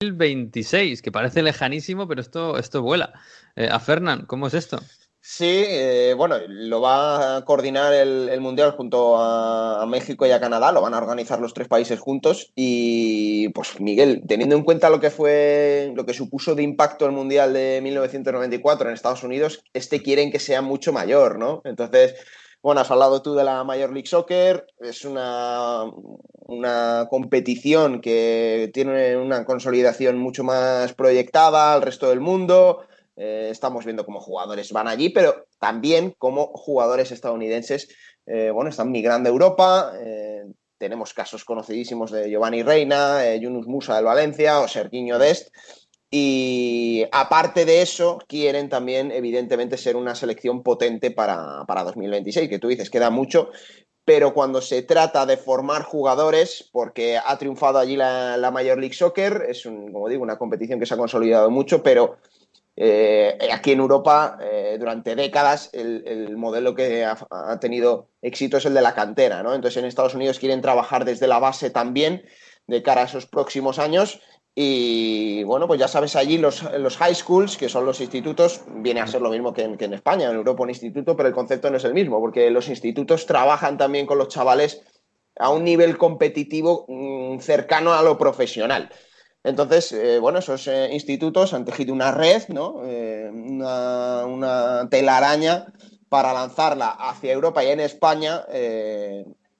2026, 0.00 1.02
que 1.02 1.12
parece 1.12 1.42
lejanísimo, 1.42 2.08
pero 2.08 2.20
esto, 2.22 2.58
esto 2.58 2.82
vuela. 2.82 3.12
Eh, 3.54 3.68
a 3.70 3.78
Fernán, 3.80 4.24
¿cómo 4.26 4.46
es 4.46 4.54
esto? 4.54 4.80
Sí, 5.22 5.64
eh, 5.66 6.14
bueno, 6.16 6.36
lo 6.48 6.80
va 6.80 7.36
a 7.36 7.44
coordinar 7.44 7.92
el, 7.92 8.40
Mundial 8.40 8.70
junto 8.72 9.18
a, 9.18 9.84
México 9.86 10.26
y 10.26 10.30
a 10.30 10.40
Canadá, 10.40 10.72
lo 10.72 10.80
van 10.80 10.94
a 10.94 10.98
organizar 10.98 11.40
los 11.40 11.52
tres 11.52 11.68
países 11.68 12.00
juntos 12.00 12.52
y 12.54 13.50
pues 13.50 13.80
Miguel, 13.80 14.22
teniendo 14.26 14.56
en 14.56 14.64
cuenta 14.64 14.88
lo 14.88 14.98
que 14.98 15.10
fue, 15.10 15.92
lo 15.94 16.06
que 16.06 16.14
supuso 16.14 16.54
de 16.54 16.62
impacto 16.62 17.04
el 17.04 17.12
Mundial 17.12 17.52
de 17.52 17.80
1994 17.82 18.88
en 18.88 18.94
Estados 18.94 19.22
Unidos, 19.22 19.62
este 19.74 20.02
quieren 20.02 20.30
que 20.32 20.38
sea 20.38 20.62
mucho 20.62 20.90
mayor, 20.90 21.38
¿no? 21.38 21.60
Entonces, 21.64 22.14
bueno, 22.62 22.80
has 22.80 22.90
hablado 22.90 23.20
tú 23.20 23.34
de 23.34 23.44
la 23.44 23.62
Major 23.62 23.92
League 23.92 24.08
Soccer, 24.08 24.66
es 24.80 25.04
una, 25.04 25.84
una 26.46 27.08
competición 27.10 28.00
que 28.00 28.70
tiene 28.72 29.18
una 29.18 29.44
consolidación 29.44 30.16
mucho 30.16 30.44
más 30.44 30.94
proyectada 30.94 31.74
al 31.74 31.82
resto 31.82 32.08
del 32.08 32.20
mundo 32.20 32.86
eh, 33.22 33.50
estamos 33.50 33.84
viendo 33.84 34.06
cómo 34.06 34.18
jugadores 34.18 34.72
van 34.72 34.88
allí, 34.88 35.10
pero 35.10 35.46
también 35.58 36.14
cómo 36.16 36.46
jugadores 36.54 37.12
estadounidenses 37.12 37.90
eh, 38.24 38.50
bueno, 38.50 38.70
están 38.70 38.90
migrando 38.90 39.28
a 39.28 39.32
Europa. 39.32 39.92
Eh, 40.00 40.46
tenemos 40.78 41.12
casos 41.12 41.44
conocidísimos 41.44 42.10
de 42.12 42.30
Giovanni 42.30 42.62
Reina, 42.62 43.36
Yunus 43.36 43.66
Musa 43.66 43.96
del 43.96 44.06
Valencia 44.06 44.60
o 44.60 44.68
Serginho 44.68 45.18
Dest. 45.18 45.50
Y 46.10 47.04
aparte 47.12 47.66
de 47.66 47.82
eso, 47.82 48.20
quieren 48.26 48.70
también, 48.70 49.12
evidentemente, 49.12 49.76
ser 49.76 49.96
una 49.96 50.14
selección 50.14 50.62
potente 50.62 51.10
para, 51.10 51.66
2026, 51.68 52.48
que 52.48 52.58
tú 52.58 52.68
dices, 52.68 52.88
queda 52.88 53.10
mucho, 53.10 53.50
pero 54.06 54.32
cuando 54.32 54.62
se 54.62 54.80
trata 54.82 55.26
de 55.26 55.36
formar 55.36 55.82
jugadores, 55.82 56.70
porque 56.72 57.18
ha 57.18 57.36
triunfado 57.36 57.78
allí 57.78 57.96
la, 57.96 58.38
la 58.38 58.50
Major 58.50 58.78
League 58.78 58.94
Soccer, 58.94 59.44
es, 59.46 59.66
un, 59.66 59.92
como 59.92 60.08
digo, 60.08 60.22
una 60.22 60.38
competición 60.38 60.80
que 60.80 60.86
se 60.86 60.94
ha 60.94 60.96
consolidado 60.96 61.50
mucho, 61.50 61.82
pero 61.82 62.16
eh, 62.82 63.36
aquí 63.52 63.72
en 63.72 63.80
Europa, 63.80 64.38
eh, 64.40 64.78
durante 64.80 65.14
décadas, 65.14 65.68
el, 65.74 66.34
modelo 66.38 66.74
que 66.74 67.04
ha, 67.04 67.60
tenido 67.60 68.08
éxito 68.22 68.56
es 68.56 68.64
el 68.64 68.72
de 68.72 68.80
la 68.80 68.94
cantera, 68.94 69.42
¿no? 69.42 69.54
Entonces, 69.54 69.76
en 69.76 69.84
Estados 69.84 70.14
Unidos 70.14 70.38
quieren 70.38 70.62
trabajar 70.62 71.04
desde 71.04 71.26
la 71.26 71.38
base 71.38 71.68
también 71.68 72.24
de 72.66 72.82
cara 72.82 73.02
a 73.02 73.04
esos 73.04 73.26
próximos 73.26 73.78
años. 73.78 74.22
Y 74.54 75.44
bueno, 75.44 75.66
pues 75.66 75.78
ya 75.78 75.88
sabes, 75.88 76.16
allí 76.16 76.38
los, 76.38 76.62
los 76.72 76.96
high 76.96 77.14
schools, 77.14 77.58
que 77.58 77.68
son 77.68 77.84
los 77.84 78.00
institutos, 78.00 78.62
viene 78.66 79.00
a 79.00 79.06
ser 79.06 79.20
lo 79.20 79.28
mismo 79.28 79.52
que 79.52 79.64
en, 79.64 79.92
España, 79.92 80.30
en 80.30 80.36
Europa 80.36 80.62
un 80.62 80.70
instituto, 80.70 81.14
pero 81.14 81.28
el 81.28 81.34
concepto 81.34 81.70
no 81.70 81.76
es 81.76 81.84
el 81.84 81.92
mismo, 81.92 82.18
porque 82.18 82.50
los 82.50 82.70
institutos 82.70 83.26
trabajan 83.26 83.76
también 83.76 84.06
con 84.06 84.16
los 84.16 84.28
chavales 84.28 84.80
a 85.38 85.50
un 85.50 85.64
nivel 85.64 85.98
competitivo 85.98 86.86
mm, 86.88 87.40
cercano 87.40 87.92
a 87.92 88.02
lo 88.02 88.16
profesional. 88.16 88.88
Entonces, 89.42 89.92
eh, 89.92 90.18
bueno, 90.18 90.40
esos 90.40 90.66
eh, 90.68 90.90
institutos 90.92 91.54
han 91.54 91.64
tejido 91.64 91.94
una 91.94 92.10
red, 92.12 92.42
¿no? 92.48 92.82
Eh, 92.84 93.30
una, 93.32 94.86
telaraña 94.90 95.72
para 96.08 96.32
lanzarla 96.32 96.90
hacia 96.90 97.32
Europa 97.32 97.64
y 97.64 97.68
en 97.68 97.80
España 97.80 98.44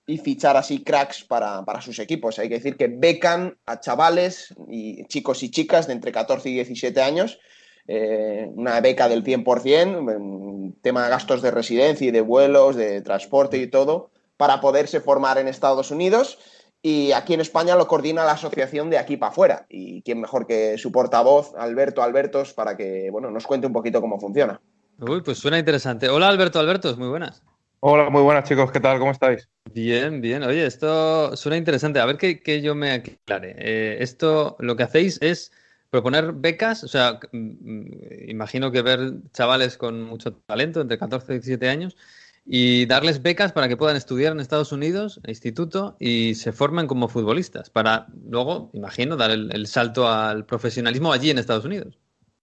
y 0.07 0.19
fichar 0.19 0.57
así 0.57 0.83
cracks 0.83 1.23
para, 1.25 1.65
sus 1.81 2.01
equipos. 2.01 2.39
Hay 2.39 2.49
que 2.49 2.57
decir 2.57 2.77
que 2.77 2.89
becan 2.89 3.57
a 3.67 3.79
chavales 3.79 4.53
y 4.69 5.05
chicos 5.07 5.45
y 5.45 5.51
chicas 5.51 5.87
de 5.87 5.93
entre 5.93 6.11
14 6.11 6.51
y 6.51 6.55
17 6.55 7.01
años, 7.01 7.39
una 7.87 8.81
beca 8.81 9.09
del 9.09 9.23
100%, 9.23 10.75
tema 10.83 11.05
de 11.05 11.11
gastos 11.11 11.41
de 11.41 11.53
residencia 11.53 12.09
y 12.09 12.11
de 12.11 12.21
vuelos, 12.21 12.75
de 12.75 13.01
transporte 13.03 13.59
y 13.59 13.69
todo, 13.69 14.11
para 14.37 14.61
poderse 14.61 15.01
formar 15.01 15.39
en 15.39 15.47
Estados 15.47 15.93
Unidos 15.93 16.39
y 16.83 17.13
aquí 17.13 17.35
en 17.35 17.41
España 17.41 17.77
lo 17.77 17.87
coordina 17.87 18.25
la 18.25 18.33
asociación 18.33 18.91
de 18.91 18.99
aquí 18.99 19.17
para 19.17 19.33
afuera. 19.33 19.67
Y 19.69 20.03
quién 20.03 20.21
mejor 20.21 20.47
que 20.47 20.79
su 20.79 20.91
portavoz, 20.91 21.55
Alberto 21.57 22.03
Albertos, 22.03 22.53
para 22.55 22.77
que 22.77 23.11
bueno, 23.11 23.31
nos 23.31 23.47
cuente 23.47 23.67
un 23.67 23.73
poquito 23.73 24.01
cómo 24.01 24.19
funciona. 24.19 24.61
Uy, 24.99 25.23
pues 25.23 25.39
suena 25.39 25.59
interesante. 25.59 26.09
Hola 26.09 26.29
Alberto 26.29 26.59
Albertos, 26.59 26.99
muy 26.99 27.09
buenas. 27.09 27.43
Hola, 27.83 28.11
muy 28.11 28.23
buenas 28.23 28.45
chicos, 28.45 28.71
¿qué 28.71 28.81
tal? 28.81 28.99
¿Cómo 28.99 29.11
estáis? 29.11 29.49
Bien, 29.73 30.21
bien. 30.21 30.43
Oye, 30.43 30.67
esto 30.67 31.35
suena 31.35 31.57
interesante. 31.57 31.99
A 31.99 32.05
ver 32.05 32.19
que, 32.19 32.61
yo 32.61 32.75
me 32.75 32.93
aclare. 32.93 33.57
Eh, 33.59 33.97
esto, 34.01 34.57
lo 34.59 34.77
que 34.77 34.83
hacéis 34.83 35.19
es 35.23 35.51
proponer 35.89 36.33
becas, 36.33 36.85
o 36.85 36.89
sea, 36.89 37.19
mm, 37.33 38.29
imagino 38.29 38.71
que 38.71 38.83
ver 38.83 39.15
chavales 39.33 39.79
con 39.79 40.03
mucho 40.03 40.35
talento, 40.35 40.83
entre 40.83 40.99
14 40.99 41.33
y 41.33 41.37
17 41.37 41.69
años, 41.71 41.97
y 42.45 42.87
darles 42.87 43.23
becas 43.23 43.53
para 43.53 43.69
que 43.69 43.77
puedan 43.77 43.97
estudiar 43.97 44.33
en 44.33 44.41
Estados 44.41 44.73
Unidos, 44.73 45.21
instituto, 45.27 45.97
y 45.99 46.35
se 46.35 46.53
formen 46.53 46.87
como 46.87 47.09
futbolistas, 47.09 47.71
para 47.71 48.07
luego, 48.25 48.71
imagino, 48.73 49.17
dar 49.17 49.31
el, 49.31 49.67
salto 49.67 50.09
al 50.09 50.47
profesionalismo 50.47 51.13
allí 51.13 51.31
en 51.31 51.39
Estados 51.39 51.65
Unidos. 51.65 51.99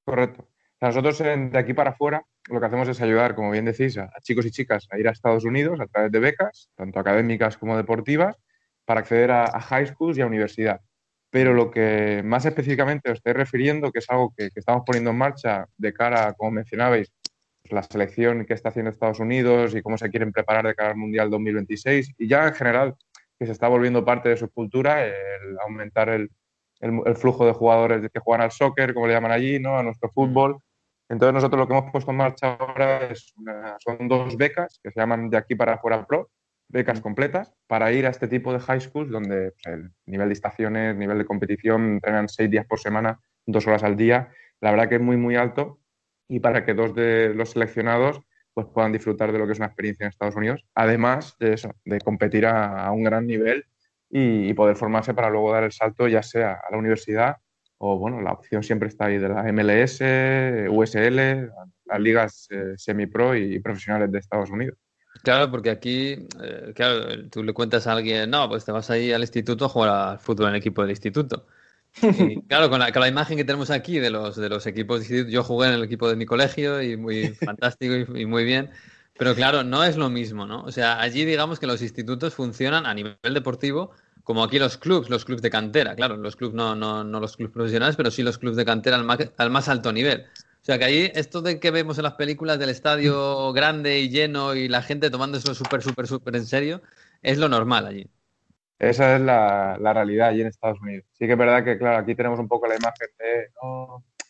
Correcto. 0.05 0.47
Nosotros 0.80 1.17
de 1.17 1.57
aquí 1.57 1.73
para 1.73 1.91
afuera 1.91 2.23
lo 2.49 2.59
que 2.59 2.65
hacemos 2.65 2.88
es 2.88 3.01
ayudar, 3.01 3.35
como 3.35 3.51
bien 3.51 3.65
decís, 3.65 3.97
a, 3.97 4.11
chicos 4.21 4.45
y 4.45 4.51
chicas 4.51 4.88
a 4.91 4.99
ir 4.99 5.07
a 5.07 5.11
Estados 5.11 5.43
Unidos 5.43 5.80
a 5.81 5.88
través 5.88 6.11
de 6.11 6.19
becas, 6.19 6.69
tanto 6.76 6.99
académicas 6.99 7.57
como 7.57 7.76
deportivas, 7.76 8.38
para 8.85 9.01
acceder 9.01 9.31
a, 9.31 9.59
high 9.59 9.88
schools 9.88 10.17
y 10.17 10.21
a 10.21 10.27
universidad. 10.27 10.81
Pero 11.30 11.53
lo 11.53 11.71
que 11.71 12.21
más 12.23 12.45
específicamente 12.45 13.11
os 13.11 13.17
estoy 13.17 13.34
refiriendo, 13.34 13.91
que 13.91 13.99
es 13.99 14.09
algo 14.09 14.34
que, 14.35 14.49
que 14.51 14.59
estamos 14.59 14.84
poniendo 14.85 15.09
en 15.09 15.17
marcha 15.17 15.67
de 15.77 15.93
cara, 15.93 16.34
como 16.34 16.51
mencionabais, 16.51 17.11
la 17.72 17.84
selección 17.84 18.45
que 18.45 18.53
está 18.53 18.69
haciendo 18.69 18.91
Estados 18.91 19.19
Unidos 19.19 19.76
y 19.76 19.81
cómo 19.81 19.98
se 19.98 20.10
quieren 20.10 20.31
preparar 20.31 20.65
de 20.65 20.76
cara 20.76 20.91
al 20.91 20.98
Mundial 20.98 21.30
2026 21.30 22.14
y 22.18 22.27
ya 22.27 22.48
en 22.48 22.53
general 22.53 22.95
que 23.39 23.45
se 23.45 23.52
está 23.52 23.68
volviendo 23.68 24.03
parte 24.03 24.30
de 24.30 24.38
su 24.38 24.49
cultura 24.49 25.06
el 25.06 25.57
aumentar 25.61 26.10
el, 26.10 26.30
el, 26.80 27.15
flujo 27.15 27.45
de 27.45 27.53
jugadores 27.53 28.10
que 28.11 28.19
juegan 28.19 28.41
al 28.41 28.52
soccer, 28.52 28.94
como 28.94 29.07
le 29.07 29.14
llaman 29.14 29.31
allí, 29.31 29.60
¿no? 29.60 29.77
a 29.77 29.84
nuestro 29.84 30.10
fútbol. 30.10 30.60
Entonces 31.10 31.34
nosotros 31.34 31.60
lo 31.60 31.68
que 31.68 31.73
hemos 31.73 31.91
puesto 31.91 32.11
en 32.11 32.18
marcha 32.18 32.56
ahora 32.56 33.10
son 33.80 34.07
dos 34.07 34.35
becas 34.35 34.80
que 34.84 34.91
se 34.91 34.99
llaman 34.99 35.30
de 35.30 35.38
aquí 35.38 35.56
para 35.56 35.76
afuera 35.76 36.06
pro, 36.06 36.30
becas 36.68 36.99
completas 36.99 37.53
para 37.65 37.91
ir 37.94 38.06
a 38.06 38.10
este 38.10 38.27
tipo 38.27 38.52
de 38.52 38.60
high 38.60 38.81
schools 38.81 39.10
donde 39.10 39.52
pues, 39.52 39.73
el 39.73 39.91
nivel 40.06 40.27
de 40.27 40.34
estaciones, 40.34 40.95
nivel 40.95 41.18
de 41.18 41.26
competición, 41.26 41.94
entrenan 41.94 42.27
seis 42.27 42.49
días 42.49 42.65
por 42.65 42.80
semana, 42.80 43.19
dos 43.45 43.65
horas 43.68 43.84
al 43.84 43.95
día. 43.95 44.31
La 44.60 44.72
verdad 44.72 44.89
que 44.89 44.95
es 44.95 45.02
muy, 45.02 45.15
muy 45.15 45.35
alto 45.35 45.80
y 46.27 46.39
para 46.39 46.65
que 46.65 46.73
dos 46.73 46.93
de 46.93 47.33
los 47.33 47.51
seleccionados 47.51 48.21
pues 48.53 48.67
puedan 48.73 48.91
disfrutar 48.91 49.31
de 49.31 49.37
lo 49.37 49.45
que 49.45 49.53
es 49.53 49.59
una 49.59 49.67
experiencia 49.67 50.05
en 50.05 50.09
Estados 50.09 50.35
Unidos, 50.35 50.65
además 50.73 51.35
de 51.39 51.53
eso, 51.53 51.75
de 51.85 51.99
competir 51.99 52.47
a, 52.47 52.91
un 52.91 53.03
gran 53.03 53.27
nivel 53.27 53.65
y, 54.09 54.51
poder 54.53 54.75
formarse 54.75 55.13
para 55.13 55.29
luego 55.29 55.51
dar 55.51 55.63
el 55.63 55.71
salto 55.71 56.07
ya 56.07 56.23
sea 56.23 56.53
a 56.67 56.71
la 56.71 56.77
universidad 56.77 57.37
o 57.77 57.99
bueno, 57.99 58.21
la 58.21 58.31
opción 58.31 58.63
siempre 58.63 58.89
está 58.89 59.05
ahí 59.05 59.19
de 59.19 59.29
la 59.29 59.43
MLS, 59.53 60.01
USL, 60.71 61.51
las 61.85 61.99
ligas 61.99 62.47
eh, 62.49 62.73
semi-pro 62.75 63.35
y 63.35 63.59
profesionales 63.59 64.11
de 64.11 64.17
Estados 64.17 64.49
Unidos. 64.49 64.79
Claro, 65.23 65.51
porque 65.51 65.69
aquí, 65.69 66.27
eh, 66.41 66.71
claro, 66.73 67.29
tú 67.29 67.43
le 67.43 67.53
cuentas 67.53 67.87
a 67.87 67.93
alguien, 67.93 68.29
no, 68.29 68.47
pues 68.49 68.65
te 68.65 68.71
vas 68.71 68.89
ahí 68.89 69.11
al 69.11 69.21
instituto 69.21 69.65
a 69.65 69.69
jugar 69.69 69.89
al 69.89 70.19
fútbol 70.19 70.47
en 70.47 70.55
el 70.55 70.59
equipo 70.59 70.81
del 70.81 70.91
instituto. 70.91 71.45
Y 72.01 72.41
claro, 72.43 72.69
con 72.69 72.79
la, 72.79 72.91
con 72.91 73.01
la, 73.01 73.07
imagen 73.07 73.37
que 73.37 73.43
tenemos 73.43 73.69
aquí 73.69 73.99
de 73.99 74.09
los, 74.09 74.35
de 74.35 74.49
los 74.49 74.65
equipos 74.67 75.07
yo 75.07 75.43
jugué 75.43 75.67
en 75.67 75.73
el 75.73 75.83
equipo 75.83 76.07
de 76.09 76.15
mi 76.15 76.25
colegio 76.25 76.81
y 76.81 76.97
muy 76.97 77.29
fantástico 77.45 77.95
y, 78.17 78.25
muy 78.25 78.43
bien, 78.43 78.69
pero 79.17 79.33
claro, 79.33 79.63
no 79.63 79.83
es 79.83 79.97
lo 79.97 80.09
mismo, 80.09 80.45
¿no? 80.45 80.63
O 80.63 80.71
sea, 80.71 80.99
allí 80.99 81.25
digamos 81.25 81.59
que 81.59 81.67
los 81.67 81.81
institutos 81.81 82.33
funcionan 82.33 82.85
a 82.85 82.93
nivel 82.93 83.17
deportivo 83.33 83.91
como 84.23 84.43
aquí 84.43 84.59
los 84.59 84.77
clubs, 84.77 85.09
los 85.09 85.23
clubs 85.23 85.41
de 85.41 85.49
cantera, 85.49 85.95
claro, 85.95 86.17
los 86.17 86.35
clubs 86.35 86.53
no, 86.53 86.75
no, 86.75 87.03
no 87.03 87.19
los 87.19 87.37
clubs 87.37 87.53
profesionales, 87.53 87.95
pero 87.95 88.11
sí 88.11 88.23
los 88.23 88.37
clubs 88.37 88.57
de 88.57 88.65
cantera 88.65 88.97
al 88.97 89.05
más, 89.05 89.19
al 89.37 89.49
más 89.49 89.69
alto 89.69 89.93
nivel. 89.93 90.25
O 90.61 90.65
sea 90.67 90.77
que 90.77 90.83
ahí 90.83 91.11
esto 91.15 91.41
de 91.41 91.61
que 91.61 91.71
vemos 91.71 91.97
en 91.97 92.03
las 92.03 92.15
películas 92.15 92.59
del 92.59 92.69
estadio 92.69 93.53
grande 93.53 93.99
y 94.01 94.09
lleno 94.09 94.53
y 94.53 94.67
la 94.67 94.81
gente 94.81 95.09
tomando 95.09 95.37
eso 95.37 95.55
súper, 95.55 95.81
súper, 95.81 96.07
súper 96.07 96.35
en 96.35 96.45
serio, 96.45 96.81
es 97.23 97.37
lo 97.37 97.47
normal 97.47 97.87
allí. 97.87 98.09
Esa 98.79 99.15
es 99.15 99.21
la, 99.21 99.77
realidad 99.93 100.29
allí 100.29 100.41
en 100.41 100.47
Estados 100.47 100.79
Unidos. 100.81 101.05
Sí 101.13 101.25
que 101.25 101.31
es 101.31 101.37
verdad 101.37 101.63
que, 101.63 101.77
claro, 101.77 101.97
aquí 101.97 102.15
tenemos 102.15 102.39
un 102.39 102.47
poco 102.47 102.67
la 102.67 102.75
imagen 102.75 103.07
de 103.17 103.49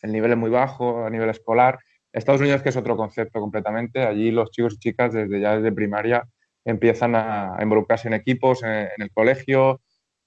el 0.02 0.12
nivel 0.12 0.32
es 0.32 0.36
muy 0.36 0.50
bajo 0.50 1.04
a 1.04 1.10
nivel 1.10 1.28
escolar. 1.28 1.78
Estados 2.12 2.40
Unidos 2.40 2.62
que 2.62 2.70
es 2.70 2.76
otro 2.76 2.96
concepto 2.96 3.40
completamente. 3.40 4.04
Allí 4.04 4.30
los 4.30 4.50
chicos 4.50 4.74
y 4.74 4.78
chicas 4.78 5.12
desde 5.12 5.40
ya 5.40 5.56
desde 5.56 5.72
primaria 5.72 6.26
empiezan 6.64 7.14
a 7.14 7.56
involucrarse 7.60 8.08
en 8.08 8.14
equipos, 8.14 8.62
en, 8.62 8.88
el 8.96 9.10
colegio, 9.12 9.80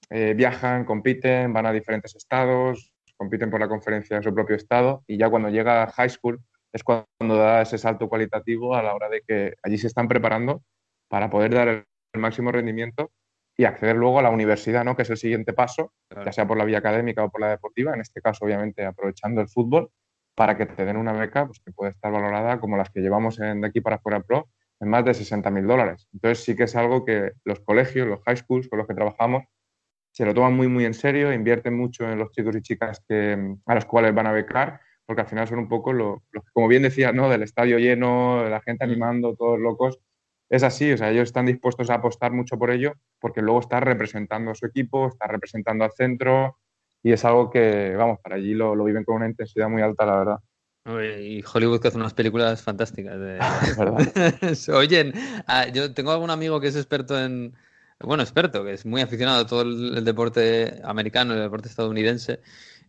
eh, 0.10 0.34
viajan, 0.36 0.86
compiten, 0.86 1.54
van 1.54 1.66
a 1.68 1.72
diferentes 1.72 2.16
estados, 2.16 2.92
compiten 3.16 3.52
por 3.52 3.60
la 3.60 3.68
conferencia 3.68 4.18
de 4.18 4.24
su 4.24 4.34
propio 4.34 4.56
estado 4.56 5.04
y 5.08 5.18
ya 5.18 5.30
cuando 5.30 5.50
llega 5.50 5.84
a 5.84 5.92
high 5.92 6.10
school 6.10 6.42
es 6.74 6.84
cuando 6.84 7.36
da 7.36 7.62
ese 7.62 7.78
salto 7.78 8.10
cualitativo 8.10 8.76
a 8.76 8.82
la 8.82 8.96
hora 8.96 9.10
de 9.10 9.22
que 9.22 9.54
allí 9.62 9.78
se 9.78 9.88
están 9.88 10.08
preparando 10.08 10.64
para 11.08 11.30
poder 11.30 11.54
dar 11.54 11.68
el, 11.68 11.86
máximo 12.14 12.52
rendimiento 12.52 13.12
y 13.58 13.66
acceder 13.66 13.96
luego 13.96 14.20
a 14.20 14.24
la 14.24 14.30
universidad, 14.30 14.84
¿no? 14.84 14.96
que 14.96 15.04
es 15.04 15.10
el 15.10 15.18
siguiente 15.18 15.54
paso, 15.54 15.94
ya 16.26 16.32
sea 16.32 16.48
por 16.48 16.58
la 16.58 16.66
vía 16.66 16.80
académica 16.80 17.24
o 17.24 17.30
por 17.30 17.42
la 17.42 17.50
deportiva, 17.50 17.94
en 17.94 18.02
este 18.02 18.22
caso 18.22 18.46
obviamente 18.46 18.86
aprovechando 18.86 19.42
el 19.42 19.48
fútbol, 19.48 19.92
para 20.36 20.58
que 20.58 20.66
te 20.66 20.86
den 20.86 20.98
una 20.98 21.14
beca 21.14 21.46
pues, 21.46 21.60
que 21.60 21.72
puede 21.72 21.92
estar 21.92 22.12
valorada 22.12 22.60
como 22.60 22.78
las 22.78 22.90
que 22.90 23.02
llevamos 23.02 23.40
en, 23.40 23.62
de 23.62 23.68
aquí 23.68 23.82
para 23.82 24.00
fuera 24.00 24.22
pro 24.22 24.50
en 24.80 24.90
más 24.90 25.06
de 25.06 25.14
60 25.14 25.52
mil 25.52 25.68
dólares. 25.68 26.08
Entonces 26.12 26.44
sí 26.44 26.56
que 26.56 26.64
es 26.64 26.76
algo 26.76 27.06
que 27.06 27.34
los 27.46 27.60
colegios, 27.60 28.08
los 28.08 28.22
high 28.24 28.38
schools 28.38 28.68
con 28.68 28.80
los 28.80 28.88
que 28.88 28.96
trabajamos, 28.96 29.44
se 30.12 30.26
lo 30.26 30.34
toman 30.34 30.54
muy, 30.54 30.68
muy 30.68 30.86
en 30.86 30.94
serio, 30.94 31.32
invierten 31.32 31.78
mucho 31.78 32.10
en 32.10 32.20
los 32.20 32.32
chicos 32.32 32.56
y 32.56 32.62
chicas 32.62 33.04
que, 33.08 33.56
a 33.66 33.76
los 33.76 33.86
cuales 33.86 34.14
van 34.14 34.28
a 34.28 34.32
becar, 34.32 34.82
porque 35.06 35.22
al 35.22 35.28
final 35.28 35.48
son 35.48 35.60
un 35.60 35.70
poco 35.70 35.94
los, 35.94 36.20
como 36.54 36.68
bien 36.68 36.84
decía, 36.84 37.14
¿no? 37.14 37.30
Del 37.30 37.44
estadio 37.44 37.78
lleno, 37.78 38.44
la 38.50 38.62
gente 38.62 38.84
animando, 38.84 39.36
todos 39.36 39.60
locos. 39.60 40.00
Es 40.52 40.64
así, 40.64 40.92
o 40.92 40.98
sea, 40.98 41.10
ellos 41.12 41.30
están 41.30 41.46
dispuestos 41.46 41.90
a 41.90 41.96
apostar 41.96 42.34
mucho 42.34 42.58
por 42.58 42.72
ello, 42.72 42.92
porque 43.22 43.42
luego 43.42 43.62
está 43.62 43.80
representando 43.80 44.52
a 44.52 44.56
su 44.56 44.66
equipo, 44.66 45.08
está 45.08 45.26
representando 45.28 45.86
al 45.86 45.94
centro, 45.94 46.58
y 47.02 47.14
es 47.14 47.24
algo 47.24 47.50
que, 47.50 47.96
vamos, 47.96 48.20
para 48.22 48.36
allí 48.36 48.54
lo, 48.54 48.76
lo 48.76 48.84
viven 48.84 49.06
con 49.06 49.16
una 49.16 49.30
intensidad 49.30 49.70
muy 49.70 49.82
alta, 49.82 50.06
la 50.06 50.18
verdad. 50.18 50.40
Y 51.18 51.42
Hollywood 51.42 51.80
que 51.80 51.88
hace 51.88 51.98
unas 51.98 52.14
películas 52.14 52.62
fantásticas. 52.62 53.18
De... 54.68 54.74
Oyen, 54.74 55.14
ah, 55.48 55.68
yo 55.68 55.94
tengo 55.94 56.12
algún 56.12 56.32
amigo 56.32 56.60
que 56.60 56.68
es 56.68 56.76
experto 56.76 57.18
en, 57.18 57.56
bueno, 58.00 58.24
experto, 58.24 58.66
que 58.66 58.74
es 58.74 58.86
muy 58.86 59.02
aficionado 59.02 59.42
a 59.42 59.48
todo 59.48 59.62
el, 59.62 60.04
deporte 60.04 60.82
americano, 60.84 61.34
el 61.34 61.40
deporte 61.40 61.70
estadounidense. 61.70 62.42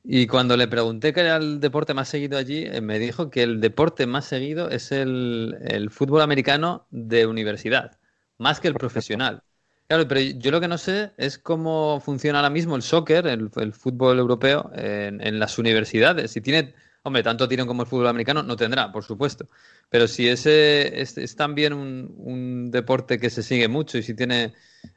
Y 0.04 0.26
cuando 0.26 0.56
le 0.56 0.66
pregunté 0.66 1.12
qué 1.12 1.20
era 1.20 1.36
el 1.36 1.60
deporte 1.60 1.94
más 1.94 2.08
seguido 2.08 2.36
allí, 2.36 2.64
eh, 2.64 2.80
me 2.80 2.98
dijo 2.98 3.30
que 3.30 3.42
el 3.42 3.60
deporte 3.60 4.06
más 4.06 4.24
seguido 4.24 4.68
es 4.68 4.90
el, 4.90 5.88
fútbol 5.90 6.22
americano 6.22 6.86
de 6.90 7.26
universidad, 7.26 7.98
más 8.38 8.58
que 8.60 8.68
el 8.68 8.74
profesional. 8.74 9.42
Claro, 9.86 10.08
pero 10.08 10.20
yo 10.20 10.50
lo 10.50 10.60
que 10.60 10.68
no 10.68 10.78
sé 10.78 11.12
es 11.18 11.38
cómo 11.38 12.00
funciona 12.00 12.38
ahora 12.38 12.50
mismo 12.50 12.76
el 12.76 12.82
soccer, 12.82 13.26
el, 13.26 13.50
fútbol 13.72 14.18
europeo, 14.18 14.70
en, 14.74 15.38
las 15.38 15.58
universidades. 15.58 16.30
Si 16.32 16.40
tiene, 16.40 16.74
hombre, 17.02 17.22
tanto 17.22 17.46
tienen 17.46 17.66
como 17.66 17.82
el 17.82 17.88
fútbol 17.88 18.08
americano, 18.08 18.42
no 18.42 18.56
tendrá, 18.56 18.90
por 18.90 19.04
supuesto. 19.04 19.46
Pero 19.90 20.08
si 20.08 20.28
ese 20.28 21.00
es, 21.00 21.36
también 21.36 21.74
un, 21.74 22.70
deporte 22.70 23.18
que 23.18 23.30
se 23.30 23.42
sigue 23.42 23.68
mucho 23.68 23.98
y 23.98 24.02
si 24.02 24.14
tiene 24.14 24.54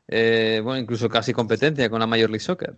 eh, 0.07 0.61
bueno, 0.63 0.79
incluso 0.79 1.09
casi 1.09 1.33
competencia 1.33 1.89
con 1.89 1.99
la 1.99 2.07
Major 2.07 2.29
League 2.29 2.39
Soccer. 2.39 2.75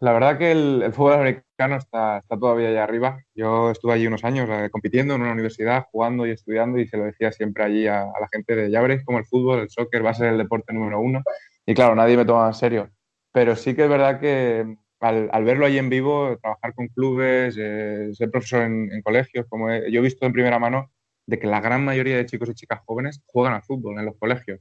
La 0.00 0.14
verdad 0.14 0.38
que 0.38 0.50
el, 0.50 0.92
fútbol 0.94 1.12
americano 1.12 1.76
está, 1.76 2.18
está, 2.18 2.38
todavía 2.38 2.70
allá 2.70 2.84
arriba. 2.84 3.22
Yo 3.34 3.70
estuve 3.70 3.92
allí 3.92 4.06
unos 4.06 4.24
años 4.24 4.48
eh, 4.50 4.70
compitiendo 4.70 5.14
en 5.14 5.20
una 5.20 5.32
universidad, 5.32 5.86
jugando 5.92 6.26
y 6.26 6.30
estudiando 6.30 6.78
y 6.78 6.86
se 6.88 6.96
lo 6.96 7.04
decía 7.04 7.32
siempre 7.32 7.64
allí 7.64 7.86
a, 7.86 8.06
la 8.06 8.28
gente 8.32 8.56
de 8.56 8.70
ya 8.70 8.80
veréis 8.80 9.04
como 9.04 9.18
el 9.18 9.26
fútbol, 9.26 9.60
el 9.60 9.68
soccer 9.68 10.04
va 10.04 10.10
a 10.10 10.14
ser 10.14 10.28
el 10.28 10.38
deporte 10.38 10.72
número 10.72 11.00
uno. 11.00 11.22
Y 11.66 11.74
claro, 11.74 11.94
nadie 11.94 12.16
me 12.16 12.24
toma 12.24 12.46
en 12.46 12.54
serio. 12.54 12.90
Pero 13.30 13.54
sí 13.56 13.74
que 13.74 13.84
es 13.84 13.90
verdad 13.90 14.20
que 14.20 14.74
al, 15.00 15.44
verlo 15.44 15.66
allí 15.66 15.76
en 15.76 15.90
vivo, 15.90 16.38
trabajar 16.40 16.74
con 16.74 16.88
clubes, 16.88 17.56
eh, 17.58 18.10
ser 18.14 18.30
profesor 18.30 18.62
en, 18.62 19.02
colegios, 19.02 19.46
como 19.50 19.68
yo 19.70 20.00
he 20.00 20.02
visto 20.02 20.24
en 20.24 20.32
primera 20.32 20.58
mano, 20.58 20.90
de 21.26 21.38
que 21.38 21.46
la 21.46 21.60
gran 21.60 21.84
mayoría 21.84 22.16
de 22.16 22.26
chicos 22.26 22.48
y 22.48 22.54
chicas 22.54 22.80
jóvenes 22.86 23.22
juegan 23.26 23.52
al 23.52 23.62
fútbol 23.62 23.98
en 23.98 24.06
los 24.06 24.16
colegios. 24.16 24.60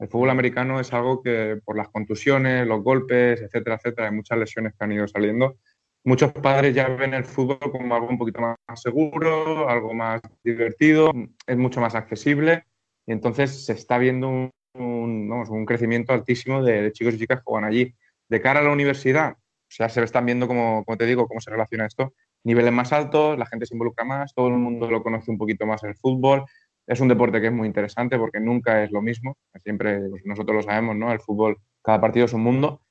El 0.00 0.08
fútbol 0.08 0.30
americano 0.30 0.80
es 0.80 0.92
algo 0.94 1.22
que 1.22 1.60
por 1.62 1.76
las 1.76 1.88
contusiones, 1.88 2.66
los 2.66 2.82
golpes, 2.82 3.42
etcétera, 3.42 3.76
etcétera, 3.76 4.08
hay 4.08 4.14
muchas 4.14 4.38
lesiones 4.38 4.72
que 4.72 4.84
han 4.84 4.92
ido 4.92 5.06
saliendo. 5.06 5.58
Muchos 6.04 6.32
padres 6.32 6.74
ya 6.74 6.88
ven 6.88 7.12
el 7.12 7.26
fútbol 7.26 7.58
como 7.70 7.94
algo 7.94 8.08
un 8.08 8.16
poquito 8.16 8.40
más 8.40 8.56
seguro, 8.76 9.68
algo 9.68 9.92
más 9.92 10.22
divertido, 10.42 11.12
es 11.46 11.56
mucho 11.58 11.82
más 11.82 11.94
accesible 11.94 12.64
y 13.06 13.12
entonces 13.12 13.66
se 13.66 13.74
está 13.74 13.98
viendo 13.98 14.50
un, 14.74 15.64
crecimiento 15.66 16.14
altísimo 16.14 16.62
de, 16.62 16.90
chicos 16.92 17.14
y 17.14 17.18
chicas 17.18 17.40
que 17.40 17.44
juegan 17.44 17.68
allí. 17.68 17.94
De 18.28 18.40
cara 18.40 18.60
a 18.60 18.62
la 18.62 18.72
universidad, 18.72 19.32
o 19.32 19.36
sea, 19.68 19.90
se 19.90 20.02
están 20.02 20.24
viendo, 20.24 20.48
como, 20.48 20.82
como 20.84 20.96
te 20.96 21.04
digo, 21.04 21.28
cómo 21.28 21.40
se 21.42 21.50
relaciona 21.50 21.84
esto. 21.84 22.14
Niveles 22.44 22.72
más 22.72 22.92
altos, 22.92 23.36
la 23.38 23.44
gente 23.44 23.66
se 23.66 23.74
involucra 23.74 24.06
más, 24.06 24.32
todo 24.32 24.48
el 24.48 24.54
mundo 24.54 24.90
lo 24.90 25.02
conoce 25.02 25.30
un 25.30 25.36
poquito 25.36 25.66
más 25.66 25.82
el 25.84 25.94
fútbol, 25.94 26.44
es 26.86 27.00
un 27.00 27.08
deporte 27.08 27.40
que 27.40 27.46
es 27.48 27.52
muy 27.52 27.66
interesante 27.66 28.18
porque 28.18 28.40
nunca 28.40 28.82
es 28.82 28.90
lo 28.90 29.02
mismo. 29.02 29.36
Siempre 29.62 30.00
nosotros 30.24 30.56
lo 30.56 30.62
sabemos, 30.62 30.96
¿no? 30.96 31.12
El 31.12 31.20
fútbol, 31.20 31.58
cada 31.82 32.00
partido 32.00 32.26
es 32.26 32.32
un 32.32 32.42
mundo. 32.42 32.82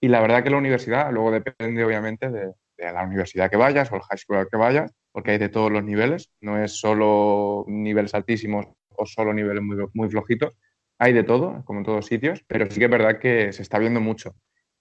Y 0.00 0.08
la 0.08 0.20
verdad 0.20 0.44
que 0.44 0.50
la 0.50 0.58
universidad, 0.58 1.12
luego 1.12 1.32
depende 1.32 1.84
obviamente 1.84 2.30
de, 2.30 2.52
la 2.76 3.02
universidad 3.02 3.50
que 3.50 3.56
vayas 3.56 3.90
o 3.90 3.96
el 3.96 4.02
high 4.02 4.18
school 4.18 4.36
al 4.36 4.48
que 4.48 4.56
vayas, 4.56 4.92
porque 5.10 5.32
hay 5.32 5.38
de 5.38 5.48
todos 5.48 5.72
los 5.72 5.82
niveles. 5.82 6.30
No 6.40 6.62
es 6.62 6.78
solo 6.78 7.64
niveles 7.66 8.14
altísimos 8.14 8.66
o 8.90 9.06
solo 9.06 9.34
niveles 9.34 9.62
muy, 9.62 9.76
muy 9.94 10.08
flojitos. 10.08 10.54
Hay 10.98 11.12
de 11.12 11.24
todo, 11.24 11.64
como 11.64 11.80
en 11.80 11.84
todos 11.84 12.06
sitios, 12.06 12.44
pero 12.46 12.70
sí 12.70 12.78
que 12.78 12.84
es 12.84 12.90
verdad 12.90 13.18
que 13.18 13.52
se 13.52 13.62
está 13.62 13.78
viendo 13.78 14.00
mucho. 14.00 14.34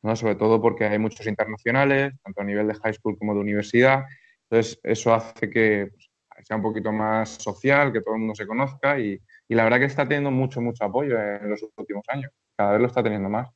¿no? 0.04 0.16
Sobre 0.16 0.36
todo 0.36 0.62
porque 0.62 0.86
hay 0.86 1.00
muchos 1.00 1.26
internacionales, 1.28 2.14
tanto 2.24 2.42
a 2.42 2.44
nivel 2.44 2.68
de 2.68 2.76
high 2.76 2.94
school 2.94 3.18
como 3.18 3.34
de 3.34 3.40
universidad. 3.40 4.06
Entonces, 4.50 4.80
eso 4.84 5.14
hace 5.14 5.50
que 5.50 5.88
pues, 5.92 6.07
sea 6.44 6.56
un 6.56 6.62
poquito 6.62 6.92
más 6.92 7.30
social, 7.30 7.92
que 7.92 8.02
todo 8.02 8.16
el 8.16 8.20
mundo 8.20 8.36
se 8.36 8.48
conozca 8.48 9.00
y, 9.00 9.20
la 9.50 9.64
verdad 9.64 9.80
que 9.80 9.86
está 9.86 10.04
teniendo 10.04 10.32
mucho, 10.32 10.62
mucho 10.62 10.84
apoyo 10.84 11.18
en 11.20 11.50
los 11.50 11.62
últimos 11.76 12.04
años. 12.10 12.32
Cada 12.56 12.74
vez 12.74 12.82
lo 12.82 12.88
está 12.88 13.04
teniendo 13.04 13.30
más. 13.30 13.48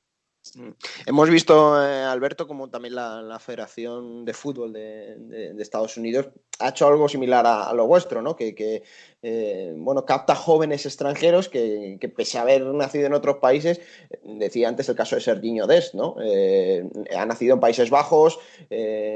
Mm. 0.55 0.69
Hemos 1.05 1.29
visto, 1.29 1.83
eh, 1.83 2.03
Alberto, 2.03 2.47
como 2.47 2.69
también 2.69 2.95
la, 2.95 3.39
Federación 3.39 4.25
de 4.25 4.33
Fútbol 4.33 4.73
de, 4.73 5.53
Estados 5.59 5.97
Unidos 5.97 6.29
ha 6.59 6.69
hecho 6.69 6.87
algo 6.87 7.07
similar 7.07 7.45
a, 7.45 7.73
lo 7.73 7.85
vuestro, 7.87 8.21
¿no? 8.21 8.35
Que, 8.35 8.83
eh, 9.23 9.73
bueno, 9.77 10.05
capta 10.05 10.35
jóvenes 10.35 10.85
extranjeros 10.85 11.47
que, 11.47 11.97
pese 12.15 12.39
a 12.39 12.41
haber 12.41 12.63
nacido 12.65 13.05
en 13.05 13.13
otros 13.13 13.37
países, 13.37 13.79
decía 14.23 14.67
antes 14.67 14.89
el 14.89 14.95
caso 14.95 15.15
de 15.15 15.21
Serginho 15.21 15.67
Dest, 15.67 15.93
¿no? 15.93 16.15
Eh, 16.23 16.83
ha 17.15 17.25
nacido 17.25 17.53
en 17.53 17.59
Países 17.59 17.89
Bajos, 17.89 18.39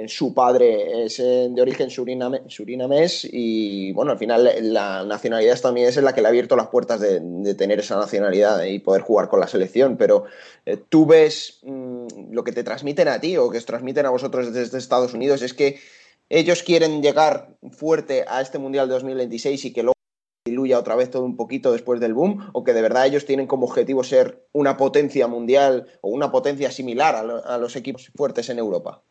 su 0.08 0.34
padre 0.34 1.06
es 1.06 1.18
de 1.18 1.62
origen 1.62 1.90
surinamés 1.90 3.28
y, 3.32 3.92
bueno, 3.94 4.12
al 4.12 4.18
final 4.20 4.52
la 4.62 5.04
nacionalidad 5.06 5.54
estadounidense 5.54 6.00
es 6.00 6.04
la 6.04 6.14
que 6.14 6.22
le 6.22 6.28
ha 6.28 6.30
abierto 6.30 6.56
las 6.56 6.68
puertas 6.68 7.00
de, 7.00 7.56
tener 7.56 7.80
esa 7.80 7.98
nacionalidad 7.98 8.64
y 8.64 8.80
poder 8.80 9.02
jugar 9.02 9.28
con 9.30 9.40
la 9.40 9.48
selección, 9.48 9.98
pero 9.98 10.26
tú 10.90 11.06
ves 11.06 11.60
mm, 11.64 12.32
lo 12.32 12.44
que 12.44 12.52
te 12.52 12.64
transmiten 12.64 13.08
a 13.08 13.20
ti 13.20 13.38
o 13.38 13.50
que 13.50 13.58
os 13.58 13.66
transmiten 13.66 14.06
a 14.06 14.10
vosotros 14.10 14.54
desde 14.54 14.78
Estados 14.78 15.14
Unidos 15.14 15.42
es 15.42 15.54
que 15.54 15.80
ellos 16.30 16.64
quieren 16.64 17.02
llegar 17.02 17.56
fuerte 17.72 18.26
a 18.28 18.42
este 18.42 18.58
Mundial 18.58 18.88
de 18.88 18.96
2026 18.96 19.66
y 19.66 19.74
que 19.74 19.84
luego 19.84 19.95
fluya 20.46 20.78
otra 20.78 20.96
vez 20.96 21.10
todo 21.10 21.26
un 21.26 21.36
poquito 21.36 21.74
después 21.74 22.00
del 22.00 22.14
boom, 22.14 22.50
o 22.54 22.64
que 22.64 22.74
de 22.74 22.82
verdad 22.84 23.08
ellos 23.08 23.26
tienen 23.26 23.48
como 23.48 23.66
objetivo 23.66 24.04
ser 24.04 24.46
una 24.54 24.78
potencia 24.78 25.28
mundial 25.28 25.88
o 26.02 26.10
una 26.10 26.32
potencia 26.32 26.70
similar 26.70 27.16
a, 27.16 27.58
los 27.58 27.76
equipos 27.76 28.12
fuertes 28.16 28.50
en 28.50 28.60
Europa. 28.60 29.02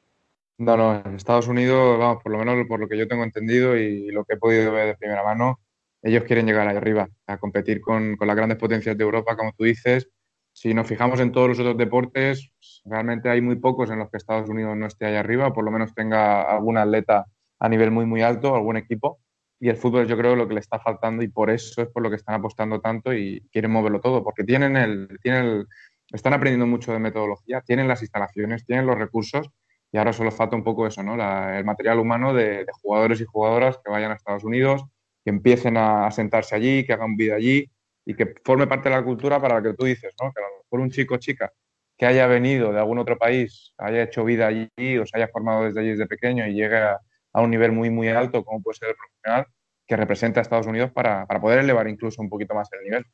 No, 0.58 0.76
no, 0.76 1.02
en 1.04 1.16
Estados 1.16 1.48
Unidos, 1.48 1.98
vamos, 1.98 2.22
por 2.22 2.30
lo 2.30 2.38
menos 2.38 2.64
por 2.68 2.78
lo 2.78 2.86
que 2.86 2.96
yo 2.96 3.08
tengo 3.08 3.24
entendido 3.24 3.76
y 3.76 4.12
lo 4.12 4.24
que 4.24 4.34
he 4.34 4.36
podido 4.36 4.70
ver 4.70 4.86
de 4.86 4.96
primera 4.96 5.24
mano, 5.24 5.58
ellos 6.02 6.22
quieren 6.22 6.46
llegar 6.46 6.68
ahí 6.68 6.76
arriba, 6.76 7.08
a 7.26 7.38
competir 7.38 7.80
con, 7.80 8.16
con 8.16 8.28
las 8.28 8.36
grandes 8.36 8.58
potencias 8.58 8.96
de 8.96 9.02
Europa, 9.02 9.36
como 9.36 9.52
tú 9.56 9.64
dices. 9.64 10.08
Si 10.52 10.72
nos 10.72 10.86
fijamos 10.86 11.18
en 11.18 11.32
todos 11.32 11.48
los 11.48 11.58
otros 11.58 11.76
deportes, 11.76 12.52
realmente 12.84 13.28
hay 13.28 13.40
muy 13.40 13.56
pocos 13.56 13.90
en 13.90 13.98
los 13.98 14.08
que 14.08 14.18
Estados 14.18 14.48
Unidos 14.48 14.76
no 14.76 14.86
esté 14.86 15.06
ahí 15.06 15.16
arriba, 15.16 15.52
por 15.52 15.64
lo 15.64 15.72
menos 15.72 15.94
tenga 15.94 16.42
algún 16.42 16.78
atleta 16.78 17.26
a 17.58 17.68
nivel 17.68 17.90
muy, 17.90 18.06
muy 18.06 18.22
alto, 18.22 18.54
algún 18.54 18.76
equipo. 18.76 19.18
Y 19.64 19.70
el 19.70 19.78
fútbol 19.78 20.06
yo 20.06 20.18
creo 20.18 20.36
lo 20.36 20.46
que 20.46 20.52
le 20.52 20.60
está 20.60 20.78
faltando 20.78 21.22
y 21.22 21.28
por 21.28 21.48
eso 21.48 21.80
es 21.80 21.88
por 21.88 22.02
lo 22.02 22.10
que 22.10 22.16
están 22.16 22.34
apostando 22.34 22.82
tanto 22.82 23.14
y 23.14 23.48
quieren 23.50 23.70
moverlo 23.70 23.98
todo, 23.98 24.22
porque 24.22 24.44
tienen 24.44 24.76
el, 24.76 25.18
tienen 25.22 25.46
el, 25.46 25.66
están 26.12 26.34
aprendiendo 26.34 26.66
mucho 26.66 26.92
de 26.92 26.98
metodología, 26.98 27.62
tienen 27.62 27.88
las 27.88 28.02
instalaciones, 28.02 28.66
tienen 28.66 28.84
los 28.84 28.98
recursos 28.98 29.48
y 29.90 29.96
ahora 29.96 30.12
solo 30.12 30.30
falta 30.32 30.54
un 30.54 30.64
poco 30.64 30.86
eso, 30.86 31.02
¿no? 31.02 31.14
el 31.14 31.64
material 31.64 31.98
humano 31.98 32.34
de, 32.34 32.66
jugadores 32.82 33.22
y 33.22 33.24
jugadoras 33.24 33.78
que 33.82 33.90
vayan 33.90 34.10
a 34.10 34.16
Estados 34.16 34.44
Unidos, 34.44 34.84
que 35.24 35.30
empiecen 35.30 35.78
a, 35.78 36.10
sentarse 36.10 36.54
allí, 36.54 36.84
que 36.84 36.92
hagan 36.92 37.16
vida 37.16 37.36
allí 37.36 37.72
y 38.04 38.14
que 38.14 38.34
forme 38.44 38.66
parte 38.66 38.90
de 38.90 38.96
la 38.96 39.02
cultura 39.02 39.40
para 39.40 39.54
la 39.54 39.62
que 39.62 39.72
tú 39.72 39.86
dices, 39.86 40.12
¿no? 40.22 40.30
Que 40.30 40.42
a 40.42 40.46
lo 40.46 40.58
mejor 40.58 40.80
un 40.80 40.90
chico 40.90 41.14
o 41.14 41.16
chica 41.16 41.50
que 41.96 42.04
haya 42.04 42.26
venido 42.26 42.70
de 42.70 42.80
algún 42.80 42.98
otro 42.98 43.16
país, 43.16 43.72
haya 43.78 44.02
hecho 44.02 44.26
vida 44.26 44.46
allí 44.46 44.98
o 44.98 45.06
se 45.06 45.16
haya 45.16 45.28
formado 45.28 45.64
desde 45.64 45.80
allí 45.80 45.88
desde 45.92 46.06
pequeño 46.06 46.46
y 46.46 46.52
llegue 46.52 46.76
a, 46.76 46.98
a 47.32 47.40
un 47.40 47.50
nivel 47.50 47.72
muy, 47.72 47.88
muy 47.88 48.08
alto, 48.08 48.44
como 48.44 48.62
puede 48.62 48.78
ser 48.78 48.90
el 48.90 48.96
profesional, 48.96 49.53
que 49.86 49.96
representa 49.96 50.40
a 50.40 50.42
Estados 50.42 50.66
Unidos 50.66 50.90
para, 50.90 51.26
poder 51.26 51.60
elevar 51.60 51.88
incluso 51.88 52.22
un 52.22 52.28
poquito 52.28 52.54
más 52.54 52.68
el 52.72 52.84
nivel. 52.84 53.06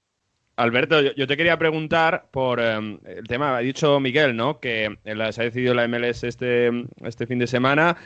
Alberto, 0.56 1.00
yo, 1.00 1.26
te 1.26 1.36
quería 1.36 1.58
preguntar 1.58 2.28
por 2.30 2.60
em, 2.60 2.98
el 3.04 3.26
tema, 3.26 3.56
ha 3.56 3.60
dicho 3.60 3.98
Miguel, 3.98 4.36
¿no? 4.36 4.60
Que 4.60 4.98
se 5.04 5.40
ha 5.40 5.44
decidido 5.44 5.74
la 5.74 5.88
MLS 5.88 6.24
este, 6.24 6.70
este 7.02 7.26
fin 7.26 7.38
de 7.38 7.46
semana. 7.46 7.96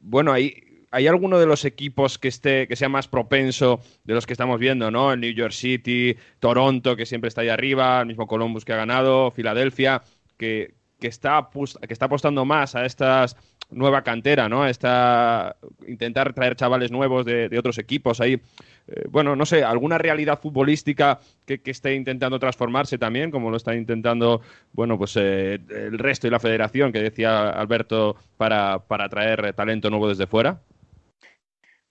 Bueno, 0.00 0.32
¿hay, 0.32 0.84
¿hay 0.90 1.06
alguno 1.06 1.38
de 1.38 1.46
los 1.46 1.64
equipos 1.64 2.18
que 2.18 2.28
esté, 2.28 2.68
que 2.68 2.76
sea 2.76 2.88
más 2.88 3.08
propenso 3.08 3.80
de 4.04 4.14
los 4.14 4.26
que 4.26 4.34
estamos 4.34 4.58
viendo, 4.58 4.90
¿no? 4.90 5.12
El 5.12 5.20
New 5.20 5.32
York 5.32 5.52
City, 5.52 6.16
Toronto, 6.40 6.96
que 6.96 7.06
siempre 7.06 7.28
está 7.28 7.40
ahí 7.40 7.48
arriba, 7.48 8.00
el 8.00 8.06
mismo 8.06 8.26
Columbus 8.26 8.64
que 8.64 8.72
ha 8.72 8.76
ganado, 8.76 9.30
Filadelfia, 9.30 10.02
que, 10.36 10.74
que 11.00 11.08
está, 11.08 11.48
que 11.86 11.92
está 11.92 12.06
apostando 12.06 12.44
más 12.44 12.74
a 12.74 12.84
estas 12.84 13.36
nueva 13.70 14.02
cantera, 14.02 14.48
¿no? 14.48 14.66
Esta, 14.66 15.56
intentar 15.86 16.32
traer 16.32 16.56
chavales 16.56 16.90
nuevos 16.90 17.24
de, 17.24 17.56
otros 17.58 17.78
equipos 17.78 18.20
ahí. 18.20 18.40
Eh, 18.86 19.04
bueno, 19.10 19.36
no 19.36 19.44
sé, 19.44 19.62
alguna 19.62 19.98
realidad 19.98 20.40
futbolística 20.40 21.18
que, 21.44 21.60
esté 21.64 21.94
intentando 21.94 22.38
transformarse 22.38 22.98
también, 22.98 23.30
como 23.30 23.50
lo 23.50 23.56
está 23.56 23.74
intentando, 23.74 24.40
bueno, 24.72 24.96
pues 24.96 25.16
eh, 25.16 25.58
el 25.68 25.98
resto 25.98 26.26
y 26.26 26.30
la 26.30 26.40
federación, 26.40 26.92
que 26.92 27.02
decía 27.02 27.50
Alberto, 27.50 28.16
para, 28.36 28.78
para 28.78 29.08
traer 29.08 29.52
talento 29.52 29.90
nuevo 29.90 30.08
desde 30.08 30.26
fuera. 30.26 30.60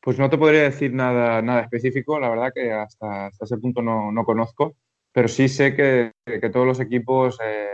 Pues 0.01 0.17
no 0.17 0.29
te 0.29 0.37
podría 0.37 0.63
decir 0.63 0.93
nada, 0.93 1.41
nada 1.41 1.61
específico, 1.61 2.19
la 2.19 2.29
verdad 2.29 2.51
que 2.55 2.71
hasta, 2.71 3.27
ese 3.27 3.57
punto 3.57 3.81
no, 3.81 4.11
no, 4.11 4.23
conozco, 4.23 4.75
pero 5.11 5.27
sí 5.27 5.49
sé 5.49 5.75
que, 5.75 6.13
que 6.25 6.49
todos 6.49 6.65
los 6.65 6.79
equipos 6.79 7.37
eh, 7.43 7.67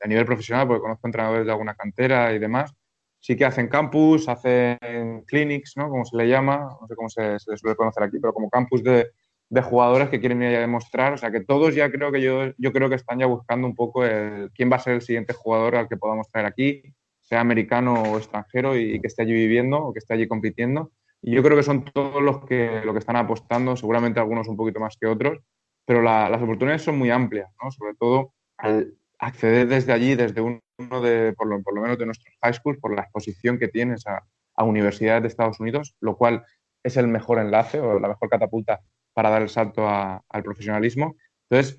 a 0.00 0.06
nivel 0.06 0.26
profesional, 0.26 0.66
porque 0.68 0.82
conozco 0.82 1.08
entrenadores 1.08 1.46
de 1.46 1.52
alguna 1.52 1.74
cantera 1.74 2.34
y 2.34 2.38
demás, 2.38 2.74
sí 3.20 3.36
que 3.36 3.44
hacen 3.44 3.68
campus, 3.68 4.28
hacen 4.28 4.78
clinics, 5.26 5.76
¿no? 5.76 5.88
Como 5.88 6.04
se 6.04 6.16
le 6.16 6.28
llama, 6.28 6.76
no 6.80 6.86
sé 6.88 6.96
cómo 6.96 7.08
se, 7.08 7.38
se 7.38 7.56
suele 7.56 7.76
conocer 7.76 8.02
aquí, 8.02 8.18
pero 8.18 8.32
como 8.32 8.48
campus 8.48 8.82
de, 8.82 9.10
de, 9.50 9.62
jugadores 9.62 10.08
que 10.08 10.20
quieren 10.20 10.42
ir 10.42 10.56
a 10.56 10.60
demostrar. 10.60 11.12
O 11.12 11.18
sea, 11.18 11.30
que 11.30 11.40
todos 11.40 11.74
ya 11.74 11.90
creo 11.90 12.10
que 12.10 12.22
yo, 12.22 12.52
yo 12.56 12.72
creo 12.72 12.88
que 12.88 12.94
están 12.96 13.18
ya 13.18 13.26
buscando 13.26 13.66
un 13.66 13.76
poco 13.76 14.04
el, 14.04 14.50
quién 14.52 14.72
va 14.72 14.76
a 14.76 14.80
ser 14.80 14.94
el 14.94 15.02
siguiente 15.02 15.34
jugador 15.34 15.76
al 15.76 15.88
que 15.88 15.98
podamos 15.98 16.28
traer 16.30 16.46
aquí, 16.46 16.82
sea 17.20 17.40
americano 17.40 17.94
o 18.02 18.16
extranjero 18.16 18.76
y, 18.76 19.00
que 19.00 19.06
esté 19.06 19.22
allí 19.22 19.34
viviendo 19.34 19.78
o 19.78 19.92
que 19.92 19.98
esté 19.98 20.14
allí 20.14 20.26
compitiendo. 20.26 20.90
Y 21.22 21.32
yo 21.34 21.42
creo 21.42 21.56
que 21.56 21.62
son 21.62 21.84
todos 21.84 22.22
los 22.22 22.46
que, 22.46 22.80
lo 22.84 22.94
que 22.94 22.98
están 22.98 23.16
apostando, 23.16 23.76
seguramente 23.76 24.18
algunos 24.18 24.48
un 24.48 24.56
poquito 24.56 24.80
más 24.80 24.96
que 24.98 25.06
otros, 25.06 25.38
pero 25.84 26.00
las 26.00 26.40
oportunidades 26.40 26.82
son 26.82 26.96
muy 26.96 27.10
amplias, 27.10 27.50
¿no? 27.62 27.70
Sobre 27.70 27.94
todo 27.94 28.32
al 28.56 28.94
acceder 29.18 29.68
desde 29.68 29.92
allí, 29.92 30.14
desde 30.14 30.40
un 30.40 30.60
uno 30.80 31.00
de, 31.00 31.32
por 31.34 31.46
lo, 31.46 31.62
por 31.62 31.74
lo, 31.74 31.82
menos 31.82 31.98
de 31.98 32.06
nuestros 32.06 32.34
high 32.42 32.54
schools, 32.54 32.78
por 32.78 32.94
la 32.94 33.02
exposición 33.02 33.58
que 33.58 33.68
tienes 33.68 34.06
a, 34.06 34.24
a, 34.54 34.64
universidades 34.64 35.22
de 35.22 35.28
Estados 35.28 35.60
Unidos, 35.60 35.96
lo 36.00 36.16
cual 36.16 36.44
es 36.82 36.96
el 36.96 37.08
mejor 37.08 37.38
enlace 37.38 37.80
o 37.80 37.98
la 37.98 38.08
mejor 38.08 38.28
catapulta 38.28 38.80
para 39.12 39.30
dar 39.30 39.42
el 39.42 39.48
salto 39.48 39.86
al 39.88 40.42
profesionalismo. 40.42 41.16
Entonces, 41.48 41.78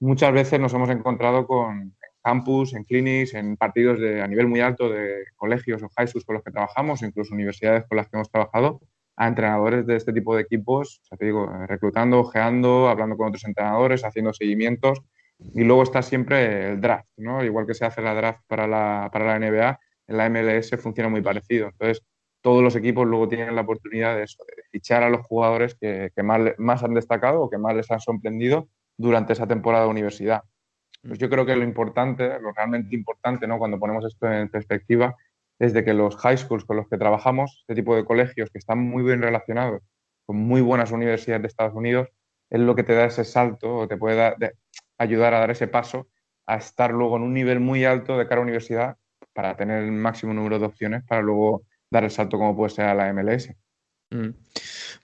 muchas 0.00 0.32
veces 0.32 0.60
nos 0.60 0.72
hemos 0.74 0.90
encontrado 0.90 1.46
con 1.46 1.96
campus, 2.22 2.74
en 2.74 2.84
clinics, 2.84 3.34
en 3.34 3.56
partidos 3.56 3.98
de, 4.00 4.20
a 4.20 4.26
nivel 4.26 4.46
muy 4.46 4.60
alto 4.60 4.88
de 4.88 5.24
colegios 5.36 5.82
o 5.82 5.88
high 5.96 6.06
schools 6.06 6.24
con 6.24 6.34
los 6.34 6.44
que 6.44 6.50
trabajamos, 6.50 7.02
incluso 7.02 7.34
universidades 7.34 7.84
con 7.86 7.96
las 7.96 8.08
que 8.08 8.16
hemos 8.16 8.30
trabajado, 8.30 8.80
a 9.16 9.26
entrenadores 9.26 9.86
de 9.86 9.96
este 9.96 10.12
tipo 10.12 10.36
de 10.36 10.42
equipos, 10.42 11.00
o 11.02 11.06
sea, 11.06 11.18
te 11.18 11.24
digo, 11.24 11.46
reclutando, 11.66 12.20
ojeando, 12.20 12.88
hablando 12.88 13.16
con 13.16 13.28
otros 13.28 13.44
entrenadores, 13.44 14.04
haciendo 14.04 14.32
seguimientos 14.32 15.00
y 15.38 15.64
luego 15.64 15.82
está 15.82 16.02
siempre 16.02 16.72
el 16.72 16.80
draft, 16.80 17.08
¿no? 17.16 17.44
Igual 17.44 17.66
que 17.66 17.74
se 17.74 17.84
hace 17.84 18.02
la 18.02 18.14
draft 18.14 18.40
para 18.46 18.66
la, 18.66 19.08
para 19.12 19.26
la 19.26 19.38
NBA, 19.38 19.80
en 20.08 20.16
la 20.16 20.28
MLS 20.28 20.70
funciona 20.80 21.08
muy 21.08 21.22
parecido. 21.22 21.68
Entonces, 21.68 22.04
todos 22.40 22.62
los 22.62 22.76
equipos 22.76 23.06
luego 23.06 23.28
tienen 23.28 23.54
la 23.54 23.62
oportunidad 23.62 24.16
de, 24.16 24.24
eso, 24.24 24.44
de 24.44 24.62
fichar 24.70 25.02
a 25.02 25.10
los 25.10 25.26
jugadores 25.26 25.74
que, 25.74 26.10
que 26.14 26.22
más, 26.22 26.40
más, 26.58 26.82
han 26.82 26.94
destacado 26.94 27.42
o 27.42 27.50
que 27.50 27.58
más 27.58 27.74
les 27.74 27.90
han 27.90 28.00
sorprendido 28.00 28.68
durante 28.96 29.32
esa 29.32 29.46
temporada 29.46 29.84
de 29.84 29.90
universidad. 29.90 30.42
Pues 31.02 31.18
yo 31.18 31.28
creo 31.30 31.46
que 31.46 31.56
lo 31.56 31.64
importante, 31.64 32.40
lo 32.40 32.52
realmente 32.52 32.94
importante, 32.94 33.46
¿no? 33.46 33.58
cuando 33.58 33.78
ponemos 33.78 34.04
esto 34.04 34.30
en 34.30 34.48
perspectiva, 34.48 35.16
es 35.58 35.72
de 35.72 35.84
que 35.84 35.94
los 35.94 36.16
high 36.16 36.38
schools 36.38 36.64
con 36.64 36.76
los 36.76 36.88
que 36.88 36.98
trabajamos, 36.98 37.58
este 37.60 37.74
tipo 37.74 37.94
de 37.96 38.04
colegios 38.04 38.50
que 38.50 38.58
están 38.58 38.78
muy 38.78 39.02
bien 39.02 39.22
relacionados 39.22 39.82
con 40.26 40.36
muy 40.36 40.60
buenas 40.60 40.92
universidades 40.92 41.42
de 41.42 41.48
Estados 41.48 41.74
Unidos, 41.74 42.08
es 42.50 42.60
lo 42.60 42.74
que 42.74 42.82
te 42.82 42.94
da 42.94 43.06
ese 43.06 43.24
salto 43.24 43.78
o 43.78 43.88
te 43.88 43.96
puede 43.96 44.16
dar, 44.16 44.36
ayudar 44.98 45.34
a 45.34 45.40
dar 45.40 45.50
ese 45.50 45.68
paso 45.68 46.08
a 46.46 46.56
estar 46.56 46.92
luego 46.92 47.16
en 47.16 47.22
un 47.22 47.34
nivel 47.34 47.60
muy 47.60 47.84
alto 47.84 48.18
de 48.18 48.26
cara 48.26 48.40
a 48.40 48.44
universidad 48.44 48.96
para 49.32 49.56
tener 49.56 49.84
el 49.84 49.92
máximo 49.92 50.32
número 50.34 50.58
de 50.58 50.66
opciones 50.66 51.04
para 51.04 51.22
luego 51.22 51.62
dar 51.90 52.04
el 52.04 52.10
salto 52.10 52.38
como 52.38 52.56
puede 52.56 52.70
ser 52.70 52.86
a 52.86 52.94
la 52.94 53.12
MLS. 53.12 53.54
Mm. 54.10 54.30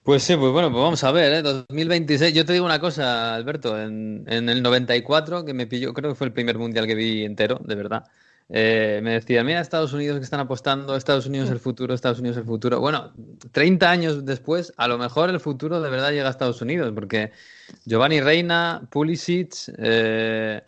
Pues 0.03 0.23
sí, 0.23 0.35
pues 0.35 0.51
bueno, 0.51 0.71
pues 0.71 0.81
vamos 0.81 1.03
a 1.03 1.11
ver, 1.11 1.33
¿eh? 1.33 1.41
2026. 1.41 2.33
Yo 2.33 2.45
te 2.45 2.53
digo 2.53 2.65
una 2.65 2.79
cosa, 2.79 3.35
Alberto, 3.35 3.79
en, 3.79 4.23
en, 4.27 4.49
el 4.49 4.61
94, 4.61 5.45
que 5.45 5.53
me 5.53 5.67
pilló, 5.67 5.93
creo 5.93 6.11
que 6.11 6.15
fue 6.15 6.27
el 6.27 6.33
primer 6.33 6.57
mundial 6.57 6.87
que 6.87 6.95
vi 6.95 7.23
entero, 7.23 7.59
de 7.63 7.75
verdad. 7.75 8.03
Eh, 8.49 8.99
me 9.01 9.13
decía, 9.13 9.43
mira, 9.43 9.59
Estados 9.59 9.93
Unidos 9.93 10.17
que 10.19 10.23
están 10.23 10.39
apostando, 10.39 10.95
Estados 10.95 11.25
Unidos 11.25 11.49
el 11.49 11.59
futuro, 11.59 11.93
Estados 11.93 12.19
Unidos 12.19 12.37
el 12.37 12.43
futuro. 12.43 12.79
Bueno, 12.79 13.13
30 13.51 13.89
años 13.89 14.25
después, 14.25 14.73
a 14.77 14.87
lo 14.87 14.97
mejor 14.97 15.29
el 15.29 15.39
futuro 15.39 15.81
de 15.81 15.89
verdad 15.89 16.11
llega 16.11 16.27
a 16.27 16.31
Estados 16.31 16.61
Unidos, 16.61 16.91
porque 16.93 17.31
Giovanni 17.85 18.21
Reina, 18.21 18.87
Pulisic, 18.91 19.53
eh, 19.79 20.61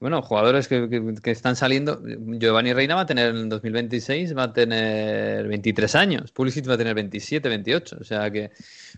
bueno, 0.00 0.20
jugadores 0.20 0.66
que, 0.66 1.14
están 1.26 1.54
saliendo. 1.54 2.02
Giovanni 2.04 2.72
Reina 2.72 2.96
va 2.96 3.02
a 3.02 3.06
tener 3.06 3.36
en 3.36 3.48
2026, 3.48 4.36
va 4.36 4.44
a 4.44 4.52
tener 4.52 5.46
23 5.46 5.94
años, 5.94 6.32
Pulisic 6.32 6.68
va 6.68 6.74
a 6.74 6.78
tener 6.78 6.92
27, 6.96 7.48
28. 7.48 7.98
O 8.00 8.04
sea 8.04 8.28
que, 8.32 8.50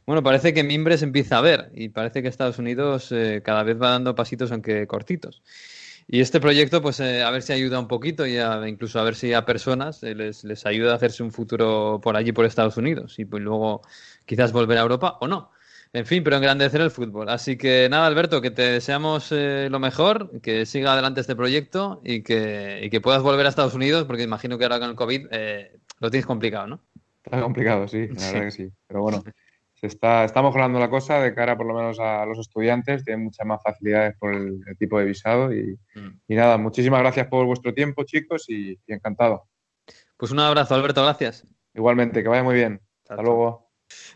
bueno, 0.06 0.22
parece 0.22 0.54
que 0.54 0.64
Mimbres 0.64 1.02
empieza 1.02 1.36
a 1.36 1.40
ver 1.42 1.70
y 1.74 1.90
parece 1.90 2.22
que 2.22 2.28
Estados 2.28 2.58
Unidos 2.58 3.12
eh, 3.12 3.42
cada 3.44 3.64
vez 3.64 3.78
va 3.78 3.90
dando 3.90 4.14
pasitos, 4.14 4.50
aunque 4.50 4.86
cortitos. 4.86 5.42
Y 6.06 6.20
este 6.20 6.40
proyecto, 6.40 6.82
pues 6.82 7.00
eh, 7.00 7.22
a 7.22 7.30
ver 7.30 7.42
si 7.42 7.52
ayuda 7.52 7.80
un 7.80 7.88
poquito 7.88 8.26
y 8.26 8.38
incluso 8.68 9.00
a 9.00 9.04
ver 9.04 9.14
si 9.14 9.32
a 9.32 9.44
personas 9.44 10.02
eh, 10.02 10.14
les, 10.14 10.44
les, 10.44 10.66
ayuda 10.66 10.92
a 10.92 10.96
hacerse 10.96 11.22
un 11.22 11.32
futuro 11.32 12.00
por 12.02 12.16
allí, 12.16 12.32
por 12.32 12.44
Estados 12.44 12.76
Unidos, 12.76 13.18
y 13.18 13.24
pues 13.24 13.42
luego 13.42 13.82
quizás 14.26 14.52
volver 14.52 14.78
a 14.78 14.82
Europa 14.82 15.16
o 15.20 15.28
no. 15.28 15.50
En 15.92 16.06
fin, 16.06 16.24
pero 16.24 16.36
engrandecer 16.36 16.80
el 16.80 16.90
fútbol. 16.90 17.28
Así 17.28 17.56
que 17.56 17.88
nada, 17.88 18.06
Alberto, 18.06 18.40
que 18.40 18.50
te 18.50 18.62
deseamos 18.62 19.30
eh, 19.30 19.68
lo 19.70 19.78
mejor, 19.78 20.40
que 20.40 20.66
siga 20.66 20.92
adelante 20.92 21.20
este 21.20 21.36
proyecto 21.36 22.00
y 22.04 22.22
que, 22.22 22.80
y 22.82 22.90
que, 22.90 23.00
puedas 23.00 23.22
volver 23.22 23.46
a 23.46 23.48
Estados 23.48 23.74
Unidos, 23.74 24.04
porque 24.04 24.24
imagino 24.24 24.58
que 24.58 24.64
ahora 24.64 24.80
con 24.80 24.90
el 24.90 24.96
COVID 24.96 25.28
lo 26.00 26.10
tienes 26.10 26.26
complicado, 26.26 26.66
¿no? 26.66 26.80
Está 27.24 27.40
complicado, 27.40 27.88
sí, 27.88 28.08
la 28.08 28.14
verdad 28.32 28.44
que 28.44 28.50
sí. 28.50 28.70
Pero 28.86 29.02
bueno, 29.02 29.24
está, 29.86 30.24
está 30.24 30.42
mejorando 30.42 30.78
la 30.78 30.90
cosa 30.90 31.20
de 31.20 31.34
cara 31.34 31.56
por 31.56 31.66
lo 31.66 31.74
menos 31.74 31.98
a 32.00 32.24
los 32.26 32.38
estudiantes, 32.38 33.04
tienen 33.04 33.24
muchas 33.24 33.46
más 33.46 33.62
facilidades 33.62 34.16
por 34.18 34.34
el, 34.34 34.60
tipo 34.78 34.98
de 34.98 35.04
visado 35.04 35.52
y, 35.52 35.78
mm. 35.94 36.20
y, 36.28 36.34
nada, 36.34 36.58
muchísimas 36.58 37.00
gracias 37.00 37.26
por 37.28 37.46
vuestro 37.46 37.72
tiempo 37.74 38.04
chicos 38.04 38.46
y, 38.48 38.78
encantado. 38.86 39.44
Pues 40.16 40.32
un 40.32 40.40
abrazo 40.40 40.74
Alberto, 40.74 41.02
gracias. 41.02 41.46
Igualmente, 41.74 42.22
que 42.22 42.28
vaya 42.28 42.42
muy 42.42 42.54
bien. 42.54 42.80
Hasta 43.08 43.22
luego. 43.22 43.63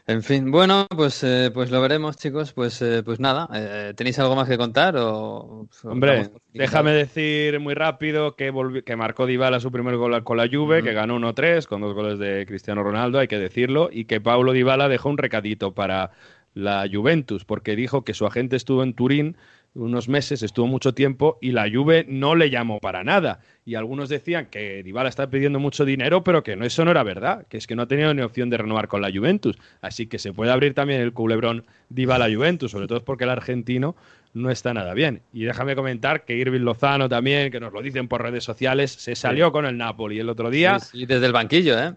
En 0.07 0.23
fin, 0.23 0.51
bueno, 0.51 0.87
pues, 0.89 1.23
eh, 1.23 1.51
pues 1.53 1.71
lo 1.71 1.83
veremos, 1.83 2.17
chicos. 2.17 2.53
Pues, 2.53 2.81
eh, 2.81 3.03
pues 3.05 3.21
nada, 3.21 3.49
eh, 3.55 3.93
¿tenéis 3.95 4.19
algo 4.19 4.35
más 4.35 4.49
que 4.49 4.57
contar? 4.57 4.97
O, 4.97 5.69
Hombre, 5.85 6.31
déjame 6.55 6.93
decir 6.93 7.61
muy 7.61 7.75
rápido 7.75 8.35
que, 8.35 8.53
que 8.87 8.97
marcó 8.97 9.27
Dybala 9.27 9.61
su 9.61 9.71
primer 9.71 9.97
gol 9.97 10.25
con 10.25 10.39
la 10.39 10.49
Juve, 10.51 10.83
que 10.83 10.95
ganó 10.95 11.19
1-3 11.19 11.67
con 11.67 11.83
dos 11.83 11.95
goles 11.95 12.19
de 12.19 12.47
Cristiano 12.47 12.83
Ronaldo, 12.83 13.19
hay 13.19 13.29
que 13.29 13.39
decirlo, 13.39 13.91
y 13.93 14.07
que 14.07 14.21
Paulo 14.21 14.53
Dybala 14.53 14.89
dejó 14.89 15.11
un 15.11 15.19
recadito 15.19 15.75
para 15.75 16.13
la 16.55 16.89
Juventus, 16.91 17.45
porque 17.45 17.77
dijo 17.77 18.03
que 18.03 18.15
su 18.15 18.27
agente 18.27 18.57
estuvo 18.57 18.83
en 18.83 18.95
Turín 18.95 19.37
unos 19.75 20.09
meses, 20.09 20.43
estuvo 20.43 20.67
mucho 20.67 20.95
tiempo 20.95 21.39
y 21.41 21.53
la 21.53 21.69
Juve 21.71 22.05
no 22.09 22.35
le 22.35 22.51
llamó 22.51 22.81
para 22.81 23.05
nada. 23.05 23.41
Y 23.65 23.75
algunos 23.75 24.09
decían 24.09 24.47
que 24.47 24.83
Dybala 24.83 25.09
está 25.09 25.31
pidiendo 25.31 25.59
mucho 25.61 25.85
dinero, 25.85 26.25
pero 26.25 26.43
que 26.43 26.57
no, 26.57 26.65
eso 26.65 26.85
no 26.85 26.91
era 26.91 27.03
verdad, 27.03 27.47
que 27.49 27.59
es 27.59 27.67
que 27.67 27.77
no 27.77 27.83
ha 27.83 27.87
tenido 27.87 28.13
ni 28.15 28.23
opción 28.23 28.51
de 28.51 28.57
renovar 28.57 28.89
con 28.89 29.03
la 29.03 29.11
Juventus. 29.13 29.59
Así 29.81 30.07
que 30.07 30.19
se 30.19 30.33
puede 30.33 30.51
abrir 30.51 30.75
también 30.75 31.01
el 31.01 31.13
culebrón 31.13 31.65
Dybala-Juventus, 31.91 32.71
sobre 32.71 32.87
todo 32.87 33.05
porque 33.05 33.25
el 33.25 33.31
argentino 33.31 33.95
no 34.35 34.51
está 34.51 34.75
nada 34.75 34.95
bien. 34.95 35.23
Y 35.33 35.45
déjame 35.45 35.77
comentar 35.77 36.25
que 36.25 36.37
Irving 36.37 36.61
Lozano 36.61 37.09
también, 37.09 37.51
que 37.51 37.61
nos 37.61 37.73
lo 37.73 37.83
dicen 37.83 38.09
por 38.09 38.23
redes 38.23 38.45
sociales, 38.45 38.91
se 38.91 39.15
salió 39.15 39.53
con 39.53 39.67
el 39.67 39.77
Napoli 39.77 40.19
el 40.19 40.29
otro 40.29 40.51
día. 40.51 40.79
Y 40.93 41.07
desde 41.07 41.27
el 41.27 41.33
banquillo, 41.33 41.79
¿eh? 41.79 41.95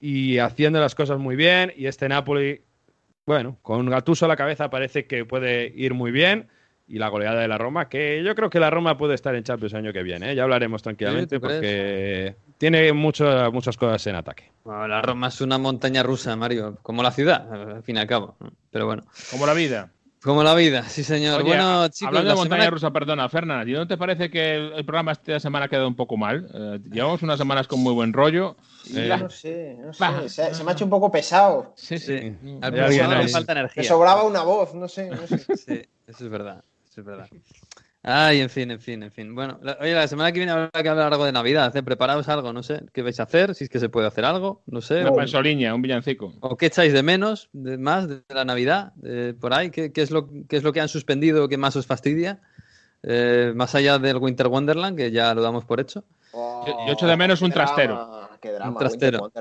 Y 0.00 0.38
haciendo 0.38 0.80
las 0.80 0.94
cosas 0.94 1.18
muy 1.18 1.36
bien. 1.36 1.72
Y 1.76 1.86
este 1.86 2.08
Napoli, 2.08 2.62
bueno, 3.26 3.58
con 3.62 3.88
Gatuso 3.88 4.24
a 4.24 4.28
la 4.28 4.36
cabeza 4.36 4.70
parece 4.70 5.06
que 5.06 5.24
puede 5.24 5.72
ir 5.76 5.94
muy 5.94 6.10
bien 6.10 6.48
y 6.86 6.98
la 6.98 7.08
goleada 7.08 7.40
de 7.40 7.48
la 7.48 7.58
Roma, 7.58 7.88
que 7.88 8.22
yo 8.24 8.34
creo 8.34 8.50
que 8.50 8.60
la 8.60 8.70
Roma 8.70 8.98
puede 8.98 9.14
estar 9.14 9.34
en 9.34 9.44
Champions 9.44 9.72
el 9.72 9.80
año 9.80 9.92
que 9.92 10.02
viene, 10.02 10.32
¿eh? 10.32 10.34
ya 10.34 10.42
hablaremos 10.42 10.82
tranquilamente 10.82 11.40
porque 11.40 12.36
tiene 12.58 12.92
mucho, 12.92 13.50
muchas 13.52 13.76
cosas 13.76 14.06
en 14.06 14.16
ataque. 14.16 14.50
la 14.64 15.00
Roma 15.02 15.28
es 15.28 15.40
una 15.40 15.58
montaña 15.58 16.02
rusa, 16.02 16.36
Mario, 16.36 16.78
como 16.82 17.02
la 17.02 17.10
ciudad, 17.10 17.50
al 17.52 17.82
fin 17.82 17.96
y 17.96 18.00
al 18.00 18.06
cabo, 18.06 18.36
pero 18.70 18.86
bueno. 18.86 19.04
Como 19.30 19.46
la 19.46 19.54
vida. 19.54 19.90
Como 20.22 20.44
la 20.44 20.54
vida, 20.54 20.84
sí 20.84 21.02
señor. 21.02 21.42
bueno, 21.42 21.88
chicos, 21.88 22.08
hablando 22.08 22.30
de 22.30 22.36
montaña 22.36 22.70
rusa, 22.70 22.92
perdona, 22.92 23.28
Fernanda, 23.28 23.68
¿y 23.68 23.72
no 23.74 23.88
te 23.88 23.96
parece 23.96 24.30
que 24.30 24.54
el, 24.54 24.84
programa 24.84 25.12
esta 25.12 25.40
semana 25.40 25.64
ha 25.64 25.68
quedado 25.68 25.88
un 25.88 25.96
poco 25.96 26.16
mal? 26.16 26.48
Eh, 26.54 26.78
llevamos 26.92 27.22
unas 27.22 27.38
semanas 27.38 27.66
con 27.66 27.80
muy 27.80 27.92
buen 27.92 28.12
rollo. 28.12 28.54
Eh, 28.94 29.08
no 29.18 29.28
sé, 29.28 29.76
no 29.80 29.92
sé. 29.92 30.28
Se, 30.28 30.54
se, 30.54 30.62
me 30.62 30.70
ha 30.70 30.74
hecho 30.74 30.84
un 30.84 30.90
poco 30.90 31.10
pesado. 31.10 31.72
Sí, 31.74 31.98
sí. 31.98 32.36
Al 32.60 32.72
le 32.72 33.28
falta 33.28 33.52
energía. 33.52 33.82
Me 33.82 33.88
sobraba 33.88 34.22
una 34.22 34.44
voz, 34.44 34.74
no 34.74 34.86
sé. 34.86 35.10
No 35.10 35.26
sé. 35.26 35.38
sí, 35.56 35.82
eso 36.06 36.24
es 36.24 36.30
verdad 36.30 36.62
es 37.00 37.04
verdad. 37.04 37.28
Ay, 38.04 38.40
en 38.40 38.50
fin, 38.50 38.68
en 38.72 38.80
fin, 38.80 39.02
en 39.04 39.12
fin. 39.12 39.32
Bueno, 39.32 39.60
oye, 39.80 39.94
la 39.94 40.08
semana 40.08 40.32
que 40.32 40.40
viene 40.40 40.50
habrá 40.50 40.82
que 40.82 40.88
hablar 40.88 41.12
algo 41.12 41.24
de 41.24 41.30
Navidad. 41.30 41.74
¿eh? 41.76 41.84
Preparaos 41.84 42.28
algo, 42.28 42.52
no 42.52 42.64
sé. 42.64 42.82
¿Qué 42.92 43.00
vais 43.00 43.20
a 43.20 43.22
hacer? 43.22 43.54
Si 43.54 43.64
es 43.64 43.70
que 43.70 43.78
se 43.78 43.88
puede 43.88 44.08
hacer 44.08 44.24
algo, 44.24 44.62
no 44.66 44.80
sé. 44.80 45.02
Una 45.02 45.12
pensoliña, 45.12 45.72
un 45.72 45.82
villancico. 45.82 46.34
¿O 46.40 46.56
qué 46.56 46.66
echáis 46.66 46.92
de 46.92 47.04
menos, 47.04 47.48
de 47.52 47.78
más, 47.78 48.08
de 48.08 48.22
la 48.28 48.44
Navidad? 48.44 48.92
por 49.40 49.54
ahí, 49.54 49.70
¿qué, 49.70 49.92
es 49.94 50.10
lo, 50.10 50.28
¿qué 50.48 50.56
es 50.56 50.64
lo 50.64 50.72
que 50.72 50.80
han 50.80 50.88
suspendido 50.88 51.48
que 51.48 51.58
más 51.58 51.76
os 51.76 51.86
fastidia? 51.86 52.40
Eh, 53.04 53.52
más 53.54 53.74
allá 53.76 53.98
del 53.98 54.16
Winter 54.16 54.48
Wonderland, 54.48 54.96
que 54.96 55.10
ya 55.12 55.32
lo 55.34 55.42
damos 55.42 55.64
por 55.64 55.80
hecho. 55.80 56.04
yo, 56.32 56.92
echo 56.92 57.06
de 57.06 57.16
menos 57.16 57.40
un 57.40 57.52
trastero. 57.52 58.28
Qué 58.40 58.50
drama, 58.50 58.72
un 58.72 58.78
trastero. 58.78 59.32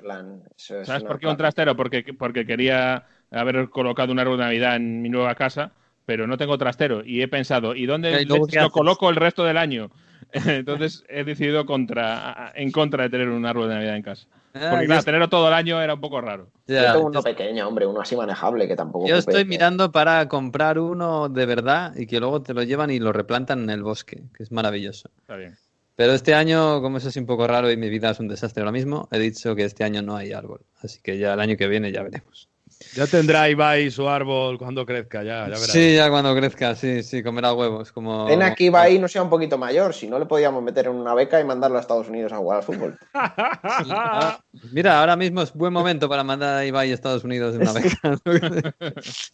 ¿Sabes 0.56 1.04
por 1.04 1.20
qué 1.20 1.26
un 1.26 1.38
trastero? 1.38 1.76
Porque, 1.76 2.04
porque 2.18 2.46
quería 2.46 3.08
haber 3.32 3.72
colocado 3.72 4.12
un 4.12 4.20
árbol 4.20 4.38
de 4.38 4.44
Navidad 4.44 4.76
en 4.76 5.02
mi 5.02 5.10
nueva 5.10 5.34
casa 5.34 5.72
pero 6.06 6.28
no 6.28 6.38
tengo 6.38 6.58
trastero. 6.58 7.04
Y 7.06 7.22
he 7.22 7.28
pensado, 7.28 7.76
¿y 7.76 7.86
dónde 7.86 8.26
lo 8.26 8.70
coloco 8.72 9.10
el 9.10 9.16
resto 9.16 9.44
del 9.44 9.58
año? 9.58 9.92
Entonces 10.32 11.04
he 11.10 11.24
decidido 11.24 11.66
contra, 11.66 12.52
en 12.56 12.72
contra 12.72 13.04
de 13.04 13.10
tener 13.10 13.30
un 13.30 13.46
árbol 13.46 13.68
de 13.68 13.76
Navidad 13.76 13.96
en 13.96 14.04
casa. 14.04 14.28
Ah, 14.54 14.68
Porque 14.72 14.86
claro, 14.86 15.04
tenerlo 15.04 15.30
todo 15.30 15.48
el 15.48 15.54
año 15.54 15.82
era 15.82 15.94
un 15.94 16.02
poco 16.02 16.20
raro. 16.20 16.50
yo 16.68 16.94
tengo 16.94 17.06
uno 17.08 17.24
pequeño, 17.24 17.68
hombre, 17.68 17.86
uno 17.86 18.02
así 18.02 18.16
manejable 18.16 18.68
que 18.68 18.76
tampoco. 18.76 19.08
Yo 19.08 19.16
estoy 19.16 19.46
mirando 19.46 19.92
para 19.92 20.28
comprar 20.28 20.78
uno 20.78 21.30
de 21.30 21.46
verdad 21.46 21.96
y 21.96 22.06
que 22.06 22.20
luego 22.20 22.42
te 22.42 22.54
lo 22.54 22.64
llevan 22.64 22.92
y 22.92 23.00
lo 23.00 23.14
replantan 23.14 23.64
en 23.64 23.70
el 23.70 23.84
bosque, 23.84 24.24
que 24.36 24.44
es 24.44 24.52
maravilloso. 24.52 25.10
Está 25.22 25.38
bien. 25.38 25.56
Pero 25.96 26.14
este 26.14 26.34
año, 26.34 26.82
como 26.82 26.98
es 26.98 27.06
así 27.06 27.20
un 27.20 27.26
poco 27.26 27.48
raro 27.48 27.72
y 27.72 27.78
mi 27.78 27.90
vida 27.90 28.10
es 28.10 28.20
un 28.20 28.28
desastre 28.28 28.62
ahora 28.62 28.72
mismo, 28.72 29.08
he 29.12 29.20
dicho 29.20 29.56
que 29.56 29.64
este 29.64 29.84
año 29.84 30.02
no 30.02 30.16
hay 30.16 30.34
árbol. 30.34 30.62
Así 30.82 31.00
que 31.02 31.18
ya 31.18 31.34
el 31.34 31.40
año 31.40 31.56
que 31.58 31.68
viene 31.68 31.92
ya 31.92 32.02
veremos. 32.04 32.50
Ya 32.94 33.08
tendrá 33.08 33.50
Ibai 33.50 33.90
su 33.92 34.08
árbol 34.08 34.58
cuando 34.58 34.86
crezca, 34.86 35.24
ya, 35.24 35.44
ya 35.44 35.46
verás. 35.46 35.68
Sí, 35.68 35.96
ya 35.96 36.10
cuando 36.10 36.36
crezca, 36.36 36.76
sí, 36.76 37.04
sí, 37.04 37.24
comerá 37.24 37.54
huevos. 37.54 37.92
Como... 37.92 38.26
Ven 38.26 38.42
aquí 38.42 38.66
Ibai 38.66 39.00
no 39.00 39.08
sea 39.08 39.24
un 39.24 39.30
poquito 39.30 39.58
mayor, 39.58 39.94
si 39.94 40.08
no 40.08 40.20
le 40.20 40.26
podíamos 40.26 40.62
meter 40.64 40.88
en 40.88 40.94
una 40.94 41.14
beca 41.14 41.40
y 41.40 41.44
mandarlo 41.44 41.78
a 41.78 41.82
Estados 41.82 42.10
Unidos 42.10 42.34
a 42.34 42.38
jugar 42.38 42.58
al 42.58 42.64
fútbol. 42.64 43.00
mira, 44.72 45.00
ahora 45.00 45.16
mismo 45.16 45.42
es 45.42 45.54
buen 45.54 45.74
momento 45.74 46.10
para 46.10 46.24
mandar 46.24 46.58
a 46.58 46.66
Ibai 46.66 46.92
a 46.92 46.94
Estados 46.94 47.24
Unidos 47.24 47.56
en 47.56 47.62
una 47.62 47.74
beca. 47.74 48.74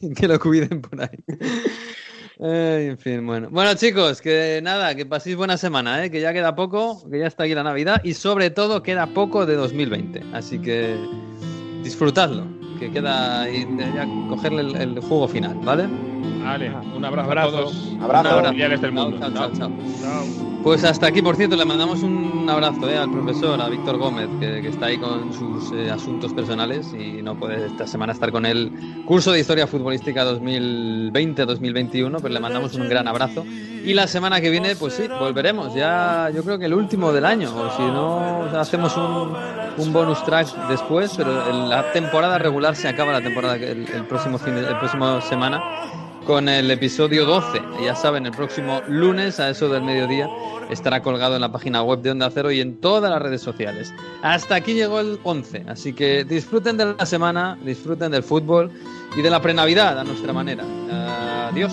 que 0.15 0.28
lo 0.28 0.40
cuiden 0.40 0.82
por 0.82 1.02
ahí. 1.02 1.18
en 2.40 2.98
fin, 2.98 3.26
bueno. 3.26 3.49
Bueno, 3.49 3.74
chicos, 3.76 4.22
que 4.22 4.60
nada, 4.61 4.94
que 4.95 5.06
paséis 5.06 5.36
buena 5.36 5.57
semana, 5.57 6.03
¿eh? 6.06 6.11
que 6.11 6.22
ya 6.22 6.34
queda 6.34 6.56
poco, 6.56 7.10
que 7.10 7.19
ya 7.19 7.28
está 7.28 7.44
aquí 7.44 7.56
la 7.56 7.64
Navidad 7.64 8.02
y 8.03 8.14
sobre 8.14 8.49
todo 8.49 8.84
queda 8.84 9.07
poco 9.07 9.45
de 9.45 9.56
2020. 9.56 10.24
Así 10.34 10.60
que 10.60 10.95
disfrutadlo 11.84 12.56
que 12.79 12.91
queda 12.91 13.47
ya 13.49 14.07
cogerle 14.29 14.61
el, 14.83 14.99
juego 14.99 15.27
final, 15.27 15.57
¿vale? 15.63 15.87
Un 16.95 17.06
abrazo, 17.06 17.32
a 17.32 17.52
todos. 17.52 17.95
Abrazo. 18.02 18.41
del 18.52 18.91
mundo. 18.91 19.18
Chao, 19.19 19.52
chao, 19.53 19.69
Pues 20.64 20.84
hasta 20.84 21.07
aquí, 21.07 21.22
por 21.22 21.36
cierto, 21.36 21.56
le 21.56 21.65
mandamos 21.65 22.02
un 22.03 22.49
abrazo 22.49 22.90
eh, 22.90 22.98
al 22.98 23.11
profesor, 23.11 23.61
a 23.61 23.68
Víctor 23.68 23.98
Gómez, 23.98 24.30
que, 24.40 24.68
está 24.68 24.88
ahí 24.88 24.98
con 24.98 25.34
sus 25.34 25.72
eh, 25.74 25.91
asuntos 25.91 26.34
personales 26.34 26.94
y 26.94 27.22
no 27.22 27.36
puede 27.36 27.68
esta 27.68 27.86
semana 27.86 28.14
estar 28.14 28.32
con 28.32 28.45
el 28.45 28.72
curso 29.06 29.32
de 29.32 29.41
Historia 29.41 29.68
Futbolística 29.68 30.26
2020-2021, 30.26 32.18
pero 32.22 32.34
le 32.34 32.40
mandamos 32.40 32.74
un 32.76 32.88
gran 32.88 33.07
abrazo. 33.07 33.45
Y 33.45 33.94
la 33.94 34.07
semana 34.07 34.41
que 34.41 34.49
viene, 34.49 34.76
pues 34.76 34.94
sí, 34.94 35.03
volveremos. 35.07 35.74
Ya 35.74 36.30
yo 36.34 36.44
creo 36.44 36.57
que 36.57 36.65
el 36.65 36.74
último 36.74 37.14
del 37.14 37.26
año, 37.26 37.49
o 37.56 37.69
si 37.76 37.84
no, 37.84 38.45
hacemos 38.60 38.98
un, 38.98 39.34
un 39.78 39.94
bonus 39.94 40.24
track 40.26 40.68
después, 40.69 41.14
pero 41.15 41.68
la 41.68 41.91
temporada 41.91 42.38
regular 42.38 42.76
se 42.76 42.88
acaba 42.88 43.11
la 43.11 43.22
temporada 43.22 43.56
el, 43.56 43.86
próximo 44.07 44.38
fin 44.38 44.57
el 44.57 44.78
próximo 44.78 45.22
semana 45.22 45.61
con 46.27 46.49
el 46.49 46.69
episodio 46.69 47.25
12. 47.25 47.61
Ya 47.85 47.95
saben, 47.95 48.25
el 48.25 48.33
próximo 48.33 48.81
lunes 48.89 49.39
a 49.39 49.49
eso 49.49 49.69
del 49.69 49.81
mediodía 49.81 50.29
estará 50.69 51.01
colgado 51.01 51.35
en 51.35 51.41
la 51.41 51.51
página 51.53 51.81
web 51.81 52.01
de 52.01 52.11
Onda 52.11 52.29
Cero 52.29 52.51
y 52.51 52.59
en 52.59 52.75
todas 52.81 53.09
las 53.09 53.21
redes 53.21 53.41
sociales. 53.41 53.93
Hasta 54.21 54.55
aquí 54.55 54.73
llegó 54.73 54.99
el 54.99 55.19
11, 55.23 55.63
así 55.69 55.93
que 55.93 56.25
disfruten 56.25 56.75
de 56.75 56.93
la 56.93 57.05
semana, 57.05 57.57
disfruten 57.63 58.11
del 58.11 58.23
fútbol 58.23 58.69
y 59.15 59.21
de 59.21 59.29
la 59.29 59.41
prenavidad 59.41 59.97
a 59.97 60.03
nuestra 60.03 60.33
manera. 60.33 60.65
Adiós. 61.49 61.71